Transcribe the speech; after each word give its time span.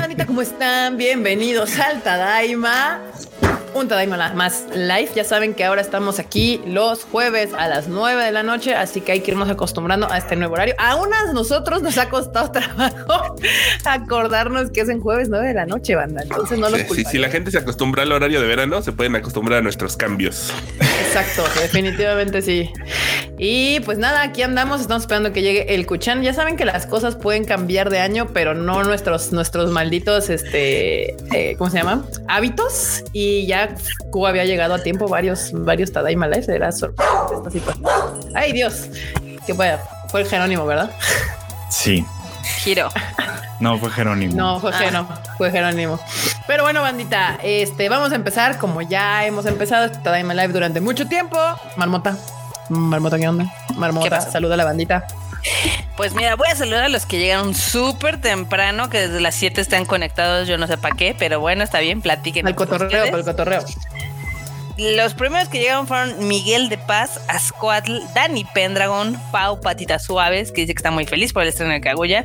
bandita, 0.00 0.26
¿cómo 0.26 0.40
están? 0.40 0.96
Bienvenidos 0.96 1.78
al 1.78 2.02
Tadaima 2.02 3.00
un 3.74 3.88
Tadaima 3.88 4.32
más 4.34 4.66
live. 4.74 5.10
Ya 5.14 5.24
saben 5.24 5.54
que 5.54 5.64
ahora 5.64 5.80
estamos 5.80 6.18
aquí 6.18 6.60
los 6.66 7.04
jueves 7.04 7.50
a 7.54 7.68
las 7.68 7.88
9 7.88 8.24
de 8.24 8.32
la 8.32 8.42
noche, 8.42 8.74
así 8.74 9.00
que 9.00 9.12
hay 9.12 9.20
que 9.20 9.32
irnos 9.32 9.50
acostumbrando 9.50 10.10
a 10.10 10.18
este 10.18 10.36
nuevo 10.36 10.54
horario. 10.54 10.74
A 10.78 10.96
unas 10.96 11.32
nosotros 11.32 11.82
nos 11.82 11.98
ha 11.98 12.08
costado 12.08 12.50
trabajo 12.52 13.36
acordarnos 13.84 14.70
que 14.70 14.82
es 14.82 14.88
en 14.88 15.00
jueves 15.00 15.28
9 15.28 15.48
de 15.48 15.54
la 15.54 15.66
noche, 15.66 15.94
banda. 15.94 16.22
Entonces 16.22 16.58
no 16.58 16.68
lo 16.68 16.76
sí, 16.76 17.04
Si 17.04 17.18
la 17.18 17.28
gente 17.28 17.50
se 17.50 17.58
acostumbra 17.58 18.02
al 18.02 18.12
horario 18.12 18.40
de 18.40 18.46
verano, 18.46 18.82
se 18.82 18.92
pueden 18.92 19.16
acostumbrar 19.16 19.60
a 19.60 19.62
nuestros 19.62 19.96
cambios. 19.96 20.52
Exacto, 21.06 21.44
definitivamente 21.60 22.42
sí. 22.42 22.70
Y 23.38 23.80
pues 23.80 23.98
nada, 23.98 24.22
aquí 24.22 24.42
andamos, 24.42 24.80
estamos 24.80 25.02
esperando 25.02 25.32
que 25.32 25.42
llegue 25.42 25.74
el 25.74 25.86
Kuchan. 25.86 26.22
Ya 26.22 26.32
saben 26.32 26.56
que 26.56 26.64
las 26.64 26.86
cosas 26.86 27.16
pueden 27.16 27.44
cambiar 27.44 27.90
de 27.90 27.98
año, 27.98 28.28
pero 28.32 28.54
no 28.54 28.84
nuestros, 28.84 29.32
nuestros 29.32 29.70
malditos, 29.70 30.30
este, 30.30 31.16
eh, 31.34 31.56
¿cómo 31.58 31.70
se 31.70 31.78
llama? 31.78 32.06
Hábitos. 32.28 33.02
Y 33.12 33.46
ya 33.46 33.61
Cuba 34.10 34.30
había 34.30 34.44
llegado 34.44 34.74
a 34.74 34.78
tiempo 34.78 35.08
varios, 35.08 35.50
varios 35.52 35.92
Tadaima 35.92 36.28
Live. 36.28 36.54
Era 36.54 36.72
sorprendente 36.72 37.60
Ay, 38.34 38.52
Dios. 38.52 38.88
Que 39.46 39.54
fue, 39.54 39.78
fue 40.08 40.22
el 40.22 40.26
Jerónimo, 40.26 40.66
¿verdad? 40.66 40.90
Sí. 41.70 42.04
Giro. 42.62 42.88
No, 43.60 43.78
fue 43.78 43.90
Jerónimo. 43.90 44.34
No, 44.34 44.60
fue, 44.60 44.72
ah. 44.74 45.22
fue 45.38 45.50
Jerónimo. 45.50 45.98
Pero 46.46 46.64
bueno, 46.64 46.82
bandita, 46.82 47.38
este, 47.42 47.88
vamos 47.88 48.12
a 48.12 48.16
empezar 48.16 48.58
como 48.58 48.82
ya 48.82 49.24
hemos 49.24 49.46
empezado 49.46 49.86
este 49.86 49.98
Tadaima 49.98 50.34
Live 50.34 50.52
durante 50.52 50.80
mucho 50.80 51.06
tiempo. 51.06 51.38
Marmota. 51.76 52.16
Marmota, 52.68 53.18
¿qué 53.18 53.28
onda? 53.28 53.52
Marmota, 53.76 54.20
saluda 54.20 54.54
a 54.54 54.56
la 54.56 54.64
bandita. 54.64 55.06
Pues 55.96 56.14
mira, 56.14 56.36
voy 56.36 56.48
a 56.48 56.56
saludar 56.56 56.84
a 56.84 56.88
los 56.88 57.06
que 57.06 57.18
llegaron 57.18 57.54
súper 57.54 58.20
temprano, 58.20 58.88
que 58.90 59.00
desde 59.00 59.20
las 59.20 59.34
7 59.34 59.60
están 59.60 59.84
conectados, 59.84 60.48
yo 60.48 60.58
no 60.58 60.66
sé 60.66 60.78
para 60.78 60.96
qué, 60.96 61.14
pero 61.18 61.40
bueno, 61.40 61.64
está 61.64 61.80
bien, 61.80 62.00
platiquen. 62.00 62.46
Al 62.46 62.54
cotorreo, 62.54 63.14
al 63.14 63.24
cotorreo. 63.24 63.64
Los 64.78 65.12
primeros 65.12 65.48
que 65.48 65.58
llegaron 65.58 65.86
fueron 65.86 66.26
Miguel 66.26 66.70
de 66.70 66.78
Paz, 66.78 67.20
Ascuatl, 67.28 67.98
Dani 68.14 68.44
Pendragon, 68.54 69.20
Pau 69.30 69.60
Patitas 69.60 70.04
Suaves, 70.04 70.50
que 70.50 70.62
dice 70.62 70.74
que 70.74 70.78
está 70.78 70.90
muy 70.90 71.04
feliz 71.04 71.32
por 71.34 71.42
el 71.42 71.50
estreno 71.50 71.72
de 71.72 71.80
Cagulla, 71.82 72.24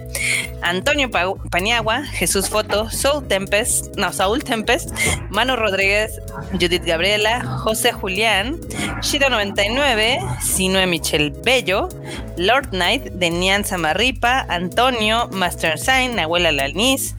Antonio 0.62 1.10
Paniagua, 1.52 2.06
Jesús 2.06 2.48
Foto, 2.50 2.90
Soul 2.90 3.28
Tempest, 3.28 3.98
no, 3.98 4.14
Saúl 4.14 4.46
Tempest, 4.46 4.92
Manu 5.30 5.58
Rodríguez, 5.58 6.22
Judith 6.54 6.86
Gabriela, 6.86 7.44
José 7.44 7.92
Julián, 7.92 8.58
Shiro99, 9.02 10.40
Sinue 10.42 10.88
Michel 10.88 11.32
Bello, 11.32 11.90
Lord 12.38 12.70
Knight, 12.70 13.04
Denian 13.14 13.66
Samarripa, 13.66 14.46
Antonio, 14.48 15.28
Master 15.34 15.78
Sign, 15.78 16.16
Nahuela 16.16 16.54
Laniz, 16.54 17.14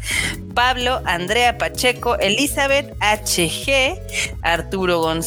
Pablo, 0.54 1.00
Andrea 1.04 1.56
Pacheco, 1.58 2.16
Elizabeth 2.18 2.92
HG, 3.00 4.00
Arturo 4.42 5.00
González, 5.00 5.17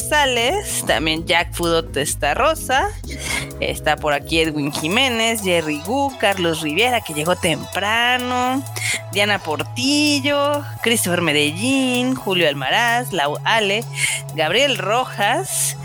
también 0.87 1.25
Jack 1.25 1.53
Fudot 1.53 1.95
está 1.97 2.33
Rosa, 2.33 2.89
está 3.59 3.97
por 3.97 4.13
aquí 4.13 4.39
Edwin 4.39 4.71
Jiménez, 4.71 5.41
Jerry 5.43 5.81
Gu, 5.85 6.17
Carlos 6.17 6.61
Riviera, 6.61 7.01
que 7.01 7.13
llegó 7.13 7.35
temprano, 7.35 8.63
Diana 9.11 9.39
Portillo, 9.39 10.63
Christopher 10.81 11.21
Medellín, 11.21 12.15
Julio 12.15 12.47
Almaraz, 12.47 13.11
Lau 13.11 13.37
Ale, 13.43 13.83
Gabriel 14.35 14.77
Rojas, 14.77 15.75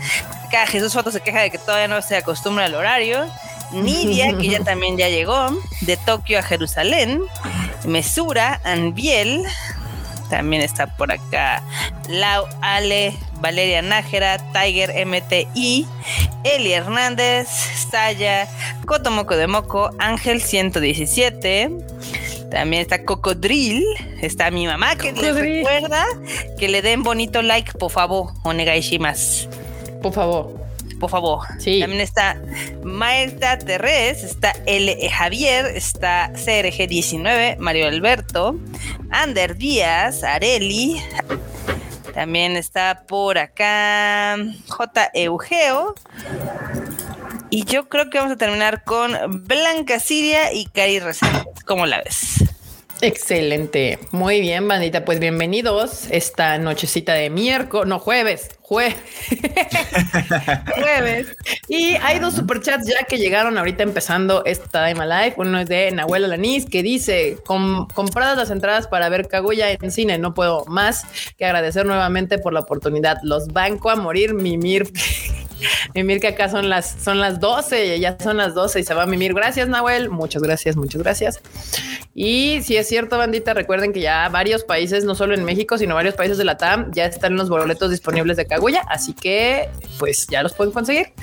acá 0.45 0.65
Jesús 0.67 0.93
Foto 0.93 1.11
se 1.11 1.21
queja 1.21 1.41
de 1.41 1.51
que 1.51 1.57
todavía 1.57 1.87
no 1.87 2.01
se 2.01 2.15
acostumbra 2.15 2.65
al 2.65 2.75
horario. 2.75 3.25
Nidia, 3.71 4.37
que 4.37 4.47
ya 4.47 4.63
también 4.63 4.97
ya 4.97 5.09
llegó, 5.09 5.49
de 5.81 5.97
Tokio 5.97 6.39
a 6.39 6.41
Jerusalén, 6.41 7.21
Mesura, 7.85 8.61
Anbiel, 8.63 9.43
también 10.29 10.61
está 10.61 10.87
por 10.97 11.11
acá 11.11 11.63
Lau 12.09 12.45
Ale, 12.61 13.13
Valeria 13.41 13.81
Nájera, 13.81 14.37
Tiger 14.53 14.93
MTI, 15.05 15.85
Eli 16.43 16.73
Hernández, 16.73 17.47
Saya, 17.89 18.47
Cotomoco 18.85 19.35
de 19.35 19.47
Moco, 19.47 19.89
Ángel 19.99 20.41
117. 20.41 21.69
También 22.51 22.81
está 22.81 23.03
Cocodril, 23.03 23.83
está 24.21 24.51
mi 24.51 24.65
mamá 24.65 24.95
que 24.95 25.11
les 25.11 25.35
recuerda 25.35 26.05
que 26.57 26.69
le 26.69 26.81
den 26.81 27.03
bonito 27.03 27.41
like, 27.41 27.73
por 27.73 27.91
favor, 27.91 28.31
onegaishimas. 28.43 29.49
Por 30.01 30.13
favor 30.13 30.66
por 30.99 31.09
favor. 31.09 31.41
Sí. 31.59 31.79
También 31.79 32.01
está 32.01 32.41
Maeta 32.83 33.57
Terrés, 33.57 34.23
está 34.23 34.53
L. 34.65 35.09
Javier, 35.09 35.65
está 35.67 36.31
CRG19, 36.33 37.57
Mario 37.57 37.87
Alberto, 37.87 38.59
Ander 39.09 39.57
Díaz, 39.57 40.23
Areli. 40.23 41.01
También 42.13 42.57
está 42.57 43.03
por 43.07 43.37
acá 43.37 44.37
J. 44.67 45.11
Eugeo. 45.13 45.93
Y 47.49 47.63
yo 47.65 47.87
creo 47.87 48.09
que 48.09 48.17
vamos 48.17 48.33
a 48.33 48.37
terminar 48.37 48.83
con 48.83 49.13
Blanca 49.45 49.99
Siria 49.99 50.51
y 50.51 50.65
Cari 50.65 50.99
Reséndez. 50.99 51.45
¿Cómo 51.65 51.85
la 51.85 51.99
ves? 51.99 52.43
Excelente. 53.01 53.99
Muy 54.11 54.41
bien, 54.41 54.67
bandita. 54.67 55.05
Pues 55.05 55.19
bienvenidos 55.19 56.07
esta 56.09 56.57
nochecita 56.57 57.13
de 57.13 57.29
miércoles, 57.29 57.87
no 57.87 57.99
jueves, 57.99 58.49
jueves. 58.61 58.95
jueves. 60.75 61.27
Y 61.67 61.93
hay 62.01 62.17
dos 62.17 62.33
superchats 62.33 62.87
ya 62.87 63.03
que 63.05 63.17
llegaron 63.17 63.57
ahorita 63.57 63.83
empezando 63.83 64.43
esta 64.45 64.87
Time 64.87 65.05
Live. 65.05 65.35
Uno 65.37 65.59
es 65.59 65.67
de 65.67 65.91
Nahuel 65.91 66.25
Alaniz 66.25 66.65
que 66.65 66.81
dice: 66.81 67.37
compradas 67.45 68.35
las 68.35 68.49
entradas 68.49 68.87
para 68.87 69.09
ver 69.09 69.27
Kaguya 69.27 69.71
en 69.71 69.91
cine. 69.91 70.17
No 70.17 70.33
puedo 70.33 70.65
más 70.65 71.05
que 71.37 71.45
agradecer 71.45 71.85
nuevamente 71.85 72.39
por 72.39 72.51
la 72.51 72.61
oportunidad. 72.61 73.17
Los 73.21 73.47
banco 73.47 73.91
a 73.91 73.95
morir, 73.95 74.33
mimir. 74.33 74.91
Mimir 75.95 76.19
que 76.19 76.27
acá 76.27 76.49
son 76.49 76.69
las 76.69 76.97
son 77.03 77.19
las 77.19 77.39
12, 77.39 77.99
ya 77.99 78.15
son 78.19 78.37
las 78.37 78.53
12 78.53 78.79
y 78.79 78.83
se 78.83 78.93
va 78.93 79.03
a 79.03 79.05
mimir. 79.07 79.33
Gracias, 79.33 79.67
Nahuel. 79.67 80.09
Muchas 80.09 80.43
gracias, 80.43 80.75
muchas 80.75 81.01
gracias. 81.01 81.41
Y 82.19 82.63
si 82.63 82.75
es 82.75 82.87
cierto, 82.87 83.19
bandita, 83.19 83.53
recuerden 83.53 83.93
que 83.93 83.99
ya 84.01 84.27
varios 84.29 84.63
países, 84.63 85.05
no 85.05 85.13
solo 85.13 85.35
en 85.35 85.43
México, 85.43 85.77
sino 85.77 85.93
varios 85.93 86.15
países 86.15 86.39
de 86.39 86.45
la 86.45 86.57
TAM, 86.57 86.91
ya 86.91 87.05
están 87.05 87.35
los 87.35 87.47
boletos 87.47 87.91
disponibles 87.91 88.37
de 88.37 88.47
Kaguya, 88.47 88.81
así 88.89 89.13
que 89.13 89.69
pues 89.99 90.25
ya 90.25 90.41
los 90.41 90.53
pueden 90.53 90.73
conseguir. 90.73 91.13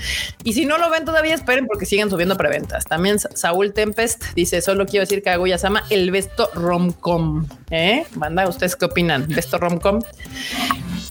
Y 0.44 0.52
si 0.52 0.66
no 0.66 0.78
lo 0.78 0.88
ven 0.90 1.04
todavía, 1.04 1.34
esperen 1.34 1.66
porque 1.66 1.84
siguen 1.84 2.10
subiendo 2.10 2.36
preventas. 2.36 2.84
También 2.84 3.18
Saúl 3.18 3.72
Tempest 3.72 4.22
dice, 4.36 4.62
solo 4.62 4.86
quiero 4.86 5.00
decir 5.00 5.24
Kaguya 5.24 5.58
Sama, 5.58 5.82
el 5.90 6.12
besto 6.12 6.48
romcom. 6.54 7.48
¿Eh? 7.72 8.06
Banda, 8.14 8.48
¿ustedes 8.48 8.76
qué 8.76 8.84
opinan? 8.84 9.26
¿Besto 9.26 9.58
romcom? 9.58 9.98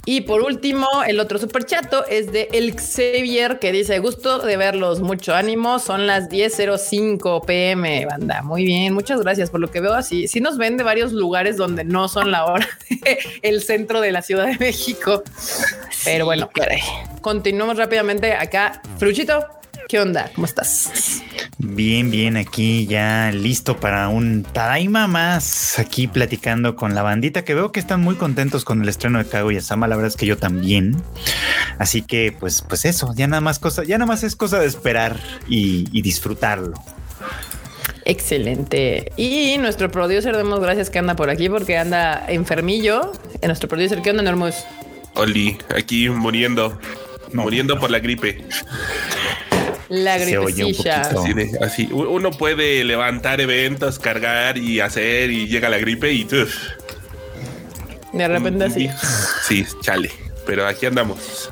Y 0.06 0.22
por 0.22 0.42
último, 0.42 0.88
el 1.08 1.22
otro 1.22 1.40
super 1.40 1.66
chato 1.66 2.06
es 2.06 2.32
de 2.32 2.50
El 2.52 2.76
Xavier 2.76 3.60
que 3.60 3.72
dice 3.72 4.00
gusto 4.00 4.40
de 4.40 4.58
verlos, 4.58 5.00
mucho 5.00 5.34
ánimo, 5.34 5.80
son 5.80 6.08
las 6.08 6.30
10.05 6.30 7.46
pm, 7.46 8.06
banda. 8.06 8.42
Muy 8.42 8.66
bien, 8.66 8.94
muchas 8.94 9.22
gracias 9.22 9.50
por 9.50 9.62
lo 9.62 9.72
que 9.72 9.80
veo 9.80 9.94
así. 9.94 10.28
Sí 10.28 10.42
nos 10.42 10.58
ven 10.58 10.76
de 10.76 10.84
varios 10.84 11.14
lugares 11.14 11.56
donde 11.56 11.86
no 11.86 12.10
son 12.10 12.32
la 12.32 12.46
hora, 12.46 12.68
el 13.42 13.62
centro 13.64 14.02
de 14.02 14.12
la 14.12 14.22
Ciudad 14.22 14.48
de 14.48 14.58
México. 14.58 15.24
Pero 16.04 16.26
bueno, 16.26 16.50
continuamos 17.22 17.78
rápidamente 17.78 18.34
acá. 18.34 18.82
Fruchito. 18.98 19.63
¿Qué 19.88 20.00
onda? 20.00 20.32
¿Cómo 20.34 20.46
estás? 20.46 21.22
Bien, 21.58 22.10
bien, 22.10 22.38
aquí 22.38 22.88
ya 22.88 23.32
listo 23.32 23.80
para 23.80 24.08
un 24.08 24.44
Tadaima 24.44 25.08
más, 25.08 25.78
aquí 25.80 26.08
platicando 26.08 26.76
con 26.76 26.96
la 26.96 27.02
bandita 27.02 27.44
que 27.44 27.54
veo 27.54 27.72
que 27.72 27.80
están 27.80 28.02
muy 28.02 28.16
contentos 28.16 28.66
con 28.66 28.82
el 28.82 28.90
estreno 28.90 29.20
de 29.20 29.26
Kaguya 29.26 29.62
Sama, 29.62 29.88
la 29.88 29.96
verdad 29.96 30.10
es 30.10 30.18
que 30.18 30.26
yo 30.26 30.38
también. 30.38 31.02
Así 31.78 32.02
que 32.02 32.36
pues 32.38 32.62
pues 32.62 32.86
eso, 32.86 33.14
ya 33.16 33.28
nada 33.28 33.42
más 33.42 33.60
cosa, 33.60 33.84
ya 33.84 33.98
nada 33.98 34.08
más 34.08 34.24
es 34.24 34.36
cosa 34.36 34.60
de 34.60 34.68
esperar 34.68 35.20
y, 35.48 36.02
disfrutarlo. 36.02 36.74
Excelente. 38.06 39.12
Y 39.16 39.58
nuestro 39.60 39.90
producer, 39.90 40.36
demos 40.36 40.60
gracias 40.60 40.90
que 40.90 41.00
anda 41.00 41.16
por 41.16 41.30
aquí 41.30 41.50
porque 41.50 41.78
anda 41.78 42.26
enfermillo. 42.28 43.14
En 43.42 43.48
nuestro 43.48 43.70
producer, 43.70 44.02
¿qué 44.02 44.10
onda, 44.10 44.24
Nermus? 44.24 44.56
Oli, 45.16 45.58
aquí 45.76 46.10
muriendo, 46.10 46.78
muriendo 47.34 47.80
por 47.80 47.90
la 47.92 48.00
gripe. 48.00 48.44
La 49.90 50.18
gripecilla. 50.18 51.02
Así, 51.02 51.34
así, 51.62 51.90
uno 51.92 52.32
puede 52.32 52.84
levantar 52.84 53.42
eventos, 53.42 54.00
cargar 54.00 54.58
y 54.58 54.80
hacer 54.80 55.32
y 55.32 55.48
llega 55.48 55.70
la 55.70 55.78
gripe 55.78 56.12
y 56.12 56.26
de 58.14 58.28
repente 58.28 58.64
así. 58.66 58.90
Sí, 59.44 59.66
chale. 59.82 60.12
Pero 60.46 60.68
aquí 60.68 60.86
andamos. 60.86 61.50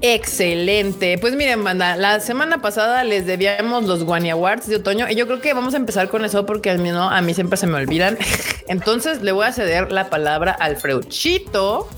Excelente. 0.00 1.18
Pues 1.18 1.34
miren, 1.34 1.62
banda, 1.62 1.96
la 1.96 2.20
semana 2.20 2.62
pasada 2.62 3.04
les 3.04 3.26
debíamos 3.26 3.84
los 3.84 4.04
Guani 4.04 4.30
Awards 4.30 4.68
de 4.68 4.76
otoño 4.76 5.06
y 5.10 5.16
yo 5.16 5.26
creo 5.26 5.40
que 5.40 5.52
vamos 5.52 5.74
a 5.74 5.76
empezar 5.76 6.08
con 6.08 6.24
eso 6.24 6.46
porque 6.46 6.70
a 6.70 6.78
mí, 6.78 6.90
no, 6.90 7.10
a 7.10 7.20
mí 7.20 7.34
siempre 7.34 7.56
se 7.56 7.66
me 7.66 7.76
olvidan. 7.76 8.16
Entonces 8.68 9.22
le 9.22 9.32
voy 9.32 9.46
a 9.46 9.52
ceder 9.52 9.92
la 9.92 10.08
palabra 10.08 10.52
al 10.52 10.76
Freuchito, 10.76 11.88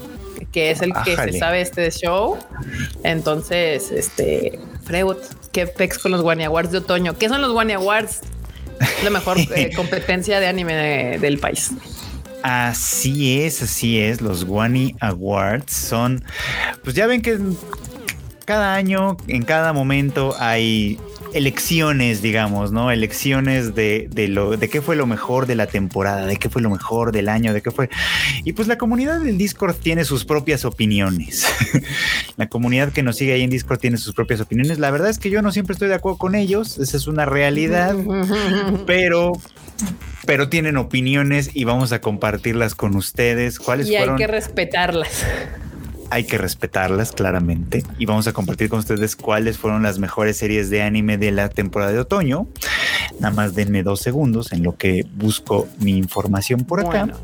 que 0.52 0.70
es 0.70 0.82
el 0.82 0.92
que 1.04 1.16
se 1.16 1.38
sabe 1.38 1.60
este 1.60 1.90
show. 1.90 2.38
Entonces, 3.04 3.92
este, 3.92 4.58
Freud, 4.90 5.18
¿qué 5.52 5.68
pex 5.68 5.98
con 5.98 6.10
los 6.10 6.20
Wani 6.20 6.42
Awards 6.42 6.72
de 6.72 6.78
otoño? 6.78 7.16
¿Qué 7.16 7.28
son 7.28 7.40
los 7.40 7.54
Wani 7.54 7.74
Awards? 7.74 8.22
La 9.04 9.10
mejor 9.10 9.38
eh, 9.38 9.70
competencia 9.76 10.40
de 10.40 10.48
anime 10.48 11.18
del 11.20 11.38
país. 11.38 11.70
Así 12.42 13.40
es, 13.40 13.62
así 13.62 14.00
es. 14.00 14.20
Los 14.20 14.42
Wani 14.42 14.96
Awards 14.98 15.72
son, 15.72 16.24
pues 16.82 16.96
ya 16.96 17.06
ven 17.06 17.22
que 17.22 17.38
cada 18.44 18.74
año, 18.74 19.16
en 19.28 19.44
cada 19.44 19.72
momento 19.72 20.34
hay 20.40 20.98
elecciones, 21.32 22.22
digamos, 22.22 22.72
¿no? 22.72 22.90
Elecciones 22.90 23.74
de, 23.74 24.08
de, 24.10 24.28
lo, 24.28 24.56
de 24.56 24.68
qué 24.68 24.82
fue 24.82 24.96
lo 24.96 25.06
mejor 25.06 25.46
de 25.46 25.54
la 25.54 25.66
temporada, 25.66 26.26
de 26.26 26.36
qué 26.36 26.48
fue 26.48 26.62
lo 26.62 26.70
mejor 26.70 27.12
del 27.12 27.28
año, 27.28 27.52
de 27.52 27.62
qué 27.62 27.70
fue. 27.70 27.88
Y 28.44 28.52
pues 28.52 28.68
la 28.68 28.78
comunidad 28.78 29.20
del 29.20 29.38
Discord 29.38 29.76
tiene 29.76 30.04
sus 30.04 30.24
propias 30.24 30.64
opiniones. 30.64 31.46
la 32.36 32.48
comunidad 32.48 32.92
que 32.92 33.02
nos 33.02 33.16
sigue 33.16 33.32
ahí 33.32 33.42
en 33.42 33.50
Discord 33.50 33.78
tiene 33.78 33.96
sus 33.96 34.14
propias 34.14 34.40
opiniones. 34.40 34.78
La 34.78 34.90
verdad 34.90 35.10
es 35.10 35.18
que 35.18 35.30
yo 35.30 35.42
no 35.42 35.52
siempre 35.52 35.74
estoy 35.74 35.88
de 35.88 35.94
acuerdo 35.94 36.18
con 36.18 36.34
ellos, 36.34 36.78
esa 36.78 36.96
es 36.96 37.06
una 37.06 37.24
realidad, 37.24 37.96
pero 38.86 39.32
pero 40.26 40.48
tienen 40.48 40.76
opiniones 40.76 41.50
y 41.54 41.64
vamos 41.64 41.92
a 41.92 42.00
compartirlas 42.00 42.74
con 42.74 42.94
ustedes. 42.94 43.58
¿Cuáles 43.58 43.88
y 43.88 43.96
fueron? 43.96 44.16
hay 44.16 44.18
que 44.18 44.26
respetarlas 44.26 45.24
hay 46.10 46.24
que 46.24 46.38
respetarlas 46.38 47.12
claramente 47.12 47.84
y 47.98 48.06
vamos 48.06 48.26
a 48.26 48.32
compartir 48.32 48.68
con 48.68 48.80
ustedes 48.80 49.16
cuáles 49.16 49.58
fueron 49.58 49.82
las 49.82 49.98
mejores 49.98 50.36
series 50.36 50.68
de 50.68 50.82
anime 50.82 51.18
de 51.18 51.30
la 51.30 51.48
temporada 51.48 51.92
de 51.92 52.00
otoño. 52.00 52.48
Nada 53.20 53.34
más 53.34 53.54
denme 53.54 53.82
dos 53.82 54.00
segundos 54.00 54.52
en 54.52 54.62
lo 54.62 54.76
que 54.76 55.06
busco 55.14 55.68
mi 55.78 55.96
información 55.96 56.64
por 56.64 56.80
acá. 56.80 57.04
Bueno, 57.06 57.18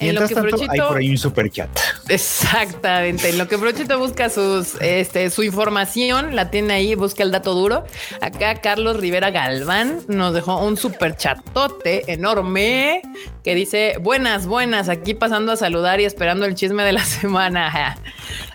Mientras 0.00 0.30
tanto, 0.30 0.48
Brochito, 0.48 0.72
hay 0.72 0.80
por 0.80 0.96
ahí 0.98 1.10
un 1.10 1.18
super 1.18 1.50
chat. 1.50 1.68
Exactamente. 2.08 3.30
En 3.30 3.38
lo 3.38 3.48
que 3.48 3.56
Brochito 3.56 3.98
busca 3.98 4.28
sus, 4.28 4.74
este, 4.80 5.30
su 5.30 5.42
información, 5.42 6.36
la 6.36 6.50
tiene 6.50 6.74
ahí, 6.74 6.94
busca 6.94 7.22
el 7.22 7.30
dato 7.30 7.54
duro. 7.54 7.84
Acá 8.20 8.60
Carlos 8.60 8.98
Rivera 8.98 9.30
Galván 9.30 10.00
nos 10.08 10.34
dejó 10.34 10.64
un 10.64 10.76
super 10.76 11.16
chatote 11.16 12.12
enorme 12.12 13.02
que 13.42 13.54
dice: 13.54 13.96
Buenas, 14.00 14.46
buenas, 14.46 14.88
aquí 14.88 15.14
pasando 15.14 15.52
a 15.52 15.56
saludar 15.56 16.00
y 16.00 16.04
esperando 16.04 16.46
el 16.46 16.54
chisme 16.54 16.84
de 16.84 16.92
la 16.92 17.04
semana. 17.04 17.96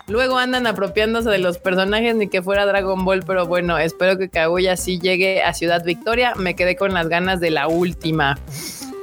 Luego 0.08 0.38
andan 0.38 0.68
apropiándose 0.68 1.30
de 1.30 1.40
los 1.40 1.58
personajes 1.58 2.16
ni 2.16 2.28
que 2.28 2.42
fuera 2.42 2.66
Dragon 2.66 3.04
Ball, 3.04 3.24
pero 3.26 3.46
bueno, 3.46 3.78
espero 3.78 4.18
que 4.18 4.30
Kaguya 4.30 4.78
sí 4.78 5.00
llegue 5.00 5.44
a 5.44 5.54
Ciudad 5.54 5.84
Victoria. 5.84 6.34
Me 6.36 6.56
quedé 6.56 6.76
con 6.76 6.94
las 6.94 7.10
ganas 7.10 7.40
de 7.40 7.52
la 7.52 7.68
última. 7.68 8.38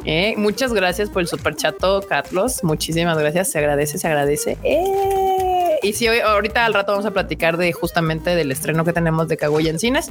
Eh, 0.06 0.34
muchas 0.36 0.72
gracias 0.72 1.08
por 1.10 1.22
el 1.22 1.28
super 1.28 1.56
chato, 1.56 2.04
Carlos. 2.08 2.62
Muchísimas 2.62 3.18
gracias. 3.18 3.50
Se 3.50 3.58
agradece, 3.58 3.98
se 3.98 4.06
agradece. 4.06 4.58
Eh, 4.62 5.23
y 5.84 5.92
sí, 5.92 6.06
ahorita 6.08 6.64
al 6.64 6.74
rato 6.74 6.92
vamos 6.92 7.06
a 7.06 7.10
platicar 7.10 7.56
de 7.56 7.72
justamente 7.72 8.34
del 8.34 8.50
estreno 8.50 8.84
que 8.84 8.92
tenemos 8.92 9.28
de 9.28 9.36
Kaguya 9.36 9.70
en 9.70 9.78
cines. 9.78 10.10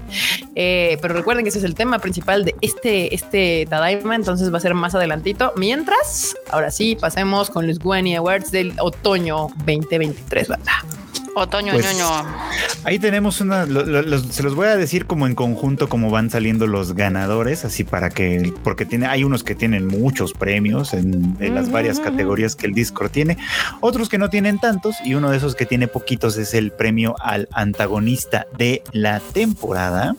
Eh, 0.55 0.97
pero 1.01 1.13
recuerden 1.13 1.43
que 1.43 1.49
ese 1.49 1.59
es 1.59 1.65
el 1.65 1.75
tema 1.75 1.99
principal 1.99 2.45
de 2.45 2.55
este, 2.61 3.13
este 3.13 3.65
Tadaima. 3.69 4.15
Entonces 4.15 4.53
va 4.53 4.57
a 4.57 4.61
ser 4.61 4.73
más 4.73 4.95
adelantito. 4.95 5.53
Mientras, 5.55 6.35
ahora 6.49 6.71
sí, 6.71 6.95
pasemos 6.95 7.49
con 7.49 7.67
los 7.67 7.79
Guani 7.79 8.15
Awards 8.15 8.51
del 8.51 8.73
otoño 8.79 9.47
2023, 9.65 10.47
¿verdad? 10.47 10.73
Otoño, 11.35 11.73
Pues, 11.73 11.85
ñoño. 11.97 12.25
Ahí 12.83 12.99
tenemos 12.99 13.41
una, 13.41 13.65
lo- 13.65 13.85
lo- 13.85 14.01
los- 14.03 14.23
se 14.27 14.43
los 14.43 14.53
voy 14.53 14.67
a 14.67 14.75
decir 14.75 15.07
como 15.07 15.25
en 15.25 15.33
conjunto 15.33 15.89
como 15.89 16.11
van 16.11 16.29
saliendo 16.29 16.67
los 16.67 16.93
ganadores, 16.93 17.65
así 17.65 17.83
para 17.83 18.09
que, 18.11 18.53
porque 18.63 18.85
tiene, 18.85 19.07
hay 19.07 19.23
unos 19.23 19.43
que 19.43 19.55
tienen 19.55 19.87
muchos 19.87 20.33
premios 20.33 20.93
en, 20.93 21.35
en 21.39 21.55
las 21.55 21.71
varias 21.71 21.99
categorías 21.99 22.55
que 22.55 22.67
el 22.67 22.73
Discord 22.73 23.09
tiene, 23.09 23.37
otros 23.81 24.09
que 24.09 24.17
no 24.19 24.29
tienen 24.29 24.59
tantos 24.59 24.95
y 25.03 25.15
uno 25.15 25.31
de 25.31 25.37
esos 25.37 25.55
que 25.55 25.65
tiene 25.65 25.87
poquitos 25.87 26.37
es 26.37 26.53
el 26.53 26.71
premio 26.71 27.15
al 27.19 27.47
antagonista 27.51 28.45
de 28.57 28.83
la 28.91 29.19
temporada, 29.19 30.15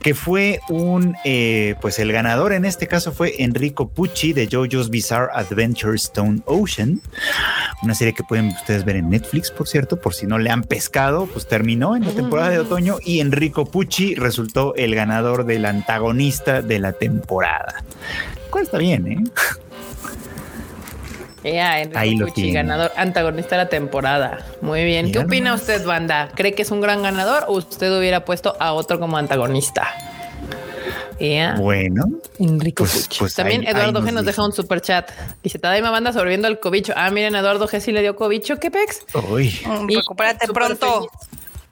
que 0.00 0.14
fue 0.14 0.60
un, 0.68 1.16
eh, 1.24 1.74
pues 1.80 1.98
el 1.98 2.12
ganador 2.12 2.52
en 2.52 2.64
este 2.66 2.86
caso 2.86 3.10
fue 3.10 3.42
Enrico 3.42 3.88
Pucci 3.88 4.32
de 4.32 4.46
JoJo's 4.48 4.90
Bizarre 4.90 5.30
Adventure 5.34 5.96
Stone 5.96 6.42
Ocean, 6.44 7.00
una 7.82 7.94
serie 7.94 8.14
que 8.14 8.22
pueden 8.22 8.48
ustedes 8.48 8.84
ver 8.84 8.96
en 8.96 9.10
Netflix, 9.10 9.50
por 9.50 9.66
cierto, 9.66 9.98
por 10.00 10.14
si 10.14 10.26
no 10.26 10.35
le 10.38 10.50
han 10.50 10.62
pescado, 10.62 11.26
pues 11.26 11.46
terminó 11.46 11.96
en 11.96 12.04
la 12.04 12.12
temporada 12.12 12.50
de 12.50 12.58
otoño 12.58 12.96
y 13.04 13.20
Enrico 13.20 13.66
Pucci 13.66 14.14
resultó 14.14 14.74
el 14.76 14.94
ganador 14.94 15.44
del 15.46 15.64
antagonista 15.66 16.62
de 16.62 16.78
la 16.78 16.92
temporada. 16.92 17.84
¿Cuál 18.50 18.64
está 18.64 18.78
bien, 18.78 19.06
eh? 19.06 19.16
Enrico 21.44 21.98
Ahí 21.98 22.16
lo 22.16 22.26
Pucci, 22.26 22.42
tiene. 22.42 22.52
ganador, 22.54 22.90
antagonista 22.96 23.56
de 23.56 23.64
la 23.64 23.68
temporada. 23.68 24.38
Muy 24.62 24.84
bien. 24.84 25.12
¿Qué 25.12 25.20
opina 25.20 25.54
usted, 25.54 25.84
banda? 25.84 26.30
¿Cree 26.34 26.54
que 26.54 26.62
es 26.62 26.70
un 26.70 26.80
gran 26.80 27.02
ganador 27.02 27.44
o 27.46 27.52
usted 27.58 27.96
hubiera 27.96 28.24
puesto 28.24 28.56
a 28.58 28.72
otro 28.72 28.98
como 28.98 29.16
antagonista? 29.16 29.86
Bueno, 31.58 32.04
Enrico 32.38 32.84
pues- 32.84 33.08
pues 33.18 33.34
También 33.34 33.62
ahí- 33.62 33.68
Eduardo 33.68 34.00
ahí 34.00 34.06
G 34.06 34.12
nos 34.12 34.24
deja 34.24 34.44
un 34.44 34.52
super 34.52 34.80
chat. 34.80 35.10
Dice, 35.42 35.58
Tadaima 35.58 35.90
banda 35.90 36.12
sobreviviendo 36.12 36.48
al 36.48 36.60
cobicho. 36.60 36.92
Ah, 36.96 37.10
miren, 37.10 37.34
Eduardo 37.34 37.66
G 37.68 37.80
sí 37.80 37.92
le 37.92 38.02
dio 38.02 38.16
cobicho. 38.16 38.58
¿Qué 38.58 38.70
pex? 38.70 39.02
uy, 39.30 39.58
Mm, 39.66 39.90
Y 39.90 39.96
Recupérate 39.96 40.46
pronto. 40.48 40.94
feliz. 40.94 41.10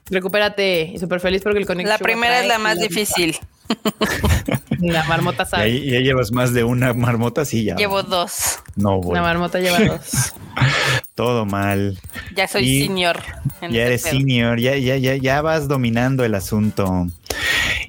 Recupérate 0.09 0.91
y 0.93 0.99
súper 0.99 1.19
feliz 1.19 1.41
porque 1.43 1.59
el 1.59 1.65
conexión. 1.65 1.89
La 1.91 1.97
primera 1.97 2.39
es 2.39 2.47
la 2.47 2.59
más 2.59 2.79
difícil. 2.79 3.35
La 4.79 5.03
marmota 5.05 5.45
sabe. 5.45 5.83
ya 5.83 5.99
llevas 5.99 6.31
más 6.31 6.53
de 6.53 6.63
una 6.63 6.93
marmota, 6.93 7.45
sí, 7.45 7.63
ya. 7.63 7.75
Llevo 7.75 8.03
dos. 8.03 8.59
No, 8.75 8.91
La 8.97 8.97
bueno, 8.97 9.21
marmota 9.23 9.59
lleva 9.59 9.79
dos. 9.79 10.33
todo 11.15 11.45
mal. 11.45 11.97
Ya 12.35 12.47
soy 12.47 12.63
Y 12.67 12.81
senior. 12.87 13.19
en 13.61 13.71
Ya 13.71 13.81
este 13.83 13.85
eres 13.87 14.03
pedo. 14.03 14.11
senior, 14.13 14.59
ya, 14.59 14.75
ya, 14.77 14.97
ya, 14.97 15.15
ya 15.15 15.41
vas 15.41 15.67
dominando 15.67 16.23
el 16.23 16.35
asunto. 16.35 17.07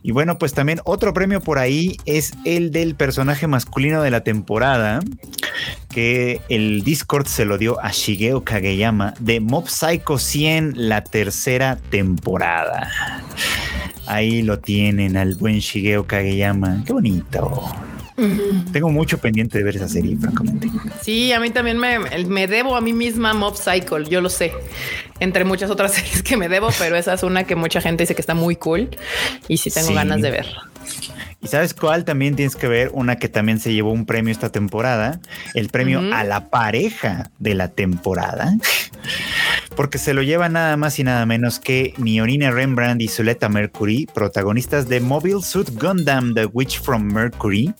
Y 0.02 0.12
bueno, 0.12 0.38
pues 0.38 0.52
también 0.52 0.80
otro 0.84 1.12
premio 1.12 1.40
por 1.40 1.58
ahí 1.58 1.96
es 2.04 2.32
el 2.44 2.70
del 2.70 2.94
personaje 2.94 3.46
masculino 3.46 4.02
de 4.02 4.10
la 4.10 4.22
temporada, 4.22 5.00
que 5.90 6.40
el 6.48 6.82
Discord 6.82 7.26
se 7.26 7.44
lo 7.44 7.58
dio 7.58 7.82
a 7.82 7.90
Shigeo 7.90 8.44
Kageyama 8.44 9.14
de 9.18 9.40
Mob 9.40 9.68
Psycho 9.68 10.18
100, 10.18 10.74
la 10.76 11.02
tercera 11.02 11.76
temporada. 11.90 12.90
Ahí 14.06 14.42
lo 14.42 14.58
tienen 14.58 15.16
al 15.16 15.34
buen 15.34 15.58
Shigeo 15.58 16.06
Kageyama. 16.06 16.84
Qué 16.86 16.92
bonito. 16.92 17.64
Tengo 18.72 18.88
mucho 18.90 19.18
pendiente 19.18 19.58
de 19.58 19.64
ver 19.64 19.76
esa 19.76 19.88
serie, 19.88 20.16
francamente. 20.16 20.70
Sí, 21.02 21.32
a 21.32 21.40
mí 21.40 21.50
también 21.50 21.78
me, 21.78 21.98
me 22.26 22.46
debo 22.46 22.76
a 22.76 22.80
mí 22.80 22.92
misma 22.92 23.34
Mob 23.34 23.56
Cycle, 23.56 24.08
yo 24.08 24.20
lo 24.20 24.30
sé. 24.30 24.52
Entre 25.20 25.44
muchas 25.44 25.70
otras 25.70 25.92
series 25.94 26.22
que 26.22 26.36
me 26.36 26.48
debo, 26.48 26.68
pero 26.78 26.96
esa 26.96 27.14
es 27.14 27.22
una 27.22 27.44
que 27.44 27.56
mucha 27.56 27.80
gente 27.80 28.04
dice 28.04 28.14
que 28.14 28.20
está 28.22 28.34
muy 28.34 28.56
cool 28.56 28.88
y 29.48 29.58
sí 29.58 29.70
tengo 29.70 29.88
Sí. 29.88 29.94
ganas 29.94 30.22
de 30.22 30.30
ver. 30.30 30.46
¿Y 31.46 31.48
sabes 31.48 31.74
cuál? 31.74 32.04
También 32.04 32.34
tienes 32.34 32.56
que 32.56 32.66
ver 32.66 32.90
una 32.92 33.20
que 33.20 33.28
también 33.28 33.60
se 33.60 33.72
llevó 33.72 33.92
un 33.92 34.04
premio 34.04 34.32
esta 34.32 34.50
temporada, 34.50 35.20
el 35.54 35.68
premio 35.68 36.00
a 36.12 36.24
la 36.24 36.50
pareja 36.50 37.30
de 37.38 37.54
la 37.54 37.68
temporada, 37.68 38.56
porque 39.76 39.98
se 39.98 40.12
lo 40.12 40.24
lleva 40.24 40.48
nada 40.48 40.76
más 40.76 40.98
y 40.98 41.04
nada 41.04 41.24
menos 41.24 41.60
que 41.60 41.94
Miorine 41.98 42.50
Rembrandt 42.50 43.00
y 43.00 43.06
Zuleta 43.06 43.48
Mercury, 43.48 44.08
protagonistas 44.12 44.88
de 44.88 44.98
Mobile 44.98 45.40
Suit 45.40 45.70
Gundam, 45.80 46.34
The 46.34 46.46
Witch 46.46 46.80
from 46.80 47.04
Mercury, 47.12 47.72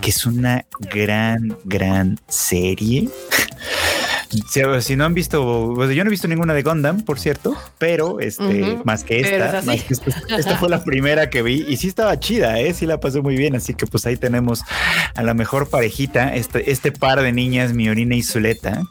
que 0.00 0.10
es 0.10 0.26
una 0.26 0.66
gran, 0.80 1.56
gran 1.62 2.18
serie. 2.26 3.08
Si, 4.48 4.62
si 4.82 4.96
no 4.96 5.04
han 5.04 5.14
visto, 5.14 5.72
pues 5.74 5.90
yo 5.94 6.04
no 6.04 6.08
he 6.08 6.12
visto 6.12 6.28
ninguna 6.28 6.54
de 6.54 6.62
Gundam, 6.62 7.02
por 7.02 7.18
cierto, 7.18 7.56
pero 7.78 8.20
este, 8.20 8.78
más 8.84 9.02
que 9.02 9.18
esta, 9.20 9.58
es 9.58 9.64
más 9.66 9.82
que 9.82 9.94
esta, 9.94 10.10
esta 10.38 10.56
fue 10.56 10.68
la 10.68 10.84
primera 10.84 11.30
que 11.30 11.42
vi 11.42 11.64
y 11.68 11.76
sí 11.76 11.88
estaba 11.88 12.18
chida, 12.20 12.60
¿eh? 12.60 12.72
sí 12.72 12.86
la 12.86 13.00
pasé 13.00 13.20
muy 13.20 13.36
bien, 13.36 13.56
así 13.56 13.74
que 13.74 13.86
pues 13.86 14.06
ahí 14.06 14.16
tenemos 14.16 14.62
a 15.16 15.22
la 15.24 15.34
mejor 15.34 15.68
parejita, 15.68 16.34
este, 16.36 16.70
este 16.70 16.92
par 16.92 17.20
de 17.22 17.32
niñas, 17.32 17.72
Miorina 17.72 18.14
y 18.14 18.22
Zuleta, 18.22 18.82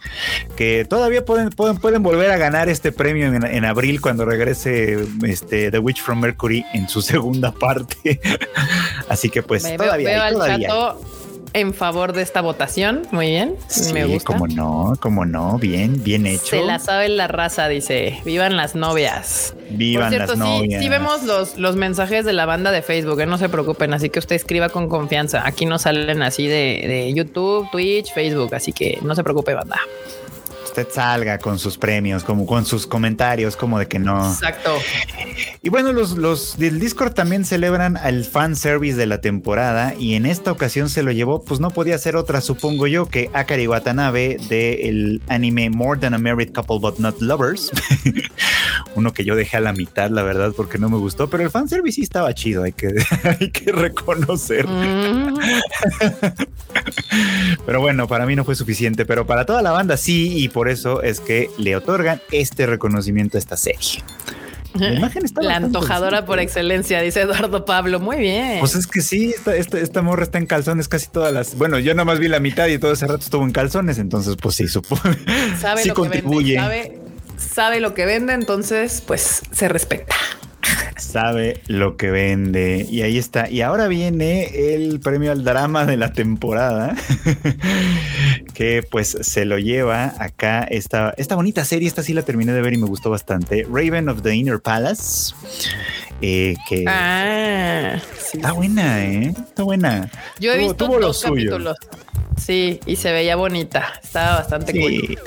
que 0.57 0.85
todavía 0.89 1.23
pueden, 1.23 1.51
pueden, 1.51 1.77
pueden 1.77 2.03
volver 2.03 2.31
a 2.31 2.37
ganar 2.37 2.67
este 2.67 2.91
premio 2.91 3.33
en, 3.33 3.45
en 3.45 3.63
abril 3.63 4.01
cuando 4.01 4.25
regrese 4.25 4.97
este, 5.23 5.71
The 5.71 5.79
Witch 5.79 6.01
from 6.01 6.19
Mercury 6.19 6.65
en 6.73 6.89
su 6.89 7.01
segunda 7.09 7.53
parte. 7.53 8.19
así 9.07 9.29
que 9.29 9.41
pues 9.41 9.63
Me 9.63 9.77
todavía, 9.77 10.09
veo 10.09 10.21
hay, 10.21 10.27
al 10.27 10.33
todavía. 10.33 10.67
chato 10.67 11.18
en 11.53 11.73
favor 11.73 12.13
de 12.13 12.21
esta 12.21 12.41
votación. 12.41 13.07
Muy 13.11 13.27
bien. 13.27 13.55
Sí, 13.67 13.93
me 13.93 14.05
gusta. 14.05 14.25
como 14.25 14.47
no, 14.47 14.93
como 14.99 15.25
no, 15.25 15.57
bien, 15.57 16.03
bien 16.03 16.25
hecho. 16.25 16.47
Se 16.47 16.63
la 16.63 16.79
sabe 16.79 17.09
la 17.09 17.27
raza, 17.27 17.67
dice. 17.67 18.19
Vivan 18.25 18.57
las 18.57 18.75
novias. 18.75 19.55
Vivan 19.69 20.05
Por 20.05 20.09
cierto, 20.09 20.35
las 20.35 20.47
sí, 20.47 20.53
novias. 20.59 20.83
sí 20.83 20.89
vemos 20.89 21.23
los, 21.23 21.57
los 21.57 21.75
mensajes 21.75 22.25
de 22.25 22.33
la 22.33 22.45
banda 22.45 22.71
de 22.71 22.81
Facebook, 22.81 23.19
¿eh? 23.21 23.25
no 23.25 23.37
se 23.37 23.49
preocupen, 23.49 23.93
así 23.93 24.09
que 24.09 24.19
usted 24.19 24.35
escriba 24.35 24.69
con 24.69 24.89
confianza. 24.89 25.45
Aquí 25.45 25.65
no 25.65 25.79
salen 25.79 26.21
así 26.21 26.47
de, 26.47 26.83
de 26.87 27.13
YouTube, 27.13 27.69
Twitch, 27.71 28.13
Facebook, 28.13 28.53
así 28.55 28.71
que 28.71 28.99
no 29.01 29.15
se 29.15 29.23
preocupe, 29.23 29.53
banda. 29.53 29.79
Usted 30.79 30.93
salga 30.93 31.39
con 31.39 31.59
sus 31.59 31.77
premios, 31.77 32.23
como 32.23 32.45
con 32.45 32.65
sus 32.65 32.87
comentarios, 32.87 33.57
como 33.57 33.79
de 33.79 33.89
que 33.89 33.99
no. 33.99 34.31
Exacto. 34.31 34.77
Y 35.61 35.67
bueno, 35.67 35.91
los, 35.91 36.11
los 36.11 36.57
del 36.57 36.79
Discord 36.79 37.11
también 37.11 37.43
celebran 37.43 37.97
el 37.97 38.23
fan 38.23 38.55
service 38.55 38.95
de 38.95 39.05
la 39.05 39.19
temporada 39.19 39.93
y 39.99 40.13
en 40.13 40.25
esta 40.25 40.53
ocasión 40.53 40.89
se 40.89 41.03
lo 41.03 41.11
llevó, 41.11 41.43
pues 41.43 41.59
no 41.59 41.69
podía 41.69 41.97
ser 41.97 42.15
otra, 42.15 42.39
supongo 42.39 42.87
yo, 42.87 43.07
que 43.07 43.29
Akari 43.33 43.67
Watanabe 43.67 44.37
del 44.47 45.21
anime 45.27 45.69
More 45.69 45.99
Than 45.99 46.13
a 46.13 46.17
Married 46.17 46.53
Couple 46.53 46.79
But 46.79 46.99
Not 46.99 47.19
Lovers. 47.19 47.71
Uno 48.95 49.11
que 49.11 49.25
yo 49.25 49.35
dejé 49.35 49.57
a 49.57 49.61
la 49.61 49.73
mitad, 49.73 50.09
la 50.11 50.23
verdad, 50.23 50.53
porque 50.55 50.77
no 50.77 50.89
me 50.89 50.97
gustó, 50.97 51.29
pero 51.29 51.43
el 51.43 51.49
fan 51.49 51.67
service 51.67 51.95
sí 51.95 52.03
estaba 52.03 52.33
chido, 52.33 52.63
hay 52.63 52.71
que, 52.71 52.93
hay 53.23 53.51
que 53.51 53.73
reconocer. 53.73 54.65
Mm, 54.65 55.39
Pero 57.65 57.81
bueno, 57.81 58.07
para 58.07 58.25
mí 58.25 58.35
no 58.35 58.45
fue 58.45 58.55
suficiente, 58.55 59.05
pero 59.05 59.25
para 59.25 59.45
toda 59.45 59.61
la 59.61 59.71
banda 59.71 59.97
sí, 59.97 60.37
y 60.37 60.49
por 60.49 60.68
eso 60.69 61.01
es 61.01 61.19
que 61.19 61.49
le 61.57 61.75
otorgan 61.75 62.21
este 62.31 62.65
reconocimiento 62.65 63.37
a 63.37 63.39
esta 63.39 63.57
serie. 63.57 64.03
La 64.73 64.93
imagen 64.93 65.25
está 65.25 65.41
La 65.41 65.57
antojadora 65.57 66.25
por 66.25 66.39
excelencia, 66.39 67.01
dice 67.01 67.21
Eduardo 67.21 67.65
Pablo. 67.65 67.99
Muy 67.99 68.17
bien. 68.17 68.59
Pues 68.59 68.75
es 68.75 68.87
que 68.87 69.01
sí, 69.01 69.33
esta, 69.35 69.55
esta, 69.55 69.79
esta 69.79 70.01
morra 70.01 70.23
está 70.23 70.37
en 70.37 70.45
calzones 70.45 70.87
casi 70.87 71.07
todas 71.07 71.33
las. 71.33 71.55
Bueno, 71.57 71.79
yo 71.79 71.93
nada 71.93 72.05
más 72.05 72.19
vi 72.19 72.27
la 72.27 72.39
mitad 72.39 72.67
y 72.67 72.77
todo 72.77 72.91
ese 72.91 73.07
rato 73.07 73.23
estuvo 73.23 73.43
en 73.43 73.51
calzones, 73.51 73.97
entonces, 73.97 74.35
pues 74.41 74.55
sí, 74.55 74.67
supongo. 74.67 75.01
sabe 75.59 75.83
sí 75.83 75.89
lo 75.89 75.95
que 75.95 76.01
contribuye. 76.01 76.53
vende, 76.53 76.61
sabe, 76.61 76.99
sabe 77.37 77.79
lo 77.79 77.93
que 77.93 78.05
vende, 78.05 78.33
entonces 78.33 79.03
pues 79.05 79.41
se 79.51 79.67
respeta. 79.67 80.15
Sabe 80.99 81.61
lo 81.67 81.97
que 81.97 82.11
vende. 82.11 82.85
Y 82.89 83.01
ahí 83.01 83.17
está. 83.17 83.49
Y 83.49 83.61
ahora 83.61 83.87
viene 83.87 84.73
el 84.75 84.99
premio 84.99 85.31
al 85.31 85.43
drama 85.43 85.85
de 85.85 85.97
la 85.97 86.13
temporada, 86.13 86.95
que 88.53 88.83
pues 88.89 89.17
se 89.21 89.45
lo 89.45 89.57
lleva 89.59 90.13
acá 90.19 90.63
esta, 90.63 91.13
esta 91.17 91.35
bonita 91.35 91.63
serie. 91.65 91.87
Esta 91.87 92.03
sí 92.03 92.13
la 92.13 92.23
terminé 92.23 92.53
de 92.53 92.61
ver 92.61 92.73
y 92.73 92.77
me 92.77 92.87
gustó 92.87 93.09
bastante. 93.09 93.65
Raven 93.71 94.09
of 94.09 94.21
the 94.21 94.35
Inner 94.35 94.59
Palace. 94.59 95.33
eh, 96.21 96.55
que 96.67 96.85
Ah, 96.87 97.97
sí, 98.17 98.37
está 98.37 98.49
sí, 98.49 98.55
buena, 98.55 99.05
¿eh? 99.05 99.33
Está 99.37 99.63
buena. 99.63 100.09
Yo 100.39 100.51
he 100.51 100.55
Tuvo- 100.57 100.59
visto 100.67 100.85
tuvo 100.85 100.99
dos 100.99 101.21
capítulos. 101.23 101.77
Sí, 102.37 102.79
y 102.85 102.95
se 102.95 103.11
veía 103.11 103.35
bonita. 103.35 103.93
Estaba 104.01 104.37
bastante 104.37 104.71
cool. 104.79 105.17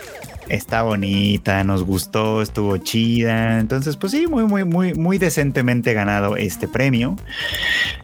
Está 0.48 0.82
bonita, 0.82 1.64
nos 1.64 1.84
gustó, 1.84 2.42
estuvo 2.42 2.76
chida. 2.76 3.60
Entonces, 3.60 3.96
pues 3.96 4.12
sí, 4.12 4.26
muy, 4.26 4.44
muy, 4.44 4.64
muy, 4.64 4.94
muy 4.94 5.18
decentemente 5.18 5.94
ganado 5.94 6.36
este 6.36 6.68
premio. 6.68 7.16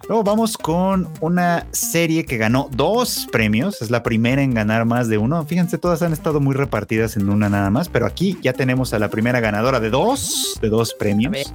Luego 0.09 0.25
vamos 0.25 0.57
con 0.57 1.09
una 1.21 1.66
serie 1.73 2.25
que 2.25 2.38
ganó 2.38 2.68
dos 2.73 3.28
premios. 3.30 3.83
Es 3.83 3.90
la 3.90 4.02
primera 4.02 4.42
en 4.42 4.54
ganar 4.54 4.85
más 4.85 5.09
de 5.09 5.18
uno. 5.18 5.45
Fíjense, 5.45 5.78
todas 5.78 6.02
han 6.02 6.12
estado 6.12 6.40
muy 6.40 6.54
repartidas 6.54 7.16
en 7.16 7.28
una 7.28 7.49
nada 7.49 7.71
más, 7.71 7.88
pero 7.88 8.07
aquí 8.07 8.38
ya 8.42 8.52
tenemos 8.52 8.95
a 8.95 8.99
la 8.99 9.11
primera 9.11 9.40
ganadora 9.40 9.80
de 9.80 9.90
dos, 9.90 10.59
de 10.62 10.68
dos 10.68 10.95
premios. 10.95 11.52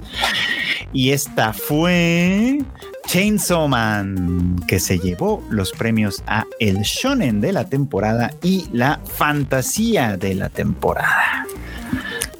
Y 0.92 1.10
esta 1.10 1.52
fue 1.52 2.60
Chainsaw 3.06 3.68
Man, 3.68 4.56
que 4.66 4.80
se 4.80 4.98
llevó 4.98 5.42
los 5.50 5.72
premios 5.72 6.22
a 6.26 6.44
el 6.58 6.78
shonen 6.82 7.40
de 7.40 7.52
la 7.52 7.64
temporada 7.68 8.32
y 8.42 8.66
la 8.72 9.00
fantasía 9.04 10.16
de 10.16 10.34
la 10.34 10.48
temporada. 10.48 11.46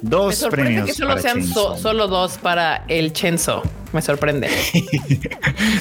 Dos 0.01 0.45
premios 0.51 0.87
que 0.87 0.93
solo 0.93 1.09
para 1.09 1.21
sean 1.21 1.37
Chainsaw 1.41 1.75
so- 1.75 1.77
solo 1.77 2.07
dos 2.07 2.37
para 2.37 2.83
el 2.87 3.13
Chenzo. 3.13 3.63
Me 3.93 4.01
sorprende. 4.01 4.49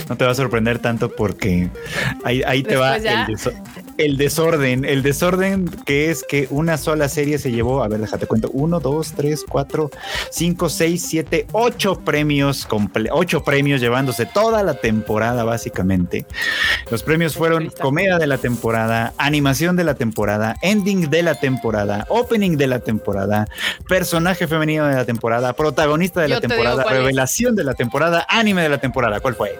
No 0.09 0.17
te 0.17 0.25
va 0.25 0.31
a 0.33 0.35
sorprender 0.35 0.79
tanto 0.79 1.11
porque 1.11 1.69
ahí, 2.25 2.43
ahí 2.47 2.63
te 2.63 2.77
va 2.77 2.99
ya. 2.99 3.27
el, 3.27 3.37
el 3.99 4.17
desorden. 4.17 4.85
El 4.85 5.03
desorden 5.03 5.69
que 5.87 6.11
es 6.11 6.25
que 6.29 6.47
una 6.51 6.77
sola 6.79 7.09
serie 7.09 7.39
se 7.39 7.51
llevó, 7.53 7.83
a 7.85 7.89
ver, 7.89 8.01
déjate 8.01 8.27
cuento, 8.27 8.51
uno, 8.53 8.81
dos, 8.81 9.13
tres, 9.17 9.45
cuatro, 9.49 9.91
cinco, 10.31 10.69
seis, 10.69 11.05
siete, 11.07 11.47
ocho 11.53 12.01
premios, 12.01 12.69
comple- 12.69 13.09
ocho 13.13 13.45
premios 13.45 13.81
llevándose 13.81 14.27
toda 14.27 14.63
la 14.63 14.75
temporada 14.75 15.45
básicamente. 15.45 16.27
Los 16.91 17.03
premios 17.03 17.35
fueron 17.35 17.71
comedia 17.81 18.19
de 18.19 18.27
la 18.27 18.39
temporada, 18.39 19.13
animación 19.19 19.77
de 19.77 19.85
la 19.85 19.95
temporada, 19.95 20.57
ending 20.63 21.11
de 21.11 21.23
la 21.23 21.35
temporada, 21.37 22.07
opening 22.09 22.57
de 22.57 22.67
la 22.67 22.79
temporada, 22.81 23.47
personaje 23.89 24.47
femenino 24.47 24.87
de 24.87 24.95
la 24.95 25.05
temporada, 25.05 25.53
protagonista 25.53 26.21
de 26.21 26.29
Yo 26.29 26.35
la 26.37 26.41
temporada, 26.41 26.83
es. 26.83 26.91
revelación 26.91 27.55
de 27.57 27.65
la 27.65 27.75
temporada, 27.75 28.27
anime 28.29 28.63
de 28.63 28.69
la 28.69 28.79
temporada. 28.79 29.21
¿Cuál 29.21 29.35
fue? 29.35 29.59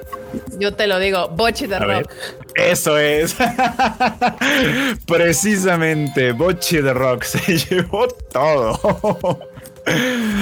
Yo 0.59 0.75
te 0.75 0.87
lo 0.87 0.99
digo, 0.99 1.29
Bochi 1.29 1.67
de 1.67 1.77
A 1.77 1.87
ver. 1.87 2.03
Rock. 2.03 2.13
Eso 2.57 2.99
es. 2.99 3.37
Precisamente, 5.07 6.33
Bochi 6.33 6.79
de 6.79 6.93
Rock 6.95 7.25
se 7.25 7.59
llevó 7.71 8.09
todo. 8.09 9.41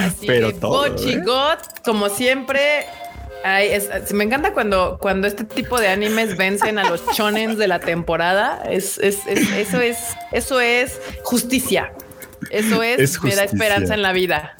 Así 0.05 0.27
Pero 0.27 0.49
que 0.49 0.55
todo, 0.55 0.89
Bochi 0.91 1.13
¿eh? 1.15 1.23
God, 1.25 1.59
como 1.85 2.09
siempre. 2.09 2.87
ay, 3.45 3.69
es- 3.69 4.13
me 4.13 4.25
encanta 4.25 4.53
cuando, 4.53 4.99
cuando 5.01 5.27
este 5.27 5.45
tipo 5.45 5.81
de 5.81 5.89
animes 5.89 6.37
vencen 6.37 6.79
a 6.79 6.89
los 6.89 7.05
chonens 7.13 7.59
de 7.59 7.67
la 7.69 7.81
temporada. 7.81 8.63
Es, 8.69 8.99
es- 8.99 9.27
es- 9.27 9.51
eso 9.53 9.81
es, 9.81 9.99
eso 10.33 10.61
es 10.61 11.01
justicia. 11.25 11.93
Eso 12.51 12.83
es, 12.83 13.23
me 13.23 13.35
da 13.37 13.45
esperanza 13.45 13.95
en 13.95 14.03
la 14.03 14.13
vida. 14.13 14.57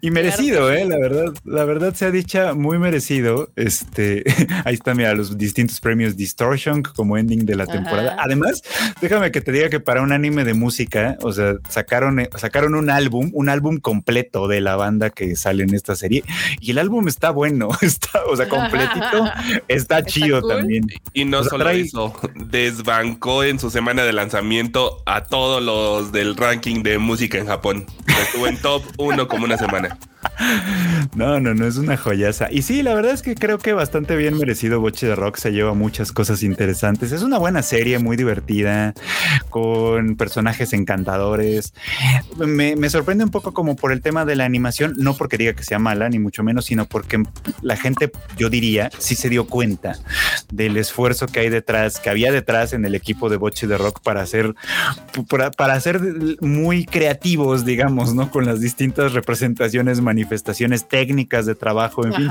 Y 0.00 0.10
merecido, 0.10 0.68
Claro 0.68 0.72
eh, 0.72 0.84
la 0.86 0.98
verdad, 0.98 1.34
la 1.44 1.64
verdad 1.64 1.94
se 1.94 2.06
ha 2.06 2.10
dicha 2.10 2.54
muy 2.54 2.78
merecido. 2.78 3.50
Este, 3.56 4.24
ahí 4.64 4.74
están, 4.74 4.96
mira, 4.96 5.14
los 5.14 5.36
distintos 5.38 5.80
premios 5.80 6.16
Distortion 6.16 6.82
como 6.82 7.16
ending 7.18 7.46
de 7.46 7.56
la 7.56 7.64
Ajá. 7.64 7.72
temporada. 7.72 8.16
Además, 8.18 8.62
déjame 9.00 9.30
que 9.30 9.40
te 9.40 9.52
diga 9.52 9.68
que 9.70 9.80
para 9.80 10.02
un 10.02 10.12
anime 10.12 10.44
de 10.44 10.54
música, 10.54 11.16
o 11.22 11.32
sea, 11.32 11.54
sacaron, 11.68 12.20
eh, 12.20 12.30
sacaron 12.36 12.74
un 12.74 12.90
álbum, 12.90 13.30
un 13.32 13.48
álbum 13.48 13.78
completo 13.78 14.48
de 14.48 14.60
la 14.60 14.76
banda 14.76 15.10
que 15.10 15.36
sale 15.36 15.62
en 15.64 15.74
esta 15.74 15.94
serie, 15.96 16.24
y 16.60 16.70
el 16.72 16.78
álbum 16.78 17.08
está 17.08 17.30
bueno, 17.30 17.68
está, 17.82 18.20
o 18.28 18.36
sea, 18.36 18.48
completito, 18.48 19.24
está 19.68 20.04
chido 20.04 20.40
cool. 20.40 20.50
también. 20.56 20.86
Y 21.12 21.24
no 21.24 21.38
O 21.38 21.42
sea, 21.42 21.50
solo 21.50 21.64
trae- 21.64 21.80
eso, 21.84 22.12
desbancó 22.66 23.44
en 23.44 23.58
su 23.58 23.70
semana 23.70 24.04
de 24.04 24.12
lanzamiento 24.12 25.02
a 25.06 25.24
todos 25.24 25.62
los 25.62 26.12
del 26.12 26.36
ranking 26.36 26.82
de 26.82 26.98
música 26.98 27.38
en 27.38 27.46
Japón. 27.46 27.86
Estuvo 28.06 28.46
en 28.46 28.56
top 28.58 28.82
1 28.98 29.28
una 29.44 29.56
semana. 29.56 29.96
No, 31.14 31.40
no, 31.40 31.54
no 31.54 31.66
es 31.66 31.76
una 31.76 31.96
joyaza. 31.96 32.48
Y 32.50 32.62
sí, 32.62 32.82
la 32.82 32.94
verdad 32.94 33.12
es 33.12 33.22
que 33.22 33.34
creo 33.34 33.58
que 33.58 33.72
bastante 33.72 34.16
bien 34.16 34.36
merecido 34.38 34.80
Boche 34.80 35.06
de 35.06 35.14
Rock 35.14 35.36
se 35.36 35.52
lleva 35.52 35.74
muchas 35.74 36.12
cosas 36.12 36.42
interesantes. 36.42 37.12
Es 37.12 37.22
una 37.22 37.38
buena 37.38 37.62
serie, 37.62 37.98
muy 37.98 38.16
divertida, 38.16 38.94
con 39.50 40.16
personajes 40.16 40.72
encantadores. 40.72 41.74
Me, 42.38 42.88
sorprende 42.88 43.24
un 43.24 43.30
poco 43.30 43.52
como 43.52 43.76
por 43.76 43.92
el 43.92 44.00
tema 44.00 44.24
de 44.24 44.36
la 44.36 44.44
animación, 44.44 44.94
no 44.98 45.14
porque 45.16 45.38
diga 45.38 45.52
que 45.54 45.64
sea 45.64 45.78
mala, 45.78 46.08
ni 46.08 46.18
mucho 46.18 46.42
menos, 46.42 46.66
sino 46.66 46.86
porque 46.86 47.22
la 47.60 47.76
gente, 47.76 48.10
yo 48.36 48.48
diría, 48.48 48.90
sí 48.98 49.14
se 49.14 49.28
dio 49.28 49.46
cuenta 49.46 49.98
del 50.50 50.76
esfuerzo 50.76 51.26
que 51.26 51.40
hay 51.40 51.48
detrás, 51.50 51.98
que 51.98 52.10
había 52.10 52.32
detrás 52.32 52.72
en 52.72 52.84
el 52.84 52.94
equipo 52.94 53.28
de 53.28 53.36
Boche 53.36 53.66
de 53.66 53.78
Rock 53.78 54.00
para 54.02 54.22
hacer, 54.22 54.54
para, 55.28 55.50
para 55.50 55.78
ser 55.80 56.00
muy 56.40 56.84
creativos, 56.84 57.64
digamos, 57.64 58.14
¿no? 58.14 58.30
Con 58.30 58.46
las 58.46 58.60
distintas 58.60 59.12
representaciones, 59.12 60.00
manifestaciones 60.12 60.86
técnicas 60.86 61.46
de 61.46 61.54
trabajo, 61.54 62.04
en 62.06 62.12
fin. 62.14 62.28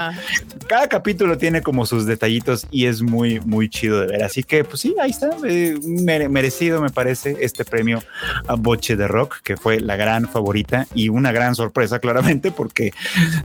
Cada 0.68 0.88
capítulo 0.88 1.38
tiene 1.38 1.62
como 1.62 1.86
sus 1.86 2.06
detallitos 2.06 2.68
y 2.72 2.86
es 2.86 3.02
muy, 3.02 3.40
muy 3.42 3.70
chido 3.70 4.00
de 4.02 4.08
ver. 4.08 4.24
Así 4.24 4.44
que, 4.44 4.64
pues 4.64 4.80
sí, 4.82 4.96
ahí 5.02 5.10
está. 5.12 5.30
eh, 5.48 5.78
mere- 5.84 6.30
merecido, 6.30 6.82
me 6.82 6.90
parece, 6.90 7.38
este 7.42 7.66
premio 7.66 8.04
a 8.48 8.56
Boche 8.56 8.96
de 8.96 9.08
Rock, 9.08 9.38
que 9.44 9.58
fue 9.58 9.80
la 9.80 9.96
gran 9.96 10.28
favorita 10.30 10.86
y 10.94 11.10
una 11.10 11.32
gran 11.32 11.56
sorpresa, 11.56 12.00
claramente, 12.00 12.52
porque 12.52 12.92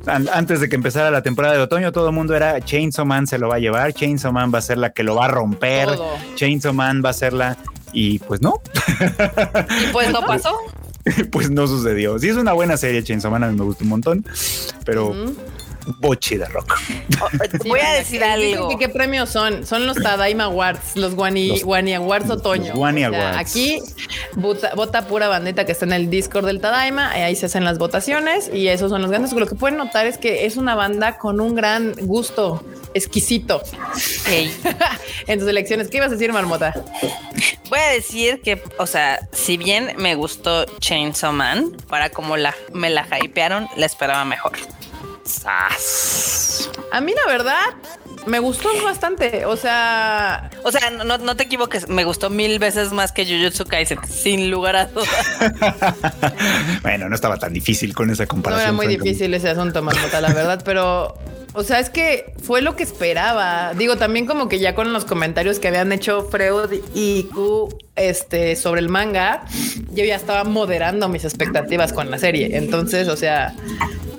an- 0.06 0.28
antes 0.32 0.60
de 0.60 0.68
que 0.68 0.76
empezara 0.76 1.10
la 1.10 1.22
temporada 1.22 1.54
de 1.54 1.60
otoño, 1.62 1.92
todo 1.92 2.08
el 2.10 2.14
mundo 2.14 2.34
era 2.36 2.60
Chainsaw 2.60 3.06
Man 3.06 3.26
se 3.26 3.38
lo 3.38 3.48
va 3.48 3.56
a 3.56 3.58
llevar, 3.58 3.92
Chainsaw 3.94 4.32
Man 4.32 4.52
va 4.54 4.58
a 4.58 4.62
ser 4.62 4.78
la 4.78 4.90
que 4.90 5.02
lo 5.02 5.14
va 5.16 5.24
a 5.24 5.28
romper, 5.28 5.86
Todo. 5.88 6.16
Chainsaw 6.34 6.72
Man 6.74 7.02
va 7.04 7.10
a 7.10 7.14
ser 7.14 7.32
la. 7.32 7.56
Y 7.92 8.18
pues 8.18 8.42
no, 8.42 8.60
Y 9.00 9.92
pues 9.92 10.10
no 10.12 10.20
pasó. 10.26 10.54
pues 11.30 11.50
no 11.50 11.66
sucedió. 11.66 12.18
Sí, 12.18 12.28
es 12.28 12.36
una 12.36 12.52
buena 12.52 12.76
serie, 12.76 13.02
Chainsaw 13.02 13.30
Man, 13.30 13.56
me 13.56 13.64
gusta 13.64 13.84
un 13.84 13.90
montón, 13.90 14.24
pero. 14.84 15.14
Boche 15.98 16.38
de 16.38 16.46
Rock. 16.46 16.78
Sí, 17.62 17.68
Voy 17.68 17.80
a 17.80 17.92
decir 17.92 18.22
algo. 18.24 18.76
¿Qué 18.78 18.88
premios 18.88 19.30
son? 19.30 19.66
Son 19.66 19.86
los 19.86 19.96
Tadaima 19.96 20.44
Awards, 20.44 20.96
los 20.96 21.14
Wani, 21.14 21.48
Los- 21.48 21.64
Wani 21.64 21.94
Awards 21.94 22.28
otoño. 22.30 22.72
O 22.74 22.90
sea, 22.92 23.06
Awards. 23.08 23.38
Aquí 23.38 23.80
vota, 24.34 24.74
vota 24.74 25.06
pura 25.06 25.28
bandita 25.28 25.64
que 25.64 25.72
está 25.72 25.84
en 25.84 25.92
el 25.92 26.10
Discord 26.10 26.46
del 26.46 26.60
Tadaima, 26.60 27.16
y 27.18 27.22
ahí 27.22 27.36
se 27.36 27.46
hacen 27.46 27.64
las 27.64 27.78
votaciones 27.78 28.50
y 28.52 28.68
esos 28.68 28.90
son 28.90 29.02
los 29.02 29.10
grandes. 29.10 29.32
Lo 29.32 29.46
que 29.46 29.54
pueden 29.54 29.76
notar 29.78 30.06
es 30.06 30.18
que 30.18 30.46
es 30.46 30.56
una 30.56 30.74
banda 30.74 31.18
con 31.18 31.40
un 31.40 31.54
gran 31.54 31.92
gusto 32.02 32.64
exquisito 32.94 33.62
en 35.26 35.40
sus 35.40 35.48
elecciones. 35.48 35.88
¿Qué 35.88 35.98
ibas 35.98 36.08
a 36.08 36.12
decir, 36.12 36.32
Marmota? 36.32 36.74
Voy 37.68 37.78
a 37.80 37.88
decir 37.90 38.40
que, 38.42 38.62
o 38.78 38.86
sea, 38.86 39.28
si 39.32 39.56
bien 39.56 39.92
me 39.98 40.14
gustó 40.14 40.64
Chainsaw 40.80 41.32
Man, 41.32 41.72
para 41.88 42.10
como 42.10 42.36
la, 42.36 42.54
me 42.72 42.90
la 42.90 43.06
hypearon, 43.22 43.68
la 43.76 43.86
esperaba 43.86 44.24
mejor. 44.24 44.52
¡Sas! 45.26 46.70
A 46.92 47.00
mí 47.00 47.12
la 47.14 47.32
verdad 47.32 47.74
me 48.26 48.38
gustó 48.38 48.68
bastante. 48.82 49.44
O 49.46 49.56
sea, 49.56 50.50
O 50.64 50.72
sea, 50.72 50.90
no, 50.90 51.18
no 51.18 51.36
te 51.36 51.44
equivoques, 51.44 51.88
me 51.88 52.04
gustó 52.04 52.30
mil 52.30 52.58
veces 52.58 52.92
más 52.92 53.12
que 53.12 53.24
Jujutsu 53.24 53.64
Kaisen, 53.66 53.98
sin 54.08 54.50
lugar 54.50 54.76
a 54.76 54.86
dudas. 54.86 55.08
bueno, 56.82 57.08
no 57.08 57.14
estaba 57.14 57.36
tan 57.38 57.52
difícil 57.52 57.94
con 57.94 58.10
esa 58.10 58.24
no 58.24 58.28
comparación. 58.28 58.62
era 58.64 58.72
muy 58.72 58.86
francamente. 58.86 59.10
difícil 59.10 59.34
ese 59.34 59.48
asunto, 59.50 59.82
Marmota, 59.82 60.20
la 60.20 60.32
verdad, 60.32 60.62
pero 60.64 61.14
o 61.56 61.62
sea, 61.64 61.80
es 61.80 61.88
que 61.88 62.34
fue 62.42 62.60
lo 62.60 62.76
que 62.76 62.82
esperaba. 62.82 63.72
Digo, 63.74 63.96
también 63.96 64.26
como 64.26 64.46
que 64.48 64.58
ya 64.58 64.74
con 64.74 64.92
los 64.92 65.06
comentarios 65.06 65.58
que 65.58 65.68
habían 65.68 65.90
hecho 65.90 66.28
Freud 66.30 66.82
y 66.94 67.24
Q 67.24 67.74
este, 67.96 68.56
sobre 68.56 68.82
el 68.82 68.90
manga, 68.90 69.46
yo 69.90 70.04
ya 70.04 70.16
estaba 70.16 70.44
moderando 70.44 71.08
mis 71.08 71.24
expectativas 71.24 71.94
con 71.94 72.10
la 72.10 72.18
serie. 72.18 72.58
Entonces, 72.58 73.08
o 73.08 73.16
sea, 73.16 73.54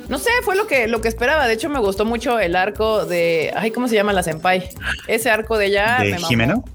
no 0.09 0.17
sé, 0.17 0.31
fue 0.41 0.55
lo 0.55 0.65
que, 0.65 0.87
lo 0.87 0.99
que 0.99 1.09
esperaba. 1.09 1.47
De 1.47 1.53
hecho, 1.53 1.69
me 1.69 1.79
gustó 1.79 2.05
mucho 2.05 2.39
el 2.39 2.55
arco 2.55 3.05
de, 3.05 3.53
ay, 3.55 3.69
¿cómo 3.69 3.87
se 3.87 3.93
llama 3.93 4.13
la 4.13 4.23
senpai? 4.23 4.67
Ese 5.07 5.29
arco 5.29 5.59
de 5.59 5.67
ella. 5.67 5.99
¿De 6.01 6.11
me 6.13 6.19
mamó. 6.19 6.65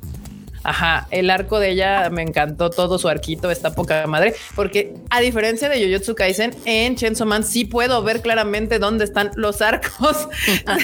Ajá, 0.64 1.08
el 1.10 1.30
arco 1.30 1.58
de 1.58 1.70
ella 1.70 2.08
me 2.10 2.22
encantó 2.22 2.70
todo 2.70 2.98
su 2.98 3.08
arquito, 3.08 3.50
está 3.50 3.74
poca 3.74 4.06
madre, 4.06 4.34
porque 4.54 4.94
a 5.10 5.20
diferencia 5.20 5.68
de 5.68 5.84
Jujutsu 5.84 6.14
Kaisen, 6.14 6.54
en 6.64 6.96
Chainsaw 6.96 7.26
Man 7.26 7.44
sí 7.44 7.64
puedo 7.64 8.02
ver 8.02 8.20
claramente 8.20 8.78
dónde 8.78 9.04
están 9.04 9.30
los 9.34 9.60
arcos 9.60 10.28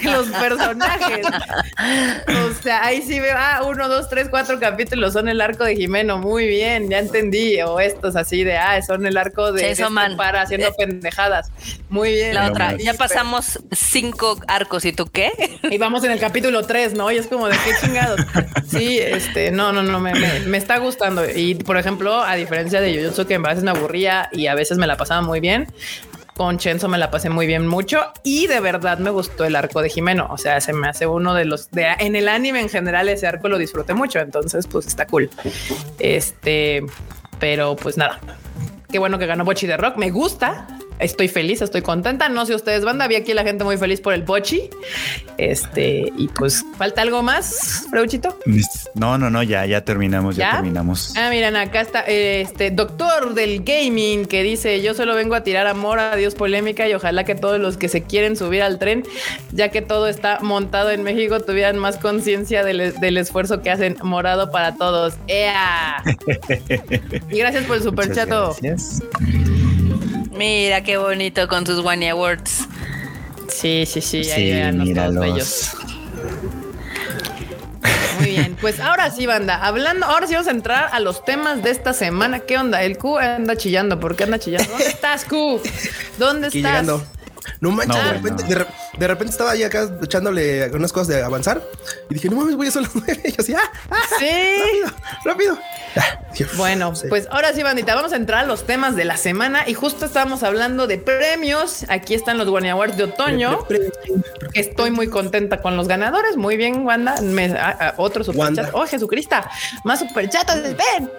de 0.02 0.10
los 0.10 0.26
personajes. 0.28 1.26
O 2.48 2.62
sea, 2.62 2.84
ahí 2.84 3.02
sí 3.02 3.20
veo, 3.20 3.36
ah, 3.38 3.62
uno, 3.66 3.88
dos, 3.88 4.08
tres, 4.08 4.28
cuatro 4.28 4.58
capítulos 4.58 5.12
son 5.12 5.28
el 5.28 5.40
arco 5.40 5.64
de 5.64 5.76
Jimeno, 5.76 6.18
muy 6.18 6.46
bien, 6.46 6.88
ya 6.90 6.98
entendí, 6.98 7.60
o 7.62 7.78
estos 7.80 8.16
así 8.16 8.44
de, 8.44 8.56
ah, 8.56 8.80
son 8.82 9.06
el 9.06 9.16
arco 9.16 9.52
de 9.52 9.62
Chainsaw 9.62 9.86
este 9.86 9.94
Man. 9.94 10.16
para 10.16 10.42
haciendo 10.42 10.72
pendejadas, 10.74 11.50
muy 11.88 12.12
bien. 12.12 12.34
La 12.34 12.48
otra, 12.48 12.76
ya 12.76 12.94
pasamos 12.94 13.60
cinco 13.70 14.38
arcos, 14.48 14.84
¿y 14.84 14.92
tú 14.92 15.06
qué? 15.06 15.32
Y 15.70 15.78
vamos 15.78 16.02
en 16.04 16.10
el 16.10 16.18
capítulo 16.18 16.62
3, 16.62 16.94
¿no? 16.94 17.10
Y 17.10 17.18
es 17.18 17.26
como 17.26 17.48
de 17.48 17.56
qué 17.64 17.72
chingados. 17.80 18.20
Sí, 18.68 18.98
este, 18.98 19.50
no, 19.50 19.67
no, 19.72 19.82
no, 19.82 20.00
me, 20.00 20.12
me, 20.14 20.40
me 20.40 20.58
está 20.58 20.78
gustando. 20.78 21.22
Y 21.28 21.54
por 21.54 21.76
ejemplo, 21.76 22.22
a 22.22 22.34
diferencia 22.34 22.80
de 22.80 22.96
Jujutsu, 22.96 23.26
que 23.26 23.34
a 23.34 23.38
veces 23.38 23.64
me 23.64 23.70
aburría 23.70 24.28
y 24.32 24.46
a 24.46 24.54
veces 24.54 24.78
me 24.78 24.86
la 24.86 24.96
pasaba 24.96 25.22
muy 25.22 25.40
bien, 25.40 25.68
con 26.38 26.56
Chenzo 26.56 26.88
me 26.88 26.98
la 26.98 27.10
pasé 27.10 27.30
muy 27.30 27.48
bien 27.48 27.66
mucho 27.66 28.12
y 28.22 28.46
de 28.46 28.60
verdad 28.60 28.98
me 28.98 29.10
gustó 29.10 29.44
el 29.44 29.56
arco 29.56 29.82
de 29.82 29.90
Jimeno. 29.90 30.28
O 30.30 30.38
sea, 30.38 30.60
se 30.60 30.72
me 30.72 30.88
hace 30.88 31.06
uno 31.06 31.34
de 31.34 31.44
los 31.44 31.70
de 31.72 31.88
en 31.98 32.14
el 32.14 32.28
anime 32.28 32.60
en 32.60 32.68
general 32.68 33.08
ese 33.08 33.26
arco 33.26 33.48
lo 33.48 33.58
disfruté 33.58 33.92
mucho. 33.92 34.20
Entonces, 34.20 34.68
pues 34.68 34.86
está 34.86 35.06
cool. 35.06 35.28
Este, 35.98 36.86
pero 37.40 37.74
pues 37.74 37.96
nada. 37.96 38.20
Qué 38.90 39.00
bueno 39.00 39.18
que 39.18 39.26
ganó 39.26 39.44
Bochi 39.44 39.66
de 39.66 39.76
Rock. 39.76 39.96
Me 39.96 40.10
gusta. 40.10 40.77
Estoy 40.98 41.28
feliz, 41.28 41.62
estoy 41.62 41.82
contenta. 41.82 42.28
No 42.28 42.44
sé 42.46 42.54
ustedes, 42.54 42.84
banda. 42.84 43.06
Vi 43.06 43.16
aquí 43.16 43.34
la 43.34 43.44
gente 43.44 43.64
muy 43.64 43.76
feliz 43.76 44.00
por 44.00 44.14
el 44.14 44.22
Bochi. 44.22 44.68
Este, 45.36 46.12
y 46.16 46.28
pues 46.28 46.64
falta 46.76 47.02
algo 47.02 47.22
más, 47.22 47.86
Freuchito. 47.90 48.36
No, 48.94 49.18
no, 49.18 49.30
no, 49.30 49.42
ya, 49.42 49.64
ya 49.66 49.84
terminamos, 49.84 50.36
ya, 50.36 50.46
¿Ya? 50.46 50.52
terminamos. 50.56 51.14
Ah, 51.16 51.30
miren, 51.30 51.54
acá 51.56 51.80
está 51.80 52.00
este 52.00 52.70
doctor 52.70 53.34
del 53.34 53.62
gaming 53.62 54.26
que 54.26 54.42
dice: 54.42 54.82
Yo 54.82 54.94
solo 54.94 55.14
vengo 55.14 55.34
a 55.34 55.42
tirar 55.42 55.66
amor, 55.66 56.00
adiós 56.00 56.34
polémica 56.34 56.88
y 56.88 56.94
ojalá 56.94 57.24
que 57.24 57.34
todos 57.34 57.60
los 57.60 57.76
que 57.76 57.88
se 57.88 58.02
quieren 58.02 58.36
subir 58.36 58.62
al 58.62 58.78
tren, 58.78 59.04
ya 59.52 59.68
que 59.70 59.82
todo 59.82 60.08
está 60.08 60.38
montado 60.40 60.90
en 60.90 61.02
México, 61.04 61.40
tuvieran 61.40 61.78
más 61.78 61.98
conciencia 61.98 62.64
del, 62.64 62.98
del 63.00 63.16
esfuerzo 63.16 63.62
que 63.62 63.70
hacen 63.70 63.96
morado 64.02 64.50
para 64.50 64.74
todos. 64.74 65.14
¡Ea! 65.28 66.02
y 67.30 67.38
gracias 67.38 67.64
por 67.64 67.76
el 67.76 67.82
super 67.82 68.08
Muchas 68.08 68.26
chato. 68.28 68.56
gracias. 68.60 69.02
Mira 70.38 70.82
qué 70.84 70.96
bonito 70.96 71.48
con 71.48 71.64
tus 71.64 71.80
Wanya 71.84 72.12
Awards. 72.12 72.68
Sí, 73.48 73.84
sí, 73.86 74.00
sí, 74.00 74.18
ahí 74.18 74.24
Sí, 74.46 74.52
vean 74.52 74.78
los 74.78 75.14
bellos. 75.18 75.70
Muy 78.20 78.30
bien, 78.30 78.56
pues 78.60 78.78
ahora 78.78 79.10
sí, 79.10 79.26
banda, 79.26 79.56
hablando, 79.64 80.06
ahora 80.06 80.26
sí 80.28 80.34
vamos 80.34 80.46
a 80.48 80.52
entrar 80.52 80.90
a 80.92 81.00
los 81.00 81.24
temas 81.24 81.62
de 81.62 81.70
esta 81.70 81.92
semana. 81.92 82.40
¿Qué 82.40 82.56
onda? 82.56 82.82
El 82.84 82.98
Q 82.98 83.18
anda 83.18 83.56
chillando, 83.56 83.98
¿por 83.98 84.14
qué 84.16 84.24
anda 84.24 84.38
chillando? 84.38 84.70
¿Dónde 84.70 84.86
estás, 84.86 85.24
Q? 85.24 85.60
¿Dónde 86.18 86.48
Aquí 86.48 86.58
estás? 86.58 86.72
llegando. 86.72 87.04
No 87.60 87.70
manches, 87.70 87.96
No, 87.96 88.04
de, 88.04 88.12
repente, 88.14 88.42
de, 88.44 88.54
re- 88.54 88.66
de 88.98 89.08
repente 89.08 89.30
estaba 89.32 89.50
ahí 89.52 89.62
acá 89.62 89.88
echándole 90.02 90.70
unas 90.70 90.92
cosas 90.92 91.08
de 91.08 91.22
avanzar 91.22 91.62
y 92.10 92.14
dije, 92.14 92.28
no 92.28 92.36
mames, 92.36 92.56
voy 92.56 92.68
a 92.68 92.70
son 92.70 92.82
las 92.84 92.94
nueve. 92.94 93.20
Y 93.24 93.30
yo 93.30 93.36
así, 93.38 93.54
ah, 93.54 93.70
ah, 93.90 93.96
Sí. 94.18 94.26
rápido, 94.84 94.88
rápido. 95.24 95.58
Ah, 95.96 96.20
Bueno, 96.56 96.94
sí. 96.94 97.06
pues 97.08 97.26
ahora 97.30 97.52
sí, 97.52 97.62
bandita, 97.62 97.94
vamos 97.94 98.12
a 98.12 98.16
entrar 98.16 98.44
a 98.44 98.46
los 98.46 98.64
temas 98.66 98.94
de 98.94 99.04
la 99.04 99.16
semana 99.16 99.64
y 99.68 99.74
justo 99.74 100.04
estábamos 100.04 100.42
hablando 100.42 100.86
de 100.86 100.98
premios. 100.98 101.84
Aquí 101.88 102.14
están 102.14 102.38
los 102.38 102.48
Warner 102.48 102.72
Awards 102.72 102.96
de 102.96 103.04
otoño. 103.04 103.66
Estoy 104.54 104.90
muy 104.90 105.08
contenta 105.08 105.60
con 105.60 105.76
los 105.76 105.88
ganadores. 105.88 106.36
Muy 106.36 106.56
bien, 106.56 106.84
Wanda. 106.86 107.20
Me- 107.20 107.52
a- 107.58 107.68
a- 107.70 107.94
otro 107.96 108.24
superchat. 108.24 108.70
Oh, 108.72 108.86
Jesucristo. 108.86 109.36
Más 109.84 109.98
superchatos. 110.00 110.56
Ven. 110.62 111.10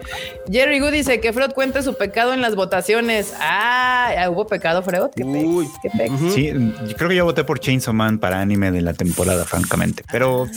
Jerry 0.52 0.80
Good 0.80 0.92
dice 0.92 1.20
que 1.20 1.34
Freud 1.34 1.52
cuente 1.52 1.82
su 1.84 1.96
pecado 1.96 2.34
en 2.34 2.42
las 2.42 2.56
votaciones. 2.56 3.34
Ah, 3.40 4.12
¿ya 4.16 4.30
¿hubo 4.30 4.48
pecado, 4.48 4.82
Freud? 4.84 5.10
¿Qué 5.16 5.24
pex? 5.26 5.46
Uy. 5.46 5.70
¿Qué 5.82 5.90
pex? 5.90 6.12
Sí, 6.34 6.52
yo 6.88 6.96
creo 6.96 7.10
que 7.10 7.16
yo 7.16 7.26
voté 7.26 7.44
por 7.44 7.60
Chainsaw 7.60 7.94
Man 7.94 8.20
para 8.20 8.42
anime 8.42 8.72
de 8.72 8.82
la 8.82 8.94
temporada, 8.94 9.46
francamente. 9.46 10.04
Pero 10.12 10.48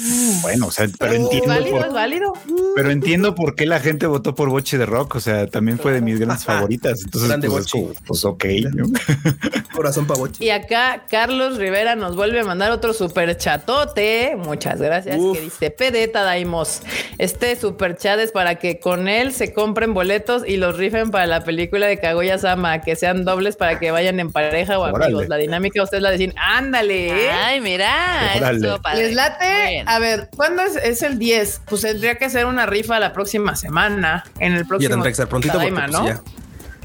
bueno, 0.43 0.67
o 0.67 0.71
sea, 0.71 0.89
pero 0.99 1.13
¿Es 1.13 1.21
entiendo, 1.21 1.49
válido? 1.49 1.77
por, 1.79 1.87
¿Es 1.87 1.93
válido? 1.93 2.33
pero 2.77 2.91
entiendo 2.91 3.35
por 3.35 3.55
qué 3.55 3.67
la 3.67 3.81
gente 3.81 4.07
votó 4.07 4.35
por 4.35 4.49
Boche 4.49 4.79
de 4.79 4.87
Rock. 4.87 5.17
O 5.17 5.21
sea, 5.21 5.47
también 5.47 5.79
fue 5.79 5.93
de 5.93 6.01
mis 6.01 6.19
grandes 6.19 6.45
favoritas. 6.45 7.01
Entonces, 7.05 7.29
Grande 7.29 7.49
pues, 7.49 7.67
es 7.67 7.73
Bochi. 7.73 7.85
como, 7.85 8.07
pues 8.07 8.25
ok. 8.25 8.45
Corazón 9.75 10.07
pavoche. 10.07 10.45
Y 10.45 10.51
acá 10.51 11.05
Carlos 11.11 11.57
Rivera 11.59 11.97
nos 11.97 12.17
vuelve 12.17 12.41
a 12.41 12.45
mandar 12.45 12.71
otro 12.73 12.93
super 12.93 13.37
chatote. 13.37 14.37
Muchas 14.37 14.81
gracias. 14.81 15.17
Uf. 15.19 15.37
Que 15.37 15.45
dice 15.45 15.71
Pedeta 15.71 16.23
Daimos. 16.23 16.83
Este 17.19 17.57
super 17.57 17.97
chat 17.97 18.19
es 18.21 18.33
para 18.33 18.57
que 18.57 18.79
con 18.81 19.09
él 19.09 19.33
se 19.33 19.53
compren 19.53 19.95
boletos 19.95 20.43
y 20.47 20.57
los 20.57 20.77
rifen 20.77 21.11
para 21.11 21.27
la 21.27 21.45
película 21.45 21.87
de 21.87 21.99
Kaguya 21.99 22.39
Sama, 22.39 22.81
que 22.81 22.97
sean 22.97 23.25
dobles 23.25 23.57
para 23.57 23.79
que 23.79 23.91
vayan 23.91 24.21
en 24.21 24.31
pareja 24.33 24.79
o 24.79 24.83
Órale. 24.83 25.05
amigos. 25.07 25.29
La 25.29 25.37
dinámica 25.53 25.83
ustedes 25.83 26.03
la 26.03 26.11
decían, 26.11 26.33
ándale. 26.37 27.27
¿eh? 27.27 27.31
Ay, 27.31 27.61
mira, 27.61 28.35
eso 28.51 28.81
padre. 28.81 29.05
¿Les 29.09 29.15
late? 29.15 29.85
A 29.87 29.99
ver, 29.99 30.31
¿cuándo 30.35 30.63
es, 30.63 30.77
es 30.77 31.03
el 31.03 31.19
10? 31.19 31.63
Pues 31.67 31.83
tendría 31.83 32.17
que 32.17 32.31
ser 32.31 32.47
una 32.47 32.65
rifa 32.67 32.99
la 32.99 33.13
próxima 33.13 33.55
semana. 33.55 34.25
En 34.39 34.55
el 34.55 34.63
Ya 34.63 34.69
próximo. 34.69 34.91
tendrá 34.91 35.09
que 35.09 35.13
estar 35.13 35.29
prontito 35.29 35.55
porque 35.55 35.71
Tadaima, 35.71 35.87
pues, 35.89 36.01
¿no? 36.01 36.07
ya. 36.07 36.23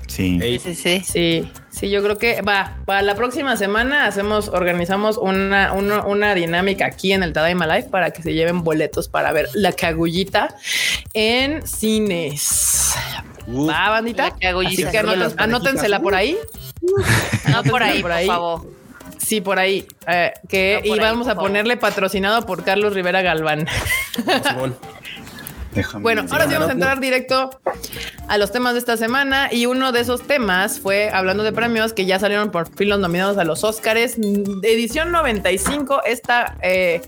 Sí, 0.07 0.59
sí, 0.63 0.73
sí. 0.73 1.03
Sí, 1.05 1.51
sí, 1.69 1.89
yo 1.89 2.01
creo 2.01 2.17
que 2.17 2.41
va, 2.41 2.77
para 2.85 3.01
la 3.01 3.15
próxima 3.15 3.57
semana 3.57 4.05
hacemos, 4.05 4.47
organizamos 4.47 5.17
una, 5.17 5.73
una, 5.73 6.05
una 6.05 6.33
dinámica 6.33 6.85
aquí 6.85 7.11
en 7.11 7.23
el 7.23 7.33
Tadaima 7.33 7.67
Live 7.67 7.89
para 7.89 8.11
que 8.11 8.23
se 8.23 8.33
lleven 8.33 8.63
boletos 8.63 9.09
para 9.09 9.31
ver 9.33 9.47
la 9.53 9.73
cagullita 9.73 10.55
en 11.13 11.65
cines. 11.67 12.95
Uf, 13.47 13.69
Va, 13.69 13.89
bandita. 13.89 14.23
La 14.29 14.37
cagullita. 14.39 14.89
Así 14.89 14.97
que 14.97 15.33
anótensela 15.37 15.99
por 15.99 16.13
ahí. 16.15 16.37
No 17.49 17.63
por 17.63 17.81
ahí, 17.83 18.01
por 18.01 18.01
por, 18.03 18.11
ahí. 18.11 18.27
favor. 18.27 18.61
Sí, 19.17 19.41
por 19.41 19.57
ahí. 19.59 19.87
Eh, 20.07 20.31
que 20.47 20.75
No, 20.75 20.79
por 20.79 20.87
y 20.87 20.91
ahí, 20.91 20.99
vamos 20.99 21.23
por 21.25 21.31
a 21.31 21.35
favor. 21.35 21.49
ponerle 21.49 21.77
patrocinado 21.77 22.45
por 22.45 22.63
Carlos 22.63 22.93
Rivera 22.93 23.21
Galván. 23.21 23.67
Déjame 25.73 26.01
Bueno, 26.01 26.25
ahora 26.31 26.47
sí 26.47 26.53
vamos 26.53 26.69
a 26.69 26.71
entrar 26.71 26.99
directo 26.99 27.59
a 28.27 28.37
los 28.37 28.51
temas 28.51 28.73
de 28.73 28.79
esta 28.79 28.97
semana 28.97 29.49
y 29.51 29.65
uno 29.65 29.91
de 29.91 29.99
esos 29.99 30.23
temas 30.25 30.79
fue 30.79 31.09
hablando 31.11 31.43
de 31.43 31.51
premios 31.51 31.93
que 31.93 32.05
ya 32.05 32.19
salieron 32.19 32.51
por 32.51 32.73
fin 32.73 32.89
los 32.89 32.99
nominados 32.99 33.37
a 33.37 33.43
los 33.43 33.63
Oscars. 33.63 34.17
Mm, 34.17 34.63
Edición 34.63 35.11
95, 35.11 36.01
esta, 36.05 36.55
eh, 36.61 37.01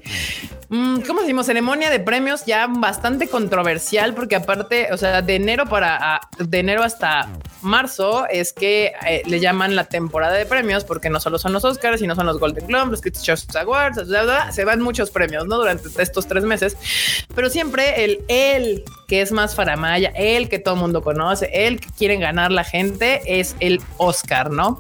¿cómo 0.70 1.22
decimos? 1.22 1.48
Ceremonia 1.48 1.90
de 1.90 2.00
premios 2.00 2.46
ya 2.46 2.68
bastante 2.68 3.28
controversial 3.28 4.14
porque 4.14 4.36
aparte, 4.36 4.90
o 4.94 4.98
sea, 4.98 5.22
de 5.22 5.36
enero 5.36 5.66
para 5.66 6.22
de 6.38 6.60
enero 6.60 6.84
hasta 6.84 7.28
marzo 7.62 8.28
es 8.28 8.54
que 8.54 8.94
eh, 9.08 9.24
le 9.26 9.40
llaman 9.40 9.76
la 9.76 9.86
temporada 9.86 10.34
de 10.34 10.46
premios 10.46 10.84
porque 10.84 11.10
no 11.10 11.20
solo 11.20 11.40
son 11.40 11.54
los 11.54 11.66
Oscars, 11.66 12.00
sino 12.00 12.16
son 12.16 12.28
los 12.28 12.40
Golden 12.40 12.68
Globes, 12.68 12.92
los 12.92 13.02
Critics' 13.02 13.56
Awards, 13.56 14.08
bla, 14.08 14.24
bla, 14.24 14.52
se 14.52 14.64
van 14.64 14.82
muchos 14.82 15.10
premios, 15.10 15.48
¿no? 15.48 15.58
Durante 15.58 15.90
estos 16.02 16.28
tres 16.28 16.44
meses, 16.44 16.78
pero 17.34 17.50
siempre 17.50 18.04
el 18.04 18.24
él 18.28 18.84
que 19.08 19.22
es 19.22 19.32
más 19.32 19.56
faramaya, 19.56 20.12
el 20.16 20.50
que 20.50 20.60
todo 20.60 20.76
el 20.76 20.82
mundo 20.82 21.02
conoce, 21.02 21.50
el 21.52 21.80
que 21.80 21.90
quieren 21.98 22.20
ganar 22.20 22.52
la 22.52 22.64
gente 22.64 23.22
es 23.26 23.56
el 23.60 23.82
Oscar, 23.98 24.52
¿no? 24.52 24.80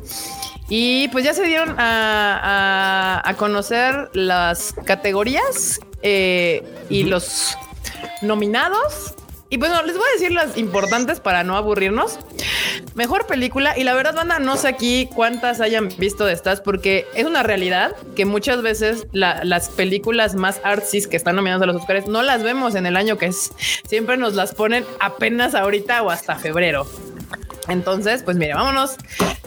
Y 0.70 1.08
pues 1.10 1.26
ya 1.26 1.34
se 1.34 1.44
dieron 1.46 1.76
a, 1.80 2.40
a- 3.24 3.30
a 3.30 3.34
conocer 3.36 4.10
las 4.14 4.74
categorías 4.86 5.80
eh, 6.04 6.64
y 6.90 7.04
los 7.04 7.58
nominados. 8.22 9.16
Y 9.52 9.58
bueno, 9.58 9.82
les 9.82 9.98
voy 9.98 10.06
a 10.08 10.14
decir 10.14 10.32
las 10.32 10.58
importantes 10.58 11.20
para 11.20 11.44
no 11.44 11.58
aburrirnos. 11.58 12.20
Mejor 12.94 13.26
película. 13.26 13.76
Y 13.76 13.84
la 13.84 13.96
verdad, 13.96 14.14
banda, 14.14 14.38
no 14.38 14.58
sé 14.58 14.68
aquí 14.68 15.10
cuántas 15.16 15.60
hayan 15.60 15.90
visto 15.98 16.24
de 16.26 16.34
estas, 16.34 16.62
porque 16.62 17.08
es 17.16 17.26
una 17.26 17.42
realidad 17.42 17.96
que 18.16 18.26
muchas 18.26 18.62
veces 18.62 19.08
la- 19.12 19.44
las 19.44 19.70
películas 19.70 20.36
más 20.36 20.62
artsy 20.64 21.04
que 21.10 21.18
están 21.18 21.36
nominadas 21.36 21.64
a 21.64 21.66
los 21.66 21.78
Oscars 21.78 22.06
no 22.06 22.22
las 22.22 22.44
vemos 22.44 22.76
en 22.76 22.86
el 22.86 22.96
año 22.96 23.18
que 23.18 23.26
es. 23.26 23.52
Siempre 23.88 24.18
nos 24.18 24.36
las 24.36 24.54
ponen 24.54 24.86
apenas 25.00 25.56
ahorita 25.56 26.04
o 26.04 26.12
hasta 26.12 26.36
febrero. 26.36 26.86
Entonces, 27.70 28.24
pues 28.24 28.38
mire, 28.38 28.54
vámonos 28.54 28.96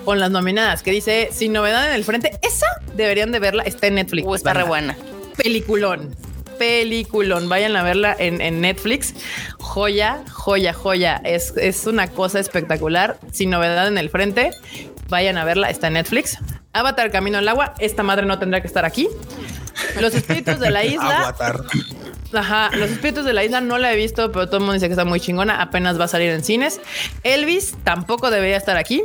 con 0.04 0.18
las 0.20 0.30
nominadas 0.30 0.82
que 0.82 0.90
dice 0.90 1.28
sin 1.32 1.52
novedad 1.52 1.88
en 1.88 1.94
el 1.94 2.04
frente. 2.04 2.38
Esa 2.42 2.66
deberían 2.94 3.32
de 3.32 3.38
verla. 3.38 3.62
Está 3.64 3.86
en 3.86 3.96
Netflix. 3.96 4.26
Uh, 4.26 4.34
está 4.34 4.52
re 4.52 4.64
buena. 4.64 4.96
peliculón. 5.36 6.14
Peliculón. 6.58 7.48
Vayan 7.48 7.76
a 7.76 7.82
verla 7.82 8.14
en, 8.18 8.40
en 8.40 8.60
Netflix. 8.60 9.14
Joya, 9.58 10.22
joya, 10.30 10.72
joya. 10.72 11.20
Es, 11.24 11.54
es 11.56 11.86
una 11.86 12.08
cosa 12.08 12.38
espectacular. 12.38 13.18
Sin 13.32 13.50
novedad 13.50 13.88
en 13.88 13.98
el 13.98 14.10
frente. 14.10 14.50
Vayan 15.08 15.38
a 15.38 15.44
verla. 15.44 15.70
Está 15.70 15.88
en 15.88 15.94
Netflix. 15.94 16.38
Avatar 16.72 17.10
Camino 17.10 17.38
al 17.38 17.48
Agua. 17.48 17.74
Esta 17.78 18.02
madre 18.02 18.26
no 18.26 18.38
tendrá 18.38 18.60
que 18.60 18.66
estar 18.66 18.84
aquí. 18.84 19.08
Los 20.00 20.14
espíritus 20.14 20.60
de 20.60 20.70
la 20.70 20.84
isla. 20.84 21.28
Avatar. 21.28 21.60
Ajá, 22.34 22.70
los 22.76 22.90
espíritus 22.90 23.24
de 23.24 23.32
la 23.32 23.44
isla 23.44 23.60
no 23.60 23.78
la 23.78 23.92
he 23.92 23.96
visto, 23.96 24.32
pero 24.32 24.46
todo 24.46 24.56
el 24.56 24.62
mundo 24.62 24.74
dice 24.74 24.86
que 24.86 24.92
está 24.92 25.04
muy 25.04 25.20
chingona. 25.20 25.60
Apenas 25.60 26.00
va 26.00 26.04
a 26.04 26.08
salir 26.08 26.30
en 26.30 26.42
cines. 26.44 26.80
Elvis 27.24 27.74
tampoco 27.84 28.30
debería 28.30 28.56
estar 28.56 28.76
aquí. 28.76 29.02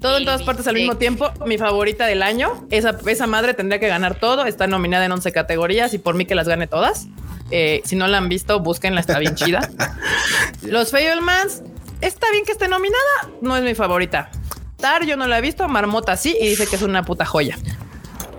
Todo 0.00 0.18
en 0.18 0.24
todas 0.26 0.42
partes 0.42 0.66
al 0.66 0.74
mismo 0.74 0.96
tiempo. 0.96 1.32
Mi 1.46 1.56
favorita 1.56 2.06
del 2.06 2.22
año. 2.22 2.66
Esa, 2.70 2.98
esa 3.06 3.26
madre 3.26 3.54
tendría 3.54 3.80
que 3.80 3.88
ganar 3.88 4.16
todo. 4.16 4.44
Está 4.44 4.66
nominada 4.66 5.06
en 5.06 5.12
11 5.12 5.32
categorías 5.32 5.94
y 5.94 5.98
por 5.98 6.14
mí 6.14 6.26
que 6.26 6.34
las 6.34 6.46
gane 6.46 6.66
todas. 6.66 7.06
Eh, 7.50 7.82
si 7.84 7.96
no 7.96 8.06
la 8.06 8.18
han 8.18 8.28
visto, 8.28 8.60
búsquenla, 8.60 9.00
está 9.00 9.18
bien 9.18 9.34
chida. 9.34 9.70
Los 10.62 10.90
Fablemans, 10.90 11.62
está 12.00 12.30
bien 12.30 12.44
que 12.44 12.52
esté 12.52 12.68
nominada. 12.68 13.30
No 13.40 13.56
es 13.56 13.62
mi 13.62 13.74
favorita. 13.74 14.30
Tar, 14.76 15.06
yo 15.06 15.16
no 15.16 15.26
la 15.26 15.38
he 15.38 15.40
visto. 15.40 15.68
Marmota 15.68 16.16
sí 16.16 16.36
y 16.38 16.48
dice 16.48 16.66
que 16.66 16.76
es 16.76 16.82
una 16.82 17.02
puta 17.04 17.24
joya. 17.24 17.56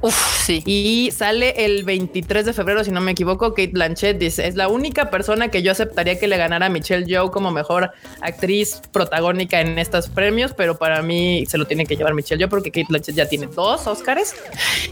Uf, 0.01 0.43
sí. 0.45 0.63
Y 0.65 1.11
sale 1.11 1.65
el 1.65 1.83
23 1.83 2.45
de 2.45 2.53
febrero, 2.53 2.83
si 2.83 2.91
no 2.91 3.01
me 3.01 3.11
equivoco. 3.11 3.49
Kate 3.51 3.71
Blanchett 3.71 4.17
dice: 4.17 4.47
Es 4.47 4.55
la 4.55 4.67
única 4.67 5.09
persona 5.09 5.49
que 5.49 5.63
yo 5.63 5.71
aceptaría 5.71 6.19
que 6.19 6.27
le 6.27 6.37
ganara 6.37 6.67
a 6.67 6.69
Michelle 6.69 7.05
Yeoh 7.05 7.31
como 7.31 7.51
mejor 7.51 7.91
actriz 8.21 8.81
protagónica 8.91 9.61
en 9.61 9.79
estos 9.79 10.09
premios, 10.09 10.53
pero 10.53 10.77
para 10.77 11.01
mí 11.01 11.45
se 11.47 11.57
lo 11.57 11.65
tiene 11.65 11.85
que 11.85 11.95
llevar 11.95 12.13
Michelle 12.13 12.39
Yeoh 12.39 12.49
porque 12.49 12.71
Kate 12.71 12.87
Blanchett 12.89 13.15
ya 13.15 13.27
tiene 13.27 13.47
dos 13.47 13.87
Oscars. 13.87 14.35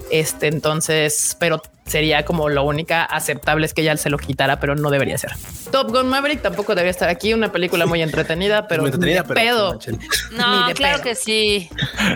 Este, 0.10 0.48
entonces, 0.48 1.36
pero 1.39 1.62
sería 1.86 2.26
como 2.26 2.50
lo 2.50 2.63
única 2.63 3.04
aceptable 3.04 3.65
es 3.65 3.74
que 3.74 3.82
ella 3.82 3.98
se 3.98 4.10
lo 4.10 4.17
quitara, 4.17 4.60
pero 4.60 4.76
no 4.76 4.89
debería 4.89 5.17
ser. 5.17 5.32
Top 5.72 5.91
Gun 5.91 6.08
Maverick 6.08 6.41
tampoco 6.41 6.74
debería 6.76 6.91
estar 6.91 7.10
aquí. 7.10 7.34
Una 7.34 7.52
película 7.52 7.86
muy 7.86 8.02
entretenida, 8.04 8.67
pero 8.67 8.84
Muy 8.84 8.91
entretenida, 8.91 9.24
de 9.24 9.28
pero 9.28 9.39
pedo. 9.39 9.80
No, 10.32 10.62
Ni 10.62 10.67
de 10.69 10.74
claro 10.76 10.98
pedo. 10.98 11.04
que 11.04 11.15
sí. 11.15 11.69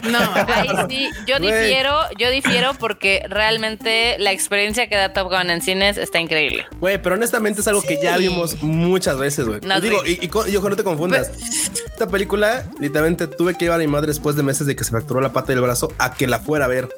No, 0.09 0.19
Ahí 0.47 0.69
sí, 0.89 1.09
yo 1.25 1.39
difiero, 1.39 1.93
yo 2.17 2.29
difiero 2.29 2.73
porque 2.75 3.23
realmente 3.29 4.17
la 4.19 4.31
experiencia 4.31 4.87
que 4.87 4.95
da 4.95 5.13
Top 5.13 5.29
Gun 5.31 5.49
en 5.49 5.61
cines 5.61 5.97
está 5.97 6.19
increíble. 6.19 6.65
Güey, 6.79 7.01
pero 7.01 7.15
honestamente 7.15 7.61
es 7.61 7.67
algo 7.67 7.81
que 7.81 7.99
ya 8.01 8.17
vimos 8.17 8.61
muchas 8.61 9.17
veces, 9.17 9.45
güey. 9.45 9.59
No, 9.61 9.79
Digo, 9.81 10.01
y 10.05 10.29
ojo, 10.55 10.69
no 10.69 10.75
te 10.75 10.83
confundas. 10.83 11.29
Esta 11.29 12.07
película, 12.07 12.65
literalmente 12.79 13.27
tuve 13.27 13.53
que 13.55 13.65
llevar 13.65 13.79
a 13.79 13.83
mi 13.83 13.87
madre 13.87 14.07
después 14.07 14.35
de 14.35 14.43
meses 14.43 14.67
de 14.67 14.75
que 14.75 14.83
se 14.83 14.91
fracturó 14.91 15.19
la 15.21 15.33
pata 15.33 15.51
y 15.51 15.55
el 15.55 15.61
brazo 15.61 15.91
a 15.97 16.13
que 16.13 16.27
la 16.27 16.39
fuera 16.39 16.65
a 16.65 16.67
ver. 16.67 16.89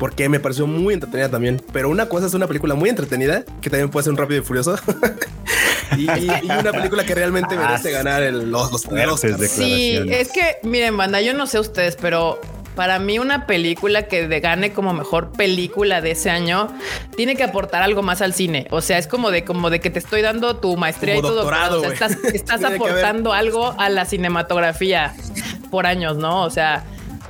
Porque 0.00 0.28
me 0.30 0.40
pareció 0.40 0.66
muy 0.66 0.94
entretenida 0.94 1.28
también. 1.28 1.62
Pero 1.72 1.90
una 1.90 2.08
cosa 2.08 2.26
es 2.26 2.34
una 2.34 2.46
película 2.48 2.74
muy 2.74 2.88
entretenida, 2.88 3.44
que 3.60 3.68
también 3.70 3.90
puede 3.90 4.04
ser 4.04 4.12
un 4.12 4.16
rápido 4.16 4.40
y 4.40 4.42
furioso. 4.44 4.74
y, 5.96 6.10
y 6.10 6.50
una 6.50 6.72
película 6.72 7.04
que 7.04 7.14
realmente 7.14 7.56
merece 7.56 7.90
ganar 7.90 8.22
el- 8.22 8.50
los, 8.50 8.72
los, 8.72 8.82
Sí, 9.50 10.00
es 10.08 10.32
que 10.32 10.56
miren, 10.62 10.96
banda, 10.96 11.20
yo 11.20 11.34
no 11.34 11.46
sé 11.46 11.58
ustedes, 11.60 11.96
pero 12.00 12.40
para 12.76 12.98
mí 12.98 13.18
una 13.18 13.46
película 13.46 14.04
que 14.04 14.26
de- 14.26 14.40
gane 14.40 14.72
como 14.72 14.94
mejor 14.94 15.32
película 15.32 16.00
de 16.00 16.12
ese 16.12 16.30
año 16.30 16.68
tiene 17.14 17.36
que 17.36 17.42
aportar 17.44 17.82
algo 17.82 18.00
más 18.02 18.22
al 18.22 18.32
cine. 18.32 18.68
O 18.70 18.80
sea, 18.80 18.96
es 18.96 19.06
como 19.06 19.30
de 19.30 19.44
como 19.44 19.68
de 19.68 19.80
que 19.80 19.90
te 19.90 19.98
estoy 19.98 20.22
dando 20.22 20.56
tu 20.56 20.78
maestría 20.78 21.16
Como 21.16 21.28
y 21.28 21.30
tu 21.30 21.34
doctorado, 21.36 21.82
doctorado. 21.82 22.14
O 22.16 22.20
sea, 22.22 22.30
estás, 22.32 22.64
aportando 22.72 23.34
algo 23.34 23.74
a 23.78 23.90
la 23.90 24.06
cinematografía 24.06 25.14
por 25.70 25.84
años, 25.86 26.16
¿no? 26.16 26.42
O 26.44 26.50
sea, 26.50 26.84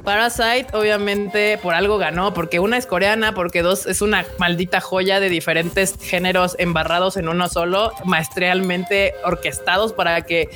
Parasite 0.05 0.67
obviamente 0.73 1.59
por 1.59 1.75
algo 1.75 1.99
ganó, 1.99 2.33
porque 2.33 2.59
una 2.59 2.77
es 2.79 2.87
coreana, 2.87 3.35
porque 3.35 3.63
dos 3.63 3.87
es 3.87 4.01
una 4.03 4.25
maldita 4.39 4.81
joya 4.81 5.21
de 5.21 5.29
diferentes 5.29 5.95
géneros 6.01 6.57
embarrados 6.59 7.17
en 7.17 7.29
uno 7.29 7.49
solo, 7.49 7.93
maestralmente 8.05 9.15
orquestados 9.25 9.93
para 9.93 10.23
que 10.23 10.49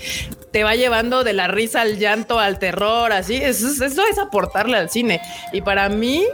te 0.50 0.64
va 0.64 0.74
llevando 0.76 1.24
de 1.24 1.32
la 1.32 1.48
risa 1.48 1.82
al 1.82 1.98
llanto, 1.98 2.38
al 2.38 2.58
terror, 2.58 3.12
así. 3.12 3.36
Eso, 3.36 3.68
es- 3.68 3.80
eso 3.80 4.02
es 4.10 4.18
aportarle 4.18 4.76
al 4.76 4.88
cine. 4.88 5.20
Y 5.52 5.60
para 5.60 5.88
mí, 5.88 6.24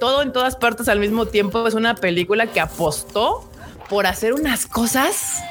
todo 0.00 0.22
en 0.22 0.32
todas 0.32 0.56
partes 0.56 0.88
al 0.88 0.98
mismo 1.00 1.26
tiempo 1.26 1.66
es 1.66 1.74
una 1.74 1.94
película 1.94 2.46
que 2.46 2.60
apostó 2.60 3.50
por 3.88 4.06
hacer 4.06 4.32
unas 4.34 4.66
cosas 4.66 5.42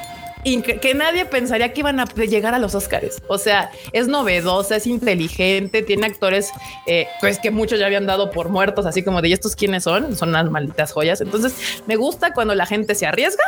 que 0.61 0.93
nadie 0.93 1.25
pensaría 1.25 1.73
que 1.73 1.81
iban 1.81 1.99
a 1.99 2.05
llegar 2.05 2.53
a 2.53 2.59
los 2.59 2.73
Oscars. 2.75 3.21
O 3.27 3.37
sea, 3.37 3.69
es 3.91 4.07
novedosa, 4.07 4.75
es 4.77 4.87
inteligente, 4.87 5.81
tiene 5.81 6.05
actores 6.07 6.51
eh, 6.85 7.07
pues 7.19 7.39
que 7.39 7.51
muchos 7.51 7.79
ya 7.79 7.85
habían 7.85 8.05
dado 8.05 8.31
por 8.31 8.49
muertos, 8.49 8.85
así 8.85 9.03
como 9.03 9.21
de 9.21 9.29
"¿Y 9.29 9.33
estos 9.33 9.55
quiénes 9.55 9.83
son, 9.83 10.15
son 10.15 10.29
unas 10.29 10.49
malditas 10.49 10.91
joyas. 10.93 11.21
Entonces 11.21 11.53
me 11.85 11.95
gusta 11.95 12.33
cuando 12.33 12.55
la 12.55 12.65
gente 12.65 12.95
se 12.95 13.05
arriesga 13.05 13.43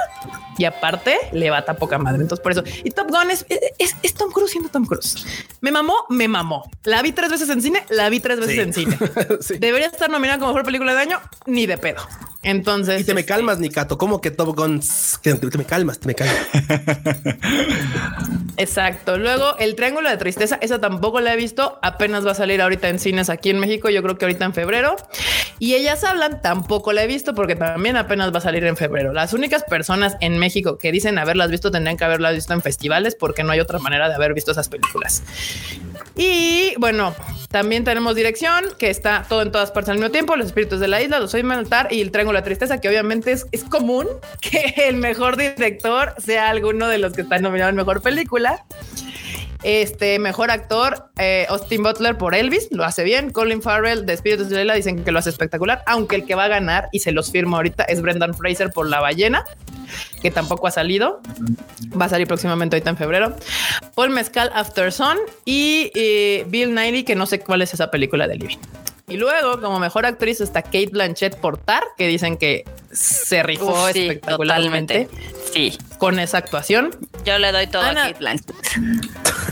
y 0.58 0.66
aparte 0.66 1.18
le 1.32 1.50
bata 1.50 1.76
poca 1.76 1.98
madre. 1.98 2.22
Entonces 2.22 2.44
por 2.44 2.52
eso 2.52 2.64
y 2.84 2.92
Top 2.92 3.10
Gun 3.10 3.32
es, 3.32 3.46
es, 3.78 3.96
es 4.04 4.14
Tom 4.14 4.32
Cruise 4.32 4.52
siendo 4.52 4.70
Tom 4.70 4.86
Cruise. 4.86 5.26
Me 5.62 5.72
mamó, 5.72 5.96
me 6.10 6.28
mamó. 6.28 6.70
La 6.84 7.02
vi 7.02 7.12
tres 7.12 7.30
veces 7.32 7.50
en 7.50 7.62
cine, 7.62 7.84
la 7.90 8.10
vi 8.10 8.20
tres 8.20 8.40
veces 8.40 8.56
Sí. 8.56 8.62
en 8.62 8.74
cine. 8.74 8.98
Sí. 9.42 9.58
Debería 9.58 9.88
estar 9.88 10.10
nominada 10.10 10.40
como 10.40 10.52
mejor 10.52 10.66
película 10.66 10.94
de 10.94 11.00
año, 11.02 11.20
ni 11.46 11.66
de 11.66 11.78
pedo. 11.78 12.02
Entonces 12.42 13.02
Y 13.02 13.04
te 13.04 13.14
me 13.14 13.22
este, 13.22 13.34
calmas, 13.34 13.60
Nikato. 13.60 13.98
¿Cómo 13.98 14.22
que 14.22 14.32
Top 14.32 14.56
Gun? 14.56 14.82
Que 15.22 15.34
te, 15.36 15.50
te 15.50 15.58
me 15.58 15.66
calmas, 15.66 16.00
te 16.00 16.08
me 16.08 16.16
calmas. 16.16 16.36
Exacto. 18.58 19.18
Luego 19.18 19.58
el 19.58 19.76
Triángulo 19.76 20.10
de 20.10 20.18
Tristeza, 20.18 20.58
esa 20.62 20.82
tampoco 20.82 21.22
la 21.22 21.34
he 21.34 21.38
visto. 21.38 21.80
Apenas 21.82 22.26
va 22.26 22.32
a 22.32 22.36
salir 22.36 22.62
ahorita 22.62 22.90
en 22.90 23.00
cines 23.00 23.30
aquí 23.30 23.50
en 23.50 23.60
México. 23.60 23.90
Yo 23.90 24.04
creo 24.04 24.18
que 24.18 24.26
ahorita 24.26 24.46
en 24.46 24.54
febrero. 24.54 24.96
Y 25.60 25.76
ellas 25.76 26.04
hablan, 26.04 26.42
tampoco 26.42 26.94
la 26.94 27.04
he 27.04 27.08
visto 27.08 27.34
porque 27.34 27.56
también 27.56 27.98
apenas 27.98 28.34
va 28.34 28.40
a 28.40 28.42
salir 28.42 28.66
en 28.66 28.78
febrero. 28.78 29.14
Las 29.14 29.34
únicas 29.34 29.64
personas 29.64 30.18
en 30.22 30.38
México 30.38 30.78
que 30.78 30.92
dicen 30.92 31.18
haberlas 31.18 31.52
visto 31.52 31.72
tendrían 31.72 31.98
que 31.98 32.04
haberlas 32.06 32.36
visto 32.36 32.54
en 32.54 32.62
festivales 32.62 33.16
porque 33.16 33.44
no 33.44 33.52
hay 33.52 33.60
otra 33.60 33.80
manera 33.80 34.10
de 34.10 34.16
haber 34.16 34.34
visto 34.34 34.52
esas 34.52 34.70
películas. 34.70 35.24
Y 36.16 36.74
bueno, 36.78 37.16
también 37.50 37.84
tenemos 37.84 38.16
dirección 38.16 38.66
que 38.78 38.90
está 38.90 39.26
todo 39.28 39.42
en 39.42 39.52
todas 39.52 39.72
partes 39.72 39.90
al 39.90 39.98
mismo 39.98 40.12
tiempo. 40.12 40.36
Los 40.36 40.48
espíritus 40.48 40.80
de 40.80 40.88
la 40.88 41.02
isla, 41.02 41.20
los 41.20 41.32
soy 41.32 41.44
mental 41.44 41.88
y 41.90 42.02
el 42.02 42.12
triángulo 42.12 42.40
de 42.40 42.44
tristeza, 42.44 42.82
que 42.82 42.90
obviamente 42.90 43.32
es, 43.32 43.46
es 43.52 43.64
común 43.64 44.08
que 44.42 44.74
el 44.88 44.96
mejor 44.96 45.38
director 45.38 46.14
sea 46.18 46.50
alguno 46.80 46.88
de 46.88 47.00
los 47.00 47.14
que 47.14 47.22
están 47.22 47.42
nominados 47.42 47.72
en 47.72 47.76
mejor 47.76 48.02
película. 48.02 48.64
Este 49.64 50.18
mejor 50.20 50.52
actor, 50.52 51.10
eh, 51.18 51.46
Austin 51.50 51.84
Butler 51.84 52.18
por 52.18 52.34
Elvis, 52.34 52.70
lo 52.72 52.86
hace 52.86 53.04
bien. 53.04 53.32
Colin 53.32 53.62
Farrell 53.62 54.06
de 54.06 54.14
Espíritus 54.14 54.48
de 54.48 54.56
la 54.56 54.62
Isla 54.62 54.74
dicen 54.76 55.04
que 55.04 55.12
lo 55.12 55.20
hace 55.20 55.30
espectacular, 55.30 55.84
aunque 55.86 56.16
el 56.16 56.26
que 56.26 56.36
va 56.36 56.46
a 56.46 56.48
ganar 56.48 56.88
y 56.94 57.00
se 57.00 57.12
los 57.12 57.30
firmo 57.30 57.58
ahorita 57.58 57.84
es 57.84 58.02
Brendan 58.02 58.34
Fraser 58.34 58.70
por 58.72 58.88
La 58.88 59.02
Ballena, 59.02 59.44
que 60.22 60.32
tampoco 60.32 60.68
ha 60.68 60.72
salido. 60.72 61.20
Va 62.00 62.06
a 62.06 62.10
salir 62.10 62.28
próximamente 62.28 62.78
ahorita 62.78 62.92
en 62.92 62.98
febrero. 62.98 63.36
Paul 63.96 64.12
Mezcal 64.12 64.50
After 64.54 64.94
Sun 64.94 65.18
y 65.44 65.92
eh, 65.94 66.46
Bill 66.48 66.74
Nighy, 66.74 67.04
que 67.04 67.16
no 67.16 67.26
sé 67.26 67.42
cuál 67.42 67.62
es 67.62 67.74
esa 67.74 67.92
película 67.92 68.30
de 68.30 68.38
Living. 68.38 68.60
Y 69.10 69.18
luego, 69.18 69.60
como 69.60 69.80
mejor 69.80 70.06
actriz, 70.06 70.40
está 70.42 70.62
Kate 70.62 70.90
Blanchett 70.92 71.36
por 71.36 71.58
Tar, 71.58 71.84
que 71.98 72.08
dicen 72.08 72.38
que 72.38 72.64
se 72.92 73.44
rifó 73.44 73.86
Uf, 73.86 73.92
sí, 73.94 74.02
espectacularmente 74.08 75.06
totalmente. 75.06 75.52
Sí, 75.54 75.78
con 75.98 76.20
esa 76.20 76.38
actuación. 76.40 76.96
yo 77.26 77.38
le 77.40 77.52
doy 77.52 77.68
todo 77.68 77.82
Ana- 77.84 78.06
a 78.06 78.08
Kate 78.08 78.20
Blanchett. 78.20 78.56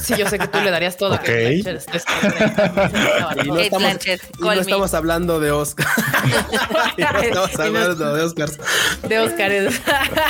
Sí, 0.02 0.13
yo 0.17 0.28
sé 0.30 0.38
que 0.39 0.48
tú 0.48 0.60
le 0.62 0.70
darías 0.72 0.96
todo. 0.98 1.13
a. 1.15 1.17
Kate 1.20 1.62
Blanchett. 1.63 1.96
Es- 1.96 2.06
Y 3.43 3.48
no 3.48 3.56
Kate 3.56 3.63
estamos, 3.63 3.82
Blanchett, 3.84 4.22
y 4.39 4.41
no 4.43 4.52
estamos 4.54 4.93
hablando 4.93 5.39
de 5.39 5.52
Oscar. 5.52 5.88
y 6.98 7.02
no 7.02 7.46
estamos 7.46 7.60
hablando 7.60 8.13
de 8.15 8.24
Oscars. 8.24 8.58
de 9.08 9.20
Oscars. 9.20 9.82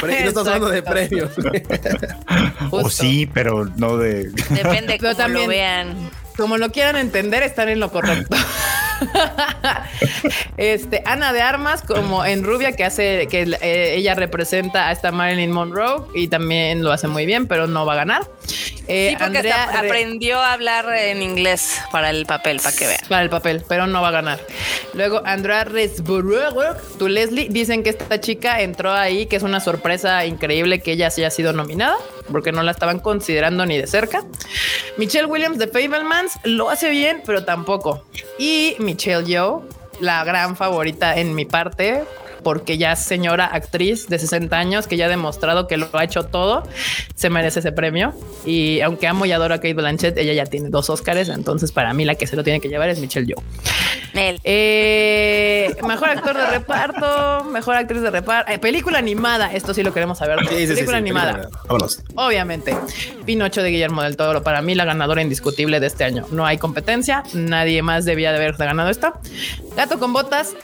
Pero 0.01 0.07
no 0.07 0.27
estamos 0.27 0.47
hablando 0.47 0.69
de 0.69 0.83
premios. 0.83 1.31
O 2.71 2.89
sí, 2.89 3.29
pero 3.33 3.65
no 3.77 3.97
de. 3.97 4.29
Depende 4.49 4.97
Pero 4.99 5.13
cómo 5.13 5.15
también- 5.15 5.43
lo 5.45 5.49
vean. 5.49 6.09
Como 6.35 6.57
lo 6.57 6.71
quieran 6.71 6.97
entender, 6.97 7.41
están 7.43 7.69
en 7.69 7.79
lo 7.79 7.91
correcto. 7.91 8.35
este 10.57 11.03
Ana 11.05 11.33
de 11.33 11.41
Armas, 11.41 11.81
como 11.81 12.25
en 12.25 12.43
Rubia, 12.43 12.75
que 12.75 12.83
hace 12.83 13.27
que 13.27 13.43
eh, 13.61 13.95
ella 13.95 14.15
representa 14.15 14.87
a 14.87 14.91
esta 14.91 15.11
Marilyn 15.11 15.51
Monroe 15.51 16.03
y 16.13 16.27
también 16.27 16.83
lo 16.83 16.91
hace 16.91 17.07
muy 17.07 17.25
bien, 17.25 17.47
pero 17.47 17.67
no 17.67 17.85
va 17.85 17.93
a 17.93 17.97
ganar. 17.97 18.23
Eh, 18.87 19.09
Sí, 19.09 19.15
porque 19.17 19.37
Andrea 19.39 19.63
hasta 19.65 19.79
aprendió 19.79 20.39
a 20.39 20.53
hablar 20.53 20.85
en 20.93 21.21
inglés 21.21 21.79
para 21.91 22.09
el 22.09 22.25
papel, 22.25 22.59
para 22.63 22.75
que 22.75 22.87
vean. 22.87 22.99
para 23.09 23.21
el 23.21 23.29
papel, 23.29 23.63
pero 23.67 23.85
no 23.87 24.01
va 24.01 24.09
a 24.09 24.11
ganar. 24.11 24.39
Luego 24.93 25.21
Andrea 25.25 25.65
Riseborough, 25.65 26.77
tu 26.97 27.07
Leslie, 27.07 27.49
dicen 27.49 27.83
que 27.83 27.89
esta 27.89 28.19
chica 28.21 28.61
entró 28.61 28.93
ahí, 28.93 29.25
que 29.25 29.35
es 29.35 29.43
una 29.43 29.59
sorpresa 29.59 30.25
increíble 30.25 30.79
que 30.79 30.93
ella 30.93 31.09
sí 31.09 31.21
haya 31.21 31.31
sido 31.31 31.53
nominada, 31.53 31.97
porque 32.31 32.51
no 32.51 32.63
la 32.63 32.71
estaban 32.71 32.99
considerando 32.99 33.65
ni 33.65 33.77
de 33.77 33.87
cerca. 33.87 34.23
Michelle 34.97 35.25
Williams 35.25 35.57
de 35.57 35.67
Fablemans 35.67 36.33
lo 36.43 36.69
hace 36.69 36.89
bien, 36.89 37.21
pero 37.25 37.43
tampoco. 37.43 38.03
Y 38.39 38.75
Michelle 38.79 39.25
Yeoh, 39.25 39.63
la 39.99 40.23
gran 40.23 40.55
favorita 40.55 41.17
en 41.17 41.35
mi 41.35 41.45
parte, 41.45 42.03
porque 42.47 42.77
ya 42.77 42.93
es 42.93 42.99
señora 42.99 43.45
actriz 43.45 44.07
de 44.07 44.17
60 44.17 44.57
años 44.57 44.87
que 44.87 44.95
ya 44.95 45.07
ha 45.07 45.09
demostrado 45.09 45.67
que 45.67 45.75
lo 45.75 45.89
ha 45.91 46.05
hecho 46.05 46.27
todo, 46.27 46.63
se 47.13 47.29
merece 47.29 47.59
ese 47.59 47.73
premio. 47.73 48.13
Y 48.45 48.79
aunque 48.79 49.05
amo 49.05 49.25
y 49.25 49.33
adoro 49.33 49.53
a 49.53 49.57
Kate 49.57 49.73
Blanchett, 49.73 50.17
ella 50.17 50.31
ya 50.31 50.45
tiene 50.45 50.69
dos 50.69 50.89
Oscars, 50.89 51.27
entonces 51.27 51.73
para 51.73 51.93
mí 51.93 52.05
la 52.05 52.15
que 52.15 52.25
se 52.25 52.37
lo 52.37 52.45
tiene 52.45 52.61
que 52.61 52.69
llevar 52.69 52.87
es 52.87 52.99
Michelle 52.99 53.27
Yeoh. 53.27 53.43
Eh, 54.13 55.75
mejor 55.85 56.09
actor 56.09 56.37
de 56.37 56.45
reparto, 56.45 57.43
mejor 57.51 57.75
actriz 57.75 58.01
de 58.01 58.11
reparto, 58.11 58.49
eh, 58.49 58.59
película 58.59 58.97
animada. 58.97 59.53
Esto 59.53 59.73
sí 59.73 59.83
lo 59.83 59.93
queremos 59.93 60.17
saber. 60.17 60.39
Sí, 60.39 60.45
sí, 60.47 60.67
sí, 60.67 60.67
película 60.67 60.97
sí, 60.97 61.01
animada. 61.01 61.33
película. 61.33 61.61
Vámonos. 61.67 62.03
Obviamente, 62.15 62.77
Pinocho 63.25 63.61
de 63.61 63.71
Guillermo 63.71 64.03
del 64.03 64.15
Toro, 64.15 64.41
para 64.41 64.61
mí 64.61 64.73
la 64.73 64.85
ganadora 64.85 65.21
indiscutible 65.21 65.81
de 65.81 65.87
este 65.87 66.05
año. 66.05 66.25
No 66.31 66.45
hay 66.45 66.57
competencia, 66.57 67.23
nadie 67.33 67.81
más 67.81 68.05
debía 68.05 68.31
de 68.31 68.37
haber 68.37 68.55
ganado 68.55 68.89
esta. 68.89 69.19
Gato 69.75 69.99
con 69.99 70.13
botas, 70.13 70.55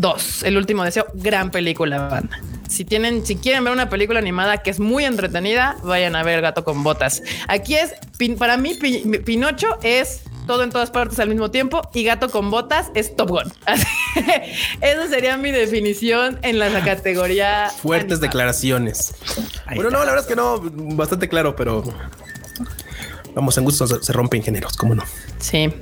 dos. 0.00 0.42
El 0.42 0.56
último 0.56 0.84
deseo, 0.84 1.06
gran 1.14 1.50
película, 1.50 2.08
banda. 2.08 2.40
Si 2.68 2.84
tienen, 2.84 3.24
si 3.24 3.36
quieren 3.36 3.64
ver 3.64 3.72
una 3.72 3.88
película 3.88 4.18
animada 4.18 4.58
que 4.58 4.70
es 4.70 4.78
muy 4.78 5.04
entretenida, 5.04 5.76
vayan 5.84 6.14
a 6.16 6.22
ver 6.22 6.40
Gato 6.42 6.64
con 6.64 6.82
botas. 6.84 7.22
Aquí 7.48 7.74
es, 7.76 7.94
para 8.38 8.56
mí, 8.58 8.74
Pi- 8.74 9.18
Pinocho 9.24 9.78
es 9.82 10.20
todo 10.46 10.62
en 10.62 10.70
todas 10.70 10.90
partes 10.90 11.18
al 11.18 11.28
mismo 11.28 11.50
tiempo 11.50 11.80
y 11.94 12.04
Gato 12.04 12.30
con 12.30 12.50
botas 12.50 12.90
es 12.94 13.16
Top 13.16 13.30
Gun. 13.30 13.52
Así- 13.66 13.86
Esa 14.82 15.08
sería 15.08 15.36
mi 15.38 15.50
definición 15.50 16.38
en 16.42 16.58
la 16.58 16.68
categoría 16.84 17.70
Fuertes 17.82 18.12
animada. 18.12 18.26
declaraciones. 18.28 19.14
Ahí 19.66 19.76
bueno, 19.76 19.88
está. 19.88 19.98
no, 19.98 20.04
la 20.04 20.10
verdad 20.12 20.20
es 20.20 20.26
que 20.26 20.36
no, 20.36 20.60
bastante 20.96 21.28
claro, 21.28 21.56
pero 21.56 21.82
vamos, 23.34 23.56
en 23.58 23.64
gusto 23.64 23.86
se, 23.86 24.02
se 24.02 24.12
rompen 24.12 24.42
géneros, 24.42 24.76
¿cómo 24.76 24.94
no? 24.94 25.04
Sí. 25.38 25.72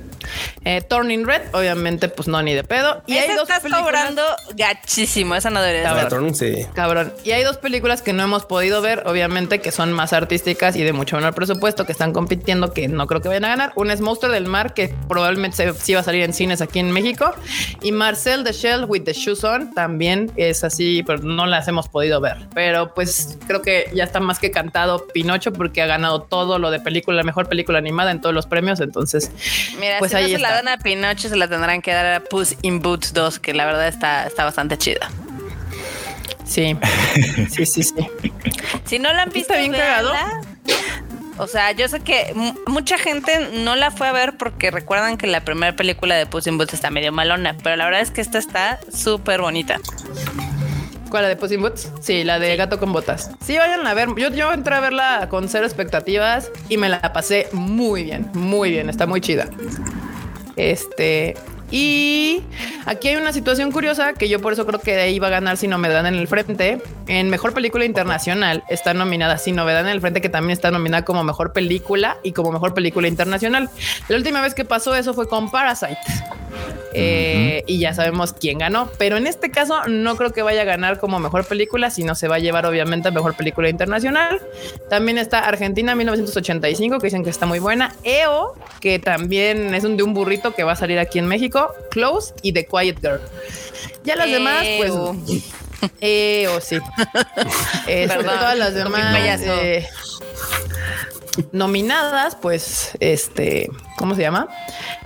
Eh, 0.65 0.81
Turning 0.81 1.25
Red, 1.25 1.41
obviamente, 1.53 2.09
pues 2.09 2.27
no, 2.27 2.41
ni 2.41 2.53
de 2.53 2.63
pedo. 2.63 3.03
Y 3.07 3.17
hay 3.17 3.29
dos 3.29 3.43
estás 3.43 3.61
películas. 3.61 3.83
cobrando 3.85 4.23
gachísimo. 4.55 5.35
Esa 5.35 5.49
no 5.49 5.61
debería 5.61 5.89
Cabrón. 5.89 6.33
Saturn, 6.33 6.35
sí. 6.35 6.65
Cabrón. 6.73 7.13
Y 7.23 7.31
hay 7.31 7.43
dos 7.43 7.57
películas 7.57 8.01
que 8.01 8.13
no 8.13 8.23
hemos 8.23 8.45
podido 8.45 8.81
ver, 8.81 9.03
obviamente, 9.05 9.59
que 9.59 9.71
son 9.71 9.93
más 9.93 10.13
artísticas 10.13 10.75
y 10.75 10.83
de 10.83 10.93
mucho 10.93 11.15
menor 11.15 11.33
presupuesto, 11.33 11.85
que 11.85 11.91
están 11.91 12.13
compitiendo, 12.13 12.73
que 12.73 12.87
no 12.87 13.07
creo 13.07 13.21
que 13.21 13.29
vayan 13.29 13.45
a 13.45 13.49
ganar. 13.49 13.71
Una 13.75 13.93
es 13.93 14.01
Monster 14.01 14.29
del 14.31 14.45
Mar, 14.45 14.73
que 14.73 14.93
probablemente 15.07 15.73
sí 15.73 15.93
va 15.93 16.01
a 16.01 16.03
salir 16.03 16.23
en 16.23 16.33
cines 16.33 16.61
aquí 16.61 16.79
en 16.79 16.91
México. 16.91 17.33
Y 17.81 17.91
Marcel 17.91 18.43
the 18.43 18.51
Shell 18.51 18.85
with 18.85 19.03
the 19.03 19.13
Shoes 19.13 19.43
On 19.43 19.73
también 19.73 20.31
es 20.35 20.63
así, 20.63 21.03
pero 21.05 21.19
no 21.23 21.45
las 21.45 21.67
hemos 21.67 21.87
podido 21.87 22.19
ver. 22.21 22.47
Pero 22.53 22.93
pues 22.93 23.37
creo 23.47 23.61
que 23.61 23.89
ya 23.93 24.03
está 24.03 24.19
más 24.19 24.39
que 24.39 24.51
cantado 24.51 25.07
Pinocho 25.07 25.53
porque 25.53 25.81
ha 25.81 25.85
ganado 25.87 26.21
todo 26.23 26.59
lo 26.59 26.71
de 26.71 26.79
película, 26.79 27.17
la 27.17 27.23
mejor 27.23 27.47
película 27.47 27.77
animada 27.77 28.11
en 28.11 28.21
todos 28.21 28.33
los 28.35 28.45
premios. 28.47 28.79
Entonces, 28.79 29.31
Mira, 29.79 29.99
pues 29.99 30.06
si 30.09 30.15
ahí 30.15 30.23
no 30.33 30.37
se 30.37 30.41
la 30.41 30.47
está. 30.49 30.55
dan 30.63 30.67
a 30.67 30.77
Pinocho, 30.77 31.29
se 31.29 31.35
la 31.35 31.47
tendrán 31.47 31.81
que 31.81 31.91
dar 31.93 32.05
a 32.05 32.19
Puss 32.21 32.55
in 32.61 32.79
Boots 32.81 33.13
2, 33.13 33.39
que 33.39 33.53
la 33.53 33.65
verdad 33.65 33.87
está, 33.87 34.25
está 34.27 34.43
bastante 34.45 34.77
chida. 34.77 35.09
sí, 36.45 36.77
sí, 37.51 37.65
sí, 37.65 37.83
sí. 37.83 37.93
Si 38.85 38.99
no 38.99 39.11
la 39.13 39.23
han 39.23 39.29
visto, 39.31 39.53
está 39.53 39.59
bien 39.59 39.71
cagado. 39.73 40.13
O 41.39 41.45
sea, 41.45 41.71
yo 41.71 41.87
sé 41.87 41.99
que 41.99 42.31
mu- 42.33 42.55
mucha 42.65 42.97
gente 42.97 43.49
no 43.53 43.75
la 43.75 43.91
fue 43.91 44.07
a 44.07 44.11
ver 44.11 44.37
porque 44.37 44.71
recuerdan 44.71 45.17
que 45.17 45.27
la 45.27 45.41
primera 45.41 45.75
película 45.75 46.15
de 46.15 46.25
Puss 46.25 46.47
in 46.47 46.57
Boots 46.57 46.73
está 46.73 46.89
medio 46.89 47.11
malona, 47.11 47.55
pero 47.61 47.75
la 47.75 47.85
verdad 47.85 48.01
es 48.01 48.09
que 48.09 48.21
esta 48.21 48.39
está 48.39 48.79
súper 48.91 49.41
bonita. 49.41 49.79
¿Cuál 51.09 51.23
la 51.23 51.29
de 51.29 51.35
Puss 51.35 51.51
in 51.51 51.61
Boots? 51.61 51.91
Sí, 52.01 52.23
la 52.23 52.39
de 52.39 52.55
Gato 52.55 52.79
con 52.79 52.91
Botas. 52.91 53.31
Sí, 53.41 53.57
vayan 53.57 53.85
a 53.87 53.93
ver. 53.93 54.09
Yo, 54.17 54.29
yo 54.29 54.51
entré 54.51 54.75
a 54.75 54.79
verla 54.79 55.27
con 55.29 55.47
cero 55.47 55.65
expectativas 55.65 56.51
y 56.69 56.77
me 56.77 56.89
la 56.89 57.13
pasé 57.13 57.47
muy 57.53 58.03
bien, 58.03 58.29
muy 58.33 58.71
bien. 58.71 58.89
Está 58.89 59.05
muy 59.05 59.21
chida. 59.21 59.47
Este. 60.55 61.35
Y 61.69 62.43
aquí 62.85 63.09
hay 63.09 63.17
una 63.17 63.33
situación 63.33 63.71
curiosa 63.71 64.13
que 64.13 64.29
yo 64.29 64.39
por 64.39 64.53
eso 64.53 64.65
creo 64.65 64.79
que 64.79 64.95
de 64.95 65.01
ahí 65.01 65.19
va 65.19 65.27
a 65.27 65.31
ganar 65.31 65.57
Si 65.57 65.67
Novedad 65.67 66.05
en 66.05 66.15
el 66.15 66.27
Frente. 66.27 66.81
En 67.07 67.29
Mejor 67.29 67.53
Película 67.53 67.85
Internacional 67.85 68.63
está 68.69 68.93
nominada 68.93 69.37
Si 69.37 69.51
Novedad 69.51 69.81
en 69.81 69.89
el 69.89 70.01
Frente, 70.01 70.21
que 70.21 70.29
también 70.29 70.51
está 70.51 70.71
nominada 70.71 71.03
como 71.03 71.23
Mejor 71.23 71.53
Película 71.53 72.17
y 72.23 72.31
como 72.31 72.51
Mejor 72.51 72.73
Película 72.73 73.07
Internacional. 73.07 73.69
La 74.07 74.17
última 74.17 74.41
vez 74.41 74.53
que 74.53 74.65
pasó 74.65 74.95
eso 74.95 75.13
fue 75.13 75.27
con 75.27 75.51
Parasite. 75.51 75.97
Eh, 76.93 77.63
y 77.67 77.79
ya 77.79 77.93
sabemos 77.93 78.33
quién 78.33 78.57
ganó, 78.57 78.89
pero 78.97 79.17
en 79.17 79.27
este 79.27 79.51
caso 79.51 79.87
no 79.87 80.15
creo 80.15 80.31
que 80.31 80.41
vaya 80.41 80.61
a 80.61 80.65
ganar 80.65 80.99
como 80.99 81.19
mejor 81.19 81.45
película, 81.45 81.91
sino 81.91 82.15
se 82.15 82.27
va 82.27 82.35
a 82.35 82.39
llevar 82.39 82.65
obviamente 82.65 83.09
a 83.09 83.11
mejor 83.11 83.35
película 83.35 83.69
internacional. 83.69 84.41
También 84.89 85.17
está 85.17 85.39
Argentina 85.39 85.95
1985, 85.95 86.97
que 86.99 87.07
dicen 87.07 87.23
que 87.23 87.29
está 87.29 87.45
muy 87.45 87.59
buena. 87.59 87.93
EO, 88.03 88.55
que 88.79 88.99
también 88.99 89.75
es 89.75 89.83
un 89.83 89.97
de 89.97 90.03
un 90.03 90.13
burrito 90.13 90.55
que 90.55 90.63
va 90.63 90.71
a 90.71 90.75
salir 90.75 90.97
aquí 90.97 91.19
en 91.19 91.27
México. 91.27 91.56
Close 91.91 92.33
y 92.41 92.53
The 92.53 92.65
Quiet 92.65 92.99
Girl. 93.01 93.21
Ya 94.03 94.15
las 94.15 94.29
demás, 94.29 94.65
pues. 94.77 94.89
Ew. 94.91 95.41
EO, 96.01 96.61
sí. 96.61 96.79
Este, 97.87 98.23
todas 98.23 98.57
las 98.57 98.73
demás. 98.73 99.41
eh, 99.43 99.87
nominadas, 101.51 102.35
pues, 102.35 102.91
este, 102.99 103.69
¿cómo 103.97 104.15
se 104.15 104.21
llama? 104.21 104.47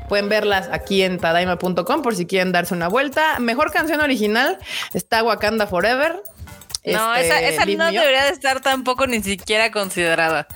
Pueden 0.10 0.30
verlas 0.30 0.70
aquí 0.72 1.04
en 1.04 1.20
tadaima.com 1.20 2.02
por 2.02 2.16
si 2.16 2.26
quieren 2.26 2.52
darse 2.52 2.74
una 2.74 2.88
vuelta. 2.88 3.40
Mejor 3.40 3.72
canción 3.72 4.02
original 4.02 4.58
está 4.94 5.24
Wakanda 5.24 5.68
Forever. 5.68 6.22
No, 6.84 7.16
Este, 7.16 7.50
esa, 7.50 7.66
no 7.66 7.92
debería 7.92 8.24
de 8.26 8.32
estar 8.32 8.60
tampoco 8.62 9.06
ni 9.08 9.22
siquiera 9.22 9.72
considerada. 9.72 10.48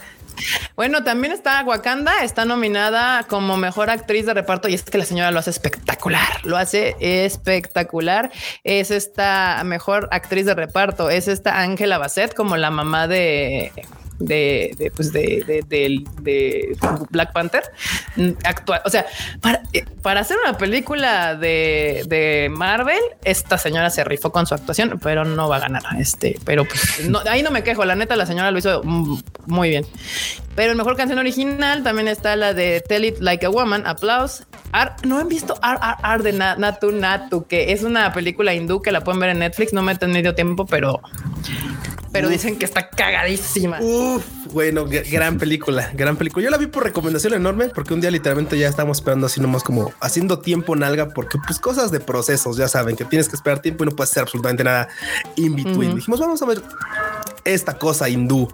Bueno, 0.76 1.04
también 1.04 1.34
está 1.34 1.64
Wakanda, 1.64 2.24
está 2.24 2.46
nominada 2.46 3.24
como 3.28 3.58
mejor 3.58 3.90
actriz 3.90 4.26
de 4.26 4.34
reparto 4.34 4.68
y 4.68 4.74
es 4.74 4.84
que 4.84 4.98
la 4.98 5.06
señora 5.06 5.32
lo 5.32 5.40
hace 5.40 5.50
espectacular, 5.50 6.44
lo 6.44 6.58
hace 6.58 6.96
espectacular. 7.00 8.32
Es 8.64 8.92
esta 8.92 9.62
mejor 9.64 10.08
actriz 10.12 10.46
de 10.46 10.56
reparto, 10.56 11.10
es 11.10 11.28
esta 11.28 11.60
Ángela 11.60 11.98
Bassett 11.98 12.34
como 12.34 12.58
la 12.58 12.72
mamá 12.72 13.08
de 13.08 13.72
de, 14.20 14.76
de, 14.78 14.92
pues 14.92 15.12
de, 15.12 15.64
de, 15.68 16.78
Black 17.10 17.34
Panther 17.34 17.64
actual. 18.44 18.82
O 18.86 18.90
sea, 18.90 19.06
para, 19.42 19.64
eh, 19.74 19.86
para 20.02 20.22
hacer 20.22 20.38
una 20.44 20.58
película 20.58 21.36
de, 21.36 22.50
Marvel, 22.52 23.00
esta 23.24 23.58
señora 23.58 23.90
se 23.90 24.04
rifó 24.04 24.32
con 24.32 24.46
su 24.46 24.54
actuación, 24.54 25.00
pero 25.02 25.26
no 25.26 25.50
va 25.50 25.58
a 25.58 25.60
ganar. 25.60 25.84
Este, 26.00 26.40
pero 26.46 26.66
pues, 26.66 27.08
no, 27.10 27.20
ahí 27.30 27.44
no 27.44 27.52
me 27.52 27.64
quejo. 27.64 27.86
La 27.86 27.96
neta, 27.96 28.16
la 28.16 28.26
señora 28.26 28.52
lo 28.52 28.60
hizo 28.60 28.82
mm, 28.84 29.20
muy 29.48 29.70
bien. 29.70 29.86
Pero 30.56 30.72
en 30.72 30.78
mejor 30.78 30.96
canción 30.96 31.20
original 31.20 31.84
también 31.84 32.08
está 32.08 32.36
la 32.36 32.54
de 32.54 32.82
Tell 32.88 33.04
It 33.04 33.20
Like 33.20 33.46
a 33.46 33.50
Woman, 33.50 33.86
Aplaus. 33.86 34.44
Ar- 34.72 34.96
no 35.06 35.20
han 35.20 35.28
visto 35.28 35.58
Ar 35.62 36.24
de 36.24 36.32
Na- 36.34 36.56
Natu 36.56 36.92
Natu, 36.92 37.46
que 37.46 37.74
es 37.74 37.84
una 37.84 38.14
película 38.14 38.54
hindú 38.54 38.82
que 38.82 38.92
la 38.92 39.02
pueden 39.04 39.20
ver 39.20 39.32
en 39.32 39.40
Netflix. 39.40 39.74
No 39.74 39.82
me 39.82 39.92
he 39.92 39.96
tenido 39.96 40.34
tiempo, 40.34 40.66
pero, 40.66 41.02
pero 42.16 42.30
dicen 42.30 42.58
que 42.58 42.64
está 42.64 42.90
cagadísima. 42.90 43.80
Uf, 43.82 44.24
bueno, 44.54 44.86
gran 44.86 45.38
película, 45.40 45.92
gran 45.94 46.16
película. 46.16 46.46
Yo 46.46 46.50
la 46.50 46.58
vi 46.58 46.68
por 46.68 46.84
recomendación 46.84 47.34
enorme 47.34 47.70
porque 47.70 47.94
un 47.94 48.00
día 48.00 48.10
literalmente 48.10 48.58
ya 48.58 48.70
estamos 48.70 49.00
esperando 49.00 49.28
así 49.28 49.42
nomás 49.42 49.64
como 49.64 49.92
haciendo 50.00 50.40
tiempo 50.40 50.78
nalga 50.78 51.10
porque 51.10 51.38
pues 51.46 51.60
cosas 51.60 51.92
de 51.92 52.00
procesos, 52.00 52.56
ya 52.56 52.70
saben 52.70 52.96
que 52.96 53.04
tienes 53.04 53.28
que 53.28 53.36
esperar 53.36 53.60
tiempo 53.60 53.84
y 53.84 53.88
no 53.88 53.96
puedes 53.96 54.12
hacer 54.12 54.24
absolutamente 54.24 54.64
nada 54.64 54.88
in 55.36 55.56
between. 55.56 55.90
Ujú. 55.90 55.96
Dijimos, 55.98 56.20
vamos 56.22 56.42
a 56.42 56.46
ver 56.46 56.62
esta 57.44 57.78
cosa 57.78 58.08
hindú. 58.08 58.48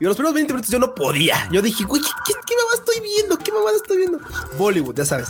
Y 0.00 0.04
los 0.04 0.16
primeros 0.16 0.34
20 0.34 0.52
minutos 0.52 0.70
yo 0.70 0.80
no 0.80 0.94
podía. 0.94 1.48
Yo 1.52 1.62
dije, 1.62 1.84
güey, 1.84 2.02
¿qué, 2.02 2.08
qué, 2.26 2.32
qué 2.46 2.54
mamá 2.56 2.70
estoy 2.74 3.00
viendo? 3.00 3.38
¿Qué 3.38 3.52
mamá 3.52 3.70
estoy 3.76 3.96
viendo? 3.98 4.18
Bollywood, 4.58 4.96
ya 4.96 5.04
sabes. 5.04 5.28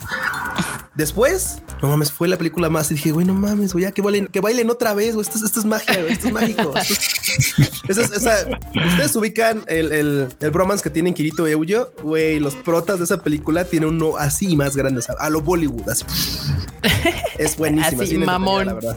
Después, 0.96 1.60
no 1.82 1.88
mames, 1.88 2.12
fue 2.12 2.28
la 2.28 2.36
película 2.38 2.70
más 2.70 2.88
y 2.92 2.94
dije, 2.94 3.10
güey, 3.10 3.26
no 3.26 3.34
mames, 3.34 3.72
güey, 3.72 3.84
ya 3.84 3.90
que 3.90 4.00
bailen, 4.00 4.28
que 4.28 4.40
bailen 4.40 4.70
otra 4.70 4.94
vez, 4.94 5.14
güey, 5.14 5.26
esto, 5.26 5.38
es- 5.38 5.44
esto 5.44 5.58
es 5.58 5.66
magia, 5.66 6.00
güey, 6.00 6.12
esto 6.12 6.28
es 6.28 6.32
mágico. 6.32 6.72
Esto 6.78 6.92
es- 7.88 7.98
Esa 7.98 8.02
es- 8.02 8.12
esa- 8.12 8.46
ustedes 8.86 9.16
ubican 9.16 9.64
el, 9.66 9.90
el, 9.92 10.28
el 10.40 10.50
bromance 10.52 10.82
que 10.84 10.90
tienen 10.90 11.12
Kirito 11.12 11.48
y 11.48 11.52
Euyo, 11.52 11.92
güey, 12.02 12.38
los 12.38 12.54
protas 12.54 12.98
de 12.98 13.04
esa 13.06 13.22
película 13.22 13.64
tienen 13.64 13.88
uno 13.90 14.16
así 14.16 14.56
más 14.56 14.76
grande, 14.76 15.00
o 15.00 15.02
sea, 15.02 15.16
a 15.18 15.28
lo 15.30 15.40
Bollywood, 15.40 15.88
así. 15.88 16.04
Es 17.38 17.56
buenísima. 17.58 18.02
Así, 18.04 18.16
mamón. 18.18 18.62
entretenía, 18.62 18.64
la 18.64 18.74
verdad. 18.74 18.96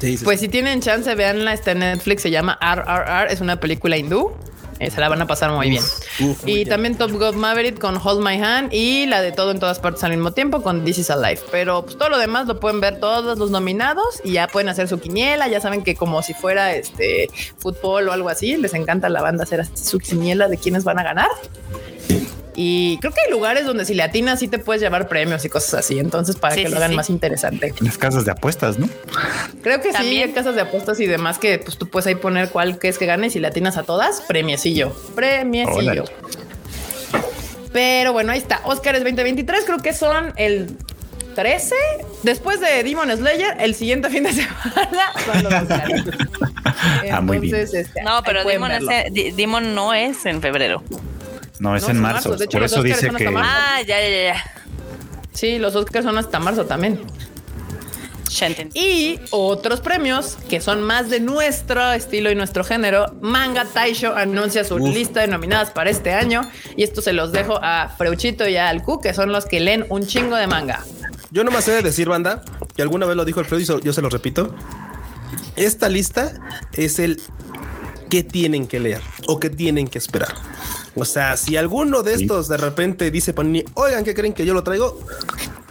Sí, 0.00 0.18
sí, 0.18 0.24
Pues 0.24 0.40
sí. 0.40 0.46
si 0.46 0.50
tienen 0.50 0.80
chance, 0.80 1.14
veanla, 1.14 1.52
está 1.54 1.70
en 1.72 1.78
Netflix, 1.78 2.22
se 2.22 2.30
llama 2.30 2.58
RRR, 2.60 3.32
es 3.32 3.40
una 3.40 3.60
película 3.60 3.96
hindú. 3.96 4.32
Eh, 4.78 4.90
se 4.90 5.00
la 5.00 5.08
van 5.08 5.22
a 5.22 5.26
pasar 5.26 5.50
muy 5.50 5.70
bien. 5.70 5.82
Uf, 6.20 6.42
y 6.46 6.64
también 6.64 6.96
Top 6.96 7.10
Gun 7.12 7.36
Maverick 7.36 7.78
con 7.78 7.96
Hold 7.96 8.22
My 8.24 8.40
Hand 8.42 8.72
y 8.72 9.06
la 9.06 9.22
de 9.22 9.32
todo 9.32 9.50
en 9.50 9.58
todas 9.58 9.78
partes 9.78 10.04
al 10.04 10.10
mismo 10.10 10.32
tiempo 10.32 10.62
con 10.62 10.84
This 10.84 10.98
Is 10.98 11.10
Alive. 11.10 11.40
Pero 11.50 11.84
pues, 11.84 11.96
todo 11.96 12.08
lo 12.08 12.18
demás 12.18 12.46
lo 12.46 12.60
pueden 12.60 12.80
ver 12.80 13.00
todos 13.00 13.38
los 13.38 13.50
nominados 13.50 14.20
y 14.24 14.32
ya 14.32 14.48
pueden 14.48 14.68
hacer 14.68 14.88
su 14.88 15.00
quiniela. 15.00 15.48
Ya 15.48 15.60
saben 15.60 15.82
que 15.82 15.94
como 15.94 16.22
si 16.22 16.34
fuera 16.34 16.74
este 16.74 17.30
fútbol 17.58 18.08
o 18.08 18.12
algo 18.12 18.28
así, 18.28 18.56
les 18.56 18.74
encanta 18.74 19.06
a 19.06 19.10
la 19.10 19.22
banda 19.22 19.44
hacer 19.44 19.66
su 19.74 19.98
quiniela 19.98 20.48
de 20.48 20.58
quiénes 20.58 20.84
van 20.84 20.98
a 20.98 21.02
ganar. 21.02 21.30
Y 22.58 22.96
creo 23.00 23.12
que 23.12 23.20
hay 23.26 23.30
lugares 23.30 23.66
donde 23.66 23.84
si 23.84 23.92
le 23.94 24.02
atinas 24.02 24.40
sí 24.40 24.48
te 24.48 24.58
puedes 24.58 24.80
llevar 24.80 25.08
premios 25.08 25.44
y 25.44 25.50
cosas 25.50 25.74
así. 25.74 25.98
Entonces 25.98 26.36
para 26.36 26.54
Sí, 26.54 26.62
que 26.62 26.66
sí, 26.68 26.72
lo 26.72 26.78
hagan 26.78 26.90
sí. 26.92 26.96
más 26.96 27.10
interesante. 27.10 27.74
Las 27.80 27.98
casas 27.98 28.24
de 28.24 28.30
apuestas, 28.32 28.78
¿no? 28.78 28.88
Creo 29.62 29.80
que 29.82 29.88
sí, 29.88 29.94
También. 29.94 30.28
hay 30.28 30.34
casas 30.34 30.54
de 30.54 30.62
apuestas 30.62 30.98
y 31.00 31.06
demás 31.06 31.38
que 31.38 31.58
pues 31.58 31.76
tú 31.76 31.88
puedes 31.90 32.06
ahí 32.06 32.14
poner 32.14 32.48
cuál 32.48 32.78
que 32.78 32.88
es 32.88 32.96
que 32.96 33.04
gane 33.04 33.26
y 33.26 33.30
si 33.30 33.40
le 33.40 33.48
atinas 33.48 33.76
a 33.76 33.82
todas, 33.82 34.22
premiecillo, 34.22 34.90
premiecillo. 35.14 36.04
Pero 37.72 38.12
bueno, 38.12 38.32
ahí 38.32 38.38
está. 38.38 38.60
Oscars 38.64 39.00
2023, 39.04 39.64
creo 39.66 39.78
que 39.78 39.92
son 39.92 40.32
el 40.36 40.76
13. 41.34 41.74
Después 42.22 42.58
de 42.60 42.82
Demon 42.82 43.14
Slayer, 43.14 43.56
el 43.60 43.74
siguiente 43.74 44.08
fin 44.08 44.22
de 44.22 44.32
semana 44.32 45.12
son 45.26 45.42
los 45.42 45.52
Oscars. 45.52 46.04
Ah, 47.12 47.20
muy 47.20 47.38
bien. 47.38 47.54
Entonces, 47.54 47.86
este, 47.88 48.02
No, 48.02 48.22
pero 48.24 48.44
Demon, 48.44 48.70
verlo. 48.70 48.90
es- 48.90 49.12
Di- 49.12 49.30
Demon 49.32 49.74
no 49.74 49.92
es 49.92 50.24
en 50.24 50.40
febrero. 50.40 50.82
No, 51.58 51.74
es 51.76 51.82
No, 51.84 51.90
en 51.90 52.00
marzo. 52.00 52.30
marzo. 52.30 52.36
De 52.38 52.44
hecho, 52.44 52.52
Por 52.52 52.62
los 52.62 52.72
eso 52.72 52.82
dice 52.82 53.10
que. 53.10 53.32
Ah, 53.36 53.80
ya, 53.86 54.00
ya, 54.00 54.22
ya. 54.34 54.44
Sí, 55.32 55.58
los 55.58 55.74
Oscars 55.74 56.04
son 56.04 56.16
hasta 56.18 56.38
marzo 56.38 56.64
también. 56.66 57.00
Y 58.74 59.18
otros 59.30 59.80
premios 59.80 60.36
que 60.50 60.60
son 60.60 60.82
más 60.82 61.08
de 61.08 61.20
nuestro 61.20 61.92
estilo 61.92 62.30
y 62.30 62.34
nuestro 62.34 62.64
género. 62.64 63.14
Manga 63.22 63.64
Taisho 63.64 64.14
anuncia 64.14 64.62
su 64.64 64.78
lista 64.78 65.20
de 65.20 65.28
nominadas 65.28 65.70
para 65.70 65.88
este 65.90 66.12
año. 66.12 66.42
Y 66.76 66.82
esto 66.82 67.00
se 67.00 67.12
los 67.14 67.32
dejo 67.32 67.58
a 67.62 67.88
Freuchito 67.96 68.46
y 68.46 68.56
a 68.56 68.68
Alcu, 68.68 69.00
que 69.00 69.14
son 69.14 69.32
los 69.32 69.46
que 69.46 69.60
leen 69.60 69.86
un 69.88 70.06
chingo 70.06 70.36
de 70.36 70.46
manga. 70.46 70.84
Yo 71.30 71.44
nomás 71.44 71.66
he 71.68 71.72
de 71.72 71.82
decir, 71.82 72.08
banda, 72.08 72.42
que 72.74 72.82
alguna 72.82 73.06
vez 73.06 73.16
lo 73.16 73.24
dijo 73.24 73.40
Alfredo 73.40 73.60
y 73.60 73.84
yo 73.84 73.92
se 73.92 74.02
lo 74.02 74.10
repito. 74.10 74.54
Esta 75.56 75.88
lista 75.88 76.32
es 76.74 76.98
el 76.98 77.20
que 78.10 78.22
tienen 78.22 78.66
que 78.66 78.80
leer 78.80 79.00
o 79.26 79.40
que 79.40 79.48
tienen 79.50 79.88
que 79.88 79.98
esperar. 79.98 80.34
O 80.96 81.04
sea, 81.04 81.36
si 81.36 81.56
alguno 81.56 82.02
de 82.02 82.14
estos 82.14 82.48
de 82.48 82.56
repente 82.56 83.10
dice 83.10 83.34
Panini, 83.34 83.64
oigan, 83.74 84.02
¿qué 84.02 84.14
creen 84.14 84.32
que 84.32 84.46
yo 84.46 84.54
lo 84.54 84.64
traigo? 84.64 84.98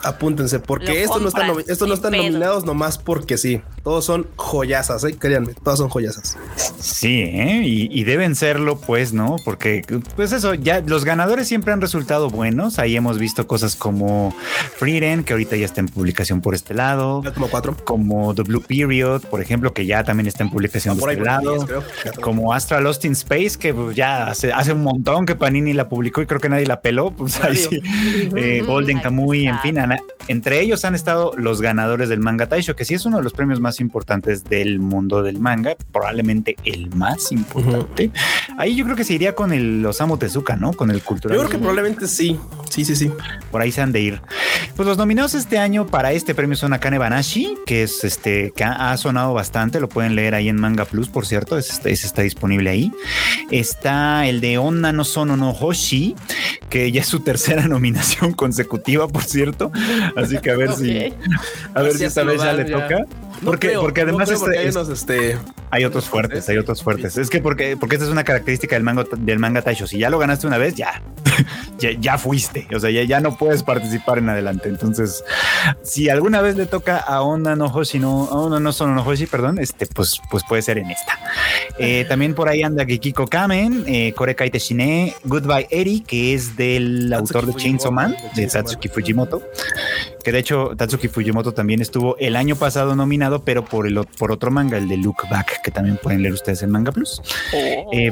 Apúntense, 0.04 0.60
porque 0.60 1.02
estos 1.02 1.22
no 1.22 1.30
están, 1.30 1.52
estos 1.68 1.88
no 1.88 1.96
están 1.96 2.12
nominados 2.12 2.64
nomás 2.64 3.00
porque 3.00 3.38
sí. 3.38 3.62
Todos 3.86 4.04
son 4.04 4.26
joyazas, 4.36 5.04
¿eh? 5.04 5.16
créanme, 5.18 5.54
todas 5.64 5.78
son 5.80 5.90
joyazas. 5.90 6.36
Sí, 6.80 7.20
¿eh? 7.22 7.62
y, 7.64 7.88
y 7.98 8.04
deben 8.04 8.36
serlo, 8.36 8.78
pues, 8.82 9.14
¿no? 9.14 9.36
Porque, 9.46 9.84
pues 10.16 10.32
eso, 10.32 10.56
ya 10.56 10.82
los 10.82 11.06
ganadores 11.06 11.48
siempre 11.48 11.72
han 11.72 11.80
resultado 11.82 12.32
buenos. 12.32 12.80
Ahí 12.80 12.96
hemos 12.96 13.20
visto 13.20 13.46
cosas 13.48 13.76
como 13.76 14.36
Freeden, 14.78 15.24
que 15.24 15.34
ahorita 15.34 15.56
ya 15.56 15.66
está 15.66 15.82
en 15.82 15.88
publicación 15.88 16.42
por 16.42 16.56
este 16.56 16.74
lado, 16.74 17.22
Ya 17.24 17.32
como 17.34 17.48
cuatro. 17.48 17.78
como 17.84 18.34
The 18.34 18.42
Blue 18.42 18.62
Period, 18.62 19.22
por 19.30 19.40
ejemplo, 19.40 19.72
que 19.72 19.86
ya 19.86 20.04
también 20.04 20.26
está 20.26 20.44
en 20.44 20.50
publicación 20.50 20.98
Por 20.98 21.10
de 21.10 21.16
ahí, 21.16 21.22
este 21.22 21.46
por 21.46 21.46
lado. 21.46 21.66
creo. 21.68 22.22
Como 22.22 22.54
Astral 22.54 22.84
Lost 22.86 23.06
in 23.06 23.12
Space, 23.12 23.52
que 23.60 23.72
pues, 23.72 23.96
ya 23.96 24.26
hace, 24.28 24.52
hace 24.52 24.74
un 24.74 24.82
montón 24.82 25.28
que 25.28 25.36
Panini 25.36 25.74
la 25.74 25.88
publicó 25.90 26.24
y 26.24 26.26
creo 26.26 26.40
que 26.42 26.50
nadie 26.50 26.66
la 26.66 26.82
peló. 26.82 27.12
Pues 27.12 27.40
ahí 27.44 27.56
sí. 27.56 27.80
Eh, 28.36 28.64
Golden 28.66 28.98
Ay, 28.98 29.04
Kamuy, 29.04 29.48
en 29.48 29.60
fin, 29.60 29.78
ana- 29.78 30.00
entre 30.28 30.60
ellos 30.60 30.84
han 30.86 30.96
estado 30.96 31.34
los 31.38 31.62
ganadores 31.62 32.10
del 32.10 32.20
Manga 32.20 32.48
Taisho, 32.50 32.76
que 32.76 32.84
sí 32.84 32.96
es 32.96 33.06
uno 33.06 33.18
de 33.18 33.24
los 33.24 33.34
premios 33.34 33.60
más 33.60 33.75
importantes 33.82 34.44
del 34.44 34.80
mundo 34.80 35.24
del 35.24 35.40
manga, 35.40 35.76
probablemente 35.92 36.56
el 36.64 36.90
más 36.96 37.32
importante. 37.32 38.12
Ahí 38.58 38.76
yo 38.76 38.86
creo 38.86 38.96
que 38.96 39.04
se 39.04 39.14
iría 39.14 39.36
con 39.36 39.52
el 39.54 39.86
Osamu 39.86 40.18
Tezuka, 40.18 40.56
¿no? 40.56 40.74
Con 40.74 40.92
el 40.92 41.02
cultural. 41.02 41.38
Yo 41.38 41.42
creo 41.44 41.52
que 41.52 41.58
probablemente 41.58 42.08
sí. 42.08 42.40
Sí, 42.70 42.84
sí, 42.86 42.96
sí. 42.96 43.12
por 43.52 43.62
ahí 43.62 43.72
se 43.72 43.82
han 43.82 43.92
de 43.92 44.02
ir. 44.02 44.22
Pues 44.76 44.88
los 44.88 44.98
nominados 44.98 45.34
este 45.34 45.58
año 45.58 45.88
para 45.88 46.12
este 46.12 46.36
premio 46.36 46.56
son 46.58 46.74
Akane 46.74 46.98
Banashi, 46.98 47.56
que 47.66 47.84
es 47.84 48.04
este 48.04 48.52
que 48.56 48.64
ha, 48.64 48.96
sonado 48.98 49.34
bastante, 49.34 49.80
lo 49.80 49.88
pueden 49.90 50.16
leer 50.16 50.36
ahí 50.36 50.50
en 50.50 50.58
Manga 50.60 50.86
Plus, 50.86 51.08
por 51.10 51.26
cierto, 51.26 51.58
ese, 51.58 51.72
está- 51.74 51.90
ese 51.90 52.08
está 52.08 52.22
disponible 52.22 52.70
ahí. 52.70 52.92
Está 53.52 54.28
el 54.28 54.42
de 54.42 54.58
Onna 54.58 54.92
no 54.92 55.04
Sono 55.04 55.38
no 55.38 55.52
Hoshi, 55.52 56.16
que 56.70 56.92
ya 56.92 57.02
es 57.02 57.08
su 57.08 57.20
tercera 57.22 57.68
nominación 57.68 58.34
consecutiva, 58.34 59.08
por 59.08 59.24
cierto. 59.24 59.72
Así 60.16 60.38
que 60.40 60.52
a 60.52 60.56
ver 60.56 60.74
si 60.78 61.14
a 61.74 61.82
ver 61.82 61.94
si 61.94 62.04
esta 62.06 62.24
vez 62.24 62.42
ya 62.42 62.54
le 62.54 62.68
ya. 62.70 62.82
toca. 62.82 63.00
No 63.42 63.52
Porque, 63.52 63.65
creo, 63.68 63.82
porque 63.82 64.02
no 64.02 64.10
además 64.10 64.30
creo 64.30 64.46
este- 64.46 64.60
hay 64.60 64.70
unos, 64.70 64.90
este, 64.90 65.38
hay 65.72 65.86
otros 65.86 66.08
fuertes, 66.10 66.48
hay 66.50 66.58
otros 66.58 66.82
fuertes. 66.82 67.18
Es 67.18 67.30
que 67.30 67.40
porque, 67.42 67.78
porque 67.78 67.96
esta 67.96 68.06
es 68.06 68.12
una 68.12 68.24
característica 68.24 68.76
del 68.76 68.84
manga, 68.84 69.06
del 69.18 69.40
manga 69.40 69.62
Taisho. 69.62 69.88
Si 69.88 70.00
ya 70.00 70.10
lo 70.10 70.18
ganaste 70.20 70.48
una 70.48 70.58
vez, 70.58 70.76
ya, 70.76 71.02
ya, 71.80 71.92
ya 72.00 72.18
fuiste. 72.18 72.68
O 72.76 72.80
sea, 72.80 72.90
ya, 72.90 73.04
ya 73.04 73.20
no 73.20 73.38
puedes 73.38 73.64
participar 73.64 74.18
en 74.20 74.30
adelante. 74.30 74.70
Entonces, 74.70 75.24
si 75.84 76.10
alguna 76.10 76.42
vez 76.42 76.56
le 76.56 76.66
toca 76.66 76.98
a 76.98 77.22
Onda 77.22 77.56
no 77.56 77.66
Hoshi, 77.68 78.00
no, 78.00 78.26
a 78.32 78.36
Onda 78.36 78.60
no 78.60 78.72
Sono 78.72 78.96
no 78.96 79.04
Hoshi, 79.04 79.26
perdón, 79.26 79.60
este, 79.60 79.86
pues, 79.86 80.20
pues 80.32 80.44
puede 80.48 80.62
ser 80.62 80.78
en 80.78 80.92
esta. 80.92 81.20
Eh, 81.78 82.06
también 82.08 82.34
por 82.34 82.48
ahí 82.48 82.64
anda 82.64 82.86
Gekiko 82.86 83.28
Kamen, 83.28 83.84
eh, 83.88 84.14
Kore 84.14 84.36
Kaite 84.36 84.60
Shine, 84.60 85.14
Goodbye 85.26 85.68
Eri, 85.70 86.02
que 86.02 86.34
es 86.34 86.56
del 86.56 87.12
autor 87.14 87.46
de 87.48 87.54
Chainsaw 87.54 87.92
Man, 87.92 88.16
de. 88.36 88.48
Tatsuki 88.48 88.88
Fujimoto. 88.88 89.42
Que 90.26 90.32
de 90.32 90.40
hecho, 90.40 90.72
Tatsuki 90.76 91.08
Fujimoto 91.08 91.54
también 91.54 91.82
estuvo 91.82 92.18
el 92.18 92.36
año 92.36 92.56
pasado 92.56 92.96
nominado, 92.96 93.44
pero 93.44 93.64
por, 93.64 93.86
el, 93.86 94.04
por 94.18 94.32
otro 94.32 94.50
manga, 94.50 94.76
el 94.76 94.88
de 94.88 94.98
Look 94.98 95.18
Back, 95.30 95.62
que 95.62 95.70
también 95.70 96.00
pueden 96.02 96.24
leer 96.24 96.34
ustedes 96.34 96.64
en 96.64 96.72
Manga 96.72 96.92
Plus. 96.92 97.22
Eh, 97.54 98.12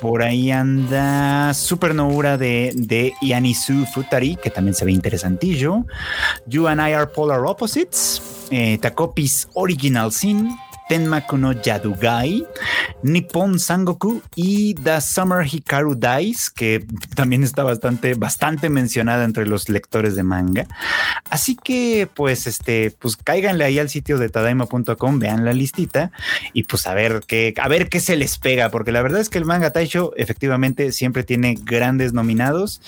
por 0.00 0.24
ahí 0.24 0.50
anda 0.50 1.54
Supernoura 1.54 2.36
de, 2.36 2.72
de 2.74 3.12
Yanisu 3.22 3.86
Futari, 3.94 4.34
que 4.42 4.50
también 4.50 4.74
se 4.74 4.84
ve 4.84 4.90
interesantillo. 4.90 5.86
You 6.46 6.66
and 6.66 6.80
I 6.80 6.94
are 6.94 7.06
Polar 7.06 7.44
Opposites. 7.46 8.20
eh, 8.50 8.78
Takopis 8.78 9.48
Original 9.54 10.12
Sin. 10.12 10.50
Tenmaku 10.92 11.38
no 11.38 11.52
Yadugai, 11.52 12.46
Nippon 13.02 13.58
Sangoku 13.58 14.20
y 14.36 14.74
The 14.74 15.00
Summer 15.00 15.46
Hikaru 15.50 15.94
Dice, 15.94 16.50
que 16.54 16.84
también 17.14 17.44
está 17.44 17.64
bastante, 17.64 18.12
bastante 18.12 18.68
mencionada 18.68 19.24
entre 19.24 19.46
los 19.46 19.70
lectores 19.70 20.16
de 20.16 20.22
manga. 20.22 20.66
Así 21.30 21.56
que, 21.56 22.10
pues, 22.12 22.46
este, 22.46 22.90
pues 22.90 23.16
cáiganle 23.16 23.64
ahí 23.64 23.78
al 23.78 23.88
sitio 23.88 24.18
de 24.18 24.28
tadaima.com, 24.28 25.18
vean 25.18 25.46
la 25.46 25.54
listita 25.54 26.10
y 26.52 26.64
pues 26.64 26.86
a 26.86 26.92
ver 26.92 27.22
qué, 27.26 27.54
a 27.56 27.68
ver 27.68 27.88
qué 27.88 27.98
se 27.98 28.16
les 28.16 28.36
pega, 28.36 28.68
porque 28.68 28.92
la 28.92 29.00
verdad 29.00 29.22
es 29.22 29.30
que 29.30 29.38
el 29.38 29.46
manga 29.46 29.70
Taisho 29.70 30.12
efectivamente 30.18 30.92
siempre 30.92 31.24
tiene 31.24 31.56
grandes 31.58 32.12
nominados 32.12 32.82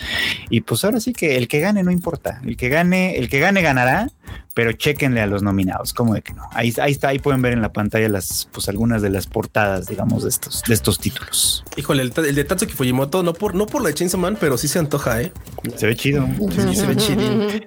y 0.51 0.61
pues 0.61 0.85
ahora 0.85 1.01
sí 1.01 1.14
que 1.14 1.37
el 1.37 1.49
que 1.49 1.61
gane 1.61 1.83
no 1.83 1.90
importa, 1.90 2.43
el 2.45 2.59
que 2.59 2.69
gane, 2.69 3.17
el 3.17 3.31
que 3.31 3.40
gane 3.40 3.62
ganará, 3.62 4.09
pero 4.55 4.73
chequenle 4.73 5.21
a 5.21 5.27
los 5.27 5.43
nominados, 5.43 5.93
como 5.93 6.14
de 6.14 6.23
que 6.23 6.33
no. 6.33 6.49
Ahí, 6.53 6.73
ahí 6.81 6.93
está, 6.93 7.09
ahí 7.09 7.19
pueden 7.19 7.43
ver 7.43 7.53
en 7.53 7.62
la 7.62 7.73
pantalla 7.73 7.93
las, 8.09 8.48
pues 8.52 8.68
algunas 8.68 9.02
de 9.02 9.11
las 9.11 9.26
portadas, 9.26 9.87
digamos, 9.87 10.24
de 10.24 10.28
estos, 10.28 10.62
de 10.66 10.74
estos 10.74 10.98
títulos. 10.98 11.64
Híjole, 11.76 12.02
el, 12.02 12.12
el 12.16 12.35
de 12.35 12.44
Tatsuki 12.44 12.72
Fujimoto, 12.72 13.22
no 13.22 13.33
por, 13.33 13.54
no 13.54 13.66
por 13.66 13.83
la 13.83 13.88
de 13.88 13.94
Chainsaw 13.94 14.20
Man, 14.20 14.37
pero 14.38 14.59
sí 14.59 14.68
se 14.68 14.78
antoja, 14.78 15.22
¿eh? 15.22 15.33
Se 15.76 15.87
ve 15.87 15.96
chido. 15.96 16.26
Sí, 16.50 16.76
se 16.76 16.87
ve 16.87 16.96
chidín. 16.96 17.66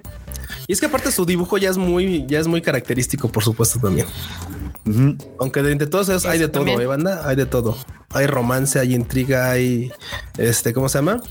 Y 0.66 0.72
es 0.72 0.80
que 0.80 0.86
aparte 0.86 1.10
su 1.10 1.24
dibujo 1.24 1.56
ya 1.58 1.70
es 1.70 1.78
muy, 1.78 2.26
ya 2.26 2.38
es 2.38 2.46
muy 2.46 2.60
característico, 2.60 3.28
por 3.30 3.42
supuesto, 3.42 3.78
también. 3.80 4.06
Aunque 5.38 5.62
de 5.62 5.72
entre 5.72 5.86
todos 5.86 6.08
esos 6.08 6.26
hay 6.26 6.38
de 6.38 6.48
todo. 6.48 6.66
¿eh, 6.66 6.86
banda? 6.86 7.26
Hay 7.28 7.36
de 7.36 7.46
todo. 7.46 7.76
Hay 8.10 8.26
romance, 8.26 8.78
hay 8.78 8.94
intriga, 8.94 9.50
hay 9.50 9.92
este, 10.38 10.72
¿cómo 10.72 10.88
se 10.88 10.98
llama? 10.98 11.22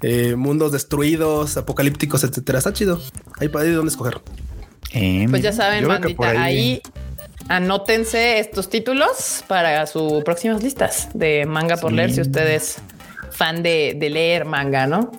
Eh, 0.00 0.34
mundos 0.36 0.72
destruidos, 0.72 1.56
apocalípticos, 1.56 2.24
etcétera. 2.24 2.58
Está 2.58 2.72
chido. 2.72 3.00
Hay 3.38 3.48
para 3.48 3.64
de 3.64 3.72
dónde 3.72 3.90
escoger. 3.90 4.20
Eh, 4.92 5.26
Pues 5.30 5.42
ya 5.42 5.52
saben, 5.52 5.86
bandita, 5.86 6.30
ahí 6.30 6.80
anótense 7.48 8.38
estos 8.38 8.68
títulos 8.70 9.44
para 9.46 9.86
sus 9.86 10.22
próximas 10.24 10.62
listas 10.62 11.08
de 11.14 11.46
manga 11.46 11.76
por 11.76 11.90
Sí. 11.90 11.96
leer 11.96 12.12
si 12.12 12.20
ustedes 12.20 12.76
fan 13.30 13.62
de, 13.62 13.94
de 13.98 14.10
leer 14.10 14.44
manga, 14.44 14.86
¿no? 14.86 15.10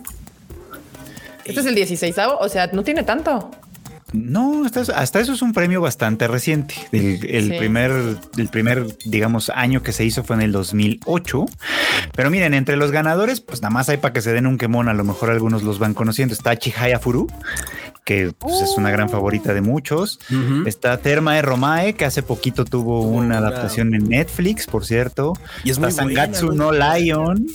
Este 1.46 1.62
es 1.62 1.66
el 1.66 1.76
16 1.76 2.16
o 2.40 2.48
sea, 2.50 2.68
no 2.74 2.84
tiene 2.84 3.04
tanto. 3.04 3.50
No, 4.12 4.66
hasta 4.66 4.82
eso, 4.82 4.96
hasta 4.96 5.20
eso 5.20 5.34
es 5.34 5.42
un 5.44 5.54
premio 5.54 5.82
bastante 5.82 6.28
reciente. 6.28 6.74
El, 6.92 7.24
el 7.30 7.52
Sí. 7.52 7.58
primer, 7.60 7.92
el 8.38 8.48
primer, 8.50 8.98
digamos, 9.06 9.52
año 9.54 9.84
que 9.84 9.92
se 9.92 10.04
hizo 10.04 10.24
fue 10.24 10.36
en 10.36 10.42
el 10.42 10.52
2008. 10.52 11.46
Pero 12.16 12.32
miren, 12.32 12.56
entre 12.56 12.76
los 12.76 12.92
ganadores, 12.92 13.40
pues 13.40 13.62
nada 13.62 13.70
más 13.72 13.88
hay 13.90 13.98
para 13.98 14.12
que 14.12 14.22
se 14.22 14.34
den 14.34 14.48
un 14.48 14.58
quemón. 14.58 14.90
A 14.90 14.94
lo 14.96 15.04
mejor 15.04 15.30
algunos 15.30 15.62
los 15.62 15.78
van 15.78 15.94
conociendo. 15.94 16.34
Está 16.34 16.58
Chihaya 16.58 16.98
Furu, 17.00 17.28
que 18.10 18.34
pues, 18.40 18.60
es 18.64 18.76
una 18.76 18.90
gran 18.90 19.08
favorita 19.08 19.54
de 19.54 19.62
muchos. 19.62 20.20
Está 20.66 20.98
Termae 20.98 21.44
Romae, 21.44 21.94
que 21.94 22.06
hace 22.06 22.24
poquito 22.24 22.66
tuvo 22.66 23.02
una 23.02 23.20
una- 23.20 23.38
adaptación 23.38 23.94
en 23.94 24.10
Netflix, 24.10 24.66
por 24.66 24.84
cierto. 24.84 25.34
Y 25.64 25.70
es 25.70 25.78
Está 25.78 26.04
muy 26.04 26.14
buena, 26.16 26.24
Sangatsu 26.26 26.48
¿no? 26.54 26.72
no 26.72 26.96
Lion, 26.96 27.46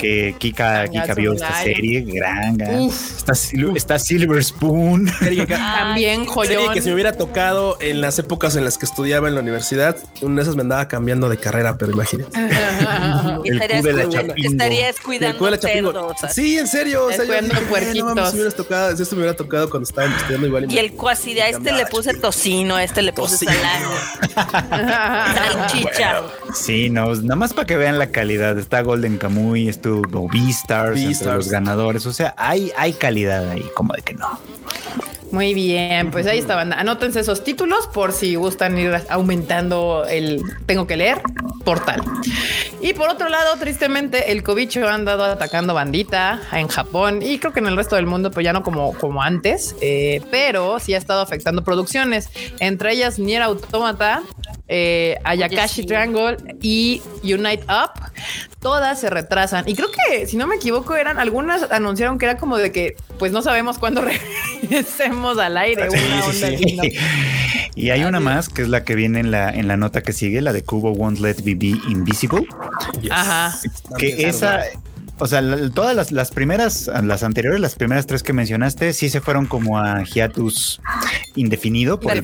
que 0.00 0.34
Kika, 0.40 0.88
Kika 0.88 1.14
vio 1.14 1.34
esta 1.34 1.50
Lion. 1.50 1.62
serie, 1.76 2.00
gran, 2.00 2.56
gran. 2.56 2.80
Está, 2.80 3.32
está 3.76 3.98
Silver 4.00 4.42
Spoon. 4.42 5.06
Serie 5.20 5.46
que- 5.46 5.54
También 5.54 6.26
serie 6.26 6.56
joyón. 6.56 6.74
que 6.74 6.80
si 6.82 6.88
me 6.88 6.94
hubiera 6.94 7.12
tocado 7.12 7.76
en 7.80 8.00
las 8.00 8.18
épocas 8.18 8.56
en 8.56 8.64
las 8.64 8.76
que 8.78 8.86
estudiaba 8.86 9.28
en 9.28 9.36
la 9.36 9.40
universidad, 9.40 9.96
una 10.20 10.36
de 10.36 10.42
esas 10.42 10.56
me 10.56 10.62
andaba 10.62 10.88
cambiando 10.88 11.28
de 11.28 11.36
carrera, 11.36 11.76
pero 11.78 11.92
imagínense. 11.92 12.32
El 13.44 13.62
estarías, 13.62 13.82
Q 13.82 13.86
de 13.86 13.92
la 13.92 14.04
cuidando- 14.04 14.34
estarías 14.34 14.96
de 14.96 15.58
cerdos. 15.60 16.16
Sí, 16.34 16.58
en 16.58 16.66
serio. 16.66 17.06
O 17.06 17.08
sea, 17.12 17.18
yo 17.18 17.26
Cuidando 17.26 17.54
dije, 17.54 17.90
"Eh, 17.90 17.94
no 18.02 18.14
mames, 18.14 18.24
si 18.30 18.32
me 18.36 18.40
hubieras 18.42 18.54
tocado, 18.56 18.96
si 18.96 19.02
esto 19.02 19.14
me 19.16 19.22
hubiera 19.22 19.36
tocado 19.36 19.70
cuando 19.70 19.84
estaba 19.92 20.16
estudiando 20.16 20.46
igual. 20.46 20.72
Y 20.72 20.78
el 20.78 20.92
cuasi 20.92 21.34
de 21.34 21.42
a 21.42 21.48
este 21.48 21.72
le 21.72 21.84
puse 21.86 22.14
tocino, 22.14 22.76
a 22.76 22.84
este 22.84 23.02
le 23.02 23.12
puse 23.12 23.44
salami, 23.44 23.94
salchicha. 25.34 26.22
Sí, 26.54 26.88
no, 26.88 27.14
nada 27.14 27.36
más 27.36 27.52
para 27.52 27.66
que 27.66 27.76
vean 27.76 27.98
la 27.98 28.08
calidad. 28.08 28.58
Está 28.58 28.80
Golden 28.80 29.18
Kamuy, 29.18 29.68
estuvo 29.68 30.28
Beastars, 30.28 30.96
entre 30.96 31.06
Beastars. 31.08 31.36
los 31.36 31.48
ganadores. 31.48 32.06
O 32.06 32.12
sea, 32.12 32.34
hay, 32.38 32.72
hay 32.78 32.94
calidad 32.94 33.50
ahí, 33.50 33.64
como 33.74 33.92
de 33.92 34.02
que 34.02 34.14
no. 34.14 34.38
Muy 35.32 35.54
bien, 35.54 36.10
pues 36.10 36.26
ahí 36.26 36.38
está, 36.38 36.56
banda. 36.56 36.78
Anótense 36.78 37.18
esos 37.20 37.42
títulos 37.42 37.86
por 37.86 38.12
si 38.12 38.34
gustan 38.34 38.76
ir 38.76 38.94
aumentando 39.08 40.04
el 40.06 40.42
tengo 40.66 40.86
que 40.86 40.98
leer 40.98 41.22
portal. 41.64 42.02
Y 42.82 42.92
por 42.92 43.08
otro 43.08 43.30
lado, 43.30 43.56
tristemente, 43.58 44.30
el 44.32 44.42
cobicho 44.42 44.86
ha 44.86 44.92
andado 44.92 45.24
atacando 45.24 45.72
bandita 45.72 46.38
en 46.52 46.68
Japón 46.68 47.22
y 47.22 47.38
creo 47.38 47.54
que 47.54 47.60
en 47.60 47.66
el 47.66 47.76
resto 47.76 47.96
del 47.96 48.04
mundo, 48.04 48.30
pues 48.30 48.44
ya 48.44 48.52
no 48.52 48.62
como, 48.62 48.92
como 48.98 49.22
antes, 49.22 49.74
eh, 49.80 50.20
pero 50.30 50.78
sí 50.80 50.92
ha 50.92 50.98
estado 50.98 51.22
afectando 51.22 51.64
producciones, 51.64 52.28
entre 52.60 52.92
ellas 52.92 53.18
Nier 53.18 53.40
Automata, 53.40 54.22
eh, 54.68 55.16
Ayakashi 55.24 55.82
sí. 55.82 55.86
Triangle 55.86 56.36
y 56.60 57.00
Unite 57.22 57.64
Up. 57.68 57.92
Todas 58.60 59.00
se 59.00 59.10
retrasan 59.10 59.68
y 59.68 59.74
creo 59.74 59.88
que 59.90 60.26
si 60.26 60.36
no 60.36 60.46
me 60.46 60.56
equivoco 60.56 60.94
eran 60.94 61.18
algunas 61.18 61.70
anunciaron 61.72 62.18
que 62.18 62.26
era 62.26 62.36
como 62.36 62.58
de 62.58 62.70
que 62.70 62.96
pues 63.18 63.32
no 63.32 63.42
sabemos 63.42 63.78
cuándo 63.78 64.02
agradecemos 64.62 65.38
al 65.38 65.56
aire. 65.56 65.90
Sí, 65.90 65.96
una 65.96 66.22
sí, 66.32 66.44
onda 66.44 66.82
sí. 66.82 66.96
Y 67.74 67.90
hay 67.90 68.04
una 68.04 68.20
más 68.20 68.48
que 68.48 68.62
es 68.62 68.68
la 68.68 68.84
que 68.84 68.94
viene 68.94 69.20
en 69.20 69.30
la, 69.30 69.48
en 69.50 69.66
la 69.66 69.76
nota 69.76 70.02
que 70.02 70.12
sigue, 70.12 70.40
la 70.42 70.52
de 70.52 70.62
Kubo 70.62 70.92
Won't 70.92 71.20
Let 71.20 71.36
Me 71.44 71.54
Be 71.54 71.78
Invisible. 71.88 72.46
Yes. 73.00 73.10
Ajá. 73.10 73.58
También 73.88 74.16
que 74.16 74.28
esa, 74.28 74.60
o 75.18 75.26
sea, 75.26 75.40
la- 75.40 75.70
todas 75.70 75.96
las, 75.96 76.12
las 76.12 76.30
primeras, 76.30 76.90
las 77.02 77.22
anteriores, 77.22 77.60
las 77.60 77.74
primeras 77.74 78.06
tres 78.06 78.22
que 78.22 78.32
mencionaste, 78.32 78.92
sí 78.92 79.08
se 79.08 79.20
fueron 79.20 79.46
como 79.46 79.78
a 79.78 80.02
hiatus 80.04 80.80
indefinido 81.34 81.98
por 81.98 82.12
el 82.12 82.22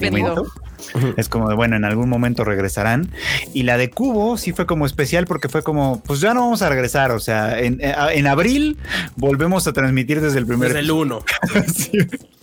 Es 1.16 1.28
como 1.28 1.48
de, 1.48 1.54
bueno, 1.54 1.76
en 1.76 1.84
algún 1.84 2.08
momento 2.08 2.44
regresarán. 2.44 3.10
Y 3.54 3.62
la 3.64 3.76
de 3.76 3.90
Cubo 3.90 4.36
sí 4.38 4.52
fue 4.52 4.66
como 4.66 4.86
especial 4.86 5.26
porque 5.26 5.48
fue 5.48 5.62
como, 5.62 6.02
pues 6.02 6.20
ya 6.20 6.34
no 6.34 6.40
vamos 6.40 6.62
a 6.62 6.68
regresar. 6.68 7.10
O 7.12 7.20
sea, 7.20 7.58
en, 7.60 7.80
en 7.80 8.26
abril 8.26 8.76
volvemos 9.16 9.66
a 9.66 9.72
transmitir 9.72 10.20
desde 10.20 10.38
el 10.38 10.46
primer 10.46 10.68
Desde 10.68 10.80
el 10.80 10.90
uno. 10.90 11.20
Sí. 11.74 11.90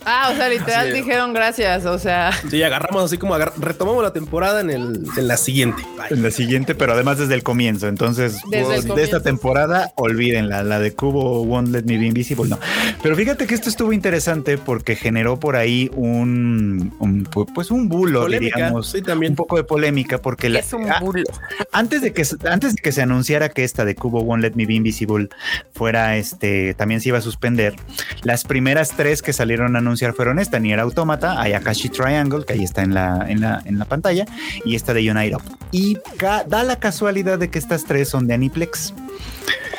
Ah, 0.08 0.30
o 0.32 0.36
sea, 0.36 0.48
literal 0.48 0.92
dijeron 0.92 1.32
gracias. 1.32 1.84
O 1.84 1.98
sea, 1.98 2.30
Sí, 2.48 2.62
agarramos 2.62 3.02
así 3.04 3.18
como 3.18 3.34
agar- 3.34 3.52
retomamos 3.58 4.04
la 4.04 4.12
temporada 4.12 4.60
en, 4.60 4.70
el, 4.70 5.00
en 5.16 5.26
la 5.28 5.36
siguiente. 5.36 5.82
Bye. 5.96 6.16
En 6.16 6.22
la 6.22 6.30
siguiente, 6.30 6.76
pero 6.76 6.92
además 6.92 7.18
desde 7.18 7.34
el 7.34 7.42
comienzo. 7.42 7.88
Entonces, 7.88 8.38
Desde 8.48 8.76
el 8.76 8.82
de 8.82 8.88
comienzo. 8.88 9.16
esta 9.16 9.20
temporada, 9.28 9.90
olvídenla. 9.96 10.62
La 10.62 10.78
de 10.78 10.92
Cubo 10.94 11.42
Won't 11.42 11.70
Let 11.70 11.82
Me 11.86 11.98
Be 11.98 12.06
Invisible, 12.06 12.46
no. 12.48 12.58
Pero 13.02 13.16
fíjate 13.16 13.48
que 13.48 13.54
esto 13.56 13.68
estuvo 13.68 13.92
interesante 13.92 14.58
porque 14.58 14.94
generó 14.94 15.40
por 15.40 15.56
ahí 15.56 15.90
un, 15.96 16.94
un, 17.00 17.24
pu- 17.26 17.50
pues 17.52 17.72
un 17.72 17.88
bulo, 17.88 18.25
Polémica, 18.26 18.56
diríamos. 18.56 18.90
sí, 18.90 19.02
también. 19.02 19.32
Un 19.32 19.36
poco 19.36 19.56
de 19.56 19.64
polémica 19.64 20.18
porque 20.18 20.48
la- 20.48 20.58
es 20.60 20.72
un 20.72 20.90
ah, 20.90 20.98
bulo. 21.00 21.22
antes 21.72 22.02
de 22.02 22.12
que 22.12 22.24
se- 22.24 22.36
antes 22.48 22.74
de 22.76 22.82
que 22.82 22.92
se 22.92 23.02
anunciara 23.02 23.48
que 23.48 23.64
esta 23.64 23.84
de 23.84 23.94
Cubo 23.94 24.20
Won't 24.22 24.42
Let 24.42 24.52
Me 24.54 24.66
Be 24.66 24.74
Invisible 24.74 25.28
fuera 25.72 26.16
este 26.16 26.74
también 26.74 27.00
se 27.00 27.08
iba 27.10 27.18
a 27.18 27.22
suspender, 27.22 27.74
las 28.22 28.44
primeras 28.44 28.90
tres 28.96 29.22
que 29.22 29.32
salieron 29.32 29.76
a 29.76 29.78
anunciar 29.78 30.12
fueron 30.14 30.38
esta, 30.38 30.58
Nier 30.58 30.80
Automata, 30.80 31.40
Ayakashi 31.40 31.88
Triangle, 31.88 32.44
que 32.44 32.52
ahí 32.54 32.64
está 32.64 32.82
en 32.82 32.94
la, 32.94 33.24
en 33.28 33.40
la, 33.40 33.62
en 33.64 33.78
la 33.78 33.84
pantalla, 33.84 34.26
y 34.64 34.74
esta 34.76 34.92
de 34.94 35.10
Unite 35.10 35.36
Up. 35.36 35.42
Y 35.70 35.96
ca- 36.18 36.44
da 36.44 36.62
la 36.62 36.76
casualidad 36.78 37.38
de 37.38 37.48
que 37.50 37.58
estas 37.58 37.84
tres 37.84 38.08
son 38.08 38.26
de 38.26 38.34
Aniplex. 38.34 38.94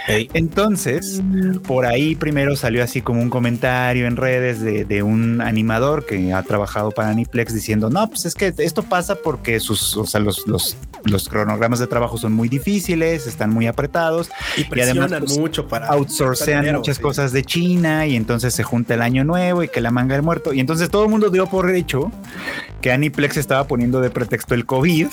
Entonces, 0.10 1.22
por 1.68 1.86
ahí 1.86 2.16
primero 2.16 2.56
salió 2.56 2.82
así 2.84 3.02
como 3.02 3.22
un 3.22 3.30
comentario 3.30 4.08
en 4.08 4.16
redes 4.16 4.62
de, 4.62 4.86
de 4.86 5.04
un 5.04 5.42
animador 5.42 6.06
que 6.06 6.32
ha 6.34 6.44
trabajado 6.44 6.92
para 6.92 7.10
Aniplex 7.10 7.54
diciendo, 7.54 7.90
no, 7.90 8.08
pues 8.08 8.26
es 8.26 8.34
que 8.38 8.54
esto 8.60 8.84
pasa 8.84 9.16
porque 9.16 9.60
sus, 9.60 9.98
o 9.98 10.06
sea, 10.06 10.20
los, 10.20 10.48
los, 10.48 10.78
los 11.04 11.28
cronogramas 11.28 11.80
de 11.80 11.88
trabajo 11.88 12.18
son 12.18 12.34
muy 12.34 12.48
difíciles, 12.50 13.28
están 13.28 13.50
muy 13.50 13.68
apretados, 13.68 14.30
Y 14.56 14.62
además, 14.62 14.70
presionan 14.70 15.20
pues, 15.24 15.38
mucho 15.38 15.68
para 15.68 15.88
outsourcean 15.88 16.62
dinero, 16.62 16.80
muchas 16.80 16.98
sí. 16.98 17.04
cosas 17.04 17.32
de 17.32 17.44
China 17.44 18.06
y 18.06 18.16
entonces 18.16 18.54
se 18.54 18.64
junta 18.64 18.94
el 18.94 19.02
año 19.02 19.24
nuevo 19.24 19.64
y 19.64 19.68
que 19.68 19.82
la 19.82 19.92
manga 19.92 20.16
del 20.16 20.24
muerto. 20.24 20.54
Y 20.54 20.60
entonces 20.60 20.90
todo 20.90 21.04
el 21.04 21.10
mundo 21.10 21.30
dio 21.30 21.48
por 21.48 21.70
hecho 21.72 22.12
que 22.82 22.92
Aniplex 22.92 23.38
estaba 23.38 23.66
poniendo 23.68 24.02
de 24.02 24.10
pretexto 24.12 24.54
el 24.54 24.66
COVID 24.66 25.08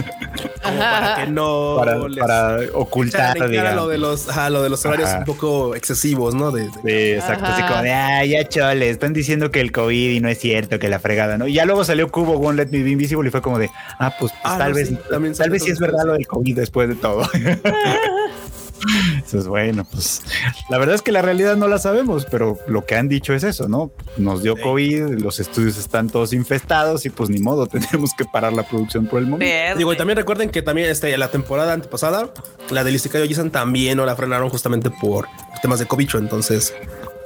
Como 0.62 0.78
para 0.78 1.16
que 1.16 1.30
no 1.30 1.76
para, 1.78 2.08
les 2.08 2.18
para 2.18 2.58
ocultar, 2.74 3.38
lo 3.38 3.88
de 3.88 3.98
los, 3.98 4.28
ajá, 4.28 4.50
lo 4.50 4.62
de 4.62 4.70
los 4.70 4.84
horarios 4.84 5.10
Ajá. 5.10 5.18
un 5.20 5.24
poco 5.24 5.74
excesivos, 5.74 6.34
¿no? 6.34 6.50
De, 6.50 6.68
de- 6.82 6.96
Sí, 6.96 7.12
exacto. 7.12 7.46
Así 7.46 7.62
como 7.62 7.82
de, 7.82 7.92
ah, 7.92 8.24
ya 8.24 8.48
chole, 8.48 8.90
están 8.90 9.12
diciendo 9.12 9.50
que 9.50 9.60
el 9.60 9.70
COVID 9.72 10.10
y 10.10 10.20
no 10.20 10.28
es 10.28 10.38
cierto, 10.38 10.78
que 10.78 10.88
la 10.88 10.98
fregada, 10.98 11.38
¿no? 11.38 11.46
Y 11.46 11.54
ya 11.54 11.64
luego 11.64 11.84
salió 11.84 12.10
Cubo 12.10 12.38
Let 12.56 12.68
Me 12.70 12.82
Be 12.82 12.90
Invisible 12.90 13.28
y 13.28 13.30
fue 13.30 13.42
como 13.42 13.58
de, 13.58 13.70
ah, 13.98 14.12
pues, 14.18 14.32
pues, 14.32 14.42
Ah, 14.44 14.58
tal 14.58 14.70
no, 14.70 14.76
vez, 14.76 14.88
sí, 14.88 14.98
también 15.10 15.34
tal 15.34 15.50
vez 15.50 15.62
sí 15.62 15.70
es 15.70 15.78
verdad 15.78 16.04
lo 16.04 16.12
del 16.14 16.26
COVID 16.26 16.56
después 16.56 16.88
de 16.88 16.94
todo. 16.96 17.22
Eso 19.26 19.38
es 19.38 19.48
bueno, 19.48 19.86
pues 19.90 20.22
la 20.68 20.78
verdad 20.78 20.94
es 20.94 21.02
que 21.02 21.10
la 21.10 21.22
realidad 21.22 21.56
no 21.56 21.66
la 21.66 21.78
sabemos, 21.78 22.26
pero 22.30 22.58
lo 22.68 22.84
que 22.84 22.94
han 22.94 23.08
dicho 23.08 23.32
es 23.32 23.42
eso, 23.42 23.68
¿no? 23.68 23.90
Nos 24.18 24.42
dio 24.42 24.54
Sí. 24.54 24.62
COVID, 24.62 25.18
los 25.22 25.40
estudios 25.40 25.78
están 25.78 26.08
todos 26.08 26.32
infestados 26.34 27.06
y 27.06 27.10
pues 27.10 27.30
ni 27.30 27.38
modo, 27.38 27.66
tenemos 27.66 28.12
que 28.16 28.24
parar 28.26 28.52
la 28.52 28.62
producción 28.64 29.06
por 29.06 29.18
el 29.20 29.26
momento. 29.26 29.50
Verde. 29.52 29.78
Digo, 29.78 29.92
y 29.92 29.96
también 29.96 30.18
recuerden 30.18 30.50
que 30.50 30.62
también 30.62 30.90
este, 30.90 31.16
la 31.16 31.28
temporada 31.30 31.72
antepasada, 31.72 32.28
la 32.70 32.84
del 32.84 32.94
Isekai 32.94 33.22
Ojisan 33.22 33.50
también 33.50 33.96
no 33.96 34.04
la 34.06 34.14
frenaron 34.14 34.50
justamente 34.50 34.90
por 34.90 35.26
temas 35.62 35.78
de 35.78 35.86
cobicho. 35.86 36.18
Entonces, 36.18 36.74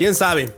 quién 0.01 0.15
sabe, 0.15 0.51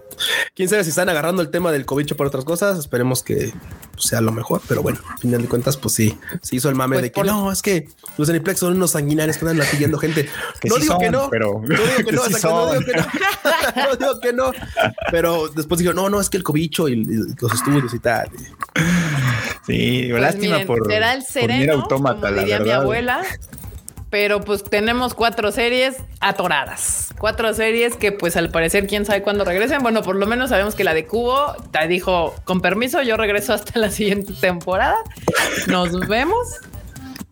quién 0.55 0.68
sabe 0.68 0.84
si 0.84 0.90
están 0.90 1.09
agarrando 1.09 1.43
el 1.43 1.51
tema 1.51 1.72
del 1.72 1.84
cobicho 1.84 2.16
por 2.16 2.28
otras 2.28 2.45
cosas. 2.45 2.78
Esperemos 2.78 3.24
que 3.24 3.53
sea 3.99 4.20
lo 4.20 4.30
mejor, 4.30 4.61
pero 4.68 4.82
bueno, 4.82 5.01
al 5.11 5.18
final 5.18 5.43
de 5.43 5.49
cuentas, 5.49 5.76
pues 5.76 5.95
sí, 5.95 6.16
se 6.43 6.55
hizo 6.57 6.68
el 6.68 6.76
mame 6.76 6.95
Pues 6.95 7.03
de 7.03 7.11
que 7.11 7.14
por- 7.16 7.26
no, 7.26 7.51
es 7.51 7.61
que 7.61 7.88
los 8.18 8.28
Aniplex 8.28 8.61
son 8.61 8.74
unos 8.76 8.93
sanguinarios 8.93 9.36
que 9.36 9.45
andan 9.45 9.59
latillando 9.59 9.99
gente. 9.99 10.28
Que 10.61 10.68
no 10.68 10.76
sí 10.76 10.82
digo 10.82 10.99
que 10.99 11.11
no, 11.11 11.28
pero- 11.28 11.61
no 11.61 11.74
digo 11.76 11.97
que 11.97 12.05
que 12.05 12.12
no, 12.12 12.22
sí 12.22 12.34
no 12.45 12.72
digo 12.72 12.84
que 12.86 12.93
no, 12.93 13.03
no 13.88 13.97
digo 13.97 14.20
que 14.20 14.32
no, 14.32 14.53
pero 15.11 15.49
después 15.49 15.80
digo, 15.80 15.93
no, 15.93 16.09
no, 16.09 16.20
es 16.20 16.30
que 16.30 16.36
el 16.36 16.45
cobicho 16.45 16.88
y, 16.88 16.93
y 16.93 17.05
los 17.40 17.53
estudios 17.53 17.93
y 17.93 17.99
tal. 17.99 18.30
Sí, 19.66 20.07
Pues 20.11 20.22
lástima 20.22 20.53
miren, 20.59 20.66
por, 20.68 20.86
será 20.86 21.12
el 21.14 21.20
por 21.22 21.28
sereno, 21.32 21.72
Automata, 21.74 22.20
como 22.20 22.32
la 22.36 22.40
diría 22.43 22.59
mi 22.61 22.64
verdad. 22.66 22.82
abuela. 22.82 23.22
Pero 24.13 24.43
pues 24.43 24.63
tenemos 24.63 25.15
cuatro 25.15 25.51
series 25.53 25.97
atoradas. 26.21 27.15
Cuatro 27.19 27.55
series 27.55 27.97
que 27.97 28.13
pues 28.13 28.37
al 28.37 28.51
parecer 28.51 28.87
quién 28.87 29.07
sabe 29.07 29.23
cuándo 29.23 29.43
regresen. 29.43 29.83
Bueno, 29.83 30.03
por 30.03 30.17
lo 30.17 30.27
menos 30.27 30.51
sabemos 30.51 30.75
que 30.75 30.85
la 30.85 30.93
de 30.93 31.07
Cubo 31.07 31.57
te 31.71 31.89
dijo, 31.89 32.35
con 32.45 32.61
permiso, 32.61 33.01
yo 33.01 33.17
regreso 33.17 33.55
hasta 33.55 33.79
la 33.79 33.91
siguiente 33.91 34.35
temporada. 34.39 34.99
Nos 35.67 35.99
vemos. 36.09 36.61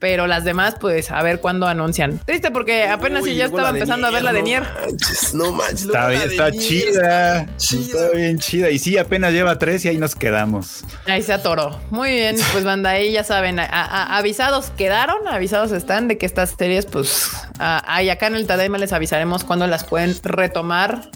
Pero 0.00 0.26
las 0.26 0.44
demás, 0.44 0.76
pues 0.80 1.10
a 1.10 1.22
ver 1.22 1.40
cuándo 1.40 1.66
anuncian. 1.68 2.18
Triste 2.24 2.50
porque 2.50 2.88
apenas 2.88 3.22
si 3.22 3.30
Uy, 3.30 3.36
ya 3.36 3.44
luego 3.44 3.58
estaba 3.58 3.76
empezando 3.78 4.06
a 4.06 4.10
ver 4.10 4.22
la 4.22 4.32
de 4.32 4.42
Nier. 4.42 4.62
No 4.64 4.72
manches, 4.88 5.34
no 5.34 5.52
manches. 5.52 5.82
Está, 5.84 6.08
bien, 6.08 6.22
está 6.22 6.50
Nier 6.50 6.62
chida, 6.62 7.46
chida. 7.58 7.82
está 8.06 8.16
bien 8.16 8.38
chida. 8.38 8.70
Y 8.70 8.78
sí, 8.78 8.96
apenas 8.96 9.32
lleva 9.34 9.58
tres 9.58 9.84
y 9.84 9.88
ahí 9.88 9.98
nos 9.98 10.14
quedamos. 10.16 10.84
Ahí 11.06 11.22
se 11.22 11.34
atoró. 11.34 11.78
Muy 11.90 12.10
bien, 12.12 12.36
pues 12.52 12.64
banda, 12.64 12.90
ahí 12.90 13.12
ya 13.12 13.24
saben, 13.24 13.58
a- 13.60 13.64
a- 13.66 14.16
avisados 14.16 14.70
quedaron, 14.76 15.28
avisados 15.28 15.70
están 15.72 16.08
de 16.08 16.16
que 16.16 16.24
estas 16.24 16.54
series, 16.58 16.86
pues, 16.86 17.30
ahí 17.58 18.08
acá 18.08 18.26
en 18.26 18.36
el 18.36 18.46
Tadaima 18.46 18.78
les 18.78 18.94
avisaremos 18.94 19.44
cuándo 19.44 19.66
las 19.66 19.84
pueden 19.84 20.16
retomar 20.22 21.10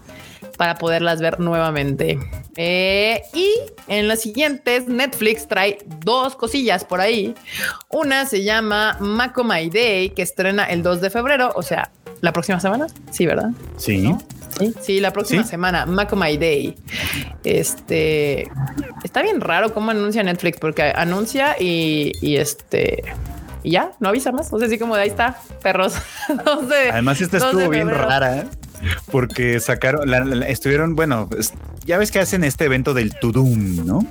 para 0.59 0.75
poderlas 0.77 1.21
ver 1.23 1.41
nuevamente. 1.41 2.19
Eh, 2.57 3.23
y 3.33 3.49
en 3.89 4.09
las 4.09 4.21
siguientes, 4.23 4.89
Netflix 4.89 5.47
trae 5.49 5.79
dos 6.05 6.37
cosillas 6.37 6.85
por 6.85 7.01
ahí. 7.01 7.35
Una 7.91 8.27
se 8.27 8.43
llama 8.45 8.97
Mako 9.01 9.45
My 9.45 9.69
Day, 9.71 10.11
que 10.11 10.23
estrena 10.23 10.65
el 10.65 10.83
2 10.83 11.01
de 11.01 11.11
febrero, 11.11 11.53
o 11.55 11.63
sea, 11.63 11.91
la 12.21 12.33
próxima 12.33 12.61
semana. 12.61 12.87
Sí, 13.11 13.27
¿verdad? 13.27 13.51
Sí. 13.77 14.15
Sí, 14.59 14.73
sí, 14.81 15.01
la 15.01 15.13
próxima 15.13 15.43
¿Sí? 15.43 15.49
semana, 15.51 15.85
Mako 15.85 16.15
My 16.17 16.37
Day. 16.37 16.77
Este 17.43 18.51
está 19.03 19.23
bien 19.23 19.41
raro 19.41 19.73
cómo 19.75 19.91
anuncia 19.91 20.23
Netflix, 20.23 20.59
porque 20.59 20.93
anuncia 20.95 21.57
y, 21.59 22.13
y 22.21 22.37
este 22.37 23.03
y 23.63 23.71
ya 23.73 23.93
no 23.99 24.11
avisa 24.11 24.31
más. 24.33 24.53
O 24.53 24.59
sea, 24.59 24.67
así 24.69 24.79
como 24.79 24.95
de 24.95 25.03
ahí 25.03 25.09
está, 25.09 25.39
perros. 25.63 25.95
No 26.45 26.69
sé. 26.69 26.91
Además, 26.93 27.21
esta 27.21 27.39
2 27.39 27.47
de 27.57 27.63
estuvo 27.65 27.71
bien 27.71 27.89
rara 27.91 28.39
¿eh? 28.39 28.45
porque 29.11 29.59
sacaron, 29.61 30.09
la- 30.11 30.25
la- 30.25 30.47
estuvieron, 30.49 30.95
bueno, 30.95 31.29
ya 31.85 31.99
ves 31.99 32.11
que 32.11 32.19
hacen 32.21 32.45
este 32.45 32.65
evento 32.65 32.95
del 32.95 33.15
Tudum, 33.19 33.85
¿no? 33.87 34.07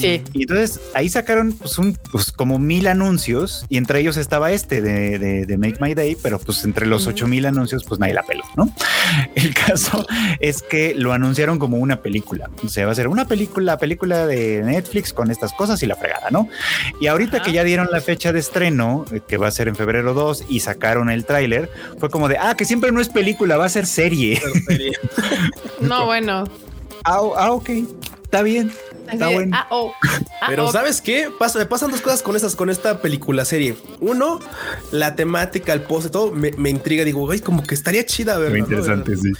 Sí, 0.00 0.22
Y 0.32 0.42
entonces 0.42 0.80
ahí 0.94 1.08
sacaron 1.08 1.52
pues, 1.52 1.78
un, 1.78 1.96
pues, 2.10 2.32
como 2.32 2.58
mil 2.58 2.86
anuncios 2.86 3.64
y 3.68 3.76
entre 3.76 4.00
ellos 4.00 4.16
estaba 4.16 4.52
este 4.52 4.80
de, 4.82 5.18
de- 5.18 5.46
de 5.46 5.58
Make 5.58 5.78
My 5.80 5.94
Day, 5.94 6.16
pero 6.22 6.38
pues 6.38 6.64
entre 6.64 6.86
los 6.86 7.06
ocho 7.06 7.26
mil 7.26 7.46
anuncios 7.46 7.84
pues 7.84 8.00
nadie 8.00 8.14
la 8.14 8.22
peló, 8.22 8.44
¿no? 8.56 8.72
El 9.34 9.54
caso 9.54 10.06
es 10.40 10.62
que 10.62 10.94
lo 10.94 11.12
anunciaron 11.12 11.58
como 11.58 11.78
una 11.78 12.00
película, 12.02 12.50
o 12.64 12.68
sea, 12.68 12.86
va 12.86 12.92
a 12.92 12.94
ser 12.94 13.08
una 13.08 13.26
película, 13.26 13.78
película 13.78 14.26
de 14.26 14.62
Netflix 14.64 15.12
con 15.12 15.30
estas 15.30 15.52
cosas 15.52 15.82
y 15.82 15.86
la 15.86 15.96
fregada, 15.96 16.30
¿no? 16.30 16.48
Y 17.00 17.06
ahorita 17.06 17.38
Ajá. 17.38 17.46
que 17.46 17.52
ya 17.52 17.64
dieron 17.64 17.88
la 17.90 18.00
fecha 18.00 18.32
de 18.32 18.40
estreno, 18.40 19.04
eh, 19.12 19.20
que 19.26 19.36
va 19.36 19.48
a 19.48 19.50
ser 19.50 19.68
en 19.68 19.76
febrero 19.76 20.14
2 20.14 20.44
y 20.48 20.60
sacaron 20.60 21.10
el 21.10 21.24
tráiler, 21.24 21.70
fue 21.98 22.10
como 22.10 22.28
de, 22.28 22.38
ah, 22.38 22.54
que 22.56 22.64
siempre 22.64 22.92
no 22.92 23.00
es 23.00 23.08
película, 23.08 23.56
va 23.56 23.66
a 23.66 23.68
ser 23.68 23.86
serie. 23.86 24.40
no, 25.80 26.06
bueno. 26.06 26.44
Ah, 27.04 27.20
ah, 27.36 27.52
ok, 27.52 27.70
está 28.24 28.42
bien. 28.42 28.72
Está 29.10 29.28
bueno. 29.28 29.56
ah, 29.58 29.66
oh, 29.70 29.92
ah, 30.40 30.46
Pero. 30.46 30.70
¿sabes 30.70 31.00
qué? 31.00 31.30
Pasa, 31.36 31.58
me 31.58 31.66
pasan 31.66 31.90
dos 31.90 32.00
cosas 32.00 32.22
con 32.22 32.36
estas, 32.36 32.54
con 32.54 32.70
esta 32.70 33.02
película 33.02 33.44
serie. 33.44 33.74
Uno, 33.98 34.38
la 34.92 35.16
temática, 35.16 35.72
el 35.72 35.82
post, 35.82 36.12
todo 36.12 36.30
me, 36.30 36.52
me 36.52 36.70
intriga. 36.70 37.04
Digo, 37.04 37.26
güey, 37.26 37.40
como 37.40 37.64
que 37.64 37.74
estaría 37.74 38.06
chida 38.06 38.38
verla. 38.38 38.50
Muy 38.58 38.60
¿no? 38.60 38.66
interesante, 38.66 39.16
sí. 39.16 39.32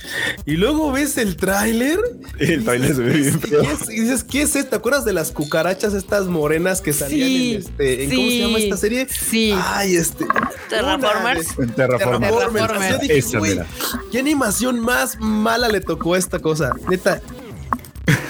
Y 0.45 0.57
luego 0.57 0.91
ves 0.91 1.17
el 1.19 1.37
tráiler 1.37 2.01
El 2.41 2.65
tráiler 2.65 2.97
se 2.97 3.03
ve 3.03 3.13
bien 3.13 3.39
¿Qué 3.41 3.47
feo. 3.47 3.63
es? 3.63 3.89
y 3.91 4.01
dices, 4.01 4.25
¿qué 4.25 4.43
es 4.43 4.57
esto? 4.57 4.71
¿Te 4.71 4.77
acuerdas 4.77 5.05
de 5.05 5.13
las 5.13 5.31
cucarachas 5.31 5.95
estas 5.95 6.27
morenas 6.27 6.81
que 6.81 6.93
salían 6.93 7.29
Sí, 7.29 7.55
en 7.55 7.61
este, 7.61 8.05
en 8.05 8.11
cómo 8.11 8.29
se 8.29 8.39
llama 8.39 8.59
esta 8.59 8.77
serie? 8.77 9.07
Sí. 9.09 9.55
Ay, 9.57 9.95
este. 9.95 10.27
Terraformers. 10.69 11.47
En 11.61 11.71
Terraformers. 11.71 12.33
Terraformers. 12.33 12.53
Terraformers. 12.55 12.91
Yo 12.91 12.99
dije, 12.99 13.19
Esa 13.19 13.39
güey, 13.39 13.55
mera. 13.55 13.67
¿qué 14.11 14.19
animación 14.19 14.81
más 14.81 15.17
mala 15.21 15.69
le 15.69 15.81
tocó 15.81 16.15
a 16.15 16.19
esta 16.19 16.41
cosa? 16.41 16.73
Neta, 16.89 17.21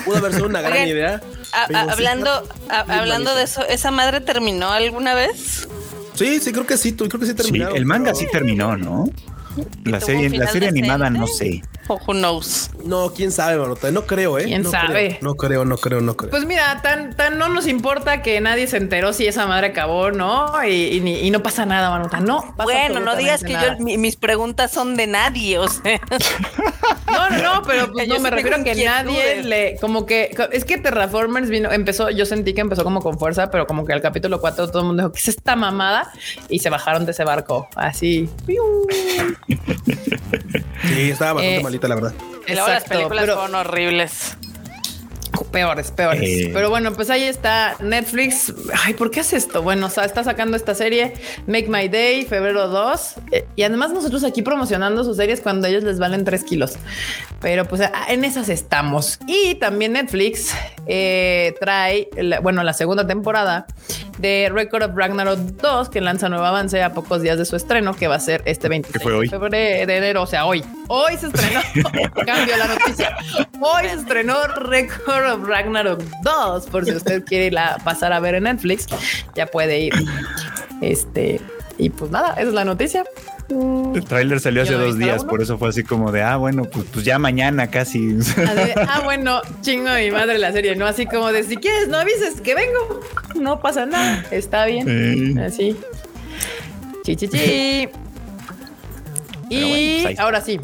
pudo 0.04 0.16
haber 0.18 0.32
sido 0.34 0.46
una 0.46 0.60
gran 0.60 0.72
Oigan, 0.72 0.88
idea. 0.88 1.20
A- 1.52 1.78
a- 1.78 1.92
hablando, 1.92 2.30
a- 2.68 2.80
hablando 2.98 3.34
de 3.34 3.42
eso, 3.44 3.64
¿esa 3.66 3.90
madre 3.90 4.20
terminó 4.20 4.70
alguna 4.70 5.14
vez? 5.14 5.68
Sí, 6.14 6.40
sí, 6.40 6.52
creo 6.52 6.66
que 6.66 6.76
sí, 6.76 6.92
tú- 6.92 7.08
creo 7.08 7.20
que 7.20 7.26
sí 7.26 7.32
Sí, 7.32 7.36
terminaron. 7.38 7.76
el 7.76 7.86
manga 7.86 8.12
pero- 8.12 8.16
sí 8.16 8.26
terminó, 8.30 8.76
¿no? 8.76 9.06
La 9.84 10.00
serie, 10.00 10.28
la 10.30 10.46
serie 10.46 10.68
animada 10.68 11.10
decente? 11.10 11.18
no 11.20 11.26
sé. 11.26 11.62
O 11.88 11.94
who 12.06 12.12
knows. 12.14 12.70
No, 12.84 13.12
quién 13.12 13.32
sabe, 13.32 13.56
Marota. 13.58 13.90
No 13.90 14.06
creo, 14.06 14.38
¿eh? 14.38 14.44
¿Quién 14.44 14.62
no 14.62 14.70
sabe? 14.70 15.16
creo, 15.18 15.18
no 15.22 15.34
creo, 15.34 15.64
no 15.64 15.76
creo, 15.76 16.00
no 16.00 16.16
creo. 16.16 16.30
Pues 16.30 16.44
mira, 16.44 16.80
tan, 16.82 17.16
tan 17.16 17.38
no 17.38 17.48
nos 17.48 17.66
importa 17.66 18.22
que 18.22 18.40
nadie 18.40 18.66
se 18.68 18.76
enteró 18.76 19.12
si 19.12 19.26
esa 19.26 19.46
madre 19.46 19.68
acabó, 19.68 20.10
¿no? 20.12 20.52
Y, 20.64 20.96
y 20.96 21.00
ni- 21.00 21.20
y 21.26 21.30
no 21.30 21.42
pasa 21.42 21.66
nada, 21.66 21.90
Manuta. 21.90 22.20
No. 22.20 22.40
pasa 22.56 22.62
Bueno, 22.62 23.00
no 23.00 23.16
digas 23.16 23.42
que 23.42 23.52
yo, 23.54 23.76
mi- 23.80 23.98
mis 23.98 24.16
preguntas 24.16 24.70
son 24.70 24.96
de 24.96 25.06
nadie, 25.06 25.58
o 25.58 25.68
sea. 25.68 26.00
No, 27.10 27.28
no, 27.28 27.42
no, 27.56 27.62
pero 27.62 27.92
pues, 27.92 28.06
no 28.06 28.20
me 28.20 28.30
refiero 28.30 28.56
a 28.56 28.62
que 28.62 28.84
nadie 28.84 29.42
le, 29.42 29.76
como 29.80 30.06
que 30.06 30.32
es 30.52 30.64
que 30.64 30.78
Terraformers 30.78 31.50
vino, 31.50 31.70
empezó, 31.72 32.08
yo 32.08 32.24
sentí 32.24 32.54
que 32.54 32.60
empezó 32.60 32.84
como 32.84 33.00
con 33.00 33.18
fuerza, 33.18 33.50
pero 33.50 33.66
como 33.66 33.84
que 33.84 33.92
al 33.92 34.00
capítulo 34.00 34.40
4 34.40 34.68
todo 34.68 34.78
el 34.82 34.86
mundo 34.86 35.02
dijo, 35.02 35.12
¿qué 35.12 35.18
es 35.18 35.28
esta 35.28 35.56
mamada? 35.56 36.12
Y 36.48 36.60
se 36.60 36.70
bajaron 36.70 37.04
de 37.06 37.10
ese 37.10 37.24
barco, 37.24 37.68
así. 37.74 38.28
Sí, 40.84 41.10
estaba 41.10 41.34
bastante 41.34 41.56
Eh, 41.58 41.60
malita, 41.70 41.88
la 41.88 41.94
verdad. 41.94 42.12
Y 42.46 42.52
luego 42.52 42.68
las 42.68 42.82
Exacto, 42.82 42.88
películas 42.90 43.22
pero- 43.24 43.34
fueron 43.36 43.54
horribles. 43.54 44.36
Peores, 45.52 45.90
peores. 45.90 46.22
Eh. 46.22 46.50
Pero 46.52 46.70
bueno, 46.70 46.92
pues 46.92 47.08
ahí 47.08 47.22
está 47.24 47.76
Netflix. 47.80 48.52
Ay, 48.84 48.94
¿por 48.94 49.10
qué 49.10 49.20
hace 49.20 49.36
esto? 49.36 49.62
Bueno, 49.62 49.86
o 49.86 49.90
sea, 49.90 50.04
está 50.04 50.22
sacando 50.22 50.56
esta 50.56 50.74
serie 50.74 51.14
Make 51.46 51.68
My 51.68 51.88
Day, 51.88 52.24
febrero 52.26 52.68
2. 52.68 53.14
eh, 53.32 53.46
y 53.56 53.62
además 53.62 53.90
nosotros 53.92 54.22
aquí 54.24 54.42
promocionando 54.42 55.02
sus 55.02 55.16
series 55.16 55.40
cuando 55.40 55.66
a 55.66 55.70
ellos 55.70 55.82
les 55.82 55.98
valen 55.98 56.24
3 56.24 56.44
kilos. 56.44 56.74
Pero 57.40 57.64
pues 57.64 57.80
ah, 57.80 58.06
en 58.08 58.24
esas 58.24 58.48
estamos. 58.48 59.18
Y 59.26 59.54
también 59.54 59.92
Netflix 59.94 60.52
eh, 60.86 61.54
trae, 61.60 62.08
la- 62.16 62.40
bueno, 62.40 62.62
la 62.62 62.72
segunda 62.74 63.06
temporada 63.06 63.66
de 64.20 64.50
Record 64.52 64.82
of 64.82 64.90
Ragnarok 64.94 65.38
2, 65.38 65.88
que 65.88 66.00
lanza 66.00 66.28
nuevo 66.28 66.44
avance 66.44 66.82
a 66.82 66.92
pocos 66.92 67.22
días 67.22 67.38
de 67.38 67.44
su 67.44 67.56
estreno, 67.56 67.94
que 67.94 68.08
va 68.08 68.16
a 68.16 68.20
ser 68.20 68.42
este 68.44 68.68
26 68.68 69.02
fue 69.02 69.14
hoy? 69.14 69.26
de 69.26 69.30
febrero, 69.30 69.86
de 69.86 69.96
enero, 69.96 70.22
o 70.22 70.26
sea, 70.26 70.46
hoy. 70.46 70.64
Hoy 70.88 71.16
se 71.16 71.28
estrenó, 71.28 71.60
cambio 72.26 72.56
la 72.56 72.66
noticia. 72.66 73.16
Hoy 73.60 73.88
se 73.88 73.94
estrenó 73.94 74.46
Record 74.46 75.32
of 75.32 75.48
Ragnarok 75.48 76.02
2, 76.22 76.66
por 76.66 76.84
si 76.84 76.92
usted 76.92 77.24
quiere 77.24 77.46
irla 77.46 77.74
a 77.74 77.78
pasar 77.78 78.12
a 78.12 78.20
ver 78.20 78.34
en 78.34 78.44
Netflix, 78.44 78.86
ya 79.34 79.46
puede 79.46 79.80
ir. 79.80 79.94
Este, 80.80 81.40
y 81.78 81.90
pues 81.90 82.10
nada, 82.10 82.32
esa 82.34 82.48
es 82.48 82.54
la 82.54 82.64
noticia. 82.64 83.04
El 83.50 84.04
tráiler 84.04 84.40
salió 84.40 84.62
hace 84.62 84.74
dos 84.74 84.96
días, 84.98 85.22
uno. 85.22 85.30
por 85.30 85.42
eso 85.42 85.58
fue 85.58 85.68
así 85.70 85.82
como 85.82 86.12
de, 86.12 86.22
ah, 86.22 86.36
bueno, 86.36 86.64
pues, 86.64 86.86
pues 86.92 87.04
ya 87.04 87.18
mañana 87.18 87.70
casi. 87.70 88.16
Ah, 88.76 89.00
bueno, 89.04 89.40
chingo 89.60 89.90
mi 89.94 90.10
madre 90.10 90.38
la 90.38 90.52
serie, 90.52 90.76
¿no? 90.76 90.86
Así 90.86 91.06
como 91.06 91.32
de 91.32 91.42
si 91.42 91.56
quieres, 91.56 91.88
no 91.88 91.98
avises 91.98 92.40
que 92.40 92.54
vengo. 92.54 93.00
No 93.34 93.60
pasa 93.60 93.86
nada, 93.86 94.24
está 94.30 94.66
bien. 94.66 94.86
Sí. 94.86 95.38
Así. 95.40 95.76
Chi, 97.04 97.16
chi, 97.16 97.28
chi. 97.28 97.88
Y 99.52 99.60
bueno, 99.62 99.74
pues 99.74 100.10
está. 100.12 100.22
ahora 100.22 100.40
sí. 100.40 100.60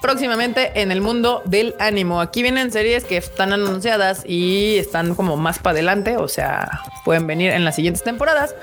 Próximamente 0.00 0.80
en 0.80 0.92
el 0.92 1.00
mundo 1.02 1.42
del 1.44 1.74
ánimo. 1.78 2.20
Aquí 2.20 2.42
vienen 2.42 2.72
series 2.72 3.04
que 3.04 3.18
están 3.18 3.52
anunciadas 3.52 4.22
y 4.26 4.78
están 4.78 5.14
como 5.14 5.36
más 5.36 5.58
para 5.58 5.72
adelante, 5.72 6.16
o 6.16 6.26
sea, 6.26 6.82
pueden 7.04 7.26
venir 7.26 7.50
en 7.50 7.64
las 7.64 7.76
siguientes 7.76 8.02
temporadas. 8.02 8.54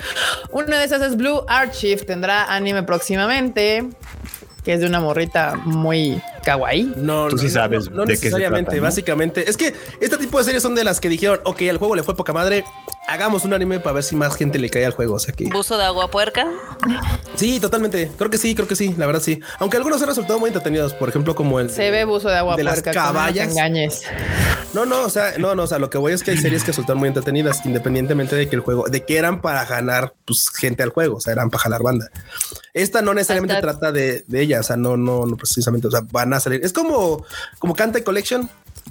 Una 0.52 0.80
de 0.80 0.86
esas 0.86 1.02
es 1.04 1.16
Blue 1.16 1.44
Archive, 1.48 2.04
tendrá 2.06 2.46
anime 2.46 2.82
próximamente, 2.84 3.88
que 4.64 4.74
es 4.74 4.80
de 4.80 4.88
una 4.88 5.00
morrita 5.00 5.56
muy 5.64 6.22
kawaii. 6.44 6.94
No, 6.98 7.28
Tú 7.28 7.36
no, 7.36 7.42
sí 7.42 7.48
no, 7.48 7.52
sabes 7.52 7.90
no, 7.90 7.98
no 7.98 8.02
de 8.06 8.14
qué 8.14 8.18
se 8.18 8.26
necesariamente, 8.26 8.72
trata, 8.72 8.78
¿no? 8.78 8.84
básicamente. 8.84 9.50
Es 9.50 9.58
que 9.58 9.74
este 10.02 10.18
tipo 10.18 10.40
de 10.40 10.44
series 10.44 10.64
son 10.64 10.74
de 10.76 10.84
las 10.84 11.00
que 11.00 11.08
dijeron, 11.08 11.40
ok, 11.44 11.62
al 11.70 11.78
juego 11.78 11.96
le 11.96 12.04
fue 12.04 12.16
poca 12.16 12.34
madre, 12.34 12.66
hagamos 13.08 13.46
un 13.46 13.54
anime 13.54 13.80
para 13.80 13.94
ver 13.94 14.04
si 14.04 14.16
más 14.16 14.36
gente 14.36 14.60
le 14.60 14.70
cae 14.70 14.86
al 14.86 14.92
juego. 14.92 15.16
O 15.16 15.20
sea 15.20 15.34
que 15.34 15.46
Buzo 15.46 15.78
de 15.78 15.86
agua 15.86 16.12
puerca. 16.12 16.46
sí, 17.36 17.60
totalmente. 17.60 18.12
Creo 18.18 18.30
que 18.30 18.38
sí, 18.38 18.54
creo 18.54 18.68
que 18.68 18.76
sí, 18.76 18.94
la 18.98 19.06
verdad 19.06 19.22
sí. 19.22 19.40
Aunque 19.60 19.78
algunos 19.78 20.02
han 20.02 20.08
resultado 20.10 20.40
muy 20.40 20.50
entretenidos, 20.50 20.94
por 20.94 21.10
ejemplo, 21.10 21.34
como 21.36 21.60
el 21.60 21.70
Se 21.70 21.90
ve 21.90 22.04
buzo 22.06 22.28
de 22.30 22.38
agua 22.38 22.56
de 22.56 22.64
las 22.64 22.76
puerca, 22.82 22.94
no 22.94 23.00
nos 23.00 23.08
caballas. 23.14 23.48
engañes. 23.52 24.02
No, 24.74 24.86
no, 24.86 25.04
o 25.04 25.10
sea, 25.10 25.38
no, 25.38 25.56
no, 25.56 25.64
o 25.64 25.68
sea, 25.68 25.80
lo 25.80 25.90
que 25.90 25.98
voy 25.98 26.12
es 26.14 26.22
que 26.24 26.32
hay 26.32 26.38
series 26.38 26.64
que 26.64 26.68
resultan 26.72 26.98
muy 26.98 27.08
entretenidas, 27.08 27.66
independientemente 27.66 28.36
de 28.36 28.50
que 28.50 28.56
el 28.58 28.62
juego, 28.62 28.86
de 28.90 29.04
que 29.06 29.18
eran 29.18 29.42
para 29.42 29.66
ganar 29.66 30.14
pues, 30.26 30.50
gente 30.50 30.84
al 30.84 30.90
juego, 30.90 31.16
o 31.18 31.22
sea, 31.22 31.34
eran 31.34 31.50
para 31.50 31.64
jalar 31.64 31.82
banda. 31.82 32.10
Esta 32.74 33.02
no 33.02 33.14
necesariamente 33.14 33.56
Hasta- 33.56 33.72
trata 33.72 33.92
de, 33.92 34.24
de 34.28 34.42
ella, 34.42 34.60
o 34.60 34.64
sea, 34.64 34.76
no, 34.76 34.98
no, 34.98 35.26
no 35.26 35.38
precisamente, 35.38 35.88
o 35.88 35.92
sea, 35.92 36.02
van 36.12 36.34
a 36.34 36.40
salir. 36.40 36.60
Es 36.64 36.74
como, 36.74 37.26
como 37.60 37.74
Canta 37.76 38.04
Collection. 38.04 38.50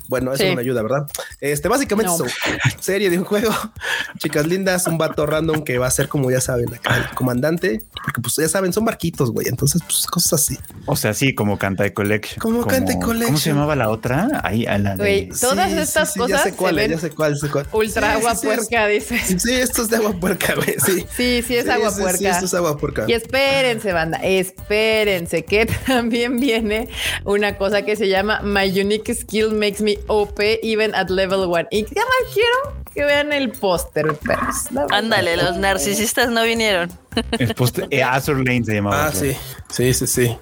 Bueno, 0.09 0.32
eso 0.32 0.42
Sí. 0.42 0.49
no 0.51 0.57
me 0.57 0.62
ayuda, 0.62 0.82
¿verdad? 0.82 1.07
Este, 1.40 1.68
básicamente 1.68 2.11
No. 2.11 2.24
eso, 2.26 2.34
serie 2.80 3.11
de 3.11 3.18
un 3.18 3.24
juego, 3.24 3.51
chicas 4.18 4.47
lindas, 4.47 4.86
un 4.86 4.99
vato 4.99 5.26
random 5.26 5.62
que 5.64 5.78
va 5.78 5.86
a 5.86 5.90
ser 5.90 6.09
como 6.09 6.30
ya 6.30 6.40
saben, 6.40 6.72
acá 6.74 6.97
el 6.97 7.14
comandante, 7.14 7.80
porque 8.05 8.20
pues 8.20 8.36
ya 8.36 8.49
saben, 8.49 8.72
son 8.72 8.84
barquitos, 8.84 9.30
güey, 9.32 9.49
entonces 9.49 9.82
pues 9.86 10.07
cosas 10.07 10.34
así. 10.34 10.59
O 10.86 10.97
sea, 10.97 11.14
sí, 11.14 11.34
como 11.34 11.59
Canta 11.59 11.92
Collection. 11.92 12.38
Como 12.38 12.66
Canta 12.66 12.92
¿Cómo 12.94 13.07
Collection. 13.07 13.38
se 13.38 13.51
llamaba 13.51 13.76
la 13.76 13.90
otra? 13.90 14.40
Ahí, 14.44 14.66
a 14.66 14.78
la 14.78 14.90
de... 14.90 14.97
Güey, 14.97 15.28
Todas 15.40 15.70
Sí, 15.72 15.78
estas 15.78 16.09
sí, 16.09 16.14
sí, 16.14 16.20
cosas 16.20 16.38
ya 16.44 16.51
sé 16.51 16.57
cuál, 16.57 16.74
se 16.76 16.82
es, 16.84 16.88
ven 16.88 16.97
ya 16.99 17.01
sé 17.09 17.11
cuál, 17.14 17.36
sé 17.38 17.49
cuál. 17.49 17.66
ultra 17.72 18.11
Sí, 18.12 18.16
agua 18.18 18.34
sí, 18.34 18.40
sí, 18.40 18.49
es- 18.49 18.57
puerca, 18.57 18.86
dice. 18.86 19.18
Sí, 19.38 19.55
esto 19.55 19.82
es 19.82 19.88
de 19.90 19.97
agua 19.97 20.12
puerca, 20.20 20.55
güey. 20.55 20.74
Sí. 20.84 21.07
Sí, 21.16 21.42
sí, 21.47 21.57
es 21.57 21.64
Sí, 21.64 21.70
agua 21.70 21.90
sí, 21.90 22.01
puerca. 22.01 22.18
Sí, 22.18 22.26
esto 22.26 22.44
es 22.47 22.55
agua 22.55 22.76
puerca. 22.78 23.05
Y 23.09 23.12
espérense, 23.12 23.92
banda, 23.92 24.18
espérense, 24.22 25.44
que 25.44 25.66
también 25.86 26.38
viene 26.40 26.88
una 27.24 27.57
cosa 27.57 27.82
que 27.82 27.97
se 27.97 28.09
llama 28.09 28.40
My 28.42 28.68
Unique 28.80 29.14
Skill 29.14 29.53
Makes 29.55 29.82
Me 29.87 29.99
OP 30.09 30.41
Even 30.64 30.93
at 30.97 31.11
Level 31.11 31.47
1. 31.47 31.68
Y 31.70 31.84
ya 31.84 32.03
más 32.03 32.34
quiero 32.34 32.76
que 32.93 33.05
vean 33.05 33.32
el 33.32 33.53
póster, 33.53 34.14
perros. 34.16 34.57
Ándale, 34.91 35.37
los 35.37 35.57
narcisistas 35.59 36.28
no 36.28 36.43
vinieron. 36.43 36.91
El 37.39 37.55
poste- 37.55 37.87
eh, 37.91 38.03
Azur 38.03 38.39
Lane 38.39 38.64
se 38.64 38.74
llamaba. 38.74 39.07
Ah, 39.07 39.12
sí. 39.12 39.37
Sí, 39.70 39.95
sí, 39.95 40.07
sí. 40.09 40.37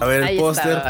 A 0.00 0.04
ver, 0.04 0.24
Ahí 0.24 0.36
el 0.36 0.42
póster. 0.42 0.82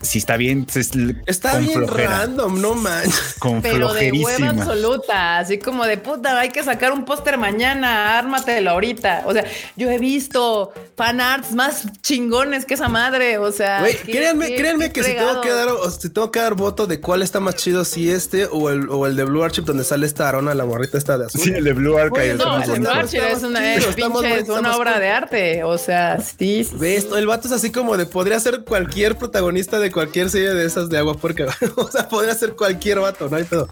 Sí, 0.00 0.18
está 0.18 0.36
bien. 0.36 0.66
es 0.74 0.90
Está 1.26 1.58
bien 1.58 1.72
flojera, 1.84 2.18
random, 2.20 2.60
no 2.60 2.74
manches. 2.74 3.34
Con 3.38 3.60
Pero 3.62 3.92
de 3.94 4.10
hueva 4.12 4.28
flojerísima. 4.36 4.50
absoluta, 4.50 5.38
así 5.38 5.58
como 5.58 5.84
de 5.84 5.98
puta, 5.98 6.38
hay 6.38 6.50
que 6.50 6.62
sacar 6.62 6.92
un 6.92 7.04
póster 7.04 7.36
mañana, 7.38 8.18
ármatelo 8.18 8.70
ahorita. 8.70 9.22
O 9.26 9.32
sea, 9.32 9.44
yo 9.76 9.90
he 9.90 9.98
visto 9.98 10.72
fan 10.96 11.20
arts 11.20 11.52
más 11.52 11.86
chingones 12.02 12.64
que 12.64 12.74
esa 12.74 12.88
madre. 12.88 13.38
O 13.38 13.50
sea, 13.52 13.80
Güey, 13.80 13.96
qué- 13.96 14.12
créanme, 14.12 14.46
qué- 14.48 14.56
créanme 14.56 14.86
qué 14.86 14.92
que 14.92 15.02
si 15.04 15.14
tengo 15.14 15.40
que 15.40 15.50
dar, 15.52 15.68
o 15.68 15.90
si 15.90 16.10
tengo 16.10 16.30
que 16.30 16.40
dar 16.40 16.54
voto 16.54 16.86
de 16.86 17.00
cuál 17.00 17.22
está 17.22 17.40
más 17.40 17.56
chido, 17.56 17.84
si 17.84 18.10
este 18.10 18.46
o 18.50 18.70
el, 18.70 18.88
o 18.90 19.06
el 19.06 19.16
de 19.16 19.24
Blue 19.24 19.42
Archive 19.42 19.66
donde 19.66 19.84
sale 19.84 20.06
esta 20.06 20.28
Arona, 20.28 20.54
la 20.54 20.64
morrita 20.64 20.98
esta 20.98 21.18
de 21.18 21.26
azul. 21.26 21.40
Sí, 21.40 21.50
el 21.50 21.64
de 21.64 21.72
Blue 21.72 21.98
Archive 21.98 22.32
está 22.32 22.44
No, 22.44 22.62
el 22.62 22.70
bonito. 22.70 22.90
es 22.92 23.42
una, 23.42 23.74
es 23.74 23.86
pinche, 23.86 24.38
es 24.40 24.48
obra 24.48 24.98
de 24.98 25.08
arte. 25.10 25.64
O 25.64 25.76
sea, 25.78 26.18
sí. 26.20 26.64
sí, 26.64 26.70
Ve 26.74 26.96
esto, 26.96 27.16
el 27.16 27.26
vato 27.26 27.48
es 27.48 27.52
así 27.52 27.70
como 27.70 27.96
de 27.96 28.06
podría 28.06 28.38
ser 28.40 28.64
cualquier 28.64 29.16
protagonista 29.16 29.78
de 29.78 29.87
cualquier 29.90 30.30
serie 30.30 30.50
de 30.54 30.64
esas 30.66 30.88
de 30.88 30.98
agua 30.98 31.14
puerca. 31.14 31.46
o 31.76 31.88
sea, 31.90 32.08
podría 32.08 32.34
ser 32.34 32.54
cualquier 32.54 33.00
vato, 33.00 33.28
no 33.28 33.36
hay 33.36 33.44
pedo. 33.44 33.68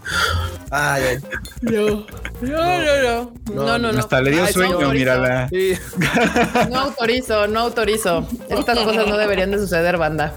Ay, 0.71 1.03
ay. 1.03 1.17
No, 1.61 2.05
no, 2.41 2.81
no, 2.81 3.01
no, 3.03 3.31
no, 3.53 3.79
no, 3.79 3.91
no. 3.91 3.99
Hasta 3.99 4.21
le 4.21 4.31
dio 4.31 4.43
Ay, 4.43 4.53
sueño, 4.53 4.71
no 4.71 4.85
autorizo. 4.87 4.93
mírala. 4.93 5.49
Sí. 5.49 5.73
No 6.69 6.79
autorizo, 6.79 7.47
no 7.47 7.59
autorizo. 7.61 8.27
Estas 8.49 8.79
cosas 8.79 9.07
no 9.07 9.17
deberían 9.17 9.51
de 9.51 9.59
suceder, 9.59 9.97
banda. 9.97 10.33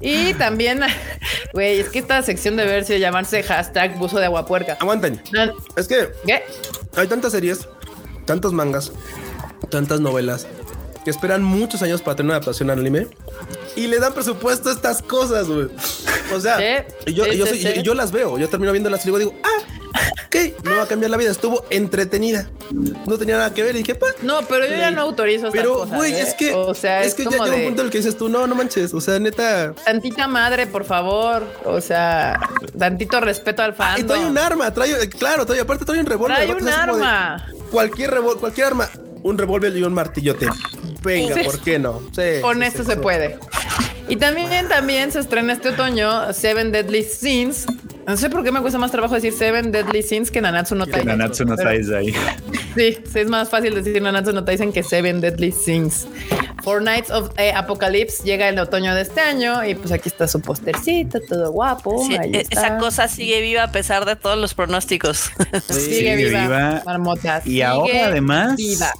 Y 0.00 0.34
también, 0.34 0.80
güey, 1.52 1.80
es 1.80 1.88
que 1.88 1.98
esta 1.98 2.22
sección 2.22 2.56
debe 2.56 2.70
haberse 2.70 3.00
llamarse 3.00 3.42
hashtag 3.42 3.98
buzo 3.98 4.18
de 4.18 4.26
agua 4.26 4.46
puerca. 4.46 4.76
Aguanten. 4.80 5.20
No, 5.32 5.52
Es 5.76 5.88
que 5.88 6.08
¿Qué? 6.24 6.42
hay 6.96 7.06
tantas 7.08 7.32
series, 7.32 7.68
tantos 8.24 8.52
mangas, 8.52 8.92
tantas 9.70 10.00
novelas 10.00 10.46
que 11.08 11.12
esperan 11.12 11.42
muchos 11.42 11.80
años 11.80 12.02
para 12.02 12.16
tener 12.16 12.26
una 12.26 12.34
adaptación 12.34 12.68
al 12.68 12.80
anime 12.80 13.06
y 13.76 13.86
le 13.86 13.98
dan 13.98 14.12
presupuesto 14.12 14.68
a 14.68 14.72
estas 14.72 15.00
cosas, 15.00 15.46
güey. 15.48 15.68
O 16.34 16.38
sea, 16.38 16.58
Sí, 16.58 17.14
yo, 17.14 17.24
sí, 17.24 17.38
yo, 17.38 17.46
sí, 17.46 17.52
soy- 17.52 17.60
yo- 17.62 17.70
sí. 17.76 17.82
yo 17.82 17.94
las 17.94 18.12
veo, 18.12 18.36
yo 18.38 18.46
termino 18.50 18.72
viéndolas 18.72 19.06
y 19.06 19.10
digo, 19.10 19.32
ah, 19.42 19.62
ok, 20.26 20.36
no 20.64 20.76
va 20.76 20.82
a 20.82 20.86
cambiar 20.86 21.10
la 21.10 21.16
vida, 21.16 21.30
estuvo 21.30 21.64
entretenida. 21.70 22.50
No 23.06 23.16
tenía 23.16 23.38
nada 23.38 23.54
que 23.54 23.62
ver 23.62 23.74
y 23.74 23.78
dije, 23.78 23.94
pa. 23.94 24.08
No, 24.20 24.42
pero 24.42 24.66
yo 24.66 24.76
ya 24.76 24.90
no 24.90 25.00
autorizo 25.00 25.50
Pero, 25.50 25.86
güey, 25.86 26.12
¿eh? 26.12 26.20
es 26.20 26.34
que, 26.34 26.52
o 26.52 26.74
sea, 26.74 27.00
es 27.00 27.08
es, 27.08 27.14
que 27.14 27.24
ya 27.24 27.30
como 27.30 27.44
llega 27.44 27.54
un 27.56 27.60
de 27.62 27.66
punto 27.68 27.80
en 27.80 27.86
el 27.86 27.90
que 27.92 27.98
dices 27.98 28.18
tú, 28.18 28.28
no, 28.28 28.46
no 28.46 28.54
manches, 28.54 28.92
o 28.92 29.00
sea, 29.00 29.18
neta. 29.18 29.72
tantita 29.86 30.28
madre, 30.28 30.66
por 30.66 30.84
favor. 30.84 31.44
O 31.64 31.80
sea, 31.80 32.38
tantito 32.78 33.18
respeto 33.20 33.62
al 33.62 33.74
Ah, 33.78 33.96
Y 33.98 34.02
trae 34.02 34.26
un 34.26 34.36
arma, 34.36 34.70
trae, 34.74 34.90
eh, 35.04 35.08
claro, 35.08 35.46
trae, 35.46 35.60
aparte 35.60 35.86
trae 35.86 36.00
un 36.00 36.06
revólver. 36.06 36.36
Trae 36.36 36.48
un 36.48 36.58
como 36.58 36.66
de- 36.66 36.72
arma. 36.74 37.46
Cualquier 37.70 38.10
revol- 38.10 38.38
cualquier 38.38 38.66
arma, 38.66 38.88
un 39.22 39.38
revólver 39.38 39.74
y 39.76 39.82
un 39.82 39.92
martillote. 39.94 40.46
Venga, 41.08 41.34
Sí. 41.34 41.42
¿por 41.44 41.60
qué 41.60 41.78
no? 41.78 42.00
Sí, 42.14 42.40
Con 42.42 42.58
sí, 42.58 42.64
esto 42.64 42.84
se 42.84 42.96
puede. 42.96 43.38
Y 44.08 44.16
también, 44.16 44.68
también 44.68 45.10
se 45.12 45.20
estrena 45.20 45.52
este 45.52 45.70
otoño 45.70 46.32
Seven 46.32 46.72
Deadly 46.72 47.02
Sins. 47.04 47.66
No 48.08 48.16
sé 48.16 48.30
por 48.30 48.42
qué 48.42 48.50
me 48.50 48.60
cuesta 48.62 48.78
más 48.78 48.90
trabajo 48.90 49.14
decir 49.14 49.34
Seven 49.34 49.70
Deadly 49.70 50.02
Sins 50.02 50.30
que 50.30 50.40
Nanatsu 50.40 50.74
no 50.74 50.86
Taisen. 50.86 51.06
Nanatsu 51.08 51.44
no 51.44 51.56
Taizai. 51.56 52.06
Sí, 52.74 52.96
sí, 53.12 53.18
es 53.18 53.28
más 53.28 53.50
fácil 53.50 53.74
decir 53.74 54.00
Nanatsu 54.00 54.32
no 54.32 54.44
Taisen 54.44 54.72
que 54.72 54.82
Seven 54.82 55.20
Deadly 55.20 55.52
Sins. 55.52 56.06
Four 56.64 56.82
Nights 56.82 57.10
of 57.10 57.30
eh, 57.36 57.52
Apocalypse 57.54 58.22
llega 58.24 58.48
el 58.48 58.58
otoño 58.58 58.94
de 58.94 59.02
este 59.02 59.20
año 59.20 59.64
y 59.64 59.74
pues 59.74 59.92
aquí 59.92 60.08
está 60.08 60.26
su 60.26 60.40
postercito, 60.40 61.20
todo 61.20 61.52
guapo. 61.52 62.02
Sí, 62.06 62.16
ahí 62.16 62.30
e- 62.34 62.40
está. 62.40 62.66
esa 62.66 62.78
cosa 62.78 63.08
sigue 63.08 63.40
viva 63.42 63.62
a 63.64 63.72
pesar 63.72 64.04
de 64.06 64.16
todos 64.16 64.38
los 64.38 64.54
pronósticos. 64.54 65.30
sigue, 65.68 65.80
sigue 65.94 66.16
viva, 66.16 66.40
viva. 66.42 66.82
marmota. 66.86 67.42
Y 67.44 67.50
sigue 67.50 67.64
ahora 67.64 68.06
además- 68.06 68.56
viva. 68.56 68.90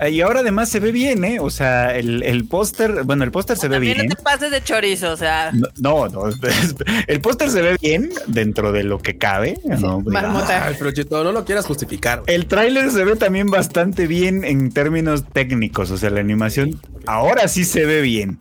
Eh, 0.00 0.10
Y 0.10 0.20
ahora 0.20 0.40
además 0.40 0.68
se 0.68 0.78
ve 0.80 0.92
bien, 0.92 1.24
¿eh? 1.24 1.38
O 1.40 1.50
sea, 1.50 1.96
el, 1.96 2.22
el 2.22 2.46
póster, 2.46 3.02
bueno, 3.04 3.24
el 3.24 3.32
póster 3.32 3.56
se 3.56 3.66
ve 3.68 3.76
También 3.76 3.94
bien. 3.96 4.08
no 4.08 4.14
te 4.14 4.22
pases 4.22 4.50
de 4.50 4.62
chorizo, 4.62 5.10
o 5.12 5.16
sea. 5.16 5.50
No, 5.80 6.06
no, 6.08 6.22
el 7.08 7.20
póster 7.20 7.50
se 7.50 7.62
ve 7.62 7.76
bien 7.80 7.95
dentro 8.26 8.72
de 8.72 8.84
lo 8.84 8.98
que 8.98 9.18
cabe. 9.18 9.58
¿no? 9.64 10.00
Marmota. 10.00 10.66
Ay, 10.66 10.74
pero 10.78 10.90
Chito, 10.90 11.22
no 11.24 11.32
lo 11.32 11.44
quieras 11.44 11.66
justificar. 11.66 12.22
El 12.26 12.46
tráiler 12.46 12.90
se 12.90 13.04
ve 13.04 13.16
también 13.16 13.48
bastante 13.48 14.06
bien 14.06 14.44
en 14.44 14.72
términos 14.72 15.24
técnicos, 15.32 15.90
o 15.90 15.96
sea, 15.96 16.10
la 16.10 16.20
animación 16.20 16.80
ahora 17.06 17.48
sí 17.48 17.64
se 17.64 17.86
ve 17.86 18.02
bien. 18.02 18.38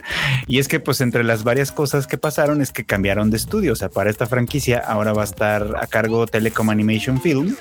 Y 0.47 0.59
es 0.59 0.67
que 0.67 0.79
pues 0.79 1.01
entre 1.01 1.23
las 1.23 1.43
varias 1.43 1.71
cosas 1.71 2.07
que 2.07 2.17
pasaron 2.17 2.61
es 2.61 2.71
que 2.71 2.83
cambiaron 2.83 3.29
de 3.29 3.37
estudio, 3.37 3.73
o 3.73 3.75
sea, 3.75 3.89
para 3.89 4.09
esta 4.09 4.25
franquicia 4.25 4.79
ahora 4.79 5.13
va 5.13 5.21
a 5.21 5.25
estar 5.25 5.75
a 5.79 5.87
cargo 5.87 6.27
Telecom 6.27 6.69
Animation 6.69 7.21
Film 7.21 7.55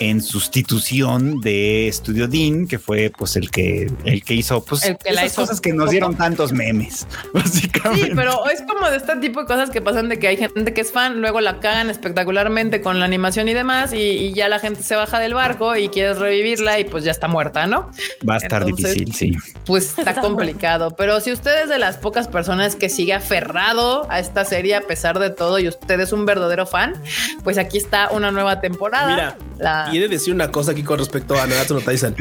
en 0.00 0.20
sustitución 0.20 1.40
de 1.40 1.88
Studio 1.92 2.26
Dean, 2.26 2.66
que 2.66 2.78
fue 2.78 3.12
pues 3.16 3.36
el 3.36 3.50
que 3.50 3.90
el 4.04 4.24
que 4.24 4.34
hizo 4.34 4.64
pues 4.64 4.84
El 4.84 4.96
que 4.96 5.12
la 5.12 5.22
esas 5.22 5.32
hizo. 5.32 5.42
cosas 5.42 5.60
que 5.60 5.72
nos 5.72 5.90
dieron 5.90 6.16
tantos 6.16 6.52
memes, 6.52 7.06
básicamente. 7.34 8.06
Sí, 8.06 8.12
pero 8.14 8.48
es 8.48 8.62
como 8.62 8.88
de 8.88 8.96
este 8.96 9.16
tipo 9.16 9.40
de 9.40 9.46
cosas 9.46 9.70
que 9.70 9.80
pasan 9.80 10.08
de 10.08 10.18
que 10.18 10.28
hay 10.28 10.36
gente 10.36 10.72
que 10.72 10.80
es 10.80 10.91
fan, 10.92 11.20
luego 11.20 11.40
la 11.40 11.58
cagan 11.60 11.90
espectacularmente 11.90 12.80
con 12.80 12.98
la 13.00 13.04
animación 13.06 13.48
y 13.48 13.54
demás, 13.54 13.92
y, 13.92 13.96
y 13.98 14.32
ya 14.34 14.48
la 14.48 14.58
gente 14.58 14.82
se 14.82 14.94
baja 14.94 15.18
del 15.18 15.34
barco 15.34 15.74
y 15.76 15.88
quieres 15.88 16.18
revivirla 16.18 16.78
y 16.78 16.84
pues 16.84 17.02
ya 17.04 17.10
está 17.10 17.26
muerta, 17.28 17.66
¿no? 17.66 17.90
va 18.28 18.34
a 18.34 18.38
estar 18.38 18.62
Entonces- 18.62 18.94
difícil, 18.94 19.14
sí. 19.14 19.54
Pues 19.64 19.98
está 19.98 20.14
complicado. 20.20 20.94
Pero 20.96 21.20
si 21.20 21.32
usted 21.32 21.62
es 21.64 21.68
de 21.68 21.78
las 21.78 21.96
pocas 21.96 22.28
personas 22.28 22.76
que 22.76 22.88
sigue 22.88 23.14
aferrado 23.14 24.06
a 24.10 24.18
esta 24.20 24.44
serie 24.44 24.74
a 24.76 24.82
pesar 24.82 25.18
de 25.18 25.30
todo 25.30 25.58
y 25.58 25.68
usted 25.68 25.98
es 26.00 26.12
un 26.12 26.26
verdadero 26.26 26.66
fan, 26.66 26.94
pues 27.42 27.58
aquí 27.58 27.78
está 27.78 28.10
una 28.10 28.30
nueva 28.30 28.60
temporada. 28.60 29.08
Mira, 29.08 29.36
La- 29.58 29.88
y 29.92 29.96
he 29.98 30.00
de 30.00 30.08
decir 30.08 30.34
una 30.34 30.50
cosa 30.52 30.72
aquí 30.72 30.82
con 30.82 30.98
respecto 30.98 31.40
a 31.40 31.46
Nanatsu 31.46 31.74
no 31.74 31.80
Taisen. 31.80 32.14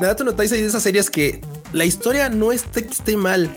Nanatsu 0.00 0.24
no 0.24 0.34
Taisen 0.34 0.56
es 0.58 0.62
de 0.64 0.68
esas 0.68 0.82
series 0.82 1.10
que 1.10 1.40
la 1.72 1.84
historia 1.84 2.28
no 2.28 2.48
que 2.50 2.56
esté 2.80 3.16
mal. 3.16 3.50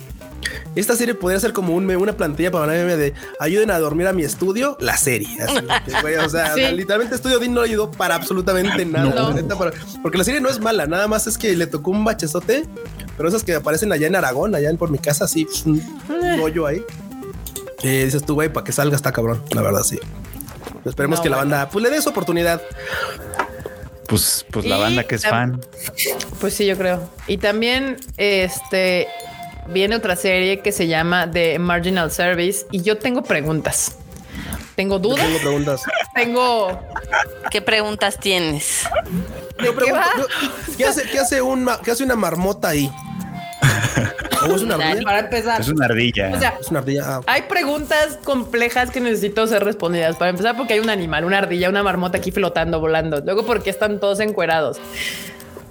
Esta 0.76 0.96
serie 0.96 1.16
podría 1.16 1.40
ser 1.40 1.54
como 1.54 1.74
un 1.76 1.90
una 1.90 2.16
plantilla 2.16 2.52
para 2.52 2.66
una 2.66 2.74
meme 2.74 2.96
de 2.96 3.14
ayuden 3.40 3.72
a 3.72 3.80
dormir 3.80 4.06
a 4.08 4.14
mi 4.14 4.24
estudio, 4.24 4.78
la 4.80 4.96
serie. 4.96 5.28
Así, 5.42 5.94
güey, 6.02 6.16
o 6.18 6.30
sea, 6.30 6.54
Sí. 6.56 6.62
literalmente 6.74 7.16
Estudio 7.16 7.40
Dean 7.40 7.54
no 7.54 7.62
le 7.64 7.70
ayudó 7.70 7.90
para 7.92 8.16
absolutamente 8.16 8.86
nada. 8.86 9.10
No. 9.14 9.30
la 9.30 9.34
neta, 9.42 9.58
para- 9.58 9.72
porque 10.04 10.18
la 10.18 10.24
serie 10.24 10.40
no 10.40 10.50
es 10.50 10.60
mala, 10.60 10.86
nada 10.86 11.08
más 11.08 11.26
es 11.28 11.38
que 11.38 11.56
le 11.56 11.66
tocó 11.68 11.92
un 11.92 12.04
bachezote, 12.06 12.66
pero 13.18 13.28
esas 13.30 13.44
que 13.44 13.56
aparecen 13.56 13.92
allá 13.92 14.08
en 14.08 14.16
Aragón, 14.16 14.54
allá 14.56 14.70
en 14.70 14.78
por 14.78 14.92
mi 14.92 15.00
casa, 15.00 15.26
así, 15.26 15.48
un, 15.66 15.82
hoyo 16.42 16.68
ahí. 16.68 16.84
Eh, 17.84 18.06
dices 18.06 18.24
tú, 18.24 18.36
güey, 18.36 18.52
para 18.52 18.64
que 18.64 18.72
salga 18.72 18.96
está 18.96 19.12
cabrón, 19.12 19.42
la 19.52 19.62
verdad, 19.62 19.84
sí. 19.84 20.00
Esperemos 20.86 21.20
No, 21.20 21.24
que 21.24 21.30
la 21.30 21.38
banda 21.38 21.70
pues 21.70 21.84
le 21.84 21.90
dé 21.90 22.02
su 22.02 22.10
oportunidad. 22.10 22.62
Pues, 24.08 24.46
pues 24.52 24.66
la 24.66 24.78
Y 24.78 24.82
banda 24.82 25.04
que 25.04 25.16
es 25.16 25.24
fan. 25.24 25.60
Pues 26.40 26.54
sí, 26.54 26.66
yo 26.66 26.78
creo. 26.78 27.10
Y 27.28 27.38
también 27.40 27.98
este 28.16 29.08
viene 29.70 29.96
otra 29.96 30.16
serie 30.16 30.60
que 30.62 30.72
se 30.72 30.88
llama 30.88 31.30
The 31.30 31.60
Marginal 31.60 32.12
Service 32.12 32.66
y 32.72 32.82
yo 32.82 32.98
tengo 32.98 33.24
preguntas. 33.24 33.98
Tengo 34.76 34.98
Yo 34.98 35.00
dudas, 35.10 35.26
tengo 35.26 35.40
preguntas. 35.40 35.82
tengo 36.16 36.80
¿Qué 37.50 37.62
preguntas 37.62 38.20
tienes? 38.20 38.84
¿De 39.58 39.66
Yo 39.66 39.72
qué 39.72 39.78
pregunto, 39.86 40.00
va? 40.08 40.18
yo- 40.18 40.76
¿qué, 40.78 40.86
hace, 40.86 41.04
qué, 41.10 41.20
hace 41.20 41.42
un 41.42 41.64
ma- 41.64 41.80
¿Qué 41.84 41.92
hace 41.92 42.04
una 42.04 42.16
marmota 42.16 42.70
ahí? 42.70 42.92
¿O 44.48 44.56
es 44.56 44.62
una 44.62 44.76
ardilla? 44.76 45.02
Para 45.04 45.20
empezar. 45.20 45.60
Es 45.60 45.68
una 45.70 45.86
ardilla. 45.86 46.32
O 46.34 46.40
sea, 46.40 46.54
Es 46.62 46.68
una 46.68 46.80
ardilla. 46.80 47.04
Ah, 47.08 47.22
hay 47.26 47.42
preguntas 47.44 48.20
complejas 48.24 48.92
que 48.92 49.00
necesito 49.00 49.48
ser 49.48 49.64
respondidas. 49.64 50.16
Para 50.16 50.30
empezar, 50.30 50.56
porque 50.56 50.74
hay 50.74 50.80
un 50.80 50.92
animal, 50.92 51.26
una 51.26 51.40
ardilla, 51.40 51.70
una 51.70 51.82
marmota 51.82 52.20
aquí 52.20 52.30
flotando, 52.32 52.80
volando. 52.80 53.20
Luego, 53.22 53.46
porque 53.48 53.72
están 53.72 54.00
todos 54.00 54.20
encuerados. 54.20 54.78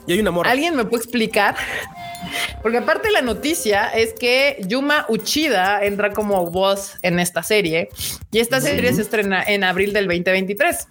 Y 0.07 0.12
hay 0.12 0.20
una 0.20 0.30
morra. 0.30 0.50
¿Alguien 0.50 0.76
me 0.76 0.84
puede 0.84 1.02
explicar? 1.02 1.57
Porque 2.62 2.78
aparte 2.78 3.11
la 3.11 3.22
noticia 3.22 3.86
es 3.88 4.12
que 4.14 4.57
Yuma 4.66 5.07
Uchida 5.09 5.84
entra 5.84 6.11
como 6.12 6.50
voz 6.50 6.94
en 7.02 7.18
esta 7.20 7.42
serie 7.42 7.88
y 8.32 8.40
esta 8.40 8.61
serie 8.61 8.92
se 8.92 9.02
estrena 9.02 9.42
en 9.42 9.62
abril 9.64 9.92
del 9.92 10.07
2023. 10.07 10.88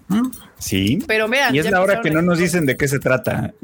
sí. 0.58 1.00
Pero 1.08 1.28
vean, 1.28 1.54
y 1.54 1.60
es 1.60 1.70
la 1.70 1.82
hora 1.82 2.02
que 2.02 2.12
no 2.12 2.22
nos 2.22 2.38
dicen 2.40 2.66
de 2.66 2.78
qué 2.78 2.88
se 2.88 3.00
trata. 3.00 3.54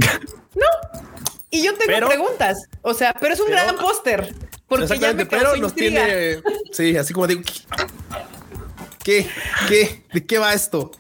Y 1.54 1.64
yo 1.66 1.72
tengo 1.74 1.84
Pero- 1.94 2.08
preguntas. 2.08 2.70
O 2.82 2.94
sea, 2.94 3.14
pero 3.20 3.34
es 3.34 3.40
un 3.42 3.48
pero- 3.48 3.62
gran 3.62 3.76
póster. 3.76 4.34
Porque 4.68 4.98
ya 4.98 5.12
me 5.12 5.26
pero 5.26 5.54
nos 5.58 5.72
intriga. 5.72 6.06
tiene. 6.06 6.38
Sí, 6.72 6.96
así 6.96 7.14
como 7.14 7.28
digo. 7.28 7.42
¿Qué? 9.04 9.28
¿Qué? 9.68 10.02
¿De 10.14 10.26
qué 10.26 10.38
va 10.38 10.54
esto? 10.54 10.92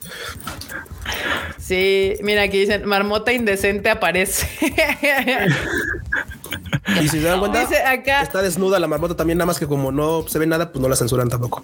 Sí, 1.57 2.15
mira 2.21 2.43
aquí 2.43 2.59
dicen 2.59 2.85
marmota 2.85 3.31
indecente 3.31 3.89
aparece. 3.89 4.47
Y 7.01 7.07
si 7.07 7.19
se 7.19 7.27
dan 7.27 7.39
cuenta, 7.39 7.59
Dice 7.61 7.81
acá- 7.83 8.21
está 8.21 8.41
desnuda 8.41 8.79
la 8.79 8.87
marmota 8.87 9.15
también, 9.15 9.37
nada 9.37 9.45
más 9.45 9.59
que 9.59 9.67
como 9.67 9.91
no 9.91 10.25
se 10.27 10.39
ve 10.39 10.47
nada, 10.47 10.71
pues 10.71 10.81
no 10.81 10.89
la 10.89 10.95
censuran 10.95 11.29
tampoco. 11.29 11.63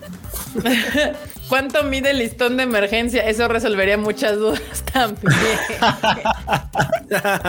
¿Cuánto 1.50 1.84
mide 1.84 2.12
el 2.12 2.20
listón 2.20 2.58
de 2.58 2.64
emergencia? 2.64 3.28
Eso 3.28 3.48
resolvería 3.48 3.98
muchas 3.98 4.38
dudas 4.38 4.62
también. 4.92 5.34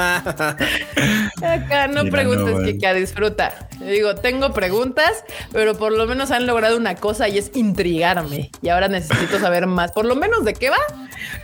Acá 1.43 1.89
no 1.89 2.05
Mira, 2.05 2.11
preguntes, 2.13 2.55
no. 2.57 2.65
Kika, 2.65 2.95
disfruta. 2.95 3.69
Digo, 3.81 4.15
tengo 4.17 4.53
preguntas, 4.53 5.25
pero 5.53 5.77
por 5.77 5.93
lo 5.93 6.07
menos 6.07 6.31
han 6.31 6.47
logrado 6.47 6.77
una 6.77 6.95
cosa 6.97 7.29
y 7.29 7.39
es 7.39 7.51
intrigarme. 7.55 8.51
Y 8.63 8.69
ahora 8.69 8.89
necesito 8.89 9.39
saber 9.39 9.67
más, 9.67 9.93
por 9.93 10.05
lo 10.05 10.15
menos 10.15 10.45
de 10.45 10.55
qué 10.55 10.71
va. 10.71 10.79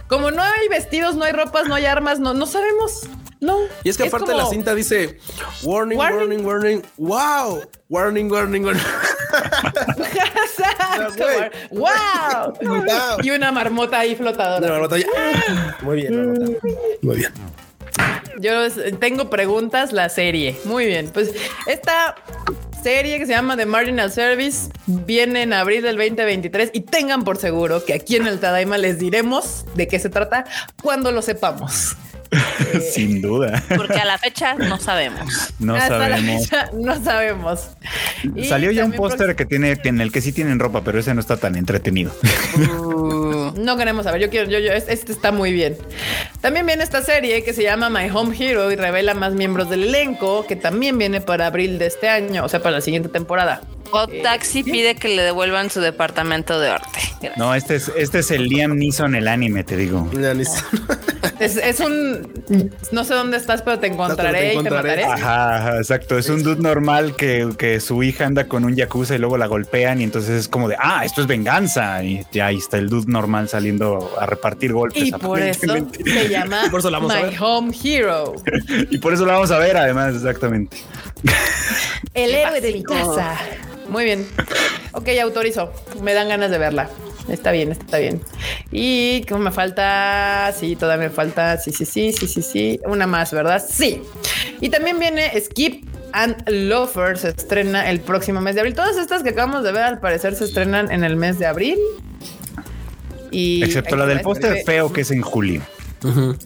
Como 0.09 0.31
no 0.31 0.43
hay 0.43 0.69
vestidos, 0.69 1.17
no 1.17 1.25
hay 1.25 1.33
ropas, 1.33 1.67
no 1.69 1.75
hay 1.75 1.87
armas, 1.87 2.21
no, 2.21 2.35
no 2.35 2.47
sabemos. 2.47 3.03
No. 3.41 3.59
Y 3.83 3.89
es 3.91 3.97
que 3.97 4.05
aparte 4.09 4.33
como- 4.33 4.39
la 4.39 4.47
cinta 4.49 4.75
dice 4.75 5.19
warning, 5.63 5.99
Warning. 5.99 6.19
warning, 6.19 6.45
warning, 6.47 6.83
wow, 6.97 7.61
warning, 7.89 8.31
warning, 8.31 8.65
warning. 8.65 8.83
Exacto. 9.99 11.25
Wow. 11.71 12.55
Wow. 12.63 13.21
Y 13.23 13.31
una 13.31 13.53
marmota 13.53 13.99
ahí 14.01 14.15
flotadora. 14.17 14.69
marmota 14.73 14.99
ya- 14.99 15.07
Muy 15.83 15.97
bien, 15.97 16.17
marmota. 16.17 16.59
Muy 17.03 17.17
bien. 17.17 17.33
Yo 18.41 18.69
tengo 18.99 19.31
preguntas, 19.31 19.93
la 19.93 20.09
serie. 20.09 20.57
Muy 20.65 20.87
bien. 20.87 21.11
Pues 21.13 21.33
esta 21.67 22.17
serie 22.83 23.19
que 23.19 23.27
se 23.27 23.33
llama 23.33 23.57
The 23.57 23.67
Marginal 23.67 24.11
Service 24.13 24.69
viene 24.87 25.43
en 25.43 25.53
abril 25.53 25.83
del 25.83 25.97
2023 25.97 26.71
y 26.75 26.81
tengan 26.81 27.25
por 27.25 27.39
seguro 27.39 27.85
que 27.85 27.95
aquí 27.95 28.17
en 28.17 28.27
el 28.27 28.41
Tadaima 28.41 28.77
les 28.79 28.99
diremos 28.99 29.65
de 29.75 29.89
qué 29.89 29.99
se 29.99 30.09
trata 30.11 30.45
cuando 30.83 31.11
lo 31.13 31.23
sepamos. 31.23 31.97
Sin 32.93 33.21
duda. 33.23 33.63
Porque 33.77 33.99
a 33.99 34.05
la 34.05 34.19
fecha 34.19 34.55
no 34.55 34.79
sabemos. 34.79 35.53
No 35.59 35.75
Hasta 35.77 35.99
la 35.99 36.17
sabemos. 36.17 36.43
fecha 36.45 36.71
no 36.73 37.05
sabemos. 37.05 37.69
Y 38.37 38.45
Salió 38.47 38.71
ya 38.71 38.85
un 38.85 38.93
también 38.93 39.03
póster 39.03 39.37
que 39.37 39.45
tiene, 39.45 39.79
en 39.85 40.01
el 40.01 40.11
que 40.11 40.23
sí 40.23 40.33
tienen 40.33 40.59
ropa, 40.59 40.83
pero 40.83 40.99
ese 40.99 41.13
no 41.13 41.21
está 41.21 41.37
tan 41.37 41.57
entretenido. 41.57 42.11
No 43.57 43.77
queremos 43.77 44.05
saber. 44.05 44.21
Yo 44.21 44.31
quiero, 44.31 44.51
yo, 44.51 44.59
yo, 44.59 44.73
es- 44.73 44.87
este 44.89 45.13
está 45.13 45.31
muy 45.33 45.53
bien. 45.53 45.77
También 46.41 46.65
viene 46.67 46.83
esta 46.85 47.03
serie 47.03 47.45
que 47.45 47.53
se 47.53 47.63
llama 47.63 47.91
My 47.91 48.09
Home 48.11 48.35
Hero 48.39 48.71
y 48.73 48.77
revela 48.77 49.15
más 49.15 49.35
miembros 49.35 49.69
del 49.71 49.85
elenco, 49.85 50.47
que 50.47 50.57
también 50.57 50.97
viene 50.99 51.21
para 51.21 51.47
abril 51.47 51.79
de 51.79 51.87
este 51.87 52.09
año, 52.09 52.45
o 52.45 52.49
sea, 52.49 52.61
para 52.61 52.77
la 52.77 52.81
siguiente 52.81 53.09
temporada. 53.09 53.61
O 53.93 54.07
Taxi 54.09 54.63
pide 54.65 54.95
que 54.97 55.09
le 55.09 55.23
devuelvan 55.23 55.71
su 55.71 55.81
departamento 55.81 56.59
de 56.59 56.71
arte. 56.71 56.99
Gracias. 57.21 57.37
No, 57.39 57.55
este 57.55 57.77
es, 57.77 57.93
este 57.97 58.19
es 58.21 58.31
el 58.31 58.45
Liam 58.49 58.77
Neeson, 58.77 59.15
el 59.15 59.29
anime, 59.29 59.65
te 59.65 59.77
digo. 59.77 60.11
Ya 60.21 60.35
ni- 60.35 60.45
Es, 61.41 61.57
es 61.57 61.81
un. 61.81 62.33
No 62.93 63.03
sé 63.03 63.15
dónde 63.15 63.39
estás, 63.39 63.63
pero 63.63 63.79
te 63.81 63.87
encontraré 63.89 64.39
Te 64.39 64.55
y 64.55 64.63
te 64.63 64.71
mataré. 64.71 65.05
Ajá, 65.05 65.57
ajá, 65.57 65.77
exacto. 65.79 66.17
Es 66.17 66.29
un 66.29 66.43
dude 66.45 66.63
normal 66.63 67.17
que, 67.17 67.49
que 67.59 67.81
su 67.81 68.03
hija 68.03 68.27
anda 68.27 68.47
con 68.47 68.65
un 68.65 68.77
yakuza 68.77 69.15
y 69.17 69.19
luego 69.19 69.37
la 69.37 69.47
golpean 69.47 70.01
y 70.01 70.05
entonces 70.05 70.31
es 70.43 70.49
como 70.49 70.69
de, 70.69 70.77
ah, 70.79 71.05
esto 71.05 71.23
es 71.23 71.27
venganza. 71.27 72.03
Y 72.05 72.25
ya 72.31 72.47
ahí 72.47 72.59
está 72.59 72.77
el 72.79 72.89
dude 72.89 73.11
normal 73.11 73.49
saliendo 73.49 74.15
a 74.21 74.27
repartir 74.27 74.73
golpes. 74.73 75.09
Y 75.09 75.13
por 75.13 75.41
eso 75.41 75.67
se 76.05 76.29
llama 76.29 76.63
Por 76.71 76.81
eso 76.81 76.91
la 76.91 76.99
vamos 76.99 77.13
a 77.15 77.17
My 77.17 77.23
ver. 77.31 77.37
Home 77.41 77.73
Hero. 77.83 78.35
Y 78.91 78.99
por 78.99 79.13
eso 79.15 79.25
la 79.27 79.33
vamos 79.33 79.51
a 79.51 79.59
ver, 79.59 79.77
además, 79.77 80.15
exactamente. 80.15 80.77
El 82.13 82.35
héroe 82.35 82.61
de 82.61 82.73
mi 82.73 82.83
casa. 82.85 83.37
Muy 83.89 84.05
bien. 84.05 84.27
Ok, 84.93 85.09
autorizo. 85.23 85.73
Me 86.03 86.15
dan 86.15 86.29
ganas 86.29 86.51
de 86.51 86.59
verla. 86.59 86.89
Está 87.29 87.53
bien, 87.53 87.73
está 87.73 87.99
bien. 87.99 88.21
Y 88.71 89.23
como 89.23 89.45
me 89.45 89.51
falta, 89.51 90.53
sí, 90.59 90.77
todavía 90.77 91.09
me 91.09 91.15
falta, 91.15 91.57
sí, 91.57 91.73
sí, 91.73 91.87
sí, 91.87 92.13
sí, 92.13 92.29
sí, 92.29 92.43
sí. 92.43 92.81
Una 92.87 93.07
más, 93.07 93.33
¿verdad? 93.33 93.65
Sí. 93.67 94.03
Y 94.61 94.69
también 94.69 94.99
viene 94.99 95.33
Skip 95.41 95.89
and 96.13 96.49
Loafer, 96.49 97.17
se 97.19 97.31
estrena 97.31 97.91
el 97.91 98.01
próximo 98.01 98.41
mes 98.41 98.55
de 98.55 98.61
abril. 98.61 98.75
Todas 98.75 98.97
estas 98.97 99.23
que 99.23 99.31
acabamos 99.31 99.65
de 99.65 99.73
ver, 99.73 99.83
al 99.83 100.01
parecer, 100.01 100.35
se 100.35 100.45
estrenan 100.45 100.91
en 100.91 101.03
el 101.03 101.17
mes 101.17 101.39
de 101.39 101.47
abril. 101.47 101.79
Y 103.31 103.65
Excepto 103.65 103.97
la 103.97 104.07
del 104.07 104.21
póster 104.21 104.63
feo 104.65 104.93
que 104.93 105.01
es 105.01 105.11
en 105.11 105.23
julio. 105.23 105.63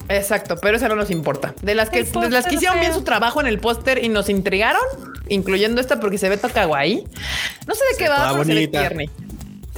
Exacto, 0.08 0.56
pero 0.60 0.76
eso 0.76 0.88
no 0.88 0.96
nos 0.96 1.10
importa. 1.10 1.54
De 1.62 1.74
las 1.74 1.90
que, 1.90 2.04
de 2.04 2.30
las 2.30 2.46
que 2.46 2.54
hicieron 2.56 2.80
bien 2.80 2.94
su 2.94 3.02
trabajo 3.02 3.40
en 3.40 3.46
el 3.46 3.58
póster 3.58 4.02
y 4.04 4.08
nos 4.08 4.28
intrigaron, 4.28 4.82
incluyendo 5.28 5.80
esta 5.80 6.00
porque 6.00 6.18
se 6.18 6.28
ve 6.28 6.36
toda 6.36 6.52
kawaii. 6.52 7.04
No 7.66 7.74
sé 7.74 7.84
de 7.90 7.94
Se 7.94 7.98
qué 8.04 8.08
va, 8.08 8.30
pero 8.32 8.44
se 8.44 8.54
ve 8.54 8.54
bonita. 8.54 8.78
tierni. 8.80 9.10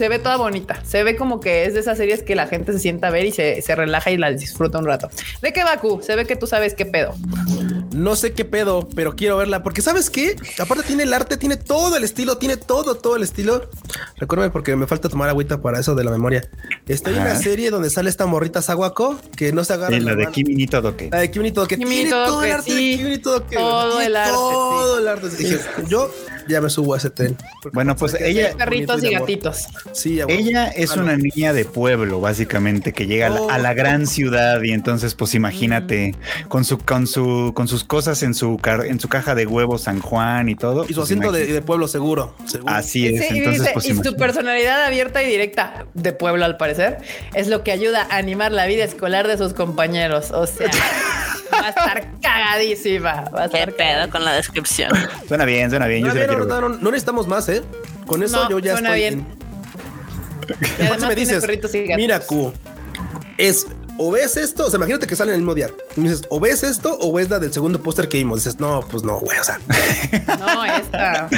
Se 0.00 0.08
ve 0.08 0.18
toda 0.18 0.38
bonita. 0.38 0.82
Se 0.82 1.04
ve 1.04 1.14
como 1.14 1.40
que 1.40 1.66
es 1.66 1.74
de 1.74 1.80
esas 1.80 1.98
series 1.98 2.22
que 2.22 2.34
la 2.34 2.46
gente 2.46 2.72
se 2.72 2.78
sienta 2.78 3.08
a 3.08 3.10
ver 3.10 3.26
y 3.26 3.32
se, 3.32 3.60
se 3.60 3.76
relaja 3.76 4.10
y 4.10 4.16
la 4.16 4.30
disfruta 4.30 4.78
un 4.78 4.86
rato. 4.86 5.10
¿De 5.42 5.52
qué 5.52 5.62
va, 5.62 5.76
Q? 5.76 6.00
Se 6.02 6.16
ve 6.16 6.24
que 6.24 6.36
tú 6.36 6.46
sabes 6.46 6.72
qué 6.72 6.86
pedo. 6.86 7.14
No 7.92 8.16
sé 8.16 8.32
qué 8.32 8.46
pedo, 8.46 8.88
pero 8.96 9.14
quiero 9.14 9.36
verla 9.36 9.62
porque 9.62 9.82
sabes 9.82 10.08
qué? 10.08 10.36
Aparte 10.58 10.84
tiene 10.84 11.02
el 11.02 11.12
arte, 11.12 11.36
tiene 11.36 11.58
todo 11.58 11.98
el 11.98 12.04
estilo, 12.04 12.38
tiene 12.38 12.56
todo, 12.56 12.94
todo 12.94 13.16
el 13.16 13.22
estilo. 13.22 13.68
Recuérdame 14.16 14.50
porque 14.50 14.74
me 14.74 14.86
falta 14.86 15.10
tomar 15.10 15.28
agüita 15.28 15.60
para 15.60 15.78
eso 15.80 15.94
de 15.94 16.02
la 16.02 16.10
memoria. 16.12 16.48
Está 16.88 17.10
en 17.10 17.16
Ajá. 17.18 17.32
una 17.32 17.34
serie 17.36 17.70
donde 17.70 17.90
sale 17.90 18.08
esta 18.08 18.24
morrita 18.24 18.62
Sawako 18.62 19.20
que 19.36 19.52
no 19.52 19.64
se 19.64 19.74
agarra. 19.74 19.94
Sí, 19.94 20.00
la 20.00 20.14
de. 20.14 20.28
Kimi 20.28 20.54
ni 20.54 20.66
Todoke. 20.66 21.10
La 21.12 21.18
de 21.18 21.30
Kimi 21.30 21.52
Todo, 21.52 21.66
que 21.68 21.76
Kimi 21.76 21.90
tiene 21.90 22.10
Todoke, 22.10 22.30
todo 22.30 22.44
el 22.44 22.52
arte 22.52 22.70
sí. 22.70 22.90
de 22.96 22.96
Kimi 23.04 23.18
Todoke, 23.18 23.56
Todo 23.56 23.90
tiene 23.90 24.06
el 24.06 24.16
arte, 24.16 24.32
Todo 24.32 24.96
sí. 24.96 25.02
el 25.02 25.08
arte. 25.08 25.28
Dije, 25.36 25.58
yo 25.88 26.10
ya 26.48 26.60
me 26.60 26.70
subo 26.70 26.94
a 26.94 26.98
ese 26.98 27.10
tren. 27.10 27.36
Bueno, 27.72 27.96
pues 27.96 28.14
ella- 28.20 28.54
Perritos 28.56 29.02
y 29.04 29.10
gatitos. 29.10 29.66
Sí. 29.92 30.20
Ella 30.28 30.68
es 30.68 30.92
Ah, 30.92 30.96
no. 30.96 31.02
una 31.04 31.16
niña 31.16 31.52
de 31.52 31.64
pueblo, 31.64 32.20
básicamente, 32.20 32.92
que 32.92 33.06
llega 33.06 33.26
a 33.26 33.30
la, 33.30 33.54
a 33.54 33.58
la 33.58 33.74
gran 33.74 34.06
ciudad 34.06 34.62
y 34.62 34.72
entonces, 34.72 35.14
pues 35.14 35.34
imagínate, 35.34 36.14
con 36.48 36.64
su, 36.64 36.78
con 36.78 37.06
su, 37.06 37.52
con 37.54 37.68
sus 37.68 37.84
cosas 37.84 38.22
en 38.22 38.34
su 38.34 38.56
car- 38.56 38.86
en 38.86 38.98
su 39.00 39.08
caja 39.08 39.34
de 39.34 39.46
huevos 39.46 39.82
San 39.82 40.00
Juan 40.00 40.48
y 40.48 40.54
todo. 40.56 40.84
Y 40.84 40.88
su 40.88 40.94
pues, 40.96 41.04
asiento 41.04 41.32
de, 41.32 41.60
pueblo 41.62 41.88
seguro. 41.88 42.34
seguro. 42.46 42.72
Así 42.72 43.06
es. 43.06 43.28
Sí, 43.28 43.34
y 43.34 43.38
entonces, 43.38 43.62
dice, 43.62 43.70
pues 43.74 43.86
y 43.86 43.94
su 43.94 44.16
personalidad 44.16 44.84
abierta 44.84 45.22
y 45.22 45.26
directa 45.26 45.86
de 45.94 46.12
pueblo, 46.12 46.44
al 46.44 46.56
parecer, 46.56 46.98
es 47.34 47.48
lo 47.48 47.62
que 47.62 47.72
ayuda 47.72 48.06
a 48.10 48.16
animar 48.16 48.52
la 48.52 48.66
vida 48.66 48.84
escolar 48.84 49.28
de 49.28 49.36
sus 49.38 49.52
compañeros. 49.54 50.30
O 50.32 50.46
sea, 50.46 50.70
a 51.70 51.80
estar 51.80 52.06
cagadísima. 52.22 53.24
Va 53.34 53.44
a 53.44 53.48
Qué 53.48 53.58
estar 53.58 53.74
pedo 53.74 54.10
con 54.10 54.24
la 54.24 54.32
descripción. 54.34 54.90
Suena 55.28 55.44
bien, 55.44 55.70
suena 55.70 55.86
bien. 55.86 56.04
Yo 56.04 56.12
bien, 56.12 56.26
quiero 56.26 56.44
no, 56.46 56.60
no, 56.60 56.68
no 56.68 56.90
necesitamos 56.90 57.26
más, 57.26 57.48
¿eh? 57.48 57.62
Con 58.06 58.22
eso 58.22 58.44
No, 58.44 58.50
yo 58.50 58.58
ya 58.58 58.72
suena 58.74 58.96
estoy 58.96 59.00
bien. 59.00 59.26
en- 59.26 59.40
Y 60.78 60.82
además 60.82 61.08
me 61.08 61.14
dices, 61.14 61.44
mira, 61.96 62.20
Q, 62.20 62.52
es 63.38 63.66
o 64.02 64.10
ves 64.10 64.36
esto, 64.38 64.66
o 64.66 64.70
sea, 64.70 64.78
imagínate 64.78 65.06
que 65.06 65.14
sale 65.14 65.30
en 65.32 65.34
el 65.36 65.40
mismo 65.42 65.54
día. 65.54 65.68
Y 65.96 66.00
me 66.00 66.08
dices, 66.08 66.26
o 66.30 66.40
ves 66.40 66.62
esto 66.62 66.96
o 67.00 67.12
ves 67.12 67.28
la 67.28 67.38
del 67.38 67.52
segundo 67.52 67.82
póster 67.82 68.08
que 68.08 68.16
vimos. 68.18 68.42
Dices, 68.42 68.58
no, 68.58 68.80
pues 68.90 69.02
no, 69.02 69.18
güey, 69.20 69.38
o 69.38 69.44
sea, 69.44 69.58
No, 70.38 70.64
esta. 70.64 71.28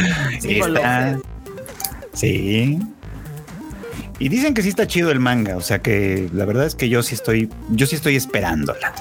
Sí. 2.15 2.79
Y 4.19 4.29
dicen 4.29 4.55
que 4.55 4.63
sí 4.63 4.69
está 4.69 4.87
chido 4.87 5.11
el 5.11 5.19
manga, 5.19 5.57
o 5.57 5.61
sea 5.61 5.81
que 5.83 6.29
la 6.33 6.45
verdad 6.45 6.67
es 6.67 6.75
que 6.77 6.89
yo 6.89 7.03
sí 7.03 7.15
estoy, 7.17 7.51
yo 7.71 7.87
sí 7.87 7.97
estoy 7.97 8.15
esperándola. 8.15 8.93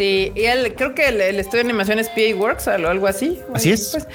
Sí, 0.00 0.32
y 0.34 0.46
el, 0.46 0.74
creo 0.76 0.94
que 0.94 1.08
el, 1.08 1.20
el 1.20 1.38
estudio 1.38 1.62
de 1.62 1.68
animación 1.68 1.98
es 1.98 2.08
PA 2.08 2.34
Works 2.34 2.68
o 2.68 2.70
algo 2.70 3.06
así. 3.06 3.38
Así 3.52 3.70
es. 3.70 3.90
Pues, 3.92 4.06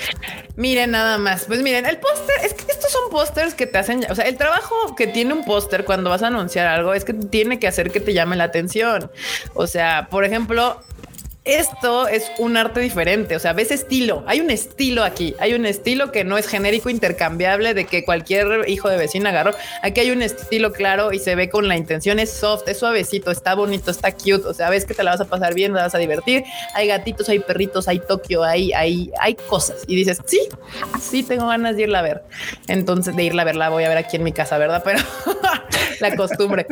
miren 0.55 0.89
nada 0.89 1.19
más. 1.19 1.45
Pues 1.45 1.61
miren, 1.61 1.86
el 1.86 1.97
póster, 1.97 2.36
es 2.43 2.55
que 2.55 2.71
estos 2.71 2.91
son 2.91 3.11
pósters 3.11 3.53
que 3.53 3.67
te 3.67 3.77
hacen, 3.77 4.03
o 4.09 4.15
sea, 4.15 4.25
el 4.25 4.36
trabajo 4.36 4.95
que 4.95 5.05
tiene 5.05 5.36
un 5.36 5.45
póster 5.45 5.86
cuando 5.86 6.09
vas 6.09 6.23
a 6.23 6.27
anunciar 6.27 6.65
algo 6.65 6.95
es 6.95 7.05
que 7.05 7.13
tiene 7.13 7.59
que 7.59 7.67
hacer 7.67 7.91
que 7.91 7.99
te 7.99 8.13
llame 8.13 8.36
la 8.36 8.45
atención. 8.45 9.11
O 9.53 9.67
sea, 9.67 10.07
por 10.09 10.25
ejemplo, 10.25 10.81
esto 11.45 12.07
es 12.07 12.31
un 12.39 12.57
arte 12.57 12.79
diferente, 12.79 13.35
o 13.35 13.39
sea, 13.39 13.53
ves 13.53 13.69
estilo, 13.69 14.23
hay 14.25 14.41
un 14.41 14.49
estilo 14.49 15.03
aquí, 15.03 15.35
hay 15.39 15.53
un 15.53 15.67
estilo 15.67 16.11
que 16.11 16.23
no 16.23 16.39
es 16.39 16.47
genérico, 16.47 16.89
intercambiable 16.89 17.75
de 17.75 17.85
que 17.85 18.03
cualquier 18.03 18.67
hijo 18.67 18.89
de 18.89 18.97
vecina 18.97 19.29
agarró, 19.29 19.51
aquí 19.83 20.01
hay 20.01 20.09
un 20.09 20.23
estilo 20.23 20.73
claro 20.73 21.13
y 21.13 21.19
se 21.19 21.35
ve 21.35 21.49
con 21.49 21.67
la 21.67 21.77
intención, 21.77 22.17
es 22.17 22.31
soft, 22.31 22.67
es 22.67 22.79
suavecito, 22.79 23.29
está 23.29 23.53
bonito, 23.53 23.91
está 23.91 24.11
cute, 24.11 24.47
o 24.47 24.53
sea, 24.55 24.71
ves 24.71 24.85
que 24.85 24.95
te 24.95 25.03
la 25.03 25.11
vas 25.11 25.21
a 25.21 25.25
pasar 25.25 25.53
bien, 25.53 25.71
te 25.71 25.79
vas 25.79 25.93
a 25.93 25.99
divertir, 25.99 26.43
hay 26.73 26.87
gatitos, 26.87 27.29
hay 27.29 27.39
perritos, 27.39 27.87
hay 27.87 27.99
Tokio, 27.99 28.43
hay, 28.43 28.73
hay, 28.73 29.11
hay 29.19 29.35
cosas 29.35 29.83
y 29.85 29.95
dices, 29.95 30.19
sí, 30.25 30.41
sí 30.99 31.21
tengo 31.21 31.47
ganas 31.47 31.75
de 31.75 31.83
irla 31.83 31.99
a 31.99 32.01
ver, 32.01 32.23
entonces 32.67 33.15
de 33.15 33.23
irla 33.23 33.43
a 33.43 33.45
ver, 33.45 33.55
la 33.55 33.69
voy 33.69 33.83
a 33.83 33.89
ver 33.89 33.99
aquí 33.99 34.15
en 34.15 34.23
mi 34.23 34.31
casa, 34.31 34.57
¿verdad? 34.57 34.81
Pero 34.83 34.99
la 35.99 36.15
costumbre. 36.15 36.65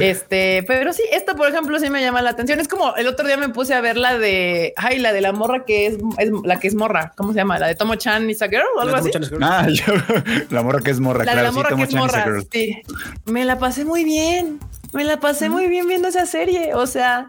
Este, 0.00 0.64
pero 0.66 0.92
sí, 0.92 1.02
esto, 1.12 1.36
por 1.36 1.48
ejemplo, 1.48 1.78
sí 1.78 1.88
me 1.90 2.02
llama 2.02 2.22
la 2.22 2.30
atención. 2.30 2.60
Es 2.60 2.68
como 2.68 2.96
el 2.96 3.06
otro 3.06 3.26
día 3.26 3.36
me 3.36 3.48
puse 3.48 3.74
a 3.74 3.80
ver 3.84 3.96
la 3.96 4.18
de, 4.18 4.72
ay, 4.76 4.98
la 4.98 5.12
de 5.12 5.20
la 5.20 5.32
morra 5.32 5.64
que 5.64 5.86
es, 5.86 5.98
es 6.18 6.30
la 6.42 6.58
que 6.58 6.66
es 6.68 6.74
morra. 6.74 7.12
¿Cómo 7.16 7.32
se 7.32 7.38
llama? 7.38 7.58
La 7.58 7.68
de 7.68 7.76
Tomo 7.76 7.94
Chan 7.94 8.28
is 8.28 8.42
a 8.42 8.48
girl 8.48 8.64
o 8.76 8.80
algo 8.80 8.96
así. 8.96 9.10
Ah, 9.40 9.68
yo, 9.68 9.84
la 10.50 10.62
morra 10.62 10.80
que 10.80 10.90
es 10.90 10.98
morra, 11.00 11.24
La 11.24 11.32
de 11.32 11.40
claro, 11.40 11.42
la 11.42 11.50
sí, 11.50 11.56
morra 11.56 11.68
Tomo 11.70 11.82
que 11.82 11.84
es 11.84 11.90
Chan 11.94 12.04
is 12.04 12.14
a 12.14 12.18
morra. 12.18 12.24
girl. 12.24 12.48
Sí. 12.50 12.82
Me 13.26 13.44
la 13.44 13.58
pasé 13.58 13.84
muy 13.84 14.02
bien. 14.04 14.58
Me 14.92 15.04
la 15.04 15.20
pasé 15.20 15.48
muy 15.48 15.68
bien 15.68 15.86
viendo 15.86 16.08
esa 16.08 16.26
serie. 16.26 16.74
O 16.74 16.86
sea, 16.86 17.26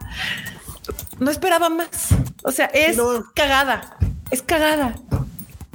no 1.20 1.30
esperaba 1.30 1.70
más. 1.70 2.10
O 2.44 2.52
sea, 2.52 2.66
es 2.68 2.98
no. 2.98 3.24
cagada. 3.36 3.98
Es 4.32 4.42
cagada. 4.42 4.96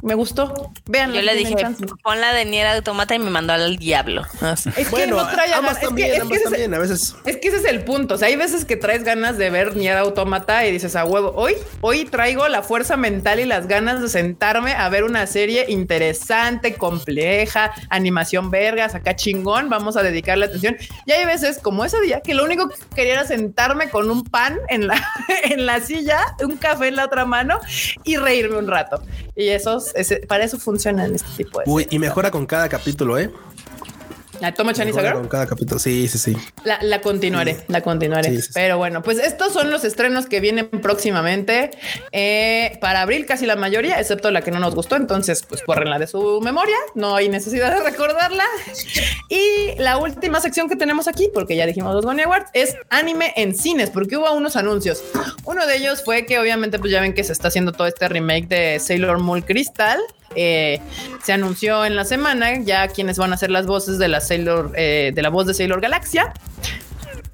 Me 0.03 0.15
gustó. 0.15 0.73
Vean. 0.87 1.13
Yo 1.13 1.23
le 1.23 1.35
dije, 1.35 1.55
pon 2.03 2.21
la 2.21 2.33
de 2.33 2.45
Nier 2.45 2.67
Automata 2.67 3.15
y 3.15 3.19
me 3.19 3.31
mandó 3.31 3.53
al 3.53 3.77
diablo. 3.77 4.23
Así. 4.41 4.71
es 4.71 4.75
que 4.75 4.91
Bueno, 4.91 5.17
no 5.17 5.29
trae 5.29 5.53
ambas 5.53 5.81
ganas. 5.81 5.99
Es 5.99 6.05
que, 6.05 6.17
es 6.17 6.23
ese 6.31 6.45
también, 6.45 6.75
a 6.75 6.79
veces. 6.79 7.17
Es 7.25 7.37
que 7.37 7.49
ese 7.49 7.59
es 7.59 7.65
el 7.65 7.85
punto. 7.85 8.15
O 8.15 8.19
sea, 8.19 8.29
hay 8.29 8.37
veces 8.37 8.65
que 8.65 8.77
traes 8.77 9.05
ganas 9.05 9.39
de 9.39 9.51
ver 9.51 9.77
Nier 9.77 9.97
Automata 9.97 10.67
y 10.67 10.73
dices 10.73 10.97
a 10.97 11.05
huevo. 11.05 11.33
Hoy, 11.37 11.55
hoy 11.81 12.05
traigo 12.05 12.49
la 12.49 12.63
fuerza 12.63 12.97
mental 12.97 13.41
y 13.41 13.45
las 13.45 13.69
ganas 13.69 14.01
de 14.01 14.09
sentarme 14.09 14.73
a 14.73 14.89
ver 14.89 15.05
una 15.05 15.27
serie 15.27 15.67
interesante, 15.69 16.75
compleja, 16.75 17.73
animación 17.89 18.51
vergas, 18.51 18.95
acá 18.95 19.17
chingón. 19.17 19.69
Vamos 19.69 19.97
a 19.97 20.03
dedicarle 20.03 20.47
atención. 20.47 20.77
Y 21.07 21.13
hay 21.13 21.25
veces 21.27 21.59
como 21.59 21.85
ese 21.85 22.01
día 22.01 22.21
que 22.21 22.35
lo 22.35 22.45
único 22.45 22.69
que 22.69 22.77
quería 22.95 23.15
era 23.15 23.27
sentarme 23.27 23.91
con 23.91 24.11
un 24.11 24.25
pan 24.25 24.59
en 24.69 24.87
la, 24.87 25.03
en 25.45 25.67
la 25.67 25.81
silla, 25.81 26.19
un 26.43 26.57
café 26.57 26.89
en 26.89 26.97
la 26.97 27.05
otra 27.05 27.25
mano 27.25 27.61
y 28.05 28.17
reírme 28.17 28.57
un 28.57 28.69
rato. 28.69 29.03
Y 29.41 29.49
esos, 29.49 29.95
ese- 29.95 30.27
para 30.27 30.45
eso 30.45 30.59
funcionan 30.59 31.15
este 31.15 31.29
tipo 31.45 31.61
de. 31.61 31.65
Uy, 31.67 31.83
series. 31.85 31.95
y 31.97 31.99
mejora 31.99 32.31
con 32.31 32.45
cada 32.47 32.69
capítulo, 32.69 33.17
¿eh? 33.19 33.31
¿La 34.41 34.55
toma 34.55 34.73
Mejora 34.73 35.11
girl? 35.11 35.21
con 35.21 35.29
cada 35.29 35.47
capítulo. 35.47 35.79
Sí, 35.79 36.09
sí, 36.09 36.19
sí. 36.19 36.37
La, 36.65 36.79
la 36.83 37.01
continuaré, 37.01 37.59
la 37.69 37.83
continuaré. 37.83 38.31
Sí, 38.31 38.37
sí, 38.37 38.43
sí. 38.43 38.51
Pero 38.55 38.79
bueno, 38.79 39.03
pues 39.03 39.19
estos 39.19 39.53
son 39.53 39.71
los 39.71 39.85
estrenos 39.85 40.27
que 40.27 40.41
vienen 40.41 40.69
próximamente 40.69 41.71
eh, 42.13 42.79
para 42.81 43.03
abril, 43.03 43.27
casi 43.27 43.47
la 43.47 43.57
mayoría, 43.57 43.99
excepto 44.01 44.31
la 44.31 44.43
que 44.43 44.51
no 44.51 44.59
nos 44.59 44.75
gustó. 44.75 44.97
Entonces, 44.97 45.45
pues 45.49 45.63
la 45.67 45.99
de 45.99 46.07
su 46.07 46.41
memoria. 46.41 46.77
No 46.95 47.17
hay 47.17 47.29
necesidad 47.29 47.75
de 47.75 47.83
recordarla. 47.83 48.45
Y 49.29 49.79
la 49.79 49.99
última 49.99 50.41
sección 50.41 50.69
que 50.69 50.77
tenemos 50.77 51.09
aquí, 51.09 51.31
porque 51.33 51.57
ya 51.57 51.67
dijimos 51.67 51.95
los 51.95 52.05
Bonnie 52.05 52.25
Awards, 52.25 52.51
es 52.53 52.77
anime 52.91 53.33
en 53.37 53.55
cines, 53.55 53.91
porque 53.91 54.17
hubo 54.17 54.31
unos 54.33 54.57
anuncios. 54.57 55.03
Uno 55.45 55.67
de 55.67 55.77
ellos 55.77 56.03
fue 56.05 56.27
que, 56.27 56.39
obviamente, 56.39 56.79
pues 56.79 56.93
ya 56.93 57.01
ven 57.01 57.15
que 57.15 57.25
se 57.25 57.33
está 57.33 57.49
haciendo 57.49 57.73
todo 57.73 57.87
este 57.87 58.09
remake 58.09 58.49
de 58.49 58.81
Sailor 58.81 59.19
Moon 59.19 59.43
Crystal. 59.43 59.99
Eh, 60.37 60.81
se 61.25 61.33
anunció 61.33 61.85
en 61.85 61.97
la 61.97 62.05
semana 62.05 62.61
ya 62.61 62.89
quienes 62.89 63.19
van 63.19 63.33
a 63.33 63.37
ser 63.37 63.51
las 63.51 63.67
voces 63.67 63.99
de 63.99 64.09
la 64.09 64.21
Sailor, 64.21 64.73
eh, 64.77 65.13
de 65.15 65.23
la 65.23 65.29
voz 65.29 65.47
de 65.47 65.55
Sailor 65.55 65.81
Galaxia. 65.81 66.33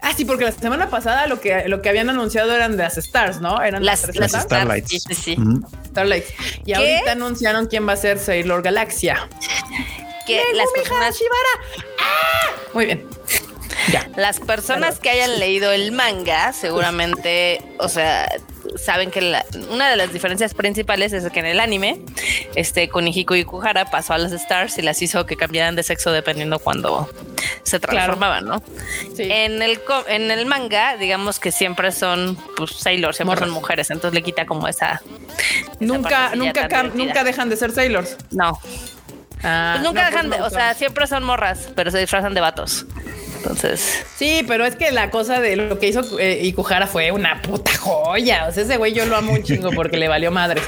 Ah, 0.00 0.12
sí, 0.16 0.24
porque 0.24 0.44
la 0.44 0.52
semana 0.52 0.88
pasada 0.88 1.26
lo 1.26 1.40
que, 1.40 1.68
lo 1.68 1.82
que 1.82 1.88
habían 1.88 2.08
anunciado 2.08 2.54
eran 2.54 2.76
de 2.76 2.84
las 2.84 2.96
Stars, 2.96 3.40
¿no? 3.40 3.60
Eran 3.62 3.84
Las, 3.84 4.06
las 4.14 4.32
Las 4.32 4.42
Starlights. 4.44 4.88
Sí, 4.88 5.00
sí, 5.00 5.14
sí. 5.14 5.36
Ujú. 5.38 5.66
Starlights. 5.88 6.32
Y 6.64 6.74
ahorita 6.74 7.12
anunciaron 7.12 7.66
quién 7.66 7.88
va 7.88 7.92
a 7.92 7.96
ser 7.96 8.18
Sailor 8.18 8.62
Galaxia. 8.62 9.28
Que 10.26 10.42
las 10.54 10.66
personas. 10.74 11.18
¡Ah! 12.00 12.50
Muy 12.72 12.86
bien. 12.86 13.06
Ya. 13.92 14.08
las 14.16 14.40
personas 14.40 14.98
que 14.98 15.10
hayan 15.10 15.38
leído 15.38 15.70
el 15.72 15.92
manga, 15.92 16.52
seguramente, 16.52 17.62
o 17.78 17.88
sea, 17.88 18.28
saben 18.76 19.10
que 19.10 19.20
la- 19.20 19.44
una 19.70 19.88
de 19.88 19.96
las 19.96 20.12
diferencias 20.12 20.54
principales 20.54 21.12
es 21.12 21.30
que 21.30 21.40
en 21.40 21.46
el 21.46 21.60
anime, 21.60 22.00
este 22.56 22.88
Kunihiko 22.88 23.36
Ikuhara 23.36 23.84
pasó 23.90 24.14
a 24.14 24.18
las 24.18 24.32
Stars 24.32 24.78
y 24.78 24.82
las 24.82 25.00
hizo 25.02 25.24
que 25.26 25.36
cambiaran 25.36 25.76
de 25.76 25.82
sexo 25.82 26.10
dependiendo 26.12 26.58
cuando 26.58 27.08
se 27.62 27.78
transformaban, 27.78 28.44
¿no? 28.46 28.62
Sí. 29.14 29.22
En 29.30 29.62
el 29.62 29.80
en 30.08 30.30
el 30.30 30.46
manga, 30.46 30.96
digamos 30.96 31.38
que 31.38 31.52
siempre 31.52 31.92
son 31.92 32.36
pues 32.56 32.72
Sailor, 32.72 33.14
siempre 33.14 33.34
Morras. 33.36 33.48
son 33.48 33.54
mujeres, 33.54 33.90
entonces 33.90 34.14
le 34.14 34.22
quita 34.22 34.46
como 34.46 34.66
esa, 34.68 35.00
nunca, 35.80 36.34
nunca, 36.34 36.82
nunca 36.94 37.24
dejan 37.24 37.48
de 37.48 37.56
ser 37.56 37.72
Sailors. 37.72 38.16
no, 38.30 38.58
Ah, 39.42 39.74
pues 39.76 39.84
nunca 39.86 40.00
no, 40.02 40.06
dejan 40.10 40.28
pues 40.28 40.40
de, 40.40 40.46
o 40.46 40.50
sea, 40.50 40.74
siempre 40.74 41.06
son 41.06 41.22
morras, 41.22 41.68
pero 41.76 41.90
se 41.90 41.98
disfrazan 41.98 42.32
de 42.34 42.40
vatos. 42.40 42.86
Entonces, 43.36 44.04
Sí, 44.16 44.44
pero 44.48 44.64
es 44.64 44.76
que 44.76 44.90
la 44.92 45.10
cosa 45.10 45.40
de 45.40 45.56
lo 45.56 45.78
que 45.78 45.88
hizo 45.88 46.18
eh, 46.18 46.40
Ikuhara 46.42 46.86
fue 46.86 47.10
una 47.12 47.42
puta 47.42 47.76
joya. 47.76 48.46
O 48.48 48.52
sea, 48.52 48.62
ese 48.64 48.76
güey 48.76 48.92
yo 48.94 49.04
lo 49.06 49.16
amo 49.16 49.32
un 49.32 49.42
chingo 49.42 49.70
porque 49.72 49.96
le 49.96 50.08
valió 50.08 50.30
madre. 50.30 50.60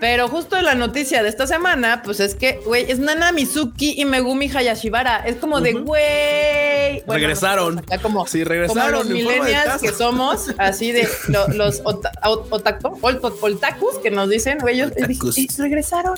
Pero 0.00 0.28
justo 0.28 0.60
la 0.62 0.74
noticia 0.74 1.22
de 1.22 1.28
esta 1.28 1.46
semana, 1.46 2.00
pues 2.02 2.20
es 2.20 2.34
que, 2.34 2.60
güey, 2.64 2.90
es 2.90 2.98
Nana 2.98 3.32
Mizuki 3.32 3.94
y 4.00 4.04
Megumi 4.06 4.50
Hayashibara. 4.50 5.18
Es 5.26 5.36
como 5.36 5.60
de, 5.60 5.72
güey. 5.74 7.02
Bueno, 7.06 7.20
Regresaron. 7.20 7.74
nosotros 7.76 7.92
acá 7.92 8.02
como, 8.02 8.26
Sí, 8.26 8.44
regresaron 8.44 8.82
Como 8.84 8.96
los 8.96 9.06
millennials 9.08 9.80
que 9.82 9.92
somos, 9.92 10.46
así 10.58 10.92
de 10.92 11.06
lo- 11.28 11.48
los 11.48 11.82
ot- 11.84 12.10
otaku- 12.22 12.98
otakus 13.02 13.98
que 14.02 14.10
nos 14.10 14.28
dicen, 14.30 14.58
güey, 14.58 14.76
ellos 14.80 14.92
regresaron. 15.58 16.14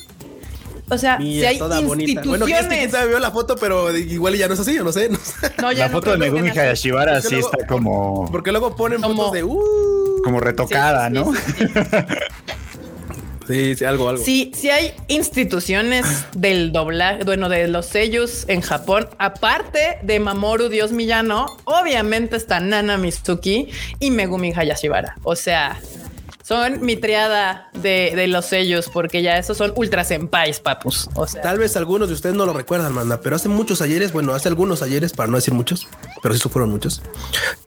O 0.93 0.99
sea, 0.99 1.19
Mira, 1.19 1.41
si 1.41 1.47
hay 1.47 1.59
toda 1.59 1.81
bonita. 1.81 2.23
Bueno, 2.25 2.45
que 2.47 2.53
es 2.53 2.59
que 2.59 2.63
instituciones. 2.65 2.93
quizá 2.95 3.05
vio 3.07 3.19
la 3.19 3.31
foto, 3.31 3.57
pero 3.57 3.97
igual 3.97 4.37
ya 4.37 4.47
no 4.49 4.55
es 4.55 4.61
así, 4.61 4.75
yo 4.75 4.85
no 4.85 4.93
sé. 4.93 5.09
no 5.11 5.17
sé. 5.19 5.53
No, 5.61 5.73
ya 5.73 5.79
La 5.81 5.89
no 5.89 5.93
foto 5.95 6.11
de 6.13 6.19
Megumi. 6.19 6.51
Hayashibara 6.51 7.21
sí 7.23 7.35
luego- 7.35 7.51
está 7.53 7.67
como, 7.67 8.29
Porque 8.31 8.51
luego 8.53 8.77
ponen 8.77 9.01
Como- 9.01 9.17
fotos 9.17 9.33
de 9.33 9.45
uh. 9.45 10.21
como 10.25 10.39
retocada, 10.41 11.09
Sí, 11.09 11.15
sí, 11.15 11.21
¿no? 11.25 11.33
sí, 11.35 11.41
sí, 11.57 11.65
sí. 11.67 12.07
Sí, 13.49 13.75
sí, 13.75 13.85
algo, 13.85 14.09
algo. 14.09 14.23
Sí, 14.25 14.53
sí 14.55 14.71
hay 14.71 14.95
instituciones 15.09 16.07
del 16.37 16.71
doblaje, 16.71 17.25
bueno, 17.25 17.49
de 17.49 17.67
los 17.67 17.87
sellos 17.87 18.45
en 18.47 18.61
Japón, 18.61 19.09
aparte 19.19 19.99
de 20.03 20.21
Mamoru 20.21 20.69
Dios 20.69 20.93
Millano, 20.93 21.47
obviamente 21.65 22.37
está 22.37 22.61
Nana 22.61 22.97
Mizuki 22.99 23.69
y 23.99 24.13
Megumi 24.13 24.53
Hayashibara. 24.55 25.17
O 25.25 25.35
sea, 25.35 25.77
son 26.53 26.85
mi 26.85 26.97
triada 26.97 27.71
de, 27.73 28.13
de 28.15 28.27
los 28.29 28.45
sellos, 28.47 28.89
porque 28.93 29.23
ya 29.23 29.39
esos 29.39 29.57
son 29.57 29.73
ultra 29.77 30.05
senpais, 30.05 30.61
papus. 30.61 31.09
O 31.15 31.27
sea, 31.27 31.41
Tal 31.43 31.59
vez 31.59 31.77
algunos 31.77 32.09
de 32.09 32.15
ustedes 32.15 32.35
no 32.35 32.45
lo 32.47 32.53
recuerdan, 32.53 32.93
manda, 32.93 33.21
pero 33.21 33.37
hace 33.37 33.49
muchos 33.49 33.81
ayeres, 33.81 34.13
bueno, 34.13 34.35
hace 34.35 34.49
algunos 34.49 34.83
ayeres, 34.83 35.13
para 35.13 35.29
no 35.29 35.37
decir 35.37 35.55
muchos, 35.55 35.87
pero 36.23 36.35
sí 36.35 36.49
fueron 36.49 36.71
muchos. 36.71 37.01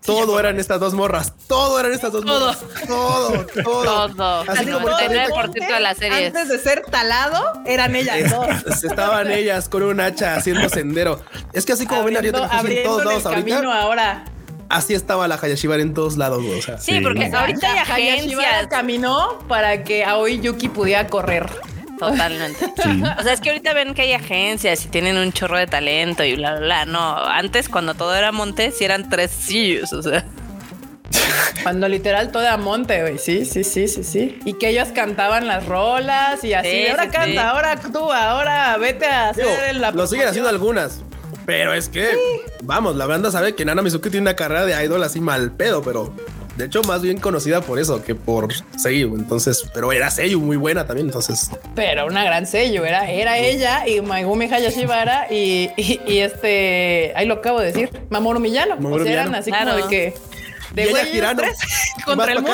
Todo 0.05 0.39
eran 0.39 0.59
estas 0.59 0.79
dos 0.79 0.93
morras, 0.93 1.33
todo 1.47 1.79
eran 1.79 1.91
estas 1.93 2.11
dos 2.11 2.23
Todo. 2.25 2.39
morras. 2.39 2.63
Todo, 2.87 3.45
todo. 3.63 4.09
Todo. 4.09 4.41
Así 4.51 4.63
El 4.63 4.73
como 4.73 4.89
ahorita- 4.89 5.27
99% 5.29 5.73
de 5.73 5.79
las 5.79 5.97
series. 5.97 6.27
antes 6.35 6.47
de 6.49 6.59
ser 6.59 6.81
talado, 6.91 7.53
eran 7.65 7.95
ellas 7.95 8.29
dos. 8.31 8.47
Es- 8.67 8.83
Estaban 8.95 9.31
ellas 9.31 9.67
con 9.67 9.81
un 9.83 9.99
hacha 9.99 10.35
haciendo 10.35 10.69
sendero. 10.69 11.19
Es 11.53 11.65
que 11.65 11.73
así 11.73 11.85
como 11.87 12.03
ven 12.03 12.17
en 12.23 12.31
todos 12.31 13.03
lados 13.05 13.25
el 13.25 13.31
camino 13.31 13.55
ahorita, 13.73 13.81
ahora. 13.81 14.25
Así 14.69 14.93
estaba 14.93 15.27
la 15.27 15.35
Hayashibara 15.41 15.81
en 15.81 15.93
todos 15.93 16.17
lados. 16.17 16.43
güey, 16.43 16.59
O 16.59 16.61
sea, 16.61 16.77
Sí, 16.77 16.93
Sí. 16.93 16.99
porque 17.01 17.25
ahorita 17.25 17.71
hay 17.71 17.77
agencias. 17.79 18.67
caminó 18.69 19.39
para 19.47 19.83
que 19.83 20.03
Aoi 20.05 20.39
Yuki 20.39 20.69
pudiera 20.69 21.07
correr. 21.07 21.47
Totalmente. 21.99 22.65
O 23.19 23.23
sea, 23.23 23.33
es 23.33 23.39
que 23.41 23.49
ahorita 23.49 23.73
ven 23.73 23.93
que 23.93 24.01
hay 24.03 24.13
agencias 24.13 24.83
y 24.85 24.89
tienen 24.89 25.17
un 25.17 25.31
chorro 25.31 25.57
de 25.57 25.65
talento 25.67 26.23
y 26.25 26.35
bla, 26.35 26.51
bla, 26.55 26.59
bla. 26.59 26.85
No, 26.85 27.17
antes 27.25 27.69
cuando 27.69 27.93
todo 27.93 28.13
era 28.15 28.31
monte, 28.31 28.71
sí 28.71 28.83
eran 28.83 29.09
tres 29.09 29.31
sillos, 29.31 29.93
o 29.93 30.01
sea. 30.01 30.25
Cuando 31.63 31.87
literal 31.87 32.31
todo 32.31 32.43
era 32.43 32.57
monte, 32.57 33.01
güey. 33.01 33.17
Sí, 33.17 33.45
sí, 33.45 33.63
sí, 33.63 33.87
sí, 33.87 34.03
sí. 34.03 34.39
Y 34.45 34.53
que 34.53 34.69
ellos 34.69 34.89
cantaban 34.93 35.47
las 35.47 35.65
rolas 35.65 36.43
y 36.43 36.53
así. 36.53 36.69
Sí, 36.69 36.87
ahora 36.89 37.03
sí, 37.05 37.09
canta, 37.11 37.25
sí. 37.31 37.37
ahora 37.37 37.71
actúa, 37.71 38.29
ahora 38.31 38.77
vete 38.77 39.05
a 39.05 39.29
hacer 39.29 39.45
digo, 39.45 39.79
la 39.79 39.91
lo 39.91 40.05
siguen 40.07 40.27
haciendo 40.27 40.49
algunas. 40.49 41.01
Pero 41.45 41.73
es 41.73 41.89
que, 41.89 42.09
vamos, 42.63 42.95
la 42.95 43.05
banda 43.05 43.31
sabe 43.31 43.53
que 43.55 43.65
Nana 43.65 43.81
Mizuki 43.81 44.09
tiene 44.09 44.23
una 44.23 44.35
carrera 44.35 44.65
de 44.65 44.83
idol 44.85 45.03
así 45.03 45.19
mal 45.21 45.51
pedo, 45.51 45.81
pero 45.83 46.13
de 46.57 46.65
hecho 46.65 46.81
más 46.83 47.01
bien 47.01 47.19
conocida 47.19 47.61
por 47.61 47.77
eso 47.79 48.01
que 48.03 48.15
por 48.15 48.47
Seiyu. 48.77 49.15
Entonces, 49.15 49.65
pero 49.73 49.91
era 49.91 50.09
Seiyu 50.09 50.39
muy 50.39 50.57
buena 50.57 50.87
también. 50.87 51.07
Entonces, 51.07 51.51
Pero 51.75 52.07
una 52.07 52.23
gran 52.23 52.47
sello, 52.47 52.85
era, 52.85 53.09
era 53.09 53.37
ella 53.37 53.87
y 53.87 54.01
Megumi 54.01 54.45
Hayashibara 54.45 55.27
y, 55.31 55.69
y, 55.77 55.99
y 56.07 56.17
este, 56.19 57.13
ahí 57.15 57.27
lo 57.27 57.35
acabo 57.35 57.59
de 57.59 57.67
decir, 57.67 57.89
Mamoru 58.09 58.39
Millano. 58.39 58.75
Mamoru 58.77 59.03
o 59.03 59.05
sea, 59.05 59.13
eran 59.13 59.35
así 59.35 59.51
Claro. 59.51 59.71
como 59.71 59.83
de 59.85 59.89
que... 59.89 60.13
De 60.73 60.87
tres 60.87 61.07
Y 61.97 62.01
contra 62.01 62.33
el 62.33 62.41
mundo. 62.41 62.51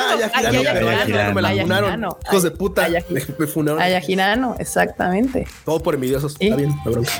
me 1.34 1.42
la 1.42 1.50
funaron. 1.56 2.08
Hijos 2.28 2.42
de 2.44 2.50
puta. 2.52 2.88
Me, 3.08 3.46
funaron. 3.48 3.82
Aya 3.82 4.00
Hirano, 4.06 4.54
exactamente. 4.60 5.46
Todo 5.64 5.82
por 5.82 5.94
envidiosos. 5.94 6.36
Está 6.38 6.54
bien, 6.54 6.72
la 6.84 6.90
bronca. 6.92 7.10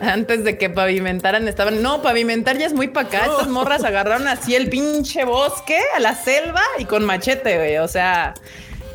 Antes 0.00 0.44
de 0.44 0.58
que 0.58 0.70
pavimentaran 0.70 1.46
estaban. 1.48 1.82
No, 1.82 2.02
pavimentar 2.02 2.58
ya 2.58 2.66
es 2.66 2.72
muy 2.72 2.88
para 2.88 3.08
acá. 3.08 3.26
No. 3.26 3.32
Estas 3.32 3.48
morras 3.48 3.84
agarraron 3.84 4.26
así 4.28 4.54
el 4.54 4.68
pinche 4.68 5.24
bosque 5.24 5.78
a 5.94 6.00
la 6.00 6.14
selva 6.14 6.62
y 6.78 6.84
con 6.84 7.04
machete, 7.04 7.56
güey. 7.56 7.78
O 7.78 7.88
sea, 7.88 8.34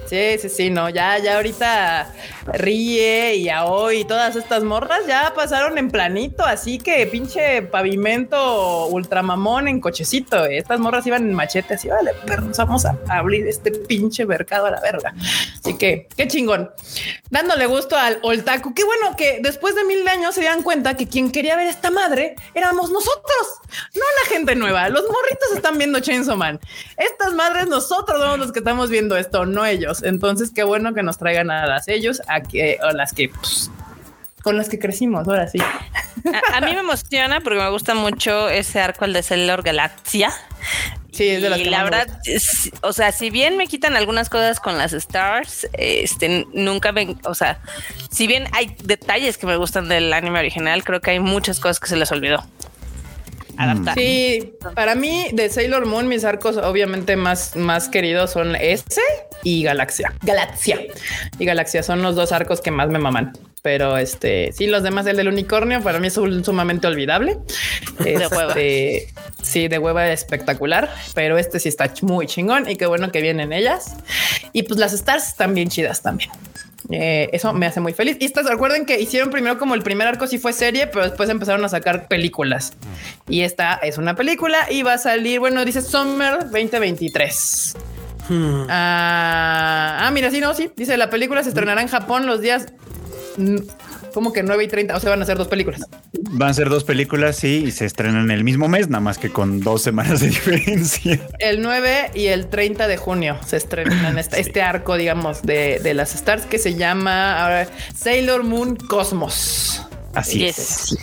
sí, 0.08 0.38
sí, 0.40 0.50
sí, 0.50 0.70
no. 0.70 0.90
Ya, 0.90 1.18
ya 1.20 1.36
ahorita 1.38 2.14
ríe 2.46 3.36
y 3.36 3.50
a 3.50 3.66
hoy 3.66 4.06
todas 4.06 4.36
estas 4.36 4.64
morras 4.64 5.06
ya 5.08 5.34
pasaron 5.36 5.78
en 5.78 5.90
planito. 5.90 6.44
Así 6.44 6.80
que 6.80 7.06
pinche 7.08 7.62
pavimento 7.64 8.88
ultramamón 8.88 9.68
en 9.68 9.80
cochecito. 9.80 10.40
güey. 10.40 10.58
Estas 10.58 10.80
morras 10.80 11.06
iban 11.08 11.24
en 11.24 11.34
machete 11.34 11.76
así. 11.76 11.90
Vale, 11.90 12.12
perros, 12.26 12.58
vamos 12.58 12.86
a 12.86 12.98
abrir 13.10 13.48
este 13.48 13.72
pinche 13.72 14.26
mercado 14.26 14.68
a 14.68 14.72
la 14.72 14.82
verga. 14.82 15.14
Así 15.60 15.78
que 15.78 16.08
qué 16.16 16.28
chingón 16.28 16.72
dándole 17.30 17.66
gusto 17.66 17.96
al 17.98 18.20
Oltaku. 18.22 18.74
Qué 18.74 18.84
bueno 18.84 19.16
que 19.16 19.40
después 19.42 19.76
de 19.76 19.84
mil 19.84 20.08
años 20.08 20.36
se 20.36 20.42
dieran 20.42 20.64
cuenta 20.64 20.96
que 20.96 21.08
quien 21.08 21.32
quería 21.32 21.56
ver 21.56 21.68
esta 21.68 21.92
madre 21.92 22.36
éramos 22.54 22.92
nosotros, 22.92 23.48
gente 24.38 24.56
nueva. 24.56 24.90
Los 24.90 25.04
morritos 25.04 25.52
están 25.56 25.78
viendo 25.78 26.00
Chainsaw 26.00 26.38
Man. 26.38 26.60
Estas 26.98 27.34
madres, 27.34 27.68
nosotros 27.68 28.20
somos 28.22 28.40
los 28.40 28.52
que 28.52 28.60
estamos 28.60 28.90
viendo 28.90 29.18
esto, 29.18 29.46
no 29.46 29.66
ellos. 29.66 30.04
Entonces, 30.04 30.52
qué 30.56 30.64
bueno 30.64 30.94
que 30.94 31.04
nos 31.04 31.18
traigan 31.18 31.52
a 31.52 31.66
las 31.68 31.88
ellos, 31.88 32.22
a 32.28 32.42
que 32.42 32.78
a 32.82 32.92
las 32.94 33.14
que 33.14 33.30
pues, 33.30 33.70
con 34.44 34.58
las 34.58 34.70
que 34.70 34.80
crecimos. 34.80 35.28
Ahora 35.28 35.48
sí. 35.48 35.60
A, 35.60 36.58
a 36.58 36.62
mí 36.62 36.74
me 36.74 36.80
emociona 36.80 37.42
porque 37.42 37.60
me 37.60 37.70
gusta 37.70 37.94
mucho 37.96 38.50
ese 38.50 38.80
arco, 38.80 39.06
el 39.06 39.14
de 39.14 39.24
Sailor 39.24 39.62
Galaxia. 39.64 40.32
Sí, 41.12 41.28
es 41.30 41.42
de 41.42 41.50
las 41.50 41.60
y 41.60 41.64
que 41.64 41.70
la 41.72 41.84
verdad, 41.84 42.08
es- 42.26 42.70
o 42.82 42.94
sea, 42.94 43.12
si 43.12 43.32
bien 43.32 43.58
me 43.58 43.66
quitan 43.68 43.96
algunas 43.96 44.30
cosas 44.30 44.60
con 44.60 44.78
las 44.78 44.94
stars, 44.94 45.68
este, 45.74 46.46
nunca 46.54 46.92
me, 46.92 47.16
o 47.24 47.34
sea, 47.34 47.60
si 48.12 48.28
bien 48.28 48.46
hay 48.52 48.76
detalles 48.84 49.38
que 49.40 49.48
me 49.48 49.56
gustan 49.56 49.90
del 49.90 50.14
anime 50.14 50.38
original, 50.40 50.84
creo 50.84 51.02
que 51.02 51.12
hay 51.12 51.20
muchas 51.20 51.60
cosas 51.60 51.80
que 51.80 51.88
se 51.88 51.96
les 51.96 52.12
olvidó. 52.12 52.46
Adaptar. 53.58 53.96
Sí, 53.96 54.54
para 54.76 54.96
mí 54.96 55.28
de 55.34 55.50
Sailor 55.50 55.86
Moon 55.86 56.08
mis 56.08 56.24
arcos 56.24 56.58
obviamente 56.58 57.16
más, 57.16 57.56
más 57.56 57.90
queridos 57.90 58.32
son 58.32 58.56
ese 58.56 59.02
y 59.44 59.64
Galaxia. 59.64 60.14
Galaxia 60.22 60.80
y 61.40 61.46
Galaxia 61.46 61.84
son 61.84 62.02
los 62.02 62.16
dos 62.16 62.32
arcos 62.32 62.62
que 62.62 62.72
más 62.72 62.90
me 62.90 63.00
maman. 63.00 63.34
Pero 63.64 63.98
este, 63.98 64.52
sí, 64.54 64.68
los 64.68 64.82
demás, 64.84 65.06
el 65.08 65.18
del 65.18 65.28
unicornio 65.28 65.82
para 65.82 66.00
mí 66.00 66.08
es 66.08 66.18
un- 66.18 66.46
sumamente 66.46 66.88
olvidable. 66.88 67.38
De 68.00 68.16
hueva. 68.16 68.48
Este, 68.54 69.14
sí, 69.44 69.68
de 69.68 69.78
hueva 69.80 70.08
espectacular, 70.10 70.90
pero 71.14 71.38
este 71.38 71.60
sí 71.60 71.68
está 71.68 71.92
muy 72.04 72.28
chingón 72.28 72.70
y 72.70 72.76
qué 72.78 72.86
bueno 72.86 73.12
que 73.12 73.22
vienen 73.22 73.52
ellas. 73.52 73.96
Y 74.54 74.64
pues 74.64 74.80
las 74.80 74.94
stars 74.94 75.28
están 75.30 75.54
bien 75.54 75.68
chidas 75.70 76.02
también. 76.02 76.30
Eh, 76.90 77.30
eso 77.34 77.54
me 77.54 77.66
hace 77.66 77.80
muy 77.80 77.94
feliz. 77.94 78.18
Y 78.20 78.26
estas 78.26 78.46
recuerden 78.46 78.86
que 78.86 79.00
hicieron 79.00 79.30
primero 79.30 79.58
como 79.58 79.76
el 79.76 79.84
primer 79.84 80.08
arco 80.08 80.28
sí 80.28 80.38
fue 80.38 80.54
serie, 80.54 80.88
pero 80.88 81.06
después 81.06 81.30
empezaron 81.30 81.64
a 81.66 81.70
sacar 81.70 82.08
películas. 82.08 82.74
Y 83.28 83.42
esta 83.42 83.76
es 83.76 83.98
una 83.98 84.16
película 84.16 84.72
y 84.72 84.84
va 84.84 84.94
a 84.94 84.98
salir, 84.98 85.40
bueno, 85.40 85.66
dice 85.66 85.82
Summer 85.82 86.40
2023. 86.40 87.76
Ah, 88.30 90.00
ah, 90.02 90.12
mira, 90.12 90.32
sí, 90.32 90.40
no, 90.40 90.54
sí. 90.54 90.70
Dice 90.76 90.98
la 90.98 91.10
película 91.10 91.44
se 91.44 91.50
estrenará 91.50 91.82
en 91.82 91.88
Japón 91.88 92.26
los 92.26 92.42
días 92.42 92.74
como 94.14 94.34
que 94.34 94.44
9 94.44 94.64
y 94.64 94.68
30. 94.68 94.96
O 94.96 95.00
sea, 95.00 95.10
van 95.12 95.22
a 95.22 95.26
ser 95.26 95.38
dos 95.38 95.48
películas. 95.48 95.82
Van 96.32 96.50
a 96.50 96.54
ser 96.54 96.70
dos 96.70 96.84
películas, 96.84 97.36
sí, 97.38 97.64
y 97.68 97.72
se 97.72 97.86
estrenan 97.86 98.32
el 98.32 98.44
mismo 98.44 98.68
mes, 98.68 98.90
nada 98.90 99.02
más 99.02 99.18
que 99.18 99.30
con 99.32 99.60
dos 99.60 99.82
semanas 99.82 100.20
de 100.22 100.28
diferencia. 100.30 101.20
El 101.40 101.62
9 101.62 102.12
y 102.16 102.28
el 102.28 102.48
30 102.48 102.88
de 102.88 102.98
junio 102.98 103.38
se 103.46 103.58
estrenan 103.58 104.18
este, 104.18 104.40
este 104.40 104.62
arco, 104.62 104.98
digamos, 104.98 105.42
de, 105.44 105.80
de 105.84 105.94
las 105.94 106.16
stars 106.16 106.46
que 106.46 106.58
se 106.60 106.76
llama 106.76 107.44
ahora, 107.44 107.68
Sailor 107.96 108.44
Moon 108.44 108.76
Cosmos. 108.76 109.84
Así 110.14 110.40
Yes. 110.40 110.58
es. 110.58 110.98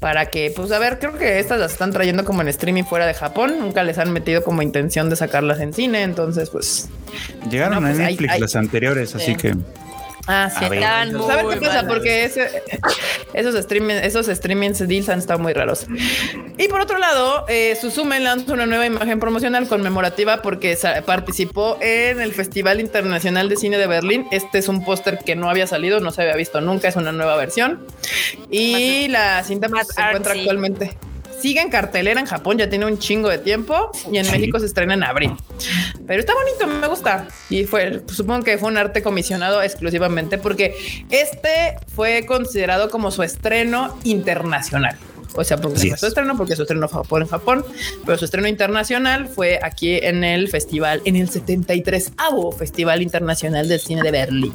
Para 0.00 0.26
que, 0.30 0.52
pues 0.56 0.72
a 0.72 0.80
ver, 0.80 0.98
creo 0.98 1.16
que 1.16 1.38
estas 1.38 1.60
las 1.60 1.72
están 1.72 1.92
trayendo 1.92 2.24
como 2.24 2.42
en 2.42 2.48
streaming 2.48 2.82
fuera 2.82 3.06
de 3.06 3.14
Japón. 3.14 3.60
Nunca 3.60 3.84
les 3.84 3.98
han 3.98 4.12
metido 4.12 4.42
como 4.42 4.60
intención 4.62 5.08
de 5.08 5.14
sacarlas 5.14 5.60
en 5.60 5.72
cine. 5.72 6.02
Entonces, 6.02 6.50
pues. 6.50 6.88
Llegaron 7.48 7.74
No, 7.76 7.80
pues 7.88 8.00
a 8.00 8.06
hay- 8.06 8.12
Netflix 8.14 8.32
hay- 8.32 8.40
las 8.40 8.56
anteriores, 8.56 9.14
así 9.14 9.26
Sí. 9.26 9.34
que 9.36 9.54
Ah, 10.28 10.48
sí. 10.56 10.64
A 10.64 10.68
ver. 10.68 10.78
Estaban 10.78 11.12
muy 11.16 11.26
¿Saben 11.26 11.50
qué 11.50 11.66
pasa? 11.66 11.86
Porque 11.88 12.24
ese- 12.24 12.62
esos 13.34 13.54
streaming, 13.56 13.94
esos 13.94 14.26
streamings 14.26 14.86
deals 14.86 15.08
han 15.08 15.18
estado 15.18 15.38
muy 15.40 15.52
raros. 15.52 15.86
Y 16.58 16.68
por 16.68 16.80
otro 16.80 16.98
lado, 16.98 17.44
eh, 17.48 17.76
Suzume 17.80 18.20
lanza 18.20 18.52
una 18.52 18.66
nueva 18.66 18.86
imagen 18.86 19.18
promocional 19.18 19.66
conmemorativa 19.66 20.40
porque 20.42 20.78
participó 21.04 21.76
en 21.80 22.20
el 22.20 22.32
Festival 22.32 22.78
Internacional 22.80 23.48
de 23.48 23.56
Cine 23.56 23.78
de 23.78 23.86
Berlín. 23.88 24.26
Este 24.30 24.58
es 24.58 24.68
un 24.68 24.84
póster 24.84 25.18
que 25.24 25.34
no 25.34 25.50
había 25.50 25.66
salido, 25.66 25.98
no 26.00 26.12
se 26.12 26.22
había 26.22 26.36
visto 26.36 26.60
nunca, 26.60 26.86
es 26.88 26.96
una 26.96 27.10
nueva 27.10 27.36
versión. 27.36 27.84
Y 28.50 29.08
la 29.08 29.42
cinta 29.42 29.68
pues, 29.68 29.86
más 29.88 29.94
se 29.94 30.00
encuentra 30.00 30.32
actualmente. 30.34 30.96
Sigue 31.42 31.60
en 31.60 31.68
cartelera 31.70 32.20
en 32.20 32.26
Japón, 32.26 32.56
ya 32.56 32.70
tiene 32.70 32.86
un 32.86 32.98
chingo 32.98 33.28
de 33.28 33.38
tiempo 33.38 33.90
y 34.12 34.18
en 34.18 34.24
Sí. 34.24 34.30
México 34.32 34.60
se 34.60 34.66
estrena 34.66 34.94
en 34.94 35.02
abril. 35.02 35.32
Pero 36.06 36.20
está 36.20 36.32
bonito, 36.34 36.80
me 36.80 36.86
gusta. 36.86 37.26
Y 37.50 37.64
fue, 37.64 38.00
supongo 38.06 38.44
que 38.44 38.56
fue 38.58 38.68
un 38.68 38.76
arte 38.78 39.02
comisionado 39.02 39.60
exclusivamente 39.60 40.38
porque 40.38 40.76
este 41.10 41.76
fue 41.94 42.24
considerado 42.26 42.88
como 42.90 43.10
su 43.10 43.24
estreno 43.24 43.98
internacional. 44.04 44.96
O 45.34 45.42
sea, 45.44 45.56
porque 45.56 45.78
fue 45.78 45.88
su 45.88 45.94
es. 45.94 46.02
estreno, 46.02 46.36
porque 46.36 46.54
su 46.56 46.62
estreno 46.62 46.86
fue 46.88 47.20
en 47.20 47.26
Japón, 47.26 47.64
pero 48.04 48.18
su 48.18 48.26
estreno 48.26 48.46
internacional 48.48 49.26
fue 49.28 49.58
aquí 49.62 49.96
en 49.96 50.24
el 50.24 50.48
festival, 50.48 51.00
en 51.06 51.16
el 51.16 51.28
73 51.30 52.12
avo 52.18 52.52
Festival 52.52 53.00
Internacional 53.02 53.66
del 53.66 53.80
Cine 53.80 54.02
de 54.02 54.10
Berlín. 54.10 54.52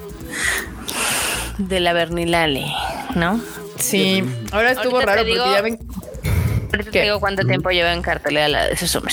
de 1.57 1.79
la 1.79 1.93
Bernilale, 1.93 2.65
¿no? 3.15 3.41
Sí, 3.79 4.23
ahora 4.51 4.71
estuvo 4.71 4.95
Ahorita 4.97 5.05
raro 5.15 5.21
porque 5.21 5.33
digo- 5.33 5.51
ya 5.51 5.61
ven. 5.61 5.79
Ahorita 6.71 6.91
¿Qué? 6.91 6.99
te 6.99 7.03
digo 7.05 7.19
cuánto 7.19 7.43
tiempo 7.45 7.69
lleva 7.71 7.93
en 7.93 8.01
cartelera 8.01 8.47
la 8.47 8.65
de 8.67 8.77
Suzume. 8.77 9.11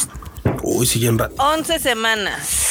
Uy, 0.62 0.86
sigue 0.86 1.08
un 1.08 1.18
rato. 1.18 1.34
11 1.38 1.78
semanas. 1.78 2.70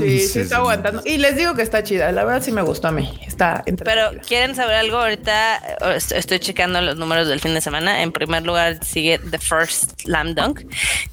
Sí, 0.00 0.20
sí 0.20 0.40
está 0.40 0.56
aguantando. 0.56 1.02
Y 1.04 1.18
les 1.18 1.36
digo 1.36 1.54
que 1.54 1.60
está 1.60 1.82
chida. 1.82 2.10
La 2.12 2.24
verdad 2.24 2.42
sí 2.42 2.50
me 2.50 2.62
gustó 2.62 2.88
a 2.88 2.92
mí. 2.92 3.20
Está 3.26 3.62
Pero 3.84 4.10
quieren 4.26 4.54
saber 4.54 4.76
algo 4.76 4.96
ahorita. 4.98 5.58
eh, 5.82 5.98
Estoy 6.14 6.38
checando 6.40 6.80
los 6.80 6.96
números 6.96 7.28
del 7.28 7.40
fin 7.40 7.52
de 7.52 7.60
semana. 7.60 8.02
En 8.02 8.10
primer 8.10 8.42
lugar 8.44 8.82
sigue 8.82 9.18
The 9.18 9.38
First 9.38 10.00
Slam 10.00 10.34
Dunk, 10.34 10.62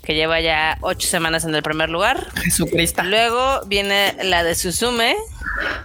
que 0.01 0.13
lleva 0.15 0.39
ya 0.39 0.77
ocho 0.79 1.07
semanas 1.09 1.43
en 1.43 1.53
el 1.55 1.61
primer 1.63 1.89
lugar. 1.89 2.25
Jesucristo. 2.41 3.03
Luego 3.03 3.61
viene 3.65 4.15
la 4.23 4.43
de 4.45 4.55
Suzume. 4.55 5.17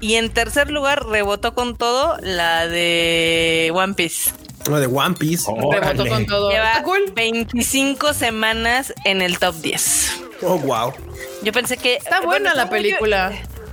Y 0.00 0.14
en 0.14 0.30
tercer 0.30 0.70
lugar 0.70 1.06
rebotó 1.06 1.54
con 1.54 1.76
todo 1.76 2.16
la 2.20 2.68
de 2.68 3.72
One 3.74 3.94
Piece. 3.94 4.30
Lo 4.68 4.78
de 4.80 4.86
One 4.86 5.14
Piece. 5.18 5.50
Rebotó 5.70 6.06
con 6.08 6.26
todo. 6.26 6.50
Lleva 6.50 6.70
Está 6.72 6.82
cool. 6.84 7.12
25 7.14 8.14
semanas 8.14 8.94
en 9.04 9.20
el 9.22 9.38
top 9.38 9.54
10. 9.56 10.22
Oh, 10.42 10.58
wow. 10.58 10.92
Yo 11.42 11.52
pensé 11.52 11.76
que 11.76 11.96
Está 11.96 12.20
buena 12.20 12.54
la 12.54 12.68
película. 12.70 13.32